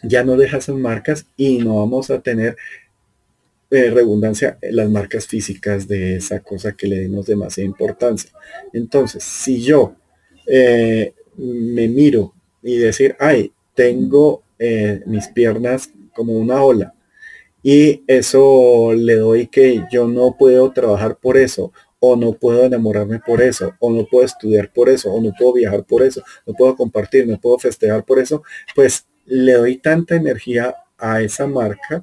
ya 0.03 0.23
no 0.23 0.37
deja 0.37 0.57
esas 0.57 0.75
marcas 0.75 1.25
y 1.35 1.57
no 1.57 1.77
vamos 1.77 2.09
a 2.09 2.21
tener 2.21 2.55
eh, 3.71 3.89
redundancia 3.91 4.57
las 4.61 4.89
marcas 4.89 5.27
físicas 5.27 5.87
de 5.87 6.15
esa 6.15 6.39
cosa 6.39 6.75
que 6.75 6.87
le 6.87 7.01
dimos 7.01 7.27
demasiada 7.27 7.67
importancia. 7.67 8.31
Entonces, 8.73 9.23
si 9.23 9.61
yo 9.61 9.95
eh, 10.47 11.13
me 11.37 11.87
miro 11.87 12.33
y 12.63 12.77
decir, 12.77 13.15
ay, 13.19 13.51
tengo 13.75 14.43
eh, 14.57 15.01
mis 15.05 15.27
piernas 15.27 15.91
como 16.13 16.33
una 16.33 16.63
ola 16.63 16.93
y 17.61 18.03
eso 18.07 18.93
le 18.93 19.15
doy 19.17 19.47
que 19.47 19.83
yo 19.91 20.07
no 20.07 20.35
puedo 20.37 20.71
trabajar 20.71 21.17
por 21.17 21.37
eso 21.37 21.71
o 21.99 22.15
no 22.15 22.33
puedo 22.33 22.63
enamorarme 22.63 23.19
por 23.19 23.41
eso, 23.41 23.73
o 23.79 23.91
no 23.91 24.05
puedo 24.05 24.25
estudiar 24.25 24.71
por 24.71 24.89
eso, 24.89 25.11
o 25.13 25.21
no 25.21 25.33
puedo 25.37 25.53
viajar 25.53 25.83
por 25.83 26.01
eso, 26.01 26.23
no 26.47 26.53
puedo 26.53 26.75
compartir, 26.75 27.27
no 27.27 27.39
puedo 27.39 27.59
festejar 27.59 28.05
por 28.05 28.19
eso, 28.19 28.41
pues 28.73 29.05
le 29.25 29.53
doy 29.53 29.77
tanta 29.77 30.15
energía 30.15 30.75
a 30.97 31.21
esa 31.21 31.45
marca 31.45 32.01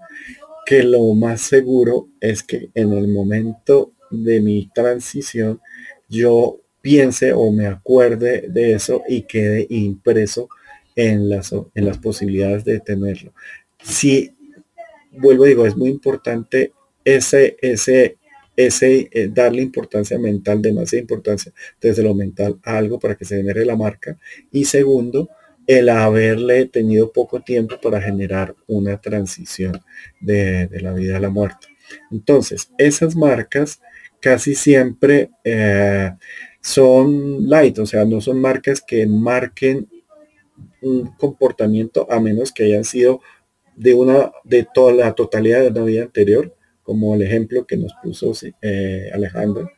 que 0.67 0.83
lo 0.83 1.15
más 1.15 1.43
seguro 1.43 2.09
es 2.21 2.43
que 2.43 2.71
en 2.75 2.93
el 2.93 3.07
momento 3.07 3.93
de 4.11 4.41
mi 4.41 4.69
transición 4.75 5.61
yo 6.09 6.61
piense 6.83 7.33
o 7.33 7.53
me 7.53 7.67
acuerde 7.67 8.47
de 8.49 8.75
eso 8.75 9.03
y 9.09 9.23
quede 9.23 9.67
impreso 9.71 10.49
en 10.97 11.29
las, 11.29 11.53
en 11.53 11.85
las 11.87 11.99
posibilidades 11.99 12.65
de 12.65 12.81
tenerlo. 12.81 13.33
Si, 13.81 14.35
vuelvo 15.13 15.45
a 15.45 15.49
digo, 15.49 15.67
es 15.67 15.77
muy 15.77 15.89
importante 15.89 16.73
ese, 17.05 17.57
ese, 17.63 18.19
ese 18.57 19.09
eh, 19.13 19.31
darle 19.33 19.63
importancia 19.63 20.19
mental, 20.19 20.61
demasiada 20.61 21.03
importancia 21.03 21.53
desde 21.81 22.03
lo 22.03 22.13
mental 22.13 22.59
a 22.65 22.77
algo 22.77 22.99
para 22.99 23.15
que 23.15 23.25
se 23.25 23.37
genere 23.37 23.65
la 23.65 23.77
marca. 23.77 24.19
Y 24.51 24.65
segundo, 24.65 25.29
el 25.67 25.89
haberle 25.89 26.67
tenido 26.67 27.13
poco 27.13 27.41
tiempo 27.41 27.81
para 27.81 28.01
generar 28.01 28.55
una 28.67 29.01
transición 29.01 29.81
de, 30.21 30.69
la 30.81 30.93
vida 30.93 31.17
a 31.17 31.21
la 31.21 31.31
muerte. 31.31 31.69
Entonces, 32.11 32.71
esas 32.79 33.17
marcas 33.17 33.81
casi 34.21 34.55
siempre 34.55 35.31
eh, 35.45 36.13
son 36.61 37.49
light, 37.49 37.79
o 37.79 37.87
sea, 37.87 38.05
no 38.05 38.21
son 38.21 38.41
marcas 38.41 38.81
que 38.81 39.07
marquen 39.07 39.89
un 40.83 41.15
comportamiento 41.17 42.07
a 42.11 42.21
menos 42.21 42.53
que 42.53 42.65
hayan 42.65 42.85
sido 42.85 43.21
de 43.77 43.95
una 43.95 44.33
de 44.45 44.67
toda 44.73 44.93
la 44.93 45.15
totalidad 45.15 45.63
de 45.63 45.71
la 45.71 45.85
vida 45.85 46.03
anterior, 46.03 46.55
como 46.83 47.15
el 47.15 47.23
ejemplo 47.23 47.67
que 47.67 47.77
nos 47.77 47.93
puso 48.03 48.33
eh, 48.63 49.11
Alejandro. 49.13 49.71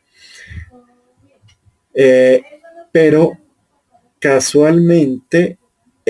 Eh, 1.93 2.41
pero 2.91 3.37
casualmente 4.19 5.58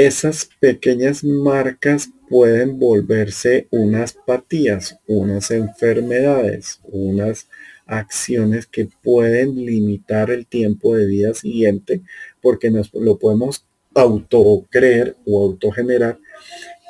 esas 0.07 0.49
pequeñas 0.61 1.26
marcas 1.26 2.09
pueden 2.30 2.80
volverse 2.80 3.67
unas 3.69 4.13
patías, 4.13 4.97
unas 5.07 5.51
enfermedades, 5.51 6.80
unas 6.84 7.49
acciones 7.85 8.65
que 8.65 8.88
pueden 9.03 9.65
limitar 9.65 10.31
el 10.31 10.47
tiempo 10.47 10.95
de 10.95 11.05
vida 11.05 11.34
siguiente 11.34 12.01
porque 12.41 12.71
nos 12.71 12.93
lo 12.93 13.19
podemos 13.19 13.65
auto 13.93 14.65
creer 14.69 15.17
o 15.26 15.41
autogenerar 15.41 16.17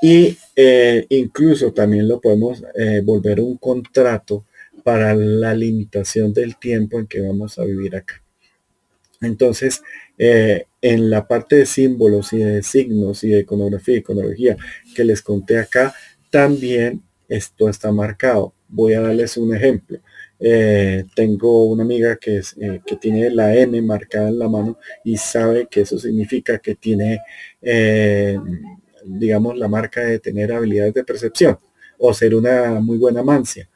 y 0.04 0.38
eh, 0.56 1.08
incluso 1.10 1.74
también 1.74 2.08
lo 2.08 2.22
podemos 2.22 2.64
eh, 2.76 3.02
volver 3.04 3.42
un 3.42 3.58
contrato 3.58 4.46
para 4.84 5.16
la 5.16 5.56
limitación 5.56 6.32
del 6.32 6.58
tiempo 6.58 7.00
en 7.00 7.08
que 7.08 7.22
vamos 7.22 7.58
a 7.58 7.66
vivir 7.66 7.96
acá. 7.96 8.22
Entonces, 9.22 9.82
eh, 10.20 10.66
en 10.82 11.10
la 11.10 11.28
parte 11.28 11.56
de 11.56 11.66
símbolos 11.66 12.34
y 12.34 12.40
de 12.40 12.62
signos 12.62 13.24
y 13.24 13.30
de 13.30 13.40
iconografía 13.40 13.96
y 13.96 14.00
iconología 14.00 14.58
que 14.94 15.06
les 15.06 15.22
conté 15.22 15.58
acá, 15.58 15.94
también 16.30 17.02
esto 17.28 17.70
está 17.70 17.92
marcado. 17.92 18.54
Voy 18.68 18.94
a 18.94 19.02
darles 19.02 19.38
un 19.38 19.56
ejemplo. 19.56 20.00
Eh, 20.40 21.06
tengo 21.16 21.66
una 21.66 21.84
amiga 21.84 22.18
que, 22.18 22.38
es, 22.38 22.56
eh, 22.60 22.82
que 22.86 22.98
tiene 22.98 23.30
la 23.30 23.56
M 23.56 23.82
marcada 23.82 24.30
en 24.30 24.40
la 24.40 24.50
mano 24.50 24.78
y 25.04 25.18
sabe 25.18 25.68
que 25.72 25.82
eso 25.82 25.98
significa 25.98 26.60
que 26.60 26.76
tiene, 26.76 27.20
digamos, 29.06 29.58
la 29.58 29.68
marca 29.68 30.02
de 30.02 30.20
tener 30.20 30.52
habilidades 30.52 30.94
de 30.94 31.04
percepción 31.04 31.58
o 31.98 32.14
ser 32.14 32.36
una 32.36 32.80
muy 32.80 32.98
buena 32.98 33.24
mancia 33.24 33.70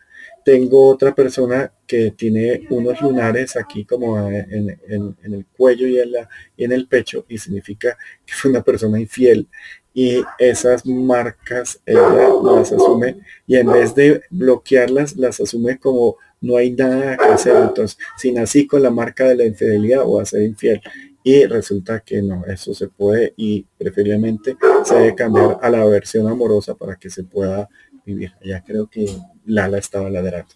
tengo 0.43 0.89
otra 0.89 1.15
persona 1.15 1.71
que 1.93 2.09
tiene 2.09 2.65
unos 2.71 2.99
lunares 3.01 3.55
aquí 3.55 3.85
como 3.85 4.17
en, 4.27 4.79
el 5.21 5.45
cuello 5.55 5.85
y 5.85 5.99
en, 5.99 6.13
la, 6.13 6.27
y 6.57 6.63
en 6.63 6.71
el 6.71 6.87
pecho 6.87 7.23
y 7.29 7.37
significa 7.37 7.95
que 8.25 8.33
fue 8.33 8.49
una 8.49 8.63
persona 8.63 8.99
infiel. 8.99 9.47
Y 9.93 10.23
esas 10.39 10.87
marcas 10.87 11.79
las 11.85 12.71
asume 12.71 13.17
y 13.45 13.57
en 13.57 13.71
vez 13.71 13.93
de 13.93 14.23
bloquearlas 14.31 15.17
las 15.17 15.39
asume 15.39 15.77
como 15.77 16.17
no 16.41 16.57
hay 16.57 16.71
nada 16.71 17.15
que 17.15 17.25
hacer. 17.25 17.57
Entonces 17.57 17.99
si 18.17 18.31
nací 18.31 18.65
con 18.65 18.81
la 18.81 18.89
marca 18.89 19.27
de 19.27 19.35
la 19.35 19.45
infidelidad 19.45 20.01
o 20.03 20.19
a 20.19 20.25
ser 20.25 20.41
infiel. 20.41 20.81
Y 21.23 21.45
resulta 21.45 21.99
que 21.99 22.23
no 22.23 22.43
eso 22.47 22.73
se 22.73 22.87
puede 22.87 23.35
y 23.37 23.67
preferiblemente 23.77 24.57
se 24.83 24.95
debe 24.95 25.13
cambiar 25.13 25.59
a 25.61 25.69
la 25.69 25.85
versión 25.85 26.27
amorosa 26.27 26.73
para 26.73 26.95
que 26.95 27.11
se 27.11 27.23
pueda 27.23 27.69
vivir. 28.03 28.31
Ya 28.43 28.63
creo 28.63 28.89
que 28.89 29.05
Lala 29.45 29.77
estaba 29.77 30.09
ladrando. 30.09 30.55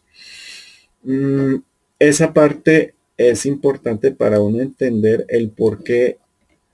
Mm, 1.03 1.55
esa 1.99 2.33
parte 2.33 2.95
es 3.17 3.45
importante 3.45 4.11
para 4.11 4.41
uno 4.41 4.61
entender 4.61 5.25
el 5.29 5.49
por 5.49 5.83
qué 5.83 6.17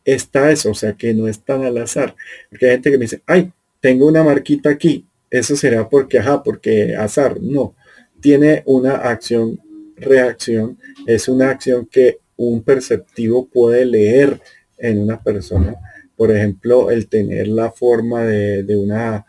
está 0.06 0.52
eso, 0.52 0.72
o 0.72 0.74
sea, 0.74 0.94
que 0.94 1.14
no 1.14 1.28
es 1.28 1.40
tan 1.40 1.64
al 1.64 1.78
azar. 1.78 2.16
Porque 2.50 2.66
hay 2.66 2.72
gente 2.74 2.92
que 2.92 2.98
me 2.98 3.06
dice, 3.06 3.22
ay, 3.26 3.52
tengo 3.80 4.08
una 4.08 4.24
marquita 4.24 4.70
aquí, 4.70 5.06
eso 5.30 5.56
será 5.56 5.90
porque, 5.90 6.20
ajá, 6.20 6.44
porque 6.44 6.96
azar. 6.96 7.42
No, 7.42 7.76
tiene 8.22 8.64
una 8.66 8.96
acción, 8.96 9.60
reacción, 9.98 10.78
es 11.08 11.28
una 11.28 11.50
acción 11.50 11.88
que 11.90 12.20
un 12.36 12.64
perceptivo 12.64 13.48
puede 13.48 13.86
leer 13.86 14.40
en 14.78 15.00
una 15.00 15.22
persona. 15.22 15.76
Por 16.16 16.32
ejemplo, 16.32 16.92
el 16.92 17.08
tener 17.08 17.48
la 17.48 17.72
forma 17.72 18.24
de, 18.24 18.64
de 18.64 18.76
una 18.76 19.26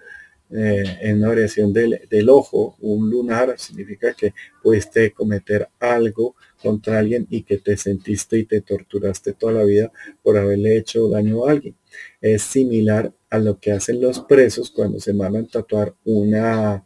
eh, 0.56 0.84
en 1.00 1.18
una 1.18 1.30
variación 1.30 1.72
del, 1.72 2.02
del, 2.08 2.28
ojo, 2.28 2.76
un 2.80 3.10
lunar, 3.10 3.58
significa 3.58 4.14
que 4.14 4.34
pudiste 4.62 5.10
cometer 5.10 5.68
algo 5.80 6.36
contra 6.62 7.00
alguien 7.00 7.26
y 7.28 7.42
que 7.42 7.58
te 7.58 7.76
sentiste 7.76 8.38
y 8.38 8.44
te 8.44 8.60
torturaste 8.60 9.32
toda 9.32 9.54
la 9.54 9.64
vida 9.64 9.90
por 10.22 10.36
haberle 10.38 10.76
hecho 10.76 11.08
daño 11.08 11.44
a 11.44 11.50
alguien. 11.50 11.74
Es 12.20 12.42
similar 12.42 13.12
a 13.30 13.38
lo 13.38 13.58
que 13.58 13.72
hacen 13.72 14.00
los 14.00 14.20
presos 14.20 14.70
cuando 14.70 15.00
se 15.00 15.12
mandan 15.12 15.48
tatuar 15.48 15.92
una, 16.04 16.84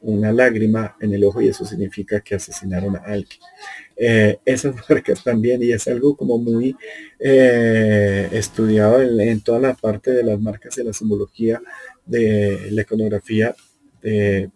una 0.00 0.32
lágrima 0.32 0.96
en 0.98 1.12
el 1.12 1.22
ojo 1.24 1.42
y 1.42 1.48
eso 1.48 1.66
significa 1.66 2.20
que 2.22 2.36
asesinaron 2.36 2.96
a 2.96 3.00
alguien. 3.00 3.38
Eh, 3.96 4.38
esas 4.46 4.74
marcas 4.88 5.22
también, 5.22 5.62
y 5.62 5.72
es 5.72 5.86
algo 5.86 6.16
como 6.16 6.38
muy 6.38 6.74
eh, 7.18 8.30
estudiado 8.32 9.02
en, 9.02 9.20
en, 9.20 9.42
toda 9.42 9.60
la 9.60 9.74
parte 9.74 10.10
de 10.10 10.22
las 10.22 10.40
marcas 10.40 10.74
de 10.74 10.84
la 10.84 10.94
simbología 10.94 11.60
de 12.10 12.68
la 12.72 12.82
iconografía, 12.82 13.54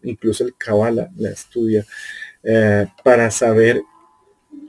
incluso 0.02 0.44
el 0.44 0.54
Kabbalah 0.56 1.10
la 1.16 1.30
estudia, 1.30 1.84
eh, 2.42 2.86
para 3.02 3.30
saber 3.30 3.82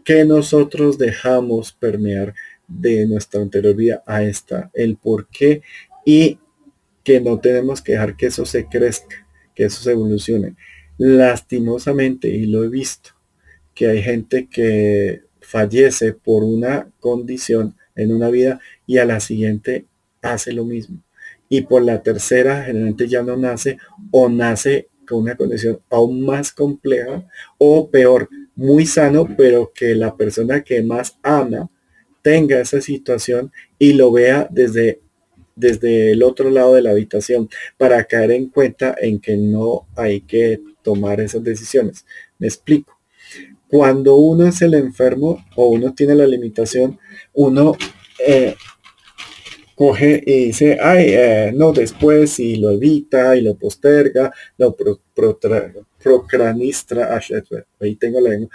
qué 0.03 0.23
nosotros 0.25 0.97
dejamos 0.97 1.71
permear 1.73 2.33
de 2.67 3.05
nuestra 3.05 3.41
anterior 3.41 3.75
vida 3.75 4.03
a 4.05 4.23
esta, 4.23 4.71
el 4.73 4.97
por 4.97 5.27
qué 5.27 5.61
y 6.05 6.39
que 7.03 7.19
no 7.19 7.39
tenemos 7.39 7.81
que 7.81 7.93
dejar 7.93 8.15
que 8.15 8.27
eso 8.27 8.45
se 8.45 8.65
crezca, 8.67 9.27
que 9.53 9.65
eso 9.65 9.81
se 9.81 9.91
evolucione. 9.91 10.55
Lastimosamente, 10.97 12.29
y 12.29 12.45
lo 12.45 12.63
he 12.63 12.69
visto, 12.69 13.11
que 13.73 13.87
hay 13.87 14.01
gente 14.01 14.47
que 14.47 15.23
fallece 15.41 16.13
por 16.13 16.43
una 16.43 16.89
condición 16.99 17.75
en 17.95 18.13
una 18.13 18.29
vida 18.29 18.59
y 18.87 18.97
a 18.97 19.05
la 19.05 19.19
siguiente 19.19 19.85
hace 20.21 20.53
lo 20.53 20.65
mismo 20.65 21.04
y 21.55 21.61
por 21.61 21.83
la 21.83 22.03
tercera 22.03 22.63
generalmente 22.65 23.07
ya 23.07 23.23
no 23.23 23.37
nace 23.37 23.77
o 24.11 24.27
nace 24.27 24.89
con 25.07 25.19
una 25.19 25.37
condición 25.37 25.79
aún 25.89 26.21
más 26.21 26.51
compleja 26.51 27.25
o 27.57 27.89
peor, 27.89 28.27
muy 28.55 28.85
sano, 28.85 29.27
pero 29.37 29.71
que 29.73 29.95
la 29.95 30.15
persona 30.17 30.63
que 30.63 30.81
más 30.81 31.17
ama 31.23 31.69
tenga 32.21 32.59
esa 32.59 32.81
situación 32.81 33.53
y 33.79 33.93
lo 33.93 34.11
vea 34.11 34.47
desde, 34.51 34.99
desde 35.55 36.11
el 36.11 36.23
otro 36.23 36.49
lado 36.49 36.73
de 36.73 36.81
la 36.81 36.91
habitación 36.91 37.49
para 37.77 38.03
caer 38.03 38.31
en 38.31 38.49
cuenta 38.49 38.95
en 38.99 39.19
que 39.19 39.37
no 39.37 39.87
hay 39.95 40.21
que 40.21 40.59
tomar 40.81 41.21
esas 41.21 41.43
decisiones. 41.43 42.05
Me 42.37 42.47
explico. 42.47 42.99
Cuando 43.69 44.15
uno 44.15 44.45
es 44.47 44.61
el 44.61 44.73
enfermo 44.73 45.45
o 45.55 45.69
uno 45.69 45.93
tiene 45.93 46.15
la 46.15 46.27
limitación, 46.27 46.99
uno 47.33 47.77
eh, 48.25 48.55
coge 49.75 50.23
y 50.25 50.45
dice, 50.47 50.77
ay, 50.81 51.07
eh, 51.09 51.51
no, 51.53 51.73
después 51.73 52.39
y 52.39 52.55
lo 52.55 52.71
evita 52.71 53.35
y 53.35 53.41
lo 53.41 53.55
posterga, 53.55 54.33
lo 54.57 54.75
pro, 54.75 55.01
procranistra, 56.01 57.19
ahí 57.79 57.95
tengo 57.95 58.21
la 58.21 58.29
lengua, 58.31 58.49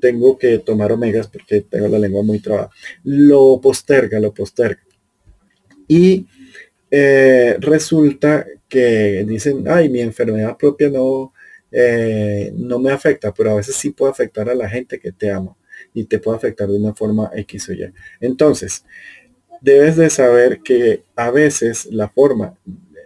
tengo 0.00 0.36
que 0.36 0.58
tomar 0.58 0.92
omegas 0.92 1.28
porque 1.28 1.62
tengo 1.62 1.88
la 1.88 1.98
lengua 1.98 2.22
muy 2.22 2.40
trabada, 2.40 2.70
lo 3.04 3.60
posterga, 3.60 4.18
lo 4.18 4.34
posterga. 4.34 4.82
Y 5.88 6.26
eh, 6.90 7.56
resulta 7.60 8.46
que 8.68 9.24
dicen, 9.26 9.64
ay, 9.68 9.88
mi 9.88 10.00
enfermedad 10.00 10.56
propia 10.56 10.88
no, 10.90 11.32
eh, 11.70 12.52
no 12.56 12.78
me 12.78 12.90
afecta, 12.90 13.32
pero 13.32 13.52
a 13.52 13.54
veces 13.56 13.76
sí 13.76 13.90
puede 13.90 14.12
afectar 14.12 14.48
a 14.48 14.54
la 14.54 14.68
gente 14.68 14.98
que 14.98 15.12
te 15.12 15.30
ama 15.30 15.56
y 15.94 16.04
te 16.04 16.18
puede 16.18 16.38
afectar 16.38 16.68
de 16.68 16.76
una 16.76 16.94
forma 16.94 17.30
X 17.34 17.68
o 17.68 17.72
Y. 17.72 17.92
Entonces, 18.20 18.84
debes 19.60 19.96
de 19.96 20.10
saber 20.10 20.60
que 20.60 21.02
a 21.14 21.30
veces 21.30 21.86
la 21.86 22.08
forma 22.08 22.54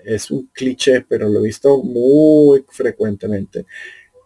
es 0.05 0.31
un 0.31 0.49
cliché, 0.53 1.05
pero 1.09 1.29
lo 1.29 1.41
he 1.41 1.45
visto 1.45 1.83
muy 1.83 2.65
frecuentemente. 2.69 3.67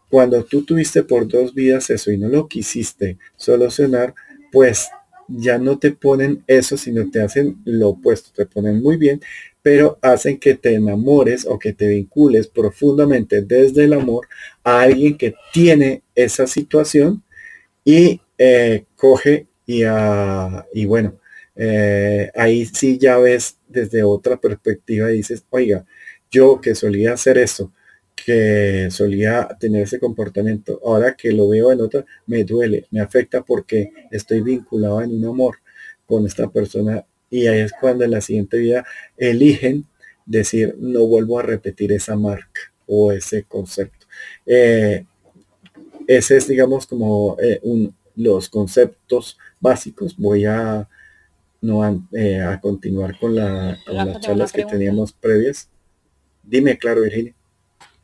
Cuando 0.09 0.45
tú 0.45 0.65
tuviste 0.65 1.03
por 1.03 1.27
dos 1.27 1.55
vidas 1.55 1.91
eso 1.91 2.11
y 2.13 2.19
no 2.19 2.29
lo 2.29 2.47
quisiste 2.49 3.19
solucionar, 3.37 4.15
pues 4.53 4.89
ya 5.29 5.59
no 5.59 5.79
te 5.79 5.91
ponen 5.91 6.45
eso, 6.47 6.77
sino 6.77 7.11
te 7.11 7.21
hacen 7.21 7.59
lo 7.65 7.91
opuesto, 7.91 8.31
te 8.35 8.47
ponen 8.47 8.83
muy 8.83 8.97
bien, 8.97 9.21
pero 9.63 9.99
hacen 10.03 10.39
que 10.39 10.55
te 10.55 10.75
enamores 10.75 11.47
o 11.47 11.59
que 11.59 11.73
te 11.73 11.89
vincules 11.89 12.47
profundamente 12.49 13.43
desde 13.43 13.85
el 13.85 13.95
amor 13.95 14.29
a 14.63 14.83
alguien 14.83 15.17
que 15.17 15.35
tiene 15.53 16.03
esa 16.15 16.47
situación 16.47 17.23
y 17.85 18.21
eh, 18.39 18.85
coge 18.97 19.47
y, 19.67 19.83
y 20.75 20.85
bueno, 20.87 21.15
eh, 21.57 22.31
ahí 22.35 22.67
sí 22.67 22.99
ya 22.99 23.19
ves 23.19 23.59
desde 23.69 24.03
otra 24.03 24.37
perspectiva 24.39 25.11
y 25.13 25.17
dices, 25.19 25.45
oiga, 25.51 25.85
yo 26.31 26.61
que 26.61 26.75
solía 26.75 27.13
hacer 27.15 27.39
esto, 27.39 27.73
que 28.17 28.89
solía 28.91 29.49
tener 29.61 29.83
ese 29.83 30.01
comportamiento, 30.01 30.81
ahora 30.85 31.15
que 31.15 31.33
lo 31.33 31.49
veo 31.49 31.73
en 31.73 31.81
otra, 31.81 32.05
me 32.27 32.45
duele, 32.45 32.87
me 32.91 33.01
afecta 33.01 33.43
porque 33.43 33.93
estoy 34.11 34.41
vinculado 34.41 35.03
en 35.03 35.13
un 35.13 35.25
amor 35.27 35.57
con 36.07 36.27
esta 36.27 36.49
persona 36.51 37.05
y 37.31 37.47
ahí 37.47 37.61
es 37.61 37.73
cuando 37.81 38.05
en 38.05 38.13
la 38.13 38.21
siguiente 38.21 38.59
vida 38.59 38.85
eligen 39.17 39.87
decir, 40.27 40.77
no 40.79 41.07
vuelvo 41.07 41.39
a 41.39 41.43
repetir 41.43 41.93
esa 41.93 42.17
marca 42.17 42.61
o 42.87 43.13
ese 43.13 43.45
concepto. 43.45 44.07
Eh, 44.47 45.05
ese 46.07 46.37
es, 46.37 46.49
digamos, 46.49 46.87
como 46.87 47.37
eh, 47.43 47.61
los 48.17 48.49
conceptos 48.49 49.39
básicos. 49.61 50.17
Voy 50.17 50.45
a 50.45 50.89
no 51.65 52.07
eh, 52.13 52.41
a, 52.43 52.61
continuar 52.61 53.19
con, 53.19 53.35
la, 53.35 53.79
las 53.87 54.21
charlas 54.21 54.53
que 54.53 54.65
teníamos 54.65 55.13
previas. 55.13 55.71
Dime, 56.43 56.77
claro, 56.77 57.03
Virginia. 57.03 57.35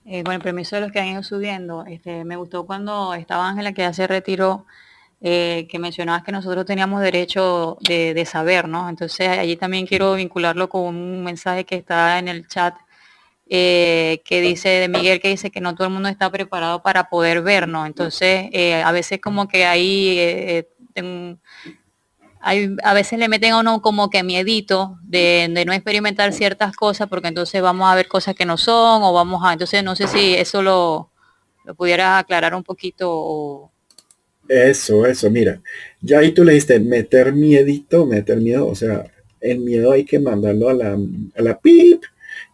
Eh, 0.06 0.24
con 0.24 0.34
el 0.34 0.40
permiso 0.40 0.76
de 0.76 0.82
los 0.82 0.92
que 0.92 0.98
han 0.98 1.08
ido 1.08 1.22
subiendo, 1.22 1.84
este, 1.86 2.24
me 2.24 2.36
gustó 2.36 2.64
cuando 2.66 3.14
estaba 3.14 3.48
Ángela 3.48 3.72
que 3.72 3.82
ya 3.82 3.92
se 3.92 4.06
retiró, 4.06 4.64
eh, 5.20 5.68
que 5.70 5.78
mencionabas 5.78 6.22
que 6.24 6.32
nosotros 6.32 6.64
teníamos 6.64 7.02
derecho 7.02 7.76
de, 7.86 8.24
saber, 8.24 8.66
¿no? 8.66 8.88
Entonces 8.88 9.28
allí 9.28 9.56
también 9.56 9.86
quiero 9.86 10.14
vincularlo 10.14 10.70
con 10.70 10.86
un 10.86 11.22
mensaje 11.22 11.64
que 11.64 11.76
está 11.76 12.18
en 12.18 12.28
el 12.28 12.48
chat 12.48 12.74
que 13.46 14.22
dice 14.28 14.68
de 14.68 14.88
Miguel 14.88 15.20
que 15.20 15.28
dice 15.28 15.50
que 15.50 15.60
no 15.60 15.74
todo 15.74 15.88
el 15.88 15.92
mundo 15.92 16.08
está 16.08 16.30
preparado 16.30 16.82
para 16.82 17.08
poder 17.10 17.42
vernos. 17.42 17.84
Entonces, 17.86 18.48
a 18.84 18.92
veces 18.92 19.20
como 19.20 19.48
que 19.48 19.66
ahí 19.66 20.64
a 22.40 22.94
veces 22.94 23.18
le 23.18 23.28
meten 23.28 23.52
a 23.52 23.60
uno 23.60 23.82
como 23.82 24.08
que 24.08 24.22
miedito 24.22 24.98
de, 25.02 25.48
no 25.66 25.72
experimentar 25.72 26.32
ciertas 26.32 26.74
cosas 26.74 27.08
porque 27.08 27.28
entonces 27.28 27.60
vamos 27.60 27.90
a 27.90 27.94
ver 27.94 28.08
cosas 28.08 28.34
que 28.34 28.46
no 28.46 28.56
son 28.56 29.02
o 29.02 29.12
vamos 29.12 29.42
a, 29.44 29.52
entonces 29.52 29.84
no 29.84 29.94
sé 29.94 30.08
si 30.08 30.34
eso 30.34 30.62
lo, 30.62 31.10
lo 31.64 31.74
pudieras 31.74 32.20
aclarar 32.20 32.54
un 32.54 32.64
poquito 32.64 33.70
Eso, 34.48 35.04
eso, 35.06 35.30
mira, 35.30 35.60
ya 36.00 36.20
ahí 36.20 36.32
tú 36.32 36.44
le 36.44 36.54
diste 36.54 36.80
meter 36.80 37.32
miedito, 37.32 38.06
meter 38.06 38.38
miedo, 38.38 38.66
o 38.66 38.74
sea, 38.74 39.04
el 39.40 39.60
miedo 39.60 39.92
hay 39.92 40.04
que 40.04 40.18
mandarlo 40.18 40.70
a 40.70 40.74
la, 40.74 40.98
a 41.36 41.42
la 41.42 41.58
pip 41.58 42.02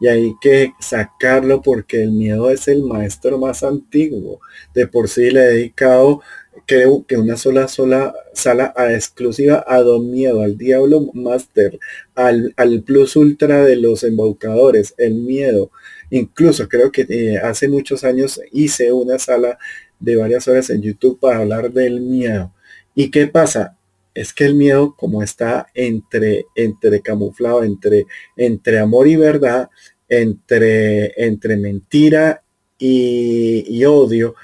y 0.00 0.08
hay 0.08 0.34
que 0.40 0.72
sacarlo 0.78 1.62
porque 1.62 2.02
el 2.02 2.12
miedo 2.12 2.50
es 2.50 2.68
el 2.68 2.82
maestro 2.82 3.38
más 3.38 3.62
antiguo. 3.62 4.40
De 4.74 4.86
por 4.86 5.08
sí 5.08 5.30
le 5.30 5.40
he 5.40 5.52
dedicado 5.54 6.20
creo 6.66 7.06
que 7.06 7.16
una 7.16 7.36
sola 7.36 7.68
sola 7.68 8.14
sala 8.34 8.74
a 8.76 8.92
exclusiva 8.92 9.64
a 9.66 9.78
Don 9.78 10.10
Miedo, 10.10 10.42
al 10.42 10.58
Diablo 10.58 11.10
Master, 11.14 11.78
al, 12.14 12.52
al 12.56 12.82
Plus 12.82 13.16
Ultra 13.16 13.64
de 13.64 13.76
los 13.76 14.02
embaucadores, 14.02 14.94
el 14.98 15.14
miedo. 15.14 15.70
Incluso 16.10 16.68
creo 16.68 16.92
que 16.92 17.06
eh, 17.08 17.38
hace 17.38 17.68
muchos 17.68 18.04
años 18.04 18.40
hice 18.52 18.92
una 18.92 19.18
sala 19.18 19.58
de 20.00 20.16
varias 20.16 20.46
horas 20.48 20.68
en 20.70 20.82
YouTube 20.82 21.18
para 21.20 21.38
hablar 21.38 21.72
del 21.72 22.00
miedo. 22.00 22.52
¿Y 22.94 23.10
qué 23.10 23.26
pasa? 23.28 23.76
Es 24.14 24.32
que 24.32 24.44
el 24.44 24.54
miedo, 24.54 24.94
como 24.96 25.22
está 25.22 25.66
entre, 25.74 26.46
entre 26.54 27.00
camuflado, 27.00 27.62
entre, 27.62 28.06
entre 28.36 28.78
amor 28.78 29.06
y 29.08 29.16
verdad, 29.16 29.68
entre, 30.08 31.12
entre 31.22 31.56
mentira 31.56 32.42
y, 32.78 33.64
y 33.68 33.84
odio, 33.84 34.34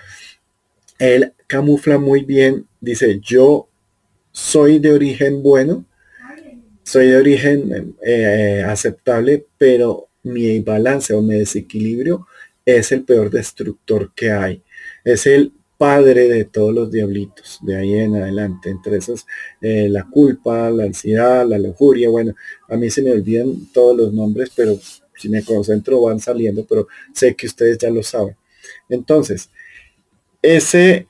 él 0.99 1.32
camufla 1.53 1.99
muy 1.99 2.24
bien, 2.24 2.66
dice, 2.81 3.20
yo 3.20 3.69
soy 4.31 4.79
de 4.79 4.91
origen 4.91 5.43
bueno, 5.43 5.85
soy 6.83 7.09
de 7.09 7.16
origen 7.19 7.95
eh, 8.03 8.65
aceptable, 8.66 9.45
pero 9.59 10.09
mi 10.23 10.61
balance 10.61 11.12
o 11.12 11.20
mi 11.20 11.35
desequilibrio 11.35 12.27
es 12.65 12.91
el 12.93 13.03
peor 13.03 13.29
destructor 13.29 14.12
que 14.15 14.31
hay. 14.31 14.62
Es 15.05 15.27
el 15.27 15.53
padre 15.77 16.27
de 16.27 16.47
todos 16.47 16.73
los 16.73 16.91
diablitos, 16.91 17.59
de 17.61 17.77
ahí 17.77 17.99
en 17.99 18.16
adelante. 18.16 18.70
Entre 18.70 18.97
esos, 18.97 19.27
eh, 19.61 19.91
la 19.91 20.09
culpa, 20.09 20.70
la 20.70 20.85
ansiedad, 20.85 21.47
la 21.47 21.59
lujuria. 21.59 22.09
Bueno, 22.09 22.35
a 22.66 22.77
mí 22.79 22.89
se 22.89 23.03
me 23.03 23.12
olvidan 23.12 23.66
todos 23.74 23.95
los 23.95 24.15
nombres, 24.15 24.51
pero 24.57 24.79
si 25.15 25.29
me 25.29 25.45
concentro 25.45 26.01
van 26.01 26.19
saliendo, 26.19 26.65
pero 26.65 26.89
sé 27.12 27.35
que 27.35 27.47
ustedes 27.47 27.77
ya 27.77 27.91
lo 27.91 28.03
saben. 28.03 28.37
Entonces, 28.89 29.51
ese 30.41 31.09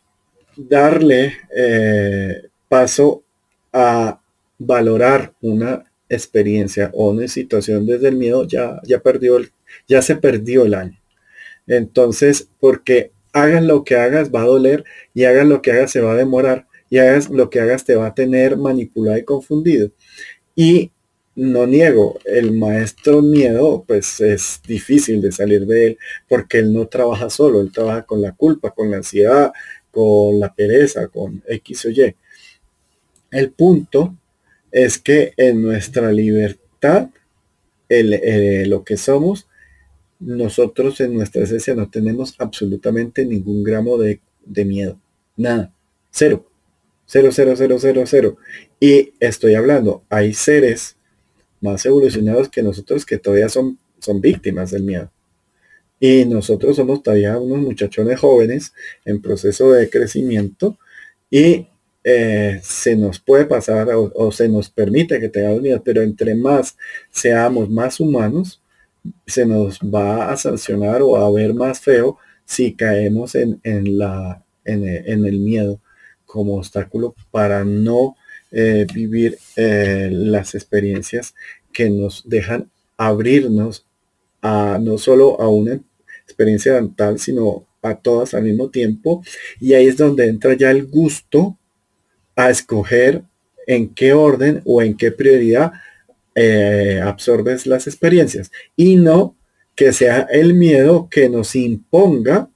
darle 0.56 1.34
eh, 1.56 2.42
paso 2.68 3.22
a 3.72 4.20
valorar 4.58 5.32
una 5.40 5.84
experiencia 6.08 6.90
o 6.94 7.10
una 7.10 7.28
situación 7.28 7.86
desde 7.86 8.08
el 8.08 8.16
miedo, 8.16 8.46
ya, 8.46 8.80
ya 8.84 9.00
perdió, 9.00 9.38
el, 9.38 9.50
ya 9.88 10.02
se 10.02 10.16
perdió 10.16 10.64
el 10.64 10.74
año. 10.74 10.98
Entonces, 11.66 12.48
porque 12.60 13.12
hagan 13.32 13.66
lo 13.66 13.84
que 13.84 13.96
hagas 13.96 14.30
va 14.30 14.42
a 14.42 14.46
doler 14.46 14.84
y 15.14 15.24
hagan 15.24 15.48
lo 15.48 15.62
que 15.62 15.72
hagas 15.72 15.90
se 15.90 16.00
va 16.00 16.12
a 16.12 16.16
demorar 16.16 16.66
y 16.90 16.98
hagas 16.98 17.30
lo 17.30 17.48
que 17.48 17.60
hagas 17.60 17.84
te 17.84 17.96
va 17.96 18.08
a 18.08 18.14
tener 18.14 18.56
manipulado 18.56 19.18
y 19.18 19.24
confundido. 19.24 19.90
Y 20.54 20.90
no 21.34 21.66
niego, 21.66 22.18
el 22.26 22.52
maestro 22.52 23.22
miedo 23.22 23.84
pues 23.86 24.20
es 24.20 24.60
difícil 24.66 25.22
de 25.22 25.32
salir 25.32 25.66
de 25.66 25.86
él 25.86 25.98
porque 26.28 26.58
él 26.58 26.72
no 26.72 26.86
trabaja 26.88 27.30
solo, 27.30 27.60
él 27.62 27.72
trabaja 27.72 28.02
con 28.02 28.20
la 28.20 28.32
culpa, 28.32 28.70
con 28.70 28.90
la 28.90 28.98
ansiedad, 28.98 29.52
con 29.92 30.40
la 30.40 30.52
pereza, 30.52 31.06
con 31.06 31.42
X 31.46 31.84
o 31.86 31.90
Y. 31.90 32.16
El 33.30 33.52
punto 33.52 34.16
es 34.72 34.98
que 34.98 35.32
en 35.36 35.62
nuestra 35.62 36.10
libertad, 36.10 37.10
eh, 37.88 38.64
lo 38.66 38.82
que 38.82 38.96
somos, 38.96 39.46
nosotros 40.18 41.00
en 41.00 41.14
nuestra 41.14 41.44
esencia 41.44 41.74
no 41.74 41.90
tenemos 41.90 42.34
absolutamente 42.38 43.24
ningún 43.24 43.62
gramo 43.62 43.98
de, 43.98 44.20
de 44.44 44.64
miedo. 44.64 44.98
Nada. 45.36 45.72
Cero. 46.10 46.46
Cero, 47.06 47.30
cero, 47.32 47.54
cero, 47.56 47.76
cero, 47.78 48.02
cero. 48.06 48.36
Y 48.80 49.12
estoy 49.20 49.54
hablando, 49.54 50.02
hay 50.08 50.32
seres 50.32 50.96
más 51.60 51.84
evolucionados 51.84 52.48
que 52.48 52.62
nosotros 52.62 53.04
que 53.04 53.18
todavía 53.18 53.48
son, 53.48 53.78
son 53.98 54.20
víctimas 54.20 54.70
del 54.70 54.84
miedo. 54.84 55.10
Y 56.04 56.24
nosotros 56.24 56.74
somos 56.74 57.00
todavía 57.00 57.38
unos 57.38 57.60
muchachones 57.60 58.18
jóvenes 58.18 58.74
en 59.04 59.22
proceso 59.22 59.70
de 59.70 59.88
crecimiento 59.88 60.76
y 61.30 61.68
eh, 62.02 62.58
se 62.60 62.96
nos 62.96 63.20
puede 63.20 63.44
pasar 63.44 63.88
o, 63.94 64.32
se 64.32 64.48
nos 64.48 64.68
permite 64.68 65.20
que 65.20 65.28
tengamos 65.28 65.62
miedo, 65.62 65.80
pero 65.84 66.02
entre 66.02 66.34
más 66.34 66.76
seamos 67.12 67.70
más 67.70 68.00
humanos, 68.00 68.60
se 69.28 69.46
nos 69.46 69.78
va 69.78 70.32
a 70.32 70.36
sancionar 70.36 71.02
o 71.02 71.16
a 71.16 71.30
ver 71.30 71.54
más 71.54 71.78
feo 71.78 72.18
si 72.44 72.74
caemos 72.74 73.36
en, 73.36 73.60
la, 73.96 74.42
en, 74.64 74.84
el 75.24 75.38
miedo 75.38 75.80
como 76.26 76.56
obstáculo 76.56 77.14
para 77.30 77.64
no 77.64 78.16
eh, 78.50 78.88
vivir 78.92 79.38
eh, 79.54 80.08
las 80.10 80.56
experiencias 80.56 81.36
que 81.72 81.90
nos 81.90 82.28
dejan 82.28 82.72
abrirnos 82.96 83.86
a 84.40 84.80
no 84.82 84.98
solo 84.98 85.40
a 85.40 85.48
una 85.48 85.80
experiencia 86.24 86.74
dental, 86.74 87.18
sino 87.18 87.66
a 87.82 87.96
todas 87.96 88.34
al 88.34 88.44
mismo 88.44 88.70
tiempo. 88.70 89.22
Y 89.60 89.74
ahí 89.74 89.86
es 89.86 89.96
donde 89.96 90.26
entra 90.26 90.54
ya 90.54 90.70
el 90.70 90.86
gusto 90.86 91.58
a 92.36 92.50
escoger 92.50 93.22
en 93.66 93.88
qué 93.94 94.12
orden 94.12 94.62
o 94.64 94.82
en 94.82 94.96
qué 94.96 95.12
prioridad 95.12 95.72
eh, 96.34 97.00
absorbes 97.02 97.66
las 97.66 97.86
experiencias. 97.86 98.50
Y 98.76 98.96
no 98.96 99.36
que 99.74 99.92
sea 99.92 100.26
el 100.30 100.54
miedo 100.54 101.08
que 101.10 101.28
nos 101.28 101.54
imponga 101.54 102.48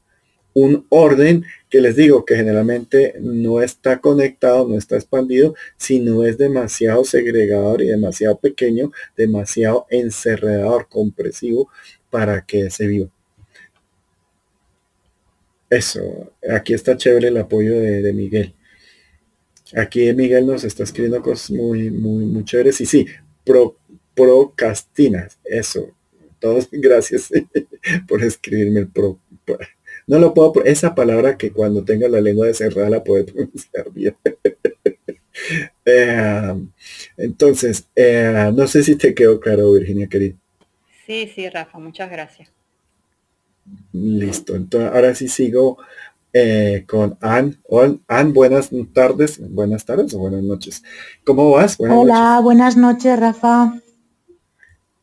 un 0.52 0.86
orden 0.88 1.44
que 1.68 1.82
les 1.82 1.97
digo 1.97 2.24
que 2.24 2.36
generalmente 2.36 3.14
no 3.20 3.60
está 3.60 4.01
conectado, 4.01 4.66
no 4.66 4.78
está 4.78 4.97
expandido, 4.97 5.55
sino 5.76 6.24
es 6.24 6.38
demasiado 6.38 7.05
segregador 7.05 7.82
y 7.82 7.88
demasiado 7.88 8.38
pequeño, 8.38 8.90
demasiado 9.16 9.86
encerrador, 9.90 10.88
compresivo 10.88 11.68
para 12.09 12.47
que 12.47 12.70
se 12.70 12.86
viva. 12.86 13.15
Eso, 15.68 16.32
aquí 16.48 16.74
está 16.74 16.97
chévere 16.97 17.28
el 17.28 17.36
apoyo 17.36 17.78
de, 17.78 18.12
Miguel. 18.12 18.55
Aquí 19.74 20.12
Miguel 20.12 20.47
nos 20.47 20.62
está 20.62 20.84
escribiendo 20.84 21.22
cosas 21.22 21.51
muy, 21.51 21.90
muy, 21.90 22.24
muy 22.24 22.44
chéveres. 22.44 22.80
Y 22.80 22.86
sí, 22.86 23.06
pro, 23.44 23.76
procrastinas, 24.14 25.38
eso. 25.44 25.90
todos, 26.38 26.68
gracias 26.72 27.30
por 28.09 28.22
escribirme 28.22 28.80
el 28.80 28.88
pro. 28.88 29.18
No 30.06 30.20
lo 30.20 30.34
puedo, 30.34 30.64
esa 30.64 30.94
palabra 30.94 31.36
que 31.36 31.51
cuando 31.51 31.84
tenga 31.84 32.09
la 32.09 32.20
lengua 32.20 32.52
cerrada 32.55 32.90
la 32.90 33.05
puedo 33.05 33.26
pronunciar 33.32 33.90
bien. 33.93 34.16
Eh, 35.84 36.55
entonces, 37.16 37.88
eh, 37.94 38.51
no 38.55 38.66
sé 38.66 38.82
si 38.82 38.97
te 38.97 39.14
quedó 39.14 39.40
claro, 39.40 39.72
Virginia, 39.72 40.09
querida. 40.09 40.36
Sí, 41.06 41.30
sí, 41.34 41.48
Rafa, 41.48 41.78
muchas 41.78 42.10
gracias. 42.10 42.55
Listo, 43.93 44.55
entonces 44.55 44.90
ahora 44.93 45.14
sí 45.14 45.28
sigo 45.28 45.78
eh, 46.32 46.84
con 46.86 47.16
Ann. 47.20 47.59
Ann, 48.09 48.32
buenas 48.34 48.70
tardes, 48.93 49.40
buenas 49.51 49.84
tardes 49.84 50.12
o 50.14 50.18
buenas 50.18 50.43
noches. 50.43 50.82
¿Cómo 51.24 51.51
vas? 51.51 51.76
Hola, 51.78 52.40
buenas 52.43 52.76
noches, 52.76 53.18
Rafa. 53.18 53.74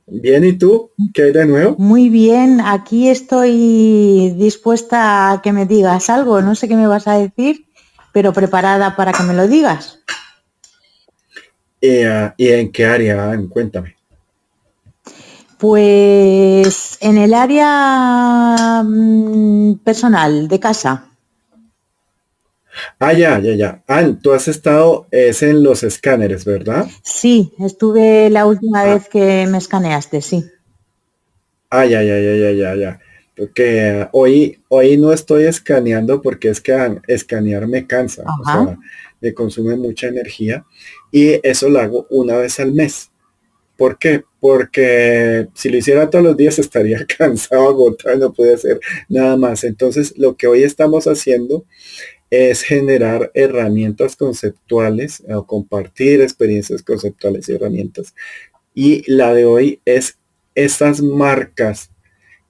Bien, 0.05 0.43
¿y 0.43 0.53
tú? 0.53 0.91
¿Qué 1.13 1.23
hay 1.23 1.31
de 1.31 1.45
nuevo? 1.45 1.75
Muy 1.79 2.09
bien, 2.09 2.61
aquí 2.61 3.09
estoy 3.09 4.31
dispuesta 4.37 5.31
a 5.31 5.41
que 5.41 5.53
me 5.53 5.65
digas 5.65 6.09
algo. 6.09 6.41
No 6.41 6.55
sé 6.55 6.67
qué 6.67 6.75
me 6.75 6.87
vas 6.87 7.07
a 7.07 7.17
decir, 7.17 7.65
pero 8.11 8.33
preparada 8.33 8.95
para 8.95 9.11
que 9.11 9.23
me 9.23 9.33
lo 9.33 9.47
digas. 9.47 9.99
Eh, 11.81 12.31
¿Y 12.37 12.47
en 12.49 12.71
qué 12.71 12.85
área? 12.85 13.35
Cuéntame. 13.49 13.95
Pues 15.63 16.97
en 16.99 17.17
el 17.17 17.33
área 17.33 18.83
mm, 18.83 19.75
personal, 19.75 20.49
de 20.49 20.59
casa. 20.59 21.09
Ah, 22.99 23.13
ya, 23.13 23.39
ya, 23.39 23.55
ya. 23.55 23.81
Ah, 23.87 24.03
tú 24.21 24.33
has 24.33 24.49
estado, 24.49 25.07
es 25.09 25.41
en 25.41 25.63
los 25.63 25.83
escáneres, 25.83 26.43
¿verdad? 26.43 26.87
Sí, 27.01 27.53
estuve 27.59 28.29
la 28.29 28.45
última 28.45 28.81
ah. 28.81 28.95
vez 28.95 29.07
que 29.07 29.47
me 29.47 29.57
escaneaste, 29.57 30.21
sí. 30.21 30.43
Ah, 31.69 31.85
ya, 31.85 32.03
ya, 32.03 32.19
ya, 32.19 32.35
ya, 32.35 32.51
ya, 32.51 32.75
ya. 32.75 32.99
Porque 33.33 34.09
hoy, 34.11 34.61
hoy 34.67 34.97
no 34.97 35.13
estoy 35.13 35.45
escaneando 35.45 36.21
porque 36.21 36.49
es 36.49 36.59
que 36.59 36.99
escanear 37.07 37.67
me 37.67 37.87
cansa, 37.87 38.23
o 38.25 38.43
sea, 38.43 38.77
me 39.21 39.33
consume 39.33 39.77
mucha 39.77 40.07
energía 40.07 40.65
y 41.09 41.39
eso 41.41 41.69
lo 41.69 41.79
hago 41.79 42.05
una 42.09 42.35
vez 42.35 42.59
al 42.59 42.73
mes. 42.73 43.12
¿Por 43.77 43.97
qué? 43.97 44.23
Porque 44.39 45.47
si 45.55 45.69
lo 45.69 45.77
hiciera 45.77 46.09
todos 46.09 46.23
los 46.23 46.37
días 46.37 46.59
estaría 46.59 47.05
cansado, 47.05 47.67
agotado, 47.67 48.17
no 48.17 48.33
puede 48.33 48.55
hacer 48.55 48.79
nada 49.09 49.37
más. 49.37 49.63
Entonces, 49.63 50.17
lo 50.17 50.35
que 50.35 50.47
hoy 50.47 50.63
estamos 50.63 51.07
haciendo 51.07 51.65
es 52.29 52.63
generar 52.63 53.31
herramientas 53.35 54.15
conceptuales 54.15 55.23
o 55.29 55.45
compartir 55.45 56.21
experiencias 56.21 56.81
conceptuales 56.81 57.47
y 57.47 57.53
herramientas. 57.53 58.15
Y 58.73 59.03
la 59.11 59.33
de 59.33 59.45
hoy 59.45 59.81
es 59.85 60.17
estas 60.55 61.01
marcas 61.01 61.91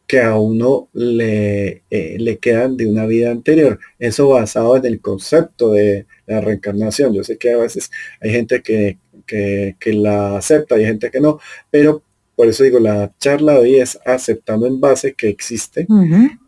que 0.08 0.22
a 0.22 0.38
uno 0.38 0.90
le, 0.94 1.84
eh, 1.90 2.18
le 2.20 2.38
quedan 2.38 2.78
de 2.78 2.88
una 2.88 3.06
vida 3.06 3.32
anterior. 3.32 3.80
Eso 4.00 4.30
basado 4.30 4.78
en 4.78 4.86
el 4.86 5.02
concepto 5.02 5.72
de 5.72 6.06
la 6.28 6.42
reencarnación. 6.42 7.14
Yo 7.14 7.24
sé 7.24 7.38
que 7.38 7.52
a 7.52 7.58
veces 7.58 7.90
hay 8.22 8.32
gente 8.32 8.62
que 8.62 9.00
que, 9.26 9.76
la 9.86 10.38
acepta 10.38 10.78
y 10.78 10.82
hay 10.82 10.88
gente 10.88 11.12
que 11.12 11.20
no, 11.20 11.40
pero 11.70 12.04
por 12.36 12.48
eso 12.48 12.64
digo, 12.64 12.80
la 12.80 13.12
charla 13.20 13.54
de 13.54 13.60
hoy 13.60 13.76
es 13.76 14.00
aceptando 14.06 14.66
en 14.66 14.80
base 14.80 15.14
que 15.14 15.30
existe 15.30 15.88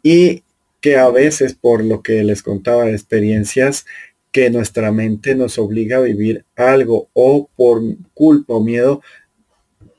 y 0.02 0.44
que 0.82 0.98
a 0.98 1.10
veces, 1.10 1.54
por 1.54 1.84
lo 1.84 2.02
que 2.02 2.24
les 2.24 2.42
contaba, 2.42 2.90
experiencias 2.90 3.86
que 4.32 4.50
nuestra 4.50 4.92
mente 4.92 5.36
nos 5.36 5.58
obliga 5.58 5.98
a 5.98 6.02
vivir 6.02 6.44
algo 6.56 7.10
o 7.14 7.50
por 7.56 7.82
culpa 8.14 8.56
o 8.56 8.64
miedo 8.64 9.02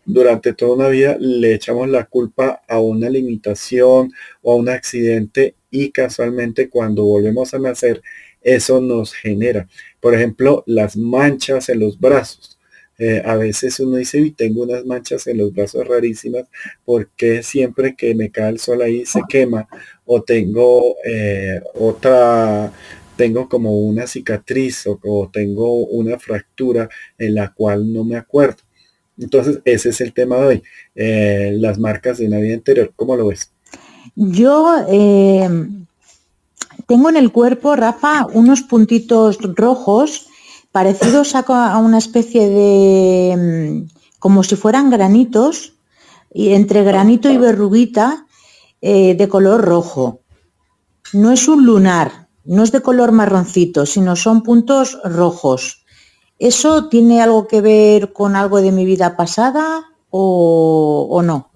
durante 0.04 0.52
toda 0.52 0.76
una 0.76 0.88
vida 0.88 1.16
le 1.18 1.54
echamos 1.54 1.88
la 1.88 2.04
culpa 2.04 2.62
a 2.68 2.78
una 2.78 3.10
limitación 3.10 4.12
o 4.42 4.52
a 4.52 4.56
un 4.56 4.68
accidente 4.68 5.56
y 5.70 5.90
casualmente 5.90 6.70
cuando 6.70 7.04
volvemos 7.04 7.52
a 7.52 7.58
nacer 7.58 8.02
eso 8.46 8.80
nos 8.80 9.12
genera. 9.12 9.66
Por 10.00 10.14
ejemplo, 10.14 10.62
las 10.66 10.96
manchas 10.96 11.68
en 11.68 11.80
los 11.80 11.98
brazos. 11.98 12.55
Eh, 12.98 13.22
a 13.24 13.36
veces 13.36 13.78
uno 13.80 13.96
dice, 13.96 14.18
y 14.18 14.30
tengo 14.30 14.62
unas 14.62 14.86
manchas 14.86 15.26
en 15.26 15.38
los 15.38 15.52
brazos 15.52 15.86
rarísimas, 15.86 16.46
porque 16.84 17.42
siempre 17.42 17.94
que 17.94 18.14
me 18.14 18.30
cae 18.30 18.50
el 18.50 18.58
sol 18.58 18.80
ahí 18.82 19.04
se 19.04 19.20
quema, 19.28 19.68
o 20.06 20.22
tengo 20.22 20.96
eh, 21.04 21.60
otra, 21.74 22.72
tengo 23.16 23.48
como 23.48 23.78
una 23.80 24.06
cicatriz 24.06 24.86
o, 24.86 25.30
tengo 25.30 25.84
una 25.86 26.18
fractura 26.18 26.88
en 27.18 27.34
la 27.34 27.52
cual 27.52 27.92
no 27.92 28.04
me 28.04 28.16
acuerdo. 28.16 28.58
Entonces, 29.18 29.60
ese 29.64 29.90
es 29.90 30.00
el 30.00 30.12
tema 30.12 30.36
de 30.36 30.46
hoy, 30.46 30.62
eh, 30.94 31.52
las 31.58 31.78
marcas 31.78 32.18
de 32.18 32.26
una 32.26 32.38
vida 32.38 32.54
anterior. 32.54 32.92
¿Cómo 32.96 33.16
lo 33.16 33.28
ves? 33.28 33.50
Yo 34.14 34.86
tengo 36.86 37.08
en 37.10 37.16
el 37.16 37.32
cuerpo, 37.32 37.76
Rafa, 37.76 38.26
unos 38.26 38.62
puntitos 38.62 39.38
rojos 39.42 40.28
parecidos 40.76 41.34
a, 41.34 41.78
una 41.78 41.96
especie 41.96 42.50
de, 42.50 43.34
mm, 43.34 43.88
como 44.18 44.42
si 44.42 44.56
fueran 44.56 44.90
granitos, 44.90 45.72
y 46.30 46.52
entre 46.52 46.84
granito 46.84 47.30
y 47.30 47.38
verruguita 47.38 48.26
eh, 48.82 49.14
de 49.14 49.26
color 49.26 49.62
rojo. 49.62 50.20
No 51.14 51.32
es 51.32 51.48
un 51.48 51.64
lunar, 51.64 52.28
no 52.44 52.62
es 52.62 52.72
de 52.72 52.82
color 52.82 53.12
marroncito, 53.12 53.86
sino 53.86 54.16
son 54.16 54.42
puntos 54.42 54.98
rojos. 55.02 55.86
¿Eso 56.38 56.90
tiene 56.90 57.22
algo 57.22 57.48
que 57.48 57.62
ver 57.62 58.12
con 58.12 58.36
algo 58.36 58.60
de 58.60 58.70
mi 58.70 58.84
vida 58.84 59.16
pasada 59.16 59.82
o, 60.10 61.22
no? 61.24 61.52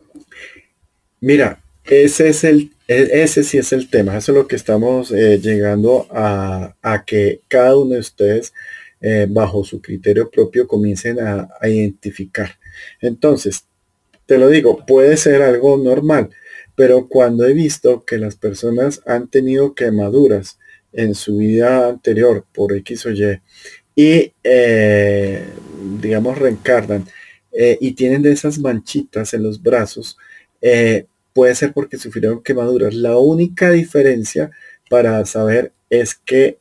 Mira, 1.21 1.63
ese 1.85 2.31
es 2.31 2.43
el, 2.45 2.73
e, 2.89 3.23
ese 3.23 3.45
sí 3.45 3.59
es 3.59 3.75
el 3.75 3.91
tema. 3.91 4.17
Eso 4.17 4.33
es 4.33 4.39
lo 4.39 4.49
que 4.49 4.57
estamos 4.57 5.13
eh, 5.13 5.39
llegando 5.43 6.07
a, 6.11 6.75
a, 6.81 7.05
que 7.05 7.43
cada 7.49 7.77
uno 7.77 7.97
de 7.97 8.01
ustedes 8.01 8.55
eh, 9.03 9.27
bajo 9.29 9.65
su 9.65 9.81
criterio 9.81 10.31
propio 10.31 10.67
comiencen 10.67 11.19
a, 11.21 11.49
identificar. 11.63 12.51
Entonces, 13.01 13.65
te 14.27 14.37
lo 14.37 14.49
digo, 14.49 14.85
puede 14.85 15.17
ser 15.17 15.41
algo 15.41 15.79
normal, 15.79 16.31
pero 16.77 17.09
cuando 17.09 17.47
he 17.47 17.55
visto 17.55 18.05
que 18.05 18.19
las 18.19 18.37
personas 18.37 19.03
han 19.07 19.29
tenido 19.29 19.75
quemaduras 19.75 20.59
en 20.93 21.15
su 21.15 21.39
vida 21.39 21.89
anterior 21.89 22.45
por 22.53 22.77
X 22.77 23.07
o 23.07 23.11
Y 23.11 23.41
y, 23.97 24.33
eh, 24.45 25.45
digamos, 26.01 26.39
reencarnan 26.39 27.07
eh, 27.53 27.79
y 27.81 27.93
tienen 27.93 28.23
de 28.23 28.33
esas 28.33 28.59
manchitas 28.59 29.35
en 29.35 29.43
los 29.43 29.63
brazos, 29.63 30.19
puede 31.33 31.55
ser 31.55 31.73
porque 31.73 31.97
sufrieron 31.97 32.43
quemaduras. 32.43 32.93
La 32.95 33.17
única 33.17 33.71
diferencia 33.71 34.51
para 34.91 35.25
saber 35.25 35.73
es 35.89 36.15
que 36.15 36.59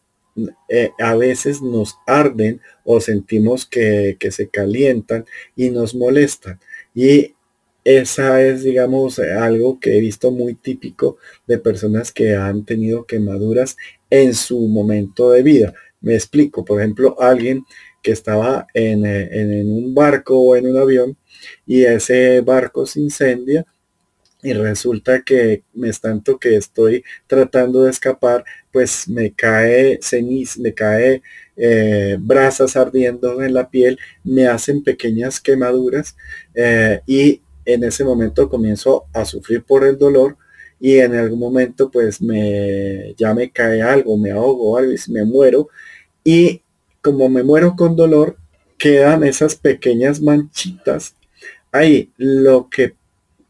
eh, 0.70 0.92
a 1.00 1.16
veces 1.16 1.62
nos 1.62 1.98
arden 2.06 2.62
o 2.84 3.02
sentimos 3.02 3.66
que, 3.66 4.18
se 4.32 4.50
calientan 4.50 5.26
y 5.56 5.70
nos 5.70 5.96
molestan. 5.96 6.60
Y 6.94 7.36
esa 7.84 8.42
es, 8.42 8.64
digamos, 8.64 9.20
algo 9.20 9.80
que 9.80 9.98
he 9.98 10.02
visto 10.02 10.32
muy 10.32 10.56
típico 10.56 11.18
de 11.48 11.58
personas 11.58 12.12
que 12.12 12.36
han 12.36 12.66
tenido 12.66 13.06
quemaduras 13.06 13.78
en 14.10 14.34
su 14.34 14.60
momento 14.68 15.32
de 15.32 15.44
vida. 15.44 15.74
Me 16.02 16.16
explico, 16.16 16.64
por 16.66 16.80
ejemplo, 16.80 17.20
alguien 17.20 17.66
que 18.02 18.12
estaba 18.12 18.68
en, 18.74 19.06
eh, 19.06 19.30
en 19.32 19.72
un 19.72 19.94
barco 19.94 20.40
o 20.40 20.56
en 20.56 20.68
un 20.68 20.78
avión 20.78 21.18
y 21.66 21.84
ese 21.84 22.42
barco 22.42 22.86
se 22.86 23.02
incendia 23.02 23.66
y 24.42 24.54
resulta 24.54 25.22
que 25.22 25.64
es 25.84 26.00
tanto 26.00 26.40
que 26.40 26.56
estoy 26.56 27.04
tratando 27.28 27.84
de 27.84 27.92
escapar, 27.92 28.46
pues 28.72 29.08
me 29.08 29.34
cae 29.34 30.00
ceniz, 30.02 30.58
me 30.58 30.74
cae 30.74 31.22
eh, 31.58 32.18
brasas 32.20 32.76
ardiendo 32.76 33.42
en 33.44 33.54
la 33.54 33.70
piel, 33.70 34.00
me 34.24 34.48
hacen 34.48 34.84
pequeñas 34.84 35.40
quemaduras 35.40 36.16
eh, 36.56 37.02
y 37.06 37.42
en 37.66 37.84
ese 37.84 38.04
momento 38.04 38.50
comienzo 38.50 39.06
a 39.14 39.26
sufrir 39.26 39.64
por 39.64 39.84
el 39.86 39.98
dolor 39.98 40.38
y 40.80 41.00
en 41.00 41.16
algún 41.16 41.40
momento 41.40 41.92
pues 41.92 42.22
me 42.22 43.14
ya 43.18 43.34
me 43.34 43.52
cae 43.52 43.82
algo, 43.82 44.18
me 44.18 44.32
ahogo 44.32 44.78
algo 44.78 44.94
me 45.10 45.26
muero 45.26 45.68
y 46.24 46.62
como 47.02 47.28
me 47.30 47.44
muero 47.44 47.76
con 47.76 47.96
dolor 47.96 48.38
quedan 48.78 49.24
esas 49.24 49.56
pequeñas 49.56 50.22
manchitas 50.22 51.16
ahí. 51.72 52.12
Lo 52.18 52.70
que 52.70 52.96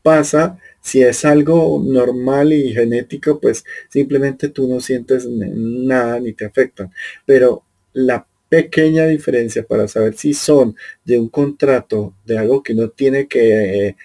pasa 0.01 0.57
si 0.81 1.01
es 1.03 1.25
algo 1.25 1.81
normal 1.83 2.53
y 2.53 2.73
genético, 2.73 3.39
pues 3.39 3.63
simplemente 3.89 4.49
tú 4.49 4.67
no 4.67 4.79
sientes 4.79 5.27
nada 5.27 6.19
ni 6.19 6.33
te 6.33 6.45
afectan. 6.45 6.91
Pero 7.25 7.63
la 7.93 8.25
pequeña 8.49 9.05
diferencia 9.05 9.63
para 9.63 9.87
saber 9.87 10.15
si 10.15 10.33
son 10.33 10.75
de 11.05 11.19
un 11.19 11.29
contrato, 11.29 12.15
de 12.25 12.37
algo 12.37 12.63
que 12.63 12.73
no 12.73 12.89
tiene 12.89 13.27
que 13.27 13.95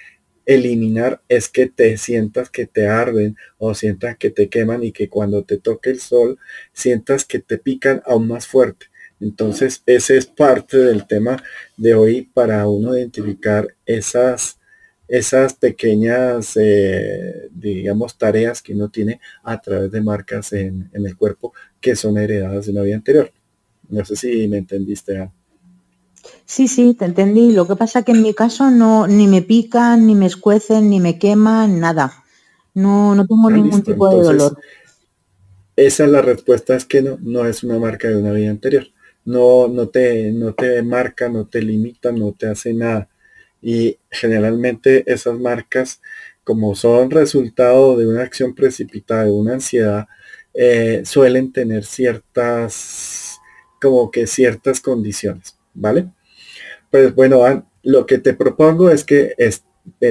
eliminar, 0.47 1.23
es 1.29 1.49
que 1.49 1.67
te 1.67 1.97
sientas 1.97 2.51
que 2.51 2.67
te 2.67 2.87
arden 2.87 3.37
o 3.59 3.75
sientas 3.75 4.19
que 4.19 4.31
te 4.31 4.49
queman 4.49 4.85
y 4.85 4.93
que 4.93 5.09
cuando 5.09 5.45
te 5.45 5.59
toque 5.59 5.91
el 5.91 6.01
sol, 6.01 6.39
sientas 6.73 7.25
que 7.25 7.39
te 7.39 7.59
pican 7.59 8.03
aún 8.05 8.29
más 8.29 8.47
fuerte. 8.47 8.87
Entonces, 9.21 9.83
ese 9.87 10.19
es 10.19 10.27
parte 10.27 10.77
del 10.77 11.07
tema 11.07 11.43
de 11.79 11.95
hoy 11.95 12.23
para 12.35 12.69
uno 12.69 12.97
identificar 12.97 13.69
esas 13.87 14.59
esas 15.19 15.55
pequeñas, 15.55 16.57
eh, 16.57 17.49
digamos, 17.53 18.19
tareas 18.19 18.61
que 18.61 18.75
uno 18.75 18.89
tiene 18.89 19.21
a 19.45 19.61
través 19.61 19.93
de 19.93 20.01
marcas 20.01 20.53
en, 20.53 20.91
el 20.93 21.17
cuerpo 21.17 21.53
que 21.81 21.95
son 21.95 22.19
heredadas 22.19 22.67
de 22.67 22.73
una 22.73 22.83
vida 22.83 22.97
anterior. 22.97 23.33
No 23.89 24.05
sé 24.05 24.17
si 24.17 24.49
me 24.49 24.59
entendiste. 24.59 25.31
Sí, 26.47 26.67
sí, 26.67 26.95
te 26.95 27.05
entendí. 27.05 27.53
Lo 27.53 27.69
que 27.69 27.77
pasa 27.77 28.03
que 28.03 28.11
en 28.11 28.23
mi 28.23 28.35
caso 28.35 28.73
no 28.73 29.07
ni 29.07 29.29
me 29.29 29.41
pican, 29.41 30.05
ni 30.05 30.17
me 30.17 30.27
escuecen, 30.27 30.91
ni 30.91 30.99
me 30.99 31.17
queman, 31.17 31.79
nada. 31.79 32.25
No, 32.75 33.15
no 33.15 33.25
tengo 33.25 33.49
ah, 33.49 33.53
ningún 33.53 33.85
tipo 33.85 34.09
de 34.09 34.21
dolor. 34.21 34.59
Esa 35.77 36.05
es 36.07 36.11
la 36.11 36.23
respuesta, 36.23 36.75
es 36.75 36.87
que 36.87 37.03
no, 37.03 37.19
no 37.21 37.47
es 37.47 37.63
una 37.63 37.79
marca 37.79 38.09
de 38.09 38.17
una 38.17 38.33
vida 38.33 38.51
anterior. 38.51 38.89
No, 39.25 39.69
no, 39.69 39.89
te, 39.89 40.33
no 40.33 40.55
te 40.55 40.83
marca, 40.83 41.29
no 41.29 41.47
te 41.47 41.63
limita, 41.63 42.11
no 42.11 42.33
te 42.33 42.49
hace 42.49 42.75
nada. 42.75 43.09
Y 43.67 43.99
generalmente 44.11 45.11
esas 45.11 45.39
marcas, 45.41 46.03
como 46.45 46.75
son 46.75 47.11
resultado 47.11 47.97
de 47.97 48.07
una 48.07 48.23
acción 48.23 48.55
precipitada, 48.55 49.25
de 49.25 49.31
una 49.31 49.55
ansiedad, 49.55 50.07
eh, 50.53 51.01
suelen 51.07 51.51
tener 51.51 51.85
ciertas, 51.85 53.39
como 53.81 54.11
que 54.11 54.27
ciertas 54.27 54.83
condiciones, 54.83 55.57
¿vale? 55.73 56.11
Pues 56.91 57.15
bueno, 57.15 57.67
lo 57.83 58.05
que 58.05 58.19
te 58.19 58.35
propongo 58.35 58.91
es 58.91 59.03
que 59.03 59.35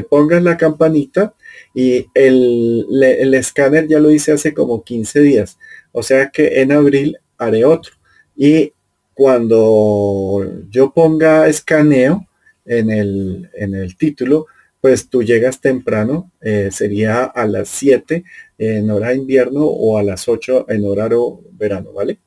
pongas 0.10 0.42
la 0.42 0.58
campanita 0.58 1.36
y 1.76 2.08
el, 2.16 2.88
el, 3.04 3.36
escáner 3.36 3.88
ya 3.88 4.00
lo 4.00 4.10
hice 4.10 4.32
hace 4.32 4.56
como 4.56 4.84
15 4.84 5.20
días. 5.20 5.60
O 5.92 6.02
sea 6.02 6.32
que 6.32 6.62
en 6.62 6.72
abril 6.72 7.20
haré 7.38 7.66
otro. 7.66 7.94
Y 8.36 8.74
cuando 9.14 10.44
yo 10.72 10.92
ponga 10.92 11.48
escaneo 11.48 12.28
en 12.66 12.90
el, 12.90 13.50
en 13.54 13.76
el 13.76 13.96
título, 13.98 14.48
pues 14.82 15.10
tú 15.10 15.24
llegas 15.24 15.62
temprano, 15.62 16.32
eh, 16.42 16.70
sería 16.72 17.24
a 17.24 17.48
las 17.48 17.70
7 17.70 18.24
en 18.58 18.92
hora 18.92 19.14
invierno 19.14 19.62
o 19.66 19.98
a 19.98 20.04
las 20.04 20.28
8 20.28 20.66
en 20.70 20.86
horario 20.86 21.40
verano, 21.52 21.94
¿vale? 21.94 22.20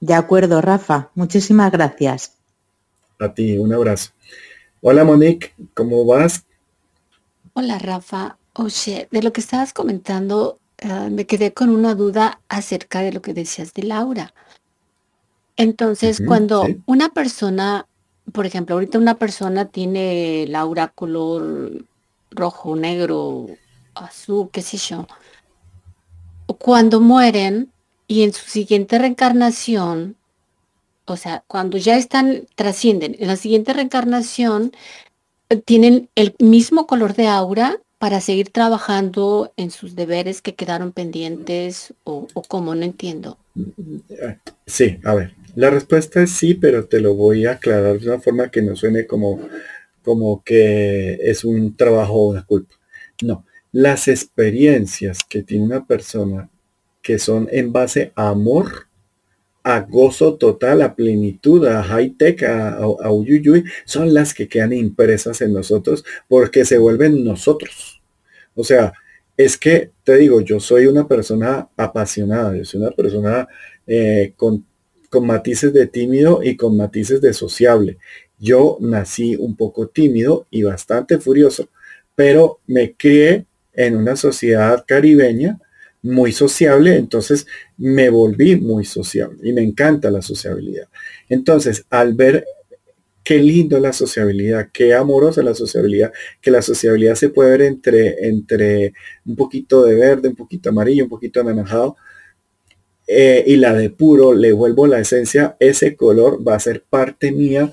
De 0.00 0.14
acuerdo, 0.14 0.62
Rafa. 0.62 1.10
Muchísimas 1.14 1.70
gracias. 1.70 2.38
A 3.18 3.34
ti, 3.34 3.58
un 3.58 3.72
abrazo. 3.74 4.12
Hola, 4.80 5.04
Monique, 5.04 5.52
¿cómo 5.74 6.06
vas? 6.06 6.46
Hola, 7.52 7.78
Rafa. 7.78 8.38
Oye, 8.54 9.08
de 9.10 9.22
lo 9.22 9.32
que 9.34 9.42
estabas 9.42 9.74
comentando, 9.74 10.58
ah, 10.82 11.08
me 11.10 11.26
quedé 11.26 11.52
con 11.52 11.68
una 11.68 11.94
duda 11.94 12.40
acerca 12.48 13.00
de 13.00 13.12
lo 13.12 13.20
que 13.20 13.34
decías 13.34 13.74
de 13.74 13.82
Laura. 13.82 14.32
Entonces, 15.56 16.22
cuando 16.26 16.66
una 16.86 17.10
persona, 17.10 17.86
por 18.32 18.46
ejemplo, 18.46 18.74
ahorita 18.74 18.98
una 18.98 19.18
persona 19.18 19.66
tiene 19.66 20.46
Laura 20.48 20.88
color 20.88 21.84
rojo, 22.30 22.76
negro, 22.76 23.46
azul, 23.94 24.50
qué 24.52 24.62
sé 24.62 24.76
yo, 24.76 25.06
cuando 26.58 27.00
mueren 27.00 27.72
y 28.06 28.22
en 28.22 28.32
su 28.32 28.48
siguiente 28.48 28.98
reencarnación, 28.98 30.16
o 31.06 31.16
sea, 31.16 31.44
cuando 31.46 31.78
ya 31.78 31.96
están, 31.96 32.46
trascienden, 32.54 33.16
en 33.18 33.28
la 33.28 33.36
siguiente 33.36 33.72
reencarnación, 33.72 34.72
eh, 35.48 35.56
tienen 35.56 36.08
el 36.14 36.34
mismo 36.38 36.86
color 36.86 37.14
de 37.14 37.28
aura 37.28 37.78
para 37.98 38.20
seguir 38.20 38.50
trabajando 38.50 39.52
en 39.56 39.70
sus 39.70 39.94
deberes 39.94 40.40
que 40.40 40.54
quedaron 40.54 40.92
pendientes 40.92 41.94
o, 42.04 42.26
o 42.32 42.42
cómo, 42.42 42.74
no 42.74 42.84
entiendo. 42.84 43.38
Sí, 44.66 44.98
a 45.04 45.14
ver, 45.14 45.34
la 45.54 45.70
respuesta 45.70 46.22
es 46.22 46.30
sí, 46.30 46.54
pero 46.54 46.86
te 46.86 47.00
lo 47.00 47.14
voy 47.14 47.46
a 47.46 47.52
aclarar 47.52 47.98
de 47.98 48.08
una 48.08 48.20
forma 48.20 48.50
que 48.50 48.62
no 48.62 48.76
suene 48.76 49.06
como, 49.06 49.40
como 50.02 50.42
que 50.44 51.18
es 51.22 51.44
un 51.44 51.76
trabajo 51.76 52.14
o 52.14 52.30
una 52.30 52.44
culpa. 52.44 52.74
No, 53.22 53.44
las 53.72 54.08
experiencias 54.08 55.20
que 55.28 55.42
tiene 55.42 55.64
una 55.64 55.86
persona 55.86 56.50
que 57.02 57.18
son 57.18 57.48
en 57.50 57.72
base 57.72 58.12
a 58.14 58.28
amor, 58.28 58.88
a 59.62 59.80
gozo 59.80 60.36
total, 60.36 60.82
a 60.82 60.94
plenitud, 60.94 61.66
a 61.66 61.82
high 61.82 62.10
tech, 62.10 62.42
a, 62.44 62.74
a, 62.74 63.12
uyuyuy, 63.12 63.64
son 63.84 64.14
las 64.14 64.34
que 64.34 64.48
quedan 64.48 64.72
impresas 64.72 65.40
en 65.42 65.52
nosotros 65.52 66.04
porque 66.28 66.64
se 66.64 66.78
vuelven 66.78 67.24
nosotros. 67.24 68.02
O 68.54 68.64
sea, 68.64 68.92
es 69.36 69.56
que 69.56 69.92
te 70.04 70.16
digo, 70.16 70.40
yo 70.40 70.60
soy 70.60 70.86
una 70.86 71.08
persona 71.08 71.68
apasionada, 71.76 72.56
yo 72.56 72.64
soy 72.64 72.80
una 72.80 72.90
persona 72.90 73.48
eh, 73.86 74.34
con, 74.36 74.66
con 75.10 75.26
matices 75.26 75.74
de 75.74 75.86
tímido 75.86 76.40
y 76.42 76.56
con 76.56 76.76
matices 76.76 77.20
de 77.20 77.34
sociable. 77.34 77.98
Yo 78.38 78.78
nací 78.80 79.36
un 79.36 79.56
poco 79.56 79.88
tímido 79.88 80.46
y 80.50 80.62
bastante 80.62 81.18
furioso, 81.18 81.68
pero 82.14 82.60
me 82.66 82.94
crié 82.94 83.44
en 83.74 83.96
una 83.96 84.16
sociedad 84.16 84.84
caribeña 84.86 85.58
muy 86.02 86.32
sociable, 86.32 86.96
entonces 86.96 87.46
me 87.76 88.08
volví 88.08 88.56
muy 88.56 88.84
sociable 88.84 89.38
y 89.42 89.52
me 89.52 89.62
encanta 89.62 90.10
la 90.10 90.22
sociabilidad. 90.22 90.88
Entonces, 91.28 91.84
al 91.90 92.14
ver 92.14 92.46
qué 93.22 93.38
lindo 93.38 93.78
la 93.78 93.92
sociabilidad, 93.92 94.70
qué 94.72 94.94
amorosa 94.94 95.42
la 95.42 95.54
sociabilidad, 95.54 96.12
que 96.40 96.50
la 96.50 96.62
sociabilidad 96.62 97.16
se 97.16 97.28
puede 97.28 97.50
ver 97.50 97.62
entre, 97.62 98.28
entre 98.28 98.94
un 99.26 99.36
poquito 99.36 99.84
de 99.84 99.94
verde, 99.94 100.28
un 100.28 100.36
poquito 100.36 100.70
amarillo, 100.70 101.04
un 101.04 101.10
poquito 101.10 101.40
anaranjado, 101.40 101.96
eh, 103.12 103.42
y 103.44 103.56
la 103.56 103.74
de 103.74 103.90
puro, 103.90 104.32
le 104.32 104.52
vuelvo 104.52 104.86
la 104.86 105.00
esencia, 105.00 105.56
ese 105.58 105.96
color 105.96 106.46
va 106.46 106.54
a 106.54 106.60
ser 106.60 106.84
parte 106.88 107.32
mía 107.32 107.72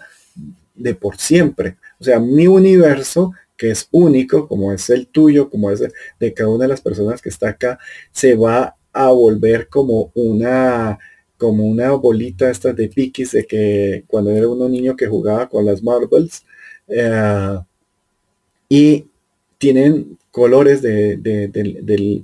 de 0.73 0.95
por 0.95 1.17
siempre. 1.17 1.77
O 1.99 2.03
sea, 2.03 2.19
mi 2.19 2.47
universo 2.47 3.33
que 3.55 3.69
es 3.69 3.87
único, 3.91 4.47
como 4.47 4.73
es 4.73 4.89
el 4.89 5.07
tuyo, 5.07 5.49
como 5.49 5.69
es 5.69 5.83
de 6.19 6.33
cada 6.33 6.49
una 6.49 6.65
de 6.65 6.69
las 6.69 6.81
personas 6.81 7.21
que 7.21 7.29
está 7.29 7.49
acá, 7.49 7.77
se 8.11 8.35
va 8.35 8.75
a 8.93 9.11
volver 9.11 9.67
como 9.67 10.11
una 10.15 10.97
como 11.37 11.65
una 11.65 11.91
bolita 11.91 12.49
estas 12.49 12.75
de 12.75 12.87
piquis 12.89 13.31
de 13.31 13.45
que 13.45 14.05
cuando 14.07 14.31
era 14.31 14.47
uno 14.47 14.67
niño 14.67 14.95
que 14.95 15.05
jugaba 15.05 15.47
con 15.47 15.65
las 15.65 15.83
marbles 15.83 16.43
eh, 16.87 17.59
y 18.69 19.05
tienen 19.59 20.17
colores 20.31 20.81
de, 20.81 21.17
de, 21.17 22.23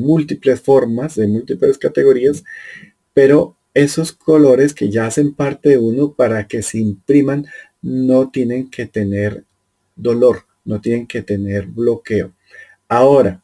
múltiples 0.00 0.60
formas, 0.60 1.14
de 1.14 1.26
múltiples 1.28 1.78
categorías, 1.78 2.44
pero 3.14 3.56
esos 3.74 4.12
colores 4.12 4.74
que 4.74 4.90
ya 4.90 5.06
hacen 5.06 5.34
parte 5.34 5.70
de 5.70 5.78
uno 5.78 6.14
para 6.14 6.46
que 6.46 6.62
se 6.62 6.78
impriman 6.78 7.46
no 7.80 8.30
tienen 8.30 8.70
que 8.70 8.86
tener 8.86 9.44
dolor, 9.96 10.44
no 10.64 10.80
tienen 10.80 11.06
que 11.06 11.22
tener 11.22 11.66
bloqueo. 11.66 12.32
Ahora, 12.88 13.42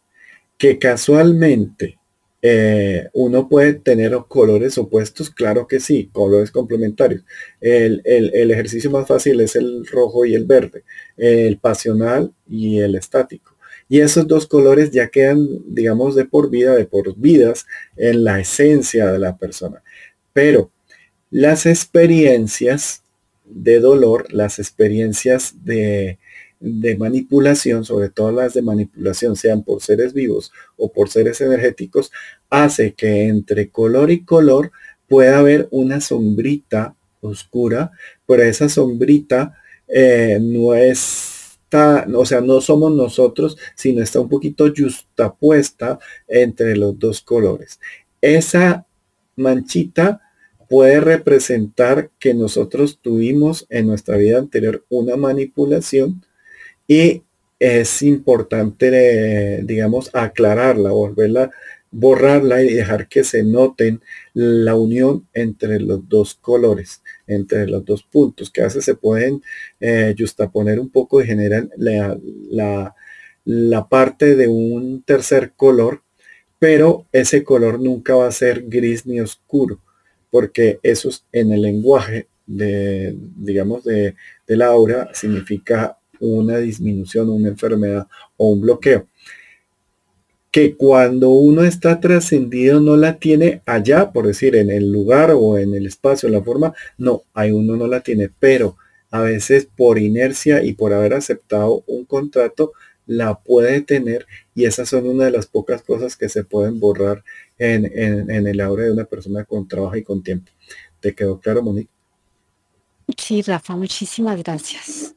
que 0.58 0.78
casualmente 0.78 1.98
eh, 2.42 3.08
uno 3.14 3.48
puede 3.48 3.74
tener 3.74 4.16
colores 4.28 4.78
opuestos, 4.78 5.30
claro 5.30 5.66
que 5.66 5.80
sí, 5.80 6.10
colores 6.12 6.50
complementarios. 6.50 7.24
El, 7.60 8.02
el, 8.04 8.50
ejercicio 8.50 8.90
más 8.90 9.08
fácil 9.08 9.40
es 9.40 9.56
el 9.56 9.86
rojo 9.86 10.24
y 10.24 10.34
el 10.34 10.44
verde, 10.44 10.84
el 11.16 11.58
pasional 11.58 12.32
y 12.46 12.78
el 12.78 12.94
estático. 12.94 13.57
Y 13.88 14.00
esos 14.00 14.26
dos 14.26 14.46
colores 14.46 14.90
ya 14.90 15.08
quedan, 15.08 15.46
digamos, 15.66 16.14
de 16.14 16.24
por 16.24 16.50
vida, 16.50 16.74
de 16.74 16.84
por 16.84 17.16
vidas 17.16 17.66
en 17.96 18.24
la 18.24 18.40
esencia 18.40 19.10
de 19.10 19.18
la 19.18 19.36
persona. 19.36 19.82
Pero 20.32 20.70
las 21.30 21.66
experiencias 21.66 23.02
de 23.44 23.80
dolor, 23.80 24.32
las 24.32 24.58
experiencias 24.58 25.54
de, 25.64 26.18
de 26.60 26.96
manipulación, 26.96 27.84
sobre 27.84 28.10
todo 28.10 28.32
las 28.32 28.54
de 28.54 28.62
manipulación, 28.62 29.36
sean 29.36 29.62
por 29.62 29.82
seres 29.82 30.12
vivos 30.12 30.52
o 30.76 30.92
por 30.92 31.08
seres 31.08 31.40
energéticos, 31.40 32.10
hace 32.50 32.94
que 32.94 33.24
entre 33.28 33.70
color 33.70 34.10
y 34.10 34.24
color 34.24 34.72
pueda 35.08 35.38
haber 35.38 35.68
una 35.70 36.00
sombrita 36.00 36.94
oscura, 37.20 37.92
pero 38.26 38.42
esa 38.42 38.68
sombrita 38.68 39.56
eh, 39.88 40.38
no 40.40 40.74
o 41.72 42.24
sea, 42.24 42.40
no 42.40 42.60
somos 42.60 42.92
nosotros, 42.92 43.56
sino 43.74 44.02
está 44.02 44.20
un 44.20 44.28
poquito 44.28 44.72
justapuesta 44.76 45.98
entre 46.26 46.76
los 46.76 46.98
dos 46.98 47.20
colores. 47.20 47.80
Esa 48.20 48.86
manchita 49.36 50.20
puede 50.68 51.00
representar 51.00 52.10
que 52.18 52.34
nosotros 52.34 52.98
tuvimos 53.00 53.66
en 53.70 53.86
nuestra 53.86 54.16
vida 54.16 54.38
anterior 54.38 54.84
una 54.88 55.16
manipulación 55.16 56.24
y 56.86 57.22
es 57.58 58.02
importante, 58.02 59.62
digamos, 59.64 60.10
aclararla, 60.14 60.90
volverla, 60.90 61.50
borrarla 61.90 62.62
y 62.62 62.72
dejar 62.72 63.08
que 63.08 63.24
se 63.24 63.42
noten 63.42 64.00
la 64.34 64.74
unión 64.76 65.26
entre 65.32 65.80
los 65.80 66.08
dos 66.08 66.34
colores, 66.34 67.02
entre 67.28 67.68
los 67.68 67.84
dos 67.84 68.02
puntos, 68.02 68.50
que 68.50 68.62
a 68.62 68.64
veces 68.64 68.84
se 68.84 68.94
pueden 68.94 69.42
eh, 69.80 70.14
justaponer 70.18 70.80
un 70.80 70.90
poco 70.90 71.22
y 71.22 71.26
generan 71.26 71.70
la, 71.76 72.18
la, 73.44 73.88
parte 73.88 74.34
de 74.34 74.48
un 74.48 75.02
tercer 75.02 75.52
color, 75.54 76.02
pero 76.58 77.06
ese 77.12 77.44
color 77.44 77.80
nunca 77.80 78.14
va 78.16 78.26
a 78.26 78.32
ser 78.32 78.64
gris 78.66 79.06
ni 79.06 79.20
oscuro, 79.20 79.80
porque 80.30 80.80
eso 80.82 81.08
es 81.08 81.24
en 81.32 81.52
el 81.52 81.62
lenguaje 81.62 82.26
de, 82.46 83.14
digamos, 83.36 83.84
de, 83.84 84.16
de 84.46 84.56
la 84.56 84.66
aura 84.66 85.10
significa 85.12 85.98
una 86.20 86.58
disminución, 86.58 87.28
una 87.30 87.48
enfermedad 87.48 88.08
o 88.36 88.48
un 88.50 88.60
bloqueo. 88.60 89.06
Que 90.50 90.74
cuando 90.76 91.30
uno 91.30 91.62
está 91.62 92.00
trascendido 92.00 92.80
no 92.80 92.96
la 92.96 93.18
tiene 93.18 93.62
allá, 93.66 94.12
por 94.12 94.26
decir, 94.26 94.56
en 94.56 94.70
el 94.70 94.90
lugar 94.90 95.32
o 95.32 95.58
en 95.58 95.74
el 95.74 95.86
espacio, 95.86 96.26
en 96.26 96.34
la 96.34 96.42
forma, 96.42 96.74
no, 96.96 97.22
ahí 97.34 97.50
uno 97.52 97.76
no 97.76 97.86
la 97.86 98.00
tiene, 98.00 98.30
pero 98.40 98.76
a 99.10 99.20
veces 99.20 99.68
por 99.76 99.98
inercia 99.98 100.62
y 100.62 100.72
por 100.74 100.92
haber 100.92 101.14
aceptado 101.14 101.84
un 101.86 102.04
contrato, 102.04 102.72
la 103.06 103.38
puede 103.38 103.80
tener 103.80 104.26
y 104.54 104.66
esas 104.66 104.90
son 104.90 105.06
una 105.06 105.24
de 105.24 105.30
las 105.30 105.46
pocas 105.46 105.82
cosas 105.82 106.16
que 106.16 106.28
se 106.28 106.44
pueden 106.44 106.78
borrar 106.78 107.24
en, 107.58 107.86
en 107.86 108.46
el 108.46 108.60
aura 108.60 108.84
de 108.84 108.92
una 108.92 109.04
persona 109.04 109.44
con 109.44 109.66
trabajo 109.66 109.96
y 109.96 110.02
con 110.02 110.22
tiempo. 110.22 110.52
¿Te 111.00 111.14
quedó 111.14 111.40
claro, 111.40 111.62
Monique? 111.62 111.90
Sí, 113.16 113.40
Rafa, 113.42 113.76
muchísimas 113.76 114.36
gracias. 114.42 115.14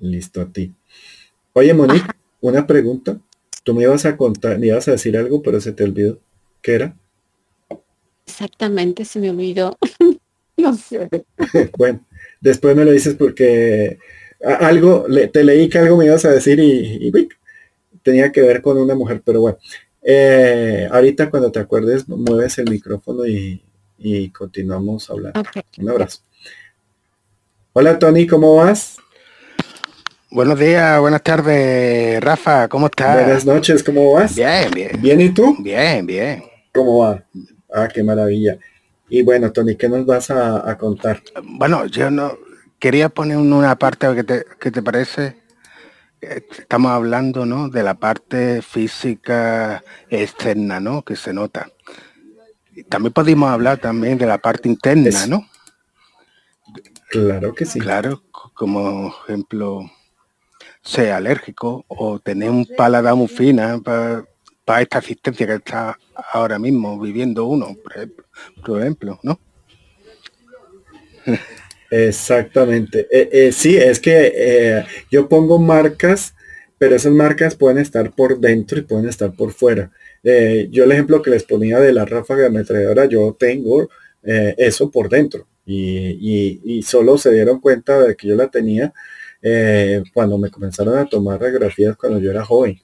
Listo 0.00 0.40
a 0.40 0.46
ti. 0.46 0.74
Oye, 1.52 1.72
Monique, 1.74 2.10
una 2.40 2.66
pregunta. 2.66 3.20
Tú 3.62 3.74
me 3.74 3.82
ibas 3.82 4.06
a 4.06 4.16
contar, 4.16 4.58
me 4.58 4.68
ibas 4.68 4.88
a 4.88 4.92
decir 4.92 5.16
algo, 5.16 5.42
pero 5.42 5.60
se 5.60 5.72
te 5.72 5.84
olvidó. 5.84 6.18
¿Qué 6.62 6.74
era? 6.74 6.96
Exactamente, 8.26 9.04
se 9.04 9.20
me 9.20 9.30
olvidó. 9.30 9.76
no 10.56 10.74
sé. 10.76 11.08
bueno, 11.78 12.06
después 12.40 12.76
me 12.76 12.84
lo 12.84 12.92
dices 12.92 13.14
porque 13.14 13.98
algo, 14.42 15.06
te 15.32 15.44
leí 15.44 15.68
que 15.68 15.78
algo 15.78 15.96
me 15.96 16.06
ibas 16.06 16.24
a 16.24 16.30
decir 16.30 16.58
y, 16.60 17.12
tenía 18.02 18.32
que 18.32 18.40
ver 18.40 18.62
con 18.62 18.78
una 18.78 18.94
mujer, 18.94 19.22
pero 19.24 19.42
bueno. 19.42 19.58
Eh, 20.02 20.88
ahorita 20.90 21.28
cuando 21.28 21.52
te 21.52 21.58
acuerdes, 21.58 22.08
mueves 22.08 22.56
el 22.58 22.70
micrófono 22.70 23.26
y, 23.26 23.62
continuamos 24.30 25.10
hablando. 25.10 25.42
Un 25.78 25.90
abrazo. 25.90 26.20
Hola 27.74 27.98
Tony, 27.98 28.26
¿cómo 28.26 28.56
vas? 28.56 28.96
Buenos 30.32 30.60
días, 30.60 31.00
buenas 31.00 31.24
tardes, 31.24 32.22
Rafa, 32.22 32.68
¿cómo 32.68 32.86
estás? 32.86 33.24
Buenas 33.24 33.44
noches, 33.44 33.82
¿cómo 33.82 34.12
vas? 34.12 34.36
Bien, 34.36 34.70
bien. 34.72 34.90
¿Bien 35.02 35.20
y 35.20 35.30
tú? 35.30 35.56
Bien, 35.58 36.06
bien. 36.06 36.44
¿Cómo 36.72 36.98
va? 36.98 37.24
Ah, 37.74 37.88
qué 37.92 38.04
maravilla. 38.04 38.56
Y 39.08 39.24
bueno, 39.24 39.50
Tony, 39.50 39.74
¿qué 39.74 39.88
nos 39.88 40.06
vas 40.06 40.30
a, 40.30 40.78
contar? 40.78 41.20
Bueno, 41.42 41.84
yo 41.86 42.12
no 42.12 42.38
quería 42.78 43.08
poner 43.08 43.38
una 43.38 43.76
parte 43.76 44.14
que 44.14 44.22
te, 44.22 44.44
que 44.60 44.70
te 44.70 44.80
parece. 44.80 45.36
Estamos 46.20 46.92
hablando, 46.92 47.44
¿no? 47.44 47.68
De 47.68 47.82
la 47.82 47.94
parte 47.94 48.62
física 48.62 49.82
externa, 50.10 50.78
¿no? 50.78 51.02
Que 51.02 51.16
se 51.16 51.32
nota. 51.32 51.72
También 52.88 53.12
podemos 53.12 53.50
hablar 53.50 53.78
también 53.78 54.16
de 54.16 54.26
la 54.26 54.38
parte 54.38 54.68
interna, 54.68 55.26
¿no? 55.26 55.44
Claro 57.08 57.52
que 57.52 57.66
sí. 57.66 57.80
Claro, 57.80 58.22
como 58.54 59.12
ejemplo, 59.24 59.90
ser 60.82 61.12
alérgico 61.12 61.84
o 61.88 62.18
tener 62.18 62.50
un 62.50 62.66
paladar 62.76 63.14
muy 63.14 63.28
fina 63.28 63.80
para 63.82 64.82
esta 64.82 64.98
asistencia 64.98 65.46
que 65.46 65.54
está 65.54 65.98
ahora 66.32 66.58
mismo 66.58 66.98
viviendo 66.98 67.46
uno, 67.46 67.76
por 68.62 68.80
ejemplo, 68.80 69.18
¿no? 69.22 69.38
Exactamente. 71.90 73.08
Eh, 73.10 73.28
eh, 73.32 73.52
sí, 73.52 73.76
es 73.76 73.98
que 73.98 74.32
eh, 74.34 74.84
yo 75.10 75.28
pongo 75.28 75.58
marcas, 75.58 76.34
pero 76.78 76.94
esas 76.94 77.12
marcas 77.12 77.56
pueden 77.56 77.78
estar 77.78 78.12
por 78.12 78.38
dentro 78.38 78.78
y 78.78 78.82
pueden 78.82 79.08
estar 79.08 79.32
por 79.32 79.52
fuera. 79.52 79.90
yo 80.22 80.84
el 80.84 80.92
ejemplo 80.92 81.22
que 81.22 81.30
les 81.30 81.44
ponía 81.44 81.80
de 81.80 81.92
la 81.92 82.04
ráfaga 82.04 82.46
ametralladora, 82.46 83.06
yo 83.06 83.36
tengo 83.38 83.88
eso 84.22 84.90
por 84.90 85.08
dentro 85.08 85.46
y, 85.66 86.82
solo 86.82 87.18
se 87.18 87.32
dieron 87.32 87.60
cuenta 87.60 88.00
de 88.00 88.16
que 88.16 88.28
yo 88.28 88.36
la 88.36 88.48
tenía 88.48 88.92
eh, 89.42 90.02
cuando 90.12 90.38
me 90.38 90.50
comenzaron 90.50 90.98
a 90.98 91.06
tomar 91.06 91.40
radiografías 91.40 91.96
cuando 91.96 92.18
yo 92.18 92.30
era 92.30 92.44
joven. 92.44 92.80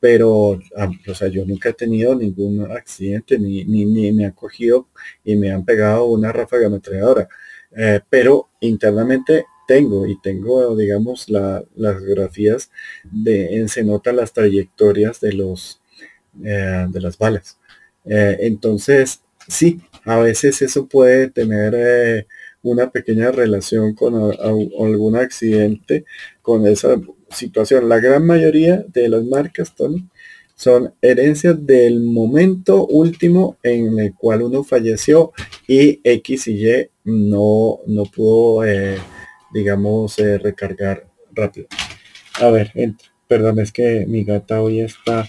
Pero, 0.00 0.58
ah, 0.76 0.90
o 1.08 1.14
sea, 1.14 1.28
yo 1.28 1.44
nunca 1.44 1.70
he 1.70 1.74
tenido 1.74 2.14
ningún 2.14 2.70
accidente, 2.72 3.38
ni, 3.38 3.64
ni, 3.64 4.12
me 4.12 4.24
han 4.24 4.32
cogido 4.32 4.88
y 5.24 5.36
me 5.36 5.50
han 5.52 5.64
pegado 5.64 6.06
una 6.06 6.32
ráfaga 6.32 6.68
ametralladora. 6.68 7.28
Eh, 7.76 8.00
pero 8.08 8.48
internamente 8.60 9.44
tengo 9.68 10.06
y 10.06 10.20
tengo, 10.20 10.74
digamos, 10.76 11.28
las 11.28 11.64
radiografías 11.76 12.70
de, 13.04 13.56
en 13.58 13.68
se 13.68 13.84
notan 13.84 14.16
las 14.16 14.32
trayectorias 14.32 15.20
de 15.20 15.32
los 15.34 15.80
eh, 16.44 16.86
de 16.88 17.00
las 17.00 17.18
balas. 17.18 17.58
entonces, 18.04 19.22
sí, 19.48 19.80
a 20.04 20.18
veces 20.18 20.62
eso 20.62 20.86
puede 20.86 21.30
tener 21.30 21.74
eh, 21.76 22.26
una 22.62 22.90
pequeña 22.90 23.30
relación 23.30 23.94
con 23.94 24.14
algún 24.14 25.16
accidente, 25.16 26.04
con 26.42 26.66
esa 26.66 27.00
situación. 27.30 27.88
La 27.88 28.00
gran 28.00 28.26
mayoría 28.26 28.84
de 28.88 29.08
las 29.08 29.24
marcas, 29.24 29.74
Tony, 29.74 30.08
son 30.54 30.92
herencias 31.00 31.64
del 31.66 32.00
momento 32.00 32.86
último 32.86 33.56
en 33.62 33.98
el 33.98 34.14
cual 34.14 34.42
uno 34.42 34.62
falleció 34.62 35.32
y 35.66 36.00
X 36.04 36.48
y 36.48 36.66
Y 36.66 36.90
no, 37.04 37.80
no 37.86 38.04
pudo, 38.04 38.64
eh, 38.66 38.98
digamos, 39.54 40.18
eh, 40.18 40.36
recargar 40.38 41.06
rápido. 41.32 41.66
A 42.34 42.50
ver, 42.50 42.72
perdón, 43.26 43.60
es 43.60 43.72
que 43.72 44.04
mi 44.06 44.24
gata 44.24 44.60
hoy 44.60 44.80
está 44.80 45.26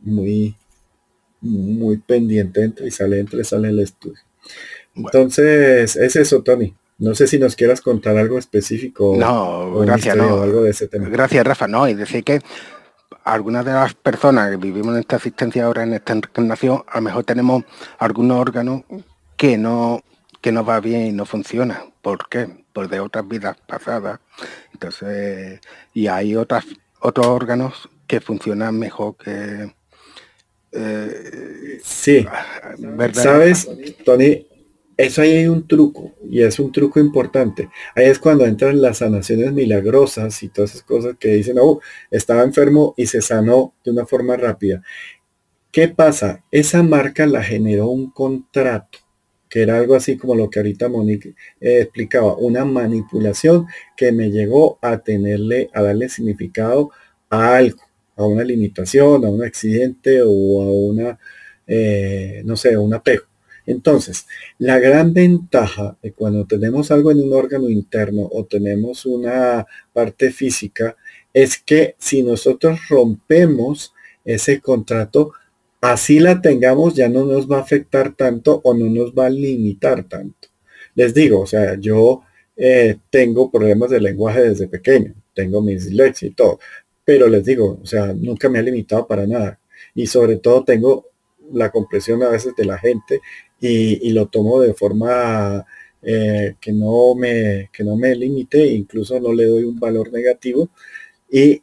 muy 0.00 0.56
muy 1.42 1.98
pendiente, 1.98 2.62
entre 2.62 2.86
y 2.86 2.90
sale, 2.90 3.18
entre 3.18 3.44
sale 3.44 3.68
el 3.68 3.80
estudio. 3.80 4.20
Entonces, 4.94 5.96
es 5.96 6.16
eso, 6.16 6.42
Tony. 6.42 6.74
No 6.98 7.14
sé 7.14 7.26
si 7.26 7.38
nos 7.38 7.56
quieras 7.56 7.80
contar 7.80 8.16
algo 8.16 8.38
específico. 8.38 9.14
No, 9.16 9.80
gracias, 9.80 10.16
no. 10.16 10.42
algo 10.42 10.62
de 10.62 10.70
ese 10.70 10.88
tema. 10.88 11.08
Gracias, 11.08 11.44
Rafa. 11.44 11.66
No, 11.66 11.88
y 11.88 11.94
decir 11.94 12.22
que 12.22 12.40
algunas 13.24 13.64
de 13.64 13.72
las 13.72 13.94
personas 13.94 14.50
que 14.50 14.56
vivimos 14.56 14.94
en 14.94 15.00
esta 15.00 15.16
asistencia 15.16 15.64
ahora, 15.64 15.82
en 15.82 15.94
esta 15.94 16.12
encarnación, 16.12 16.84
a 16.86 16.98
lo 16.98 17.02
mejor 17.02 17.24
tenemos 17.24 17.64
algunos 17.98 18.38
órganos 18.38 18.82
que 19.36 19.58
no 19.58 20.02
que 20.40 20.52
no 20.52 20.64
va 20.64 20.80
bien 20.80 21.06
y 21.06 21.12
no 21.12 21.24
funciona. 21.24 21.84
¿Por 22.02 22.28
qué? 22.28 22.48
Por 22.72 22.88
de 22.88 23.00
otras 23.00 23.26
vidas 23.26 23.56
pasadas. 23.66 24.18
Entonces, 24.72 25.60
y 25.94 26.08
hay 26.08 26.36
otras 26.36 26.64
otros 27.00 27.26
órganos 27.26 27.88
que 28.06 28.20
funcionan 28.20 28.78
mejor 28.78 29.16
que, 29.16 29.72
eh, 30.72 31.80
sí, 31.82 32.26
sabes, 33.12 33.68
Tony, 34.04 34.46
eso 35.06 35.22
ahí 35.22 35.32
hay 35.32 35.46
un 35.48 35.66
truco 35.66 36.12
y 36.28 36.42
es 36.42 36.58
un 36.58 36.72
truco 36.72 37.00
importante. 37.00 37.68
Ahí 37.94 38.06
es 38.06 38.18
cuando 38.18 38.46
entran 38.46 38.80
las 38.80 38.98
sanaciones 38.98 39.52
milagrosas 39.52 40.42
y 40.42 40.48
todas 40.48 40.70
esas 40.70 40.82
cosas 40.82 41.16
que 41.18 41.28
dicen, 41.28 41.56
oh, 41.60 41.80
estaba 42.10 42.42
enfermo 42.42 42.94
y 42.96 43.06
se 43.06 43.22
sanó 43.22 43.74
de 43.84 43.90
una 43.90 44.06
forma 44.06 44.36
rápida. 44.36 44.82
¿Qué 45.70 45.88
pasa? 45.88 46.44
Esa 46.50 46.82
marca 46.82 47.26
la 47.26 47.42
generó 47.42 47.88
un 47.88 48.10
contrato, 48.10 48.98
que 49.48 49.62
era 49.62 49.78
algo 49.78 49.94
así 49.94 50.16
como 50.16 50.34
lo 50.34 50.50
que 50.50 50.60
ahorita 50.60 50.88
Monique 50.88 51.34
eh, 51.60 51.80
explicaba, 51.82 52.36
una 52.36 52.64
manipulación 52.64 53.66
que 53.96 54.12
me 54.12 54.30
llegó 54.30 54.78
a 54.82 54.98
tenerle, 54.98 55.70
a 55.74 55.82
darle 55.82 56.08
significado 56.08 56.90
a 57.30 57.56
algo 57.56 57.82
a 58.16 58.26
una 58.26 58.44
limitación, 58.44 59.24
a 59.24 59.30
un 59.30 59.42
accidente 59.42 60.20
o 60.22 60.62
a 60.62 60.72
una, 60.72 61.18
eh, 61.66 62.42
no 62.44 62.56
sé, 62.56 62.76
un 62.76 62.94
apego. 62.94 63.24
Entonces, 63.66 64.26
la 64.58 64.78
gran 64.78 65.12
ventaja 65.14 65.96
de 66.02 66.12
cuando 66.12 66.46
tenemos 66.46 66.90
algo 66.90 67.10
en 67.10 67.20
un 67.20 67.32
órgano 67.32 67.68
interno 67.68 68.28
o 68.32 68.44
tenemos 68.44 69.06
una 69.06 69.66
parte 69.92 70.30
física 70.32 70.96
es 71.32 71.58
que 71.58 71.94
si 71.98 72.22
nosotros 72.22 72.80
rompemos 72.88 73.94
ese 74.24 74.60
contrato, 74.60 75.32
así 75.80 76.20
la 76.20 76.40
tengamos, 76.40 76.94
ya 76.94 77.08
no 77.08 77.24
nos 77.24 77.50
va 77.50 77.58
a 77.58 77.62
afectar 77.62 78.14
tanto 78.14 78.60
o 78.64 78.74
no 78.74 78.86
nos 78.86 79.12
va 79.12 79.26
a 79.26 79.30
limitar 79.30 80.04
tanto. 80.04 80.48
Les 80.94 81.14
digo, 81.14 81.40
o 81.40 81.46
sea, 81.46 81.76
yo 81.78 82.22
eh, 82.56 82.98
tengo 83.10 83.50
problemas 83.50 83.90
de 83.90 84.00
lenguaje 84.00 84.42
desde 84.42 84.68
pequeño, 84.68 85.14
tengo 85.34 85.62
mis 85.62 85.86
dislexia 85.86 86.28
y 86.28 86.32
todo, 86.32 86.58
pero 87.04 87.28
les 87.28 87.44
digo, 87.44 87.78
o 87.82 87.86
sea, 87.86 88.12
nunca 88.12 88.48
me 88.48 88.58
ha 88.58 88.62
limitado 88.62 89.06
para 89.06 89.26
nada. 89.26 89.58
Y 89.94 90.06
sobre 90.06 90.36
todo 90.36 90.64
tengo 90.64 91.06
la 91.52 91.70
compresión 91.70 92.22
a 92.22 92.28
veces 92.28 92.54
de 92.56 92.64
la 92.64 92.78
gente 92.78 93.20
y, 93.62 94.10
lo 94.10 94.26
tomo 94.26 94.60
de 94.60 94.74
forma 94.74 95.64
eh, 96.02 96.56
que, 96.60 96.72
no 96.72 97.14
me, 97.14 97.70
que 97.72 97.84
no 97.84 97.96
me 97.96 98.14
limite, 98.16 98.66
incluso 98.66 99.20
no 99.20 99.32
le 99.32 99.46
doy 99.46 99.64
un 99.64 99.78
valor 99.78 100.12
negativo. 100.12 100.70
¿Y 101.30 101.62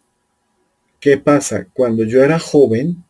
qué 1.00 1.18
pasa? 1.18 1.68
Cuando 1.74 2.06
yo 2.06 2.24
era 2.24 2.40
joven, 2.40 3.04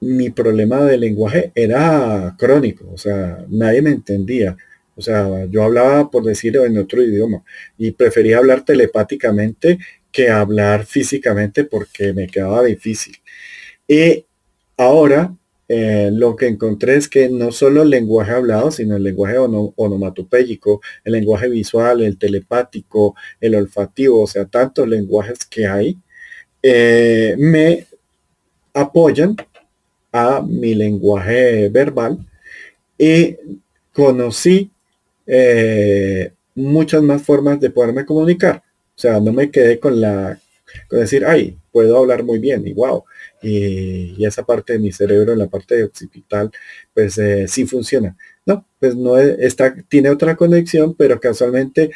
mi 0.00 0.30
problema 0.30 0.84
de 0.84 0.98
lenguaje 0.98 1.52
era 1.54 2.34
crónico, 2.38 2.90
o 2.92 2.98
sea, 2.98 3.44
nadie 3.48 3.82
me 3.82 3.90
entendía. 3.90 4.56
O 4.96 5.02
sea, 5.02 5.46
yo 5.46 5.62
hablaba, 5.62 6.10
por 6.10 6.24
decirlo, 6.24 6.64
en 6.66 6.76
otro 6.76 7.02
idioma 7.02 7.42
y 7.78 7.92
prefería 7.92 8.38
hablar 8.38 8.64
telepáticamente 8.64 9.78
que 10.12 10.28
hablar 10.28 10.84
físicamente 10.84 11.64
porque 11.64 12.12
me 12.12 12.26
quedaba 12.26 12.64
difícil. 12.64 13.16
Y 13.88 14.26
ahora, 14.76 15.34
eh, 15.72 16.10
lo 16.12 16.34
que 16.34 16.48
encontré 16.48 16.96
es 16.96 17.08
que 17.08 17.28
no 17.28 17.52
solo 17.52 17.82
el 17.82 17.90
lenguaje 17.90 18.32
hablado, 18.32 18.72
sino 18.72 18.96
el 18.96 19.04
lenguaje 19.04 19.38
onomatopéyico, 19.38 20.80
el 21.04 21.12
lenguaje 21.12 21.48
visual, 21.48 22.00
el 22.00 22.18
telepático, 22.18 23.14
el 23.40 23.54
olfativo, 23.54 24.22
o 24.22 24.26
sea, 24.26 24.46
tantos 24.46 24.88
lenguajes 24.88 25.44
que 25.46 25.68
hay, 25.68 25.96
eh, 26.60 27.36
me 27.38 27.86
apoyan 28.74 29.36
a 30.10 30.42
mi 30.42 30.74
lenguaje 30.74 31.68
verbal 31.68 32.18
y 32.98 33.36
conocí 33.92 34.72
eh, 35.24 36.32
muchas 36.56 37.00
más 37.00 37.22
formas 37.22 37.60
de 37.60 37.70
poderme 37.70 38.04
comunicar. 38.04 38.64
O 38.96 38.98
sea, 39.00 39.20
no 39.20 39.32
me 39.32 39.52
quedé 39.52 39.78
con 39.78 40.00
la 40.00 40.36
con 40.88 40.98
decir, 40.98 41.24
ay, 41.24 41.56
puedo 41.70 41.96
hablar 41.96 42.24
muy 42.24 42.40
bien 42.40 42.66
y 42.66 42.72
wow. 42.72 43.04
Y, 43.42 44.24
esa 44.24 44.44
parte 44.44 44.74
de 44.74 44.78
mi 44.78 44.92
cerebro, 44.92 45.34
la 45.34 45.48
parte 45.48 45.82
occipital, 45.82 46.50
pues 46.94 47.18
eh, 47.18 47.46
sí 47.48 47.66
funciona. 47.66 48.16
No, 48.46 48.66
pues 48.78 48.96
no 48.96 49.18
está, 49.18 49.74
tiene 49.88 50.10
otra 50.10 50.36
conexión, 50.36 50.94
pero 50.94 51.20
casualmente 51.20 51.90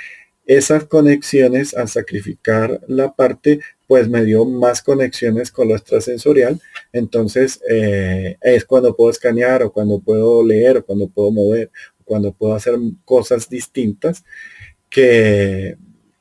esas 0.47 0.85
conexiones 0.85 1.75
al 1.75 1.89
sacrificar 1.89 2.81
la 2.87 3.15
parte, 3.15 3.61
pues 3.87 4.09
me 4.09 4.25
dio 4.25 4.45
más 4.45 4.83
conexiones 4.83 5.51
con 5.51 5.69
lo 5.69 5.77
extrasensorial. 5.77 6.61
Entonces 6.93 7.61
eh, 7.69 8.37
es 8.43 8.65
cuando 8.65 8.95
puedo 8.95 9.11
escanear 9.11 9.63
o 9.63 9.73
cuando 9.73 10.01
puedo 10.01 10.45
leer 10.45 10.79
o 10.79 10.85
cuando 10.85 11.09
puedo 11.09 11.31
mover 11.31 11.71
o 12.01 12.05
cuando 12.05 12.33
puedo 12.33 12.55
hacer 12.55 12.75
cosas 13.05 13.49
distintas 13.49 14.25
que, 14.91 15.77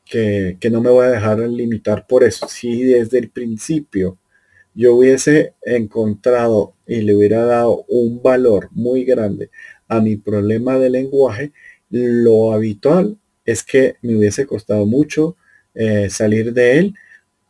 que, 0.05 0.57
que 0.59 0.69
no 0.69 0.81
me 0.81 0.89
voy 0.89 1.05
a 1.05 1.11
dejar 1.11 1.39
limitar 1.39 2.07
por 2.07 2.23
eso. 2.23 2.47
Si 2.47 2.83
desde 2.83 3.19
el 3.19 3.29
principio 3.29 4.17
yo 4.75 4.95
hubiese 4.95 5.53
encontrado 5.61 6.73
y 6.87 7.01
le 7.01 7.15
hubiera 7.15 7.45
dado 7.45 7.85
un 7.87 8.21
valor 8.21 8.69
muy 8.71 9.03
grande 9.03 9.49
a 9.87 10.01
mi 10.01 10.15
problema 10.15 10.79
de 10.79 10.89
lenguaje, 10.89 11.51
lo 11.89 12.53
habitual 12.53 13.17
es 13.45 13.63
que 13.63 13.95
me 14.01 14.15
hubiese 14.15 14.45
costado 14.45 14.85
mucho 14.85 15.35
eh, 15.75 16.09
salir 16.09 16.53
de 16.53 16.79
él 16.79 16.93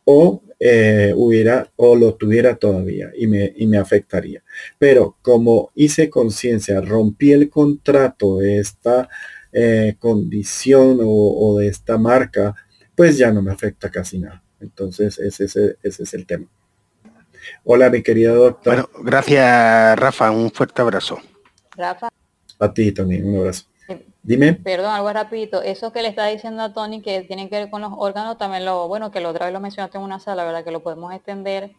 o 0.04 0.42
eh, 0.60 1.12
hubiera 1.16 1.70
o 1.76 1.96
lo 1.96 2.14
tuviera 2.14 2.56
todavía 2.56 3.12
y 3.16 3.26
me, 3.26 3.52
y 3.56 3.66
me 3.66 3.78
afectaría. 3.78 4.42
Pero 4.78 5.16
como 5.22 5.70
hice 5.74 6.10
conciencia, 6.10 6.80
rompí 6.80 7.32
el 7.32 7.50
contrato 7.50 8.38
de 8.38 8.58
esta 8.58 9.08
eh, 9.52 9.96
condición 9.98 10.98
o, 11.02 11.58
de 11.58 11.68
esta 11.68 11.98
marca, 11.98 12.54
pues 12.94 13.18
ya 13.18 13.32
no 13.32 13.42
me 13.42 13.52
afecta 13.52 13.90
casi 13.90 14.18
nada. 14.18 14.42
Entonces 14.60 15.18
ese, 15.18 15.44
ese, 15.44 15.76
ese 15.82 16.02
es 16.02 16.14
el 16.14 16.26
tema. 16.26 16.48
Hola, 17.64 17.90
mi 17.90 18.02
querida 18.02 18.32
doctora. 18.32 18.88
Bueno, 18.92 19.04
gracias, 19.04 19.98
Rafa. 19.98 20.30
Un 20.30 20.50
fuerte 20.50 20.82
abrazo. 20.82 21.18
Rafa. 21.76 22.08
A 22.58 22.72
ti 22.72 22.92
también, 22.92 23.26
un 23.26 23.38
abrazo. 23.38 23.64
Dime. 24.22 24.54
Perdón, 24.54 24.90
algo 24.92 25.12
rapidito. 25.12 25.60
Eso 25.60 25.92
que 25.92 26.00
le 26.00 26.08
está 26.08 26.26
diciendo 26.26 26.62
a 26.62 26.72
Tony 26.72 27.02
que 27.02 27.22
tiene 27.22 27.50
que 27.50 27.56
ver 27.56 27.70
con 27.70 27.82
los 27.82 27.92
órganos, 27.94 28.38
también 28.38 28.64
lo, 28.64 28.88
bueno, 28.88 29.10
que 29.10 29.20
la 29.20 29.28
otra 29.28 29.46
vez 29.46 29.52
lo 29.52 29.60
mencionaste 29.60 29.98
en 29.98 30.04
una 30.04 30.18
sala, 30.18 30.44
¿verdad? 30.44 30.64
Que 30.64 30.70
lo 30.70 30.82
podemos 30.82 31.12
extender 31.12 31.72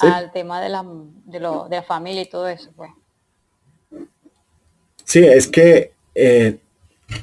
al 0.00 0.32
tema 0.32 0.60
de 0.60 0.68
la, 0.68 0.84
de, 0.84 1.40
lo, 1.40 1.68
de 1.68 1.76
la 1.76 1.82
familia 1.84 2.22
y 2.22 2.28
todo 2.28 2.48
eso, 2.48 2.72
pues. 2.74 2.90
Sí, 5.04 5.24
es 5.24 5.46
que 5.46 5.92
eh, 6.16 6.58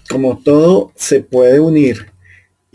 como 0.09 0.37
todo 0.37 0.93
se 0.95 1.19
puede 1.19 1.59
unir 1.59 2.12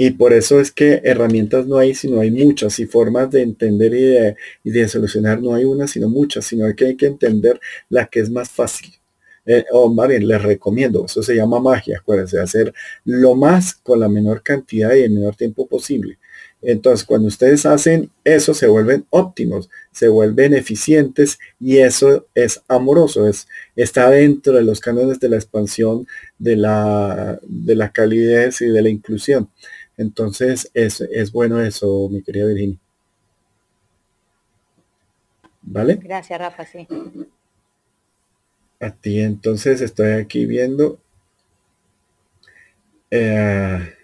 y 0.00 0.12
por 0.12 0.32
eso 0.32 0.60
es 0.60 0.70
que 0.70 1.00
herramientas 1.02 1.66
no 1.66 1.76
hay, 1.76 1.92
sino 1.92 2.20
hay 2.20 2.30
muchas 2.30 2.78
y 2.78 2.86
formas 2.86 3.32
de 3.32 3.42
entender 3.42 4.36
y 4.62 4.70
de, 4.70 4.88
solucionar 4.88 5.42
no 5.42 5.54
hay 5.54 5.64
una, 5.64 5.88
sino 5.88 6.08
muchas, 6.08 6.44
sino 6.44 6.72
que 6.76 6.86
hay 6.86 6.96
que 6.96 7.06
entender 7.06 7.60
la 7.88 8.06
que 8.06 8.20
es 8.20 8.30
más 8.30 8.48
fácil. 8.48 8.94
Eh, 9.44 9.64
o 9.72 9.92
más 9.92 10.06
bien, 10.06 10.28
les 10.28 10.40
recomiendo, 10.40 11.06
eso 11.06 11.20
se 11.20 11.34
llama 11.34 11.58
magia, 11.58 11.98
acuérdense, 11.98 12.38
hacer 12.38 12.72
lo 13.04 13.34
más 13.34 13.74
con 13.74 13.98
la 13.98 14.08
menor 14.08 14.42
cantidad 14.44 14.94
y 14.94 15.00
el 15.00 15.10
menor 15.10 15.34
tiempo 15.34 15.66
posible. 15.66 16.18
Entonces, 16.62 17.04
cuando 17.04 17.28
ustedes 17.28 17.66
hacen 17.66 18.10
eso, 18.24 18.54
se 18.54 18.66
vuelven 18.68 19.04
óptimos, 19.10 19.68
se 19.90 20.08
vuelven 20.08 20.54
eficientes 20.54 21.38
y 21.58 21.78
eso 21.78 22.26
es 22.34 22.62
amoroso, 22.68 23.28
es, 23.28 23.48
está 23.76 24.10
dentro 24.10 24.54
de 24.54 24.62
los 24.62 24.80
cánones 24.80 25.18
de 25.18 25.28
la 25.28 25.36
expansión, 25.36 26.06
de 26.38 26.56
la, 26.56 27.40
de 27.42 27.74
la 27.74 27.90
calidez 27.92 28.60
y 28.60 28.66
de 28.66 28.82
la 28.82 28.88
inclusión. 28.88 29.48
Entonces, 29.98 30.70
es, 30.72 31.02
es 31.02 31.30
bueno 31.30 31.60
eso, 31.60 32.08
mi 32.10 32.22
querida 32.22 32.46
Virginia. 32.46 32.78
¿Vale? 35.60 35.96
Gracias, 35.96 36.38
Rafa, 36.38 36.64
sí 36.64 36.88
a 38.80 38.90
ti. 38.90 39.20
Entonces 39.20 39.80
estoy 39.80 40.12
aquí 40.12 40.46
viendo. 40.46 40.98
Eh, 43.10 43.94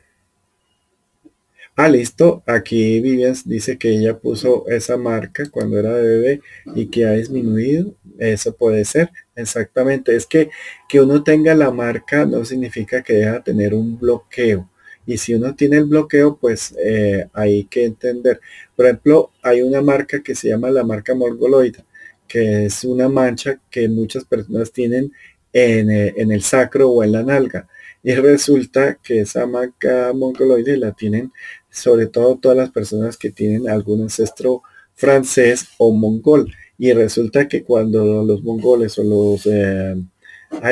ah, 1.77 1.89
listo. 1.89 2.43
Aquí 2.47 3.01
Vivian 3.01 3.35
dice 3.45 3.79
que 3.79 3.91
ella 3.91 4.19
puso 4.19 4.67
esa 4.69 4.97
marca 4.97 5.45
cuando 5.51 5.79
era 5.79 5.93
bebé 5.93 6.41
y 6.75 6.87
que 6.87 7.07
ha 7.07 7.13
disminuido. 7.13 7.95
Eso 8.19 8.55
puede 8.57 8.85
ser. 8.85 9.11
Exactamente. 9.37 10.15
Es 10.17 10.27
que 10.27 10.51
que 10.89 11.01
uno 11.01 11.23
tenga 11.23 11.55
la 11.55 11.71
marca 11.71 12.25
no 12.27 12.45
significa 12.45 13.03
que 13.03 13.15
deja 13.15 13.43
tener 13.43 13.75
un 13.75 13.99
bloqueo. 13.99 14.69
Y 15.07 15.19
si 15.19 15.35
uno 15.35 15.55
tiene 15.55 15.77
el 15.79 15.85
bloqueo, 15.85 16.37
pues 16.37 16.75
eh, 16.83 17.29
hay 17.33 17.65
que 17.65 17.85
entender. 17.85 18.41
Por 18.77 18.87
ejemplo, 18.87 19.31
hay 19.43 19.63
una 19.63 19.83
marca 19.83 20.23
que 20.23 20.35
se 20.35 20.49
llama 20.49 20.71
la 20.71 20.85
marca 20.85 21.15
morgoloida 21.15 21.85
que 22.27 22.67
es 22.67 22.85
una 22.85 23.09
mancha 23.09 23.61
que 23.71 23.89
muchas 23.89 24.25
personas 24.25 24.73
tienen 24.73 25.13
eh, 25.53 26.13
en, 26.17 26.33
el 26.33 26.43
sacro 26.43 26.91
o 26.91 27.05
en 27.05 27.13
la 27.13 27.23
nalga. 27.23 27.69
Y 28.03 28.15
resulta 28.15 28.99
que 29.03 29.21
esa 29.21 29.47
marca 29.47 30.13
mongoloide 30.13 30.77
la 30.77 30.93
tienen 30.93 31.33
sobre 31.71 32.07
todo 32.07 32.37
todas 32.37 32.57
las 32.57 32.71
personas 32.71 33.17
que 33.17 33.31
tienen 33.31 33.69
algún 33.69 34.03
ancestro 34.03 34.63
francés 34.95 35.69
o 35.79 35.93
mongol. 35.93 36.53
Y 36.77 36.93
resulta 36.93 37.49
que 37.49 37.63
cuando 37.63 38.25
los 38.25 38.43
mongoles 38.43 38.99
o 38.99 39.05
los, 39.05 39.47
eh, 39.47 39.95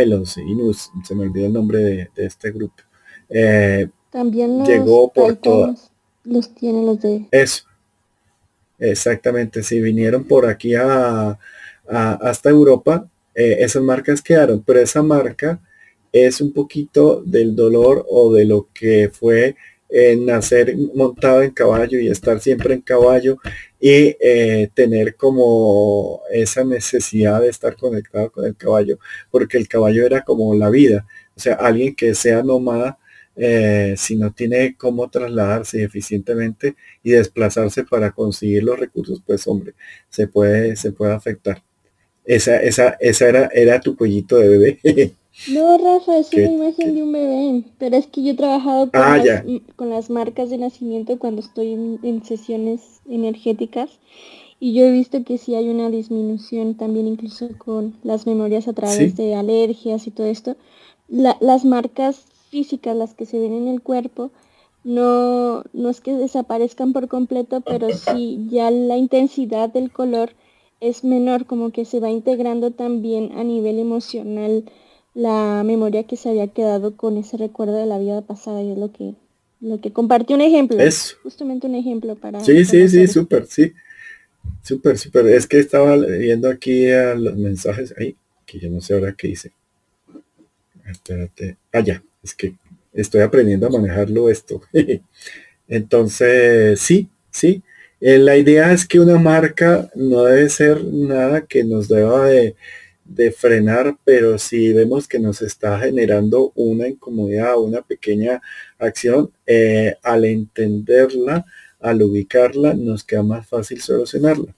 los 0.06 0.36
inus, 0.38 0.90
se 1.04 1.14
me 1.14 1.22
olvidó 1.24 1.46
el 1.46 1.52
nombre 1.52 1.78
de, 1.78 2.10
este 2.16 2.50
grupo, 2.50 2.82
eh, 3.28 3.88
también 4.12 4.64
llegó 4.64 5.12
por 5.12 5.34
todas. 5.36 5.90
Los 6.24 6.55
tienen 6.55 6.86
los 6.86 7.01
de... 7.01 7.26
Eso, 7.32 7.64
Exactamente, 8.78 9.62
si 9.62 9.80
vinieron 9.80 10.24
por 10.24 10.44
aquí 10.44 10.74
a, 10.74 11.39
hasta 11.86 12.51
Europa, 12.51 13.09
eh, 13.32 13.59
esas 13.60 13.80
marcas 13.82 14.20
quedaron, 14.20 14.60
pero 14.62 14.80
esa 14.80 15.02
marca 15.02 15.60
es 16.10 16.40
un 16.40 16.52
poquito 16.52 17.22
del 17.24 17.55
dolor 17.55 18.05
o 18.10 18.32
de 18.34 18.44
lo 18.44 18.68
que 18.74 19.09
fue 19.09 19.56
nacer 20.18 20.74
montado 20.94 21.43
en 21.43 21.51
caballo 21.51 22.01
y 22.01 22.09
estar 22.09 22.40
siempre 22.40 22.74
en 22.74 22.80
caballo 22.80 23.36
y 23.78 24.16
eh, 24.20 24.70
tener 24.74 25.16
como 25.16 26.22
esa 26.32 26.64
necesidad 26.64 27.40
de 27.43 27.51
estar 27.51 27.76
conectado 27.76 28.32
con 28.32 28.47
el 28.47 28.56
caballo, 28.56 28.98
porque 29.30 29.59
el 29.59 29.68
caballo 29.68 30.05
era 30.05 30.22
como 30.22 30.55
la 30.55 30.70
vida, 30.70 31.06
o 31.36 31.40
sea, 31.40 31.55
alguien 31.55 31.94
que 31.94 32.14
sea 32.14 32.43
nómada 32.43 32.98
eh, 33.36 33.94
si 33.96 34.16
no 34.16 34.32
tiene 34.32 34.76
cómo 34.76 35.09
trasladarse 35.09 35.82
eficientemente 35.82 36.76
y 37.02 37.12
desplazarse 37.12 37.84
para 37.84 38.12
conseguir 38.12 38.62
los 38.64 38.78
recursos, 38.78 39.22
pues 39.26 39.46
hombre, 39.46 39.74
se 40.09 40.28
puede, 40.28 40.76
se 40.76 40.92
puede 40.92 41.14
afectar. 41.14 41.62
Esa, 42.24 42.62
esa, 42.62 42.96
esa 43.00 43.28
era, 43.28 43.50
era 43.52 43.80
tu 43.80 43.96
cuellito 43.96 44.36
de 44.36 44.48
bebé. 44.48 45.14
No, 45.48 45.78
Rafa, 45.78 46.18
es 46.18 46.30
una 46.34 46.52
imagen 46.52 46.94
de 46.94 47.02
un 47.02 47.10
bebé, 47.10 47.64
pero 47.78 47.96
es 47.96 48.06
que 48.06 48.22
yo 48.22 48.32
he 48.32 48.36
trabajado 48.36 48.90
con, 48.90 49.00
ah, 49.00 49.16
las, 49.16 49.44
con 49.76 49.88
las, 49.88 50.10
marcas 50.10 50.50
de 50.50 50.59
nacimiento 50.59 51.18
cuando 51.18 51.40
estoy 51.40 51.72
en, 51.72 52.22
sesiones 52.22 53.00
energéticas 53.09 53.98
y 54.60 54.74
yo 54.74 54.84
he 54.84 54.92
visto 54.92 55.24
que 55.24 55.38
sí 55.38 55.54
hay 55.54 55.70
una 55.70 55.88
disminución 55.88 56.74
también 56.74 57.09
incluso 57.09 57.48
con 57.56 57.96
las 58.04 58.26
memorias 58.26 58.68
a 58.68 58.74
través 58.74 59.16
de 59.16 59.34
alergias 59.34 60.06
y 60.06 60.10
todo 60.10 60.26
esto. 60.26 60.56
las 61.09 61.64
marcas 61.64 62.26
físicas, 62.53 62.95
las 62.95 63.15
que 63.15 63.24
se 63.27 63.39
ven 63.41 63.55
en 63.55 63.66
el 63.66 63.81
cuerpo, 63.81 64.31
no, 64.85 65.65
no 65.73 65.89
es 65.89 66.01
que 66.03 66.12
desaparezcan 66.12 66.93
por 66.93 67.09
completo, 67.09 67.62
pero 67.62 67.89
sí 67.91 68.47
ya 68.51 68.70
la 68.70 68.99
intensidad 68.99 69.70
del 69.70 69.91
color 69.91 70.33
es 70.81 71.03
menor, 71.03 71.47
como 71.47 71.70
que 71.70 71.87
se 71.87 71.99
va 71.99 72.11
integrando 72.11 72.73
también 72.73 73.33
a 73.39 73.43
nivel 73.43 73.79
emocional 73.79 74.65
la 75.15 75.62
memoria 75.65 76.05
que 76.05 76.16
se 76.16 76.29
había 76.29 76.49
quedado 76.49 76.97
con 76.97 77.16
ese 77.16 77.37
recuerdo 77.39 77.77
de 77.77 77.87
la 77.87 77.99
vida 77.99 78.20
pasada 78.20 78.62
y 78.62 78.73
es 78.73 78.79
lo 78.79 78.93
que 78.93 79.15
lo 79.61 79.81
que 79.81 79.93
compartí 79.93 80.35
un 80.35 80.41
ejemplo 80.41 80.81
es 80.81 81.16
justamente 81.23 81.66
un 81.66 81.77
ejemplo 81.77 82.16
para 82.16 82.41
sí 82.41 82.65
sí 82.65 82.89
sí 82.89 83.07
súper 83.07 83.47
sí 83.47 83.73
súper 84.62 84.99
súper. 84.99 85.27
Es 85.27 85.47
que 85.47 85.59
estaba 85.59 85.97
leyendo 85.97 86.49
aquí 86.49 86.91
a 86.91 87.15
los 87.15 87.37
mensajes 87.37 87.95
ahí 87.99 88.16
que 88.47 88.59
yo 88.59 88.70
no 88.70 88.81
sé 88.81 88.95
ahora 88.95 89.15
qué 89.16 89.29
hice. 89.29 89.53
Espérate. 90.85 91.57
Allá 91.73 92.03
ah, 92.03 92.11
es 92.23 92.35
que 92.35 92.55
estoy 92.93 93.23
aprendiendo 93.23 93.66
a 93.66 93.70
manejarlo 93.70 94.28
esto. 94.28 94.61
Entonces, 95.69 96.81
sí, 96.81 97.09
sí. 97.31 97.62
Eh, 98.01 98.19
la 98.19 98.36
idea 98.36 98.73
es 98.73 98.86
que 98.86 99.01
una 99.01 99.19
marca 99.19 99.90
no 99.94 100.24
debe 100.24 100.49
ser 100.49 100.85
nada 100.85 101.47
que 101.47 101.65
nos 101.65 101.89
deba 101.89 102.27
de, 102.27 102.57
de 103.05 103.31
frenar, 103.32 103.97
pero 104.05 104.39
si 104.39 104.73
vemos 104.73 105.07
que 105.09 105.19
nos 105.19 105.43
está 105.43 105.78
generando 105.78 106.53
una 106.57 106.89
incomodidad, 106.89 107.59
una 107.59 107.82
pequeña 107.82 108.40
acción, 108.78 109.31
eh, 109.47 109.97
al 110.03 110.24
entenderla, 110.24 111.44
al 111.81 112.03
ubicarla, 112.03 112.74
nos 112.74 113.05
queda 113.05 113.23
más 113.23 113.47
fácil 113.47 113.81
solucionarla. 113.81 114.55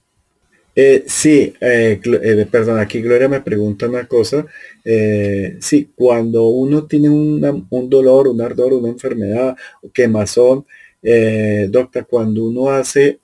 Eh, 0.77 1.05
sí, 1.07 1.55
eh, 1.61 2.01
perdón, 2.51 2.81
aquí 2.81 3.01
Gloria 3.01 3.29
me 3.29 3.41
pregunta 3.41 3.89
una 3.89 4.07
cosa. 4.09 4.45
sí, 5.61 5.91
cuando 5.95 6.49
uno 6.49 6.87
tiene 6.87 7.09
un 7.11 7.89
dolor, 7.91 8.29
un 8.29 8.41
ardor, 8.41 8.73
una 8.75 8.89
enfermedad, 8.89 9.57
quemazón, 9.93 10.67
doctor, 11.71 12.07
cuando 12.09 12.45
uno 12.45 12.71
hace 12.71 13.21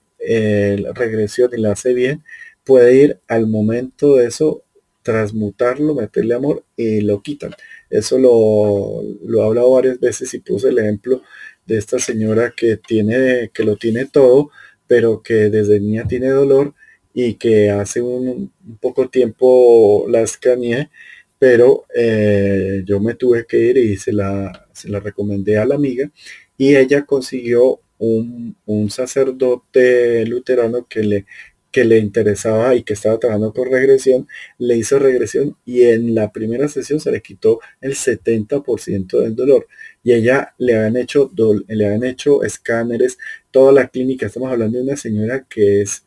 regresión 0.95 1.51
y 1.57 1.61
la 1.61 1.73
hace 1.73 1.93
bien, 1.95 2.23
puede 2.65 2.95
ir 2.97 3.21
al 3.29 3.47
momento 3.47 4.17
de 4.17 4.27
eso 4.27 4.65
transmutarlo, 5.03 5.95
meterle 5.95 6.35
amor 6.35 6.65
y 6.77 7.01
lo 7.01 7.23
quitan. 7.23 7.53
Eso 7.89 8.19
lo, 8.19 9.03
lo 9.25 9.43
he 9.43 9.47
hablado 9.47 9.73
varias 9.73 9.99
veces 9.99 10.33
y 10.35 10.41
puse 10.41 10.69
el 10.69 10.79
ejemplo 10.79 11.23
de 11.67 11.79
esta 11.79 11.99
señora 11.99 12.53
que 12.57 12.77
tiene, 12.77 13.51
que 13.53 13.65
lo 13.65 13.77
tiene 13.77 14.07
todo, 14.07 14.51
pero 14.87 15.23
que 15.23 15.49
desde 15.51 15.81
niña 15.81 16.07
tiene 16.07 16.29
dolor 16.29 16.75
y 17.15 17.35
que 17.35 17.71
hace 17.71 18.01
un, 18.03 18.53
poco 18.81 19.09
tiempo 19.09 20.07
la 20.09 20.21
escaneé, 20.23 20.91
pero 21.39 21.87
eh, 21.95 22.83
yo 22.87 23.01
me 23.01 23.15
tuve 23.15 23.47
que 23.47 23.59
ir 23.59 23.79
y 23.79 23.97
se 23.97 24.13
la, 24.13 24.69
se 24.73 24.89
la 24.89 25.01
recomendé 25.01 25.59
a 25.59 25.65
la 25.67 25.75
amiga 25.77 26.11
y 26.57 26.77
ella 26.77 27.05
consiguió 27.07 27.81
un, 27.99 28.57
un 28.67 28.91
sacerdote 28.91 30.25
luterano 30.27 30.87
que 30.89 31.03
le 31.03 31.27
que 31.71 31.85
le 31.85 31.99
interesaba 31.99 32.75
y 32.75 32.83
que 32.83 32.95
estaba 32.95 33.19
trabajando 33.19 33.53
con 33.53 33.71
regresión, 33.71 34.27
le 34.59 34.77
hizo 34.77 34.99
regresión 34.99 35.57
y 35.65 35.83
en 35.85 36.15
la 36.15 36.33
primera 36.33 36.69
sesión 36.69 37.01
se 37.01 37.13
le 37.13 37.23
quitó 37.23 37.61
el 37.81 37.95
70% 37.95 39.21
del 39.21 39.37
dolor. 39.37 39.67
Y 40.03 40.13
ella 40.13 40.55
le 40.59 40.77
habían 40.77 40.97
hecho, 40.97 41.31
le 41.69 42.09
hecho 42.09 42.43
escáneres, 42.43 43.19
toda 43.51 43.73
la 43.73 43.89
clínica, 43.89 44.27
estamos 44.27 44.51
hablando 44.51 44.79
de 44.79 44.85
una 44.85 44.97
señora 44.97 45.47
que 45.49 45.83
es 45.83 46.05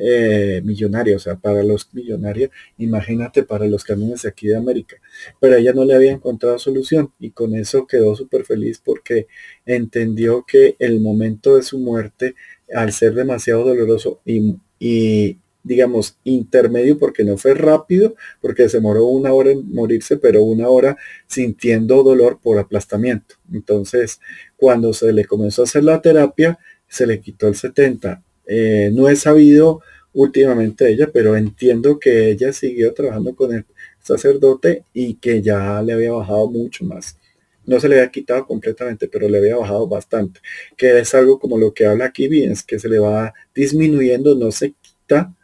eh, 0.00 0.60
millonaria, 0.64 1.16
o 1.16 1.18
sea, 1.18 1.36
para 1.36 1.62
los 1.62 1.92
millonarios, 1.94 2.50
imagínate 2.78 3.42
para 3.42 3.66
los 3.66 3.84
camiones 3.84 4.22
de 4.22 4.28
aquí 4.28 4.48
de 4.48 4.56
América. 4.56 4.96
Pero 5.40 5.56
ella 5.56 5.72
no 5.72 5.84
le 5.84 5.94
había 5.94 6.12
encontrado 6.12 6.58
solución 6.58 7.12
y 7.18 7.30
con 7.30 7.54
eso 7.54 7.86
quedó 7.86 8.14
súper 8.16 8.44
feliz 8.44 8.80
porque 8.84 9.26
entendió 9.64 10.44
que 10.46 10.76
el 10.78 11.00
momento 11.00 11.56
de 11.56 11.62
su 11.62 11.78
muerte, 11.78 12.34
al 12.74 12.92
ser 12.92 13.14
demasiado 13.14 13.64
doloroso 13.64 14.20
y 14.24 14.56
y 14.78 15.38
digamos 15.62 16.18
intermedio 16.22 16.98
porque 16.98 17.24
no 17.24 17.36
fue 17.36 17.54
rápido, 17.54 18.14
porque 18.40 18.68
se 18.68 18.76
demoró 18.76 19.06
una 19.06 19.32
hora 19.32 19.50
en 19.50 19.72
morirse, 19.72 20.16
pero 20.16 20.42
una 20.42 20.68
hora 20.68 20.96
sintiendo 21.26 22.02
dolor 22.04 22.38
por 22.40 22.58
aplastamiento. 22.58 23.36
Entonces, 23.52 24.20
cuando 24.56 24.92
se 24.92 25.12
le 25.12 25.24
comenzó 25.24 25.62
a 25.62 25.64
hacer 25.64 25.82
la 25.82 26.00
terapia, 26.00 26.58
se 26.86 27.06
le 27.06 27.20
quitó 27.20 27.48
el 27.48 27.56
70. 27.56 28.22
Eh, 28.46 28.90
no 28.92 29.08
he 29.08 29.16
sabido 29.16 29.82
últimamente 30.12 30.88
ella, 30.88 31.10
pero 31.12 31.36
entiendo 31.36 31.98
que 31.98 32.30
ella 32.30 32.52
siguió 32.52 32.94
trabajando 32.94 33.34
con 33.36 33.52
el 33.54 33.66
sacerdote 34.00 34.84
y 34.94 35.14
que 35.16 35.42
ya 35.42 35.82
le 35.82 35.92
había 35.92 36.12
bajado 36.12 36.48
mucho 36.50 36.84
más. 36.84 37.18
No 37.64 37.80
se 37.80 37.88
le 37.88 37.96
había 37.96 38.10
quitado 38.10 38.46
completamente, 38.46 39.08
pero 39.08 39.28
le 39.28 39.38
había 39.38 39.56
bajado 39.56 39.88
bastante. 39.88 40.40
Que 40.76 40.98
es 41.00 41.14
algo 41.14 41.38
como 41.38 41.58
lo 41.58 41.74
que 41.74 41.86
habla 41.86 42.06
aquí 42.06 42.28
bien, 42.28 42.52
es 42.52 42.62
que 42.62 42.78
se 42.78 42.88
le 42.88 42.98
va 42.98 43.34
disminuyendo, 43.54 44.34
no 44.36 44.52
se 44.52 44.72
quita 44.80 45.34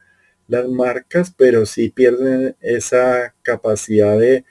las 0.49 0.69
marcas, 0.69 1.35
pero 1.37 1.67
sí 1.67 1.91
pierden 1.91 2.57
esa 2.61 3.35
capacidad 3.43 4.19
de, 4.19 4.45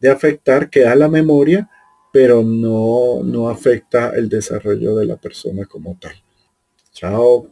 de 0.00 0.10
afectar, 0.10 0.70
queda 0.70 0.94
la 0.96 1.08
memoria, 1.08 1.70
pero 2.12 2.42
no, 2.42 3.22
no 3.24 3.48
afecta 3.48 4.10
el 4.16 4.28
desarrollo 4.28 4.96
de 4.96 5.06
la 5.06 5.16
persona 5.16 5.66
como 5.66 5.98
tal. 6.00 6.14
Chao. 6.92 7.51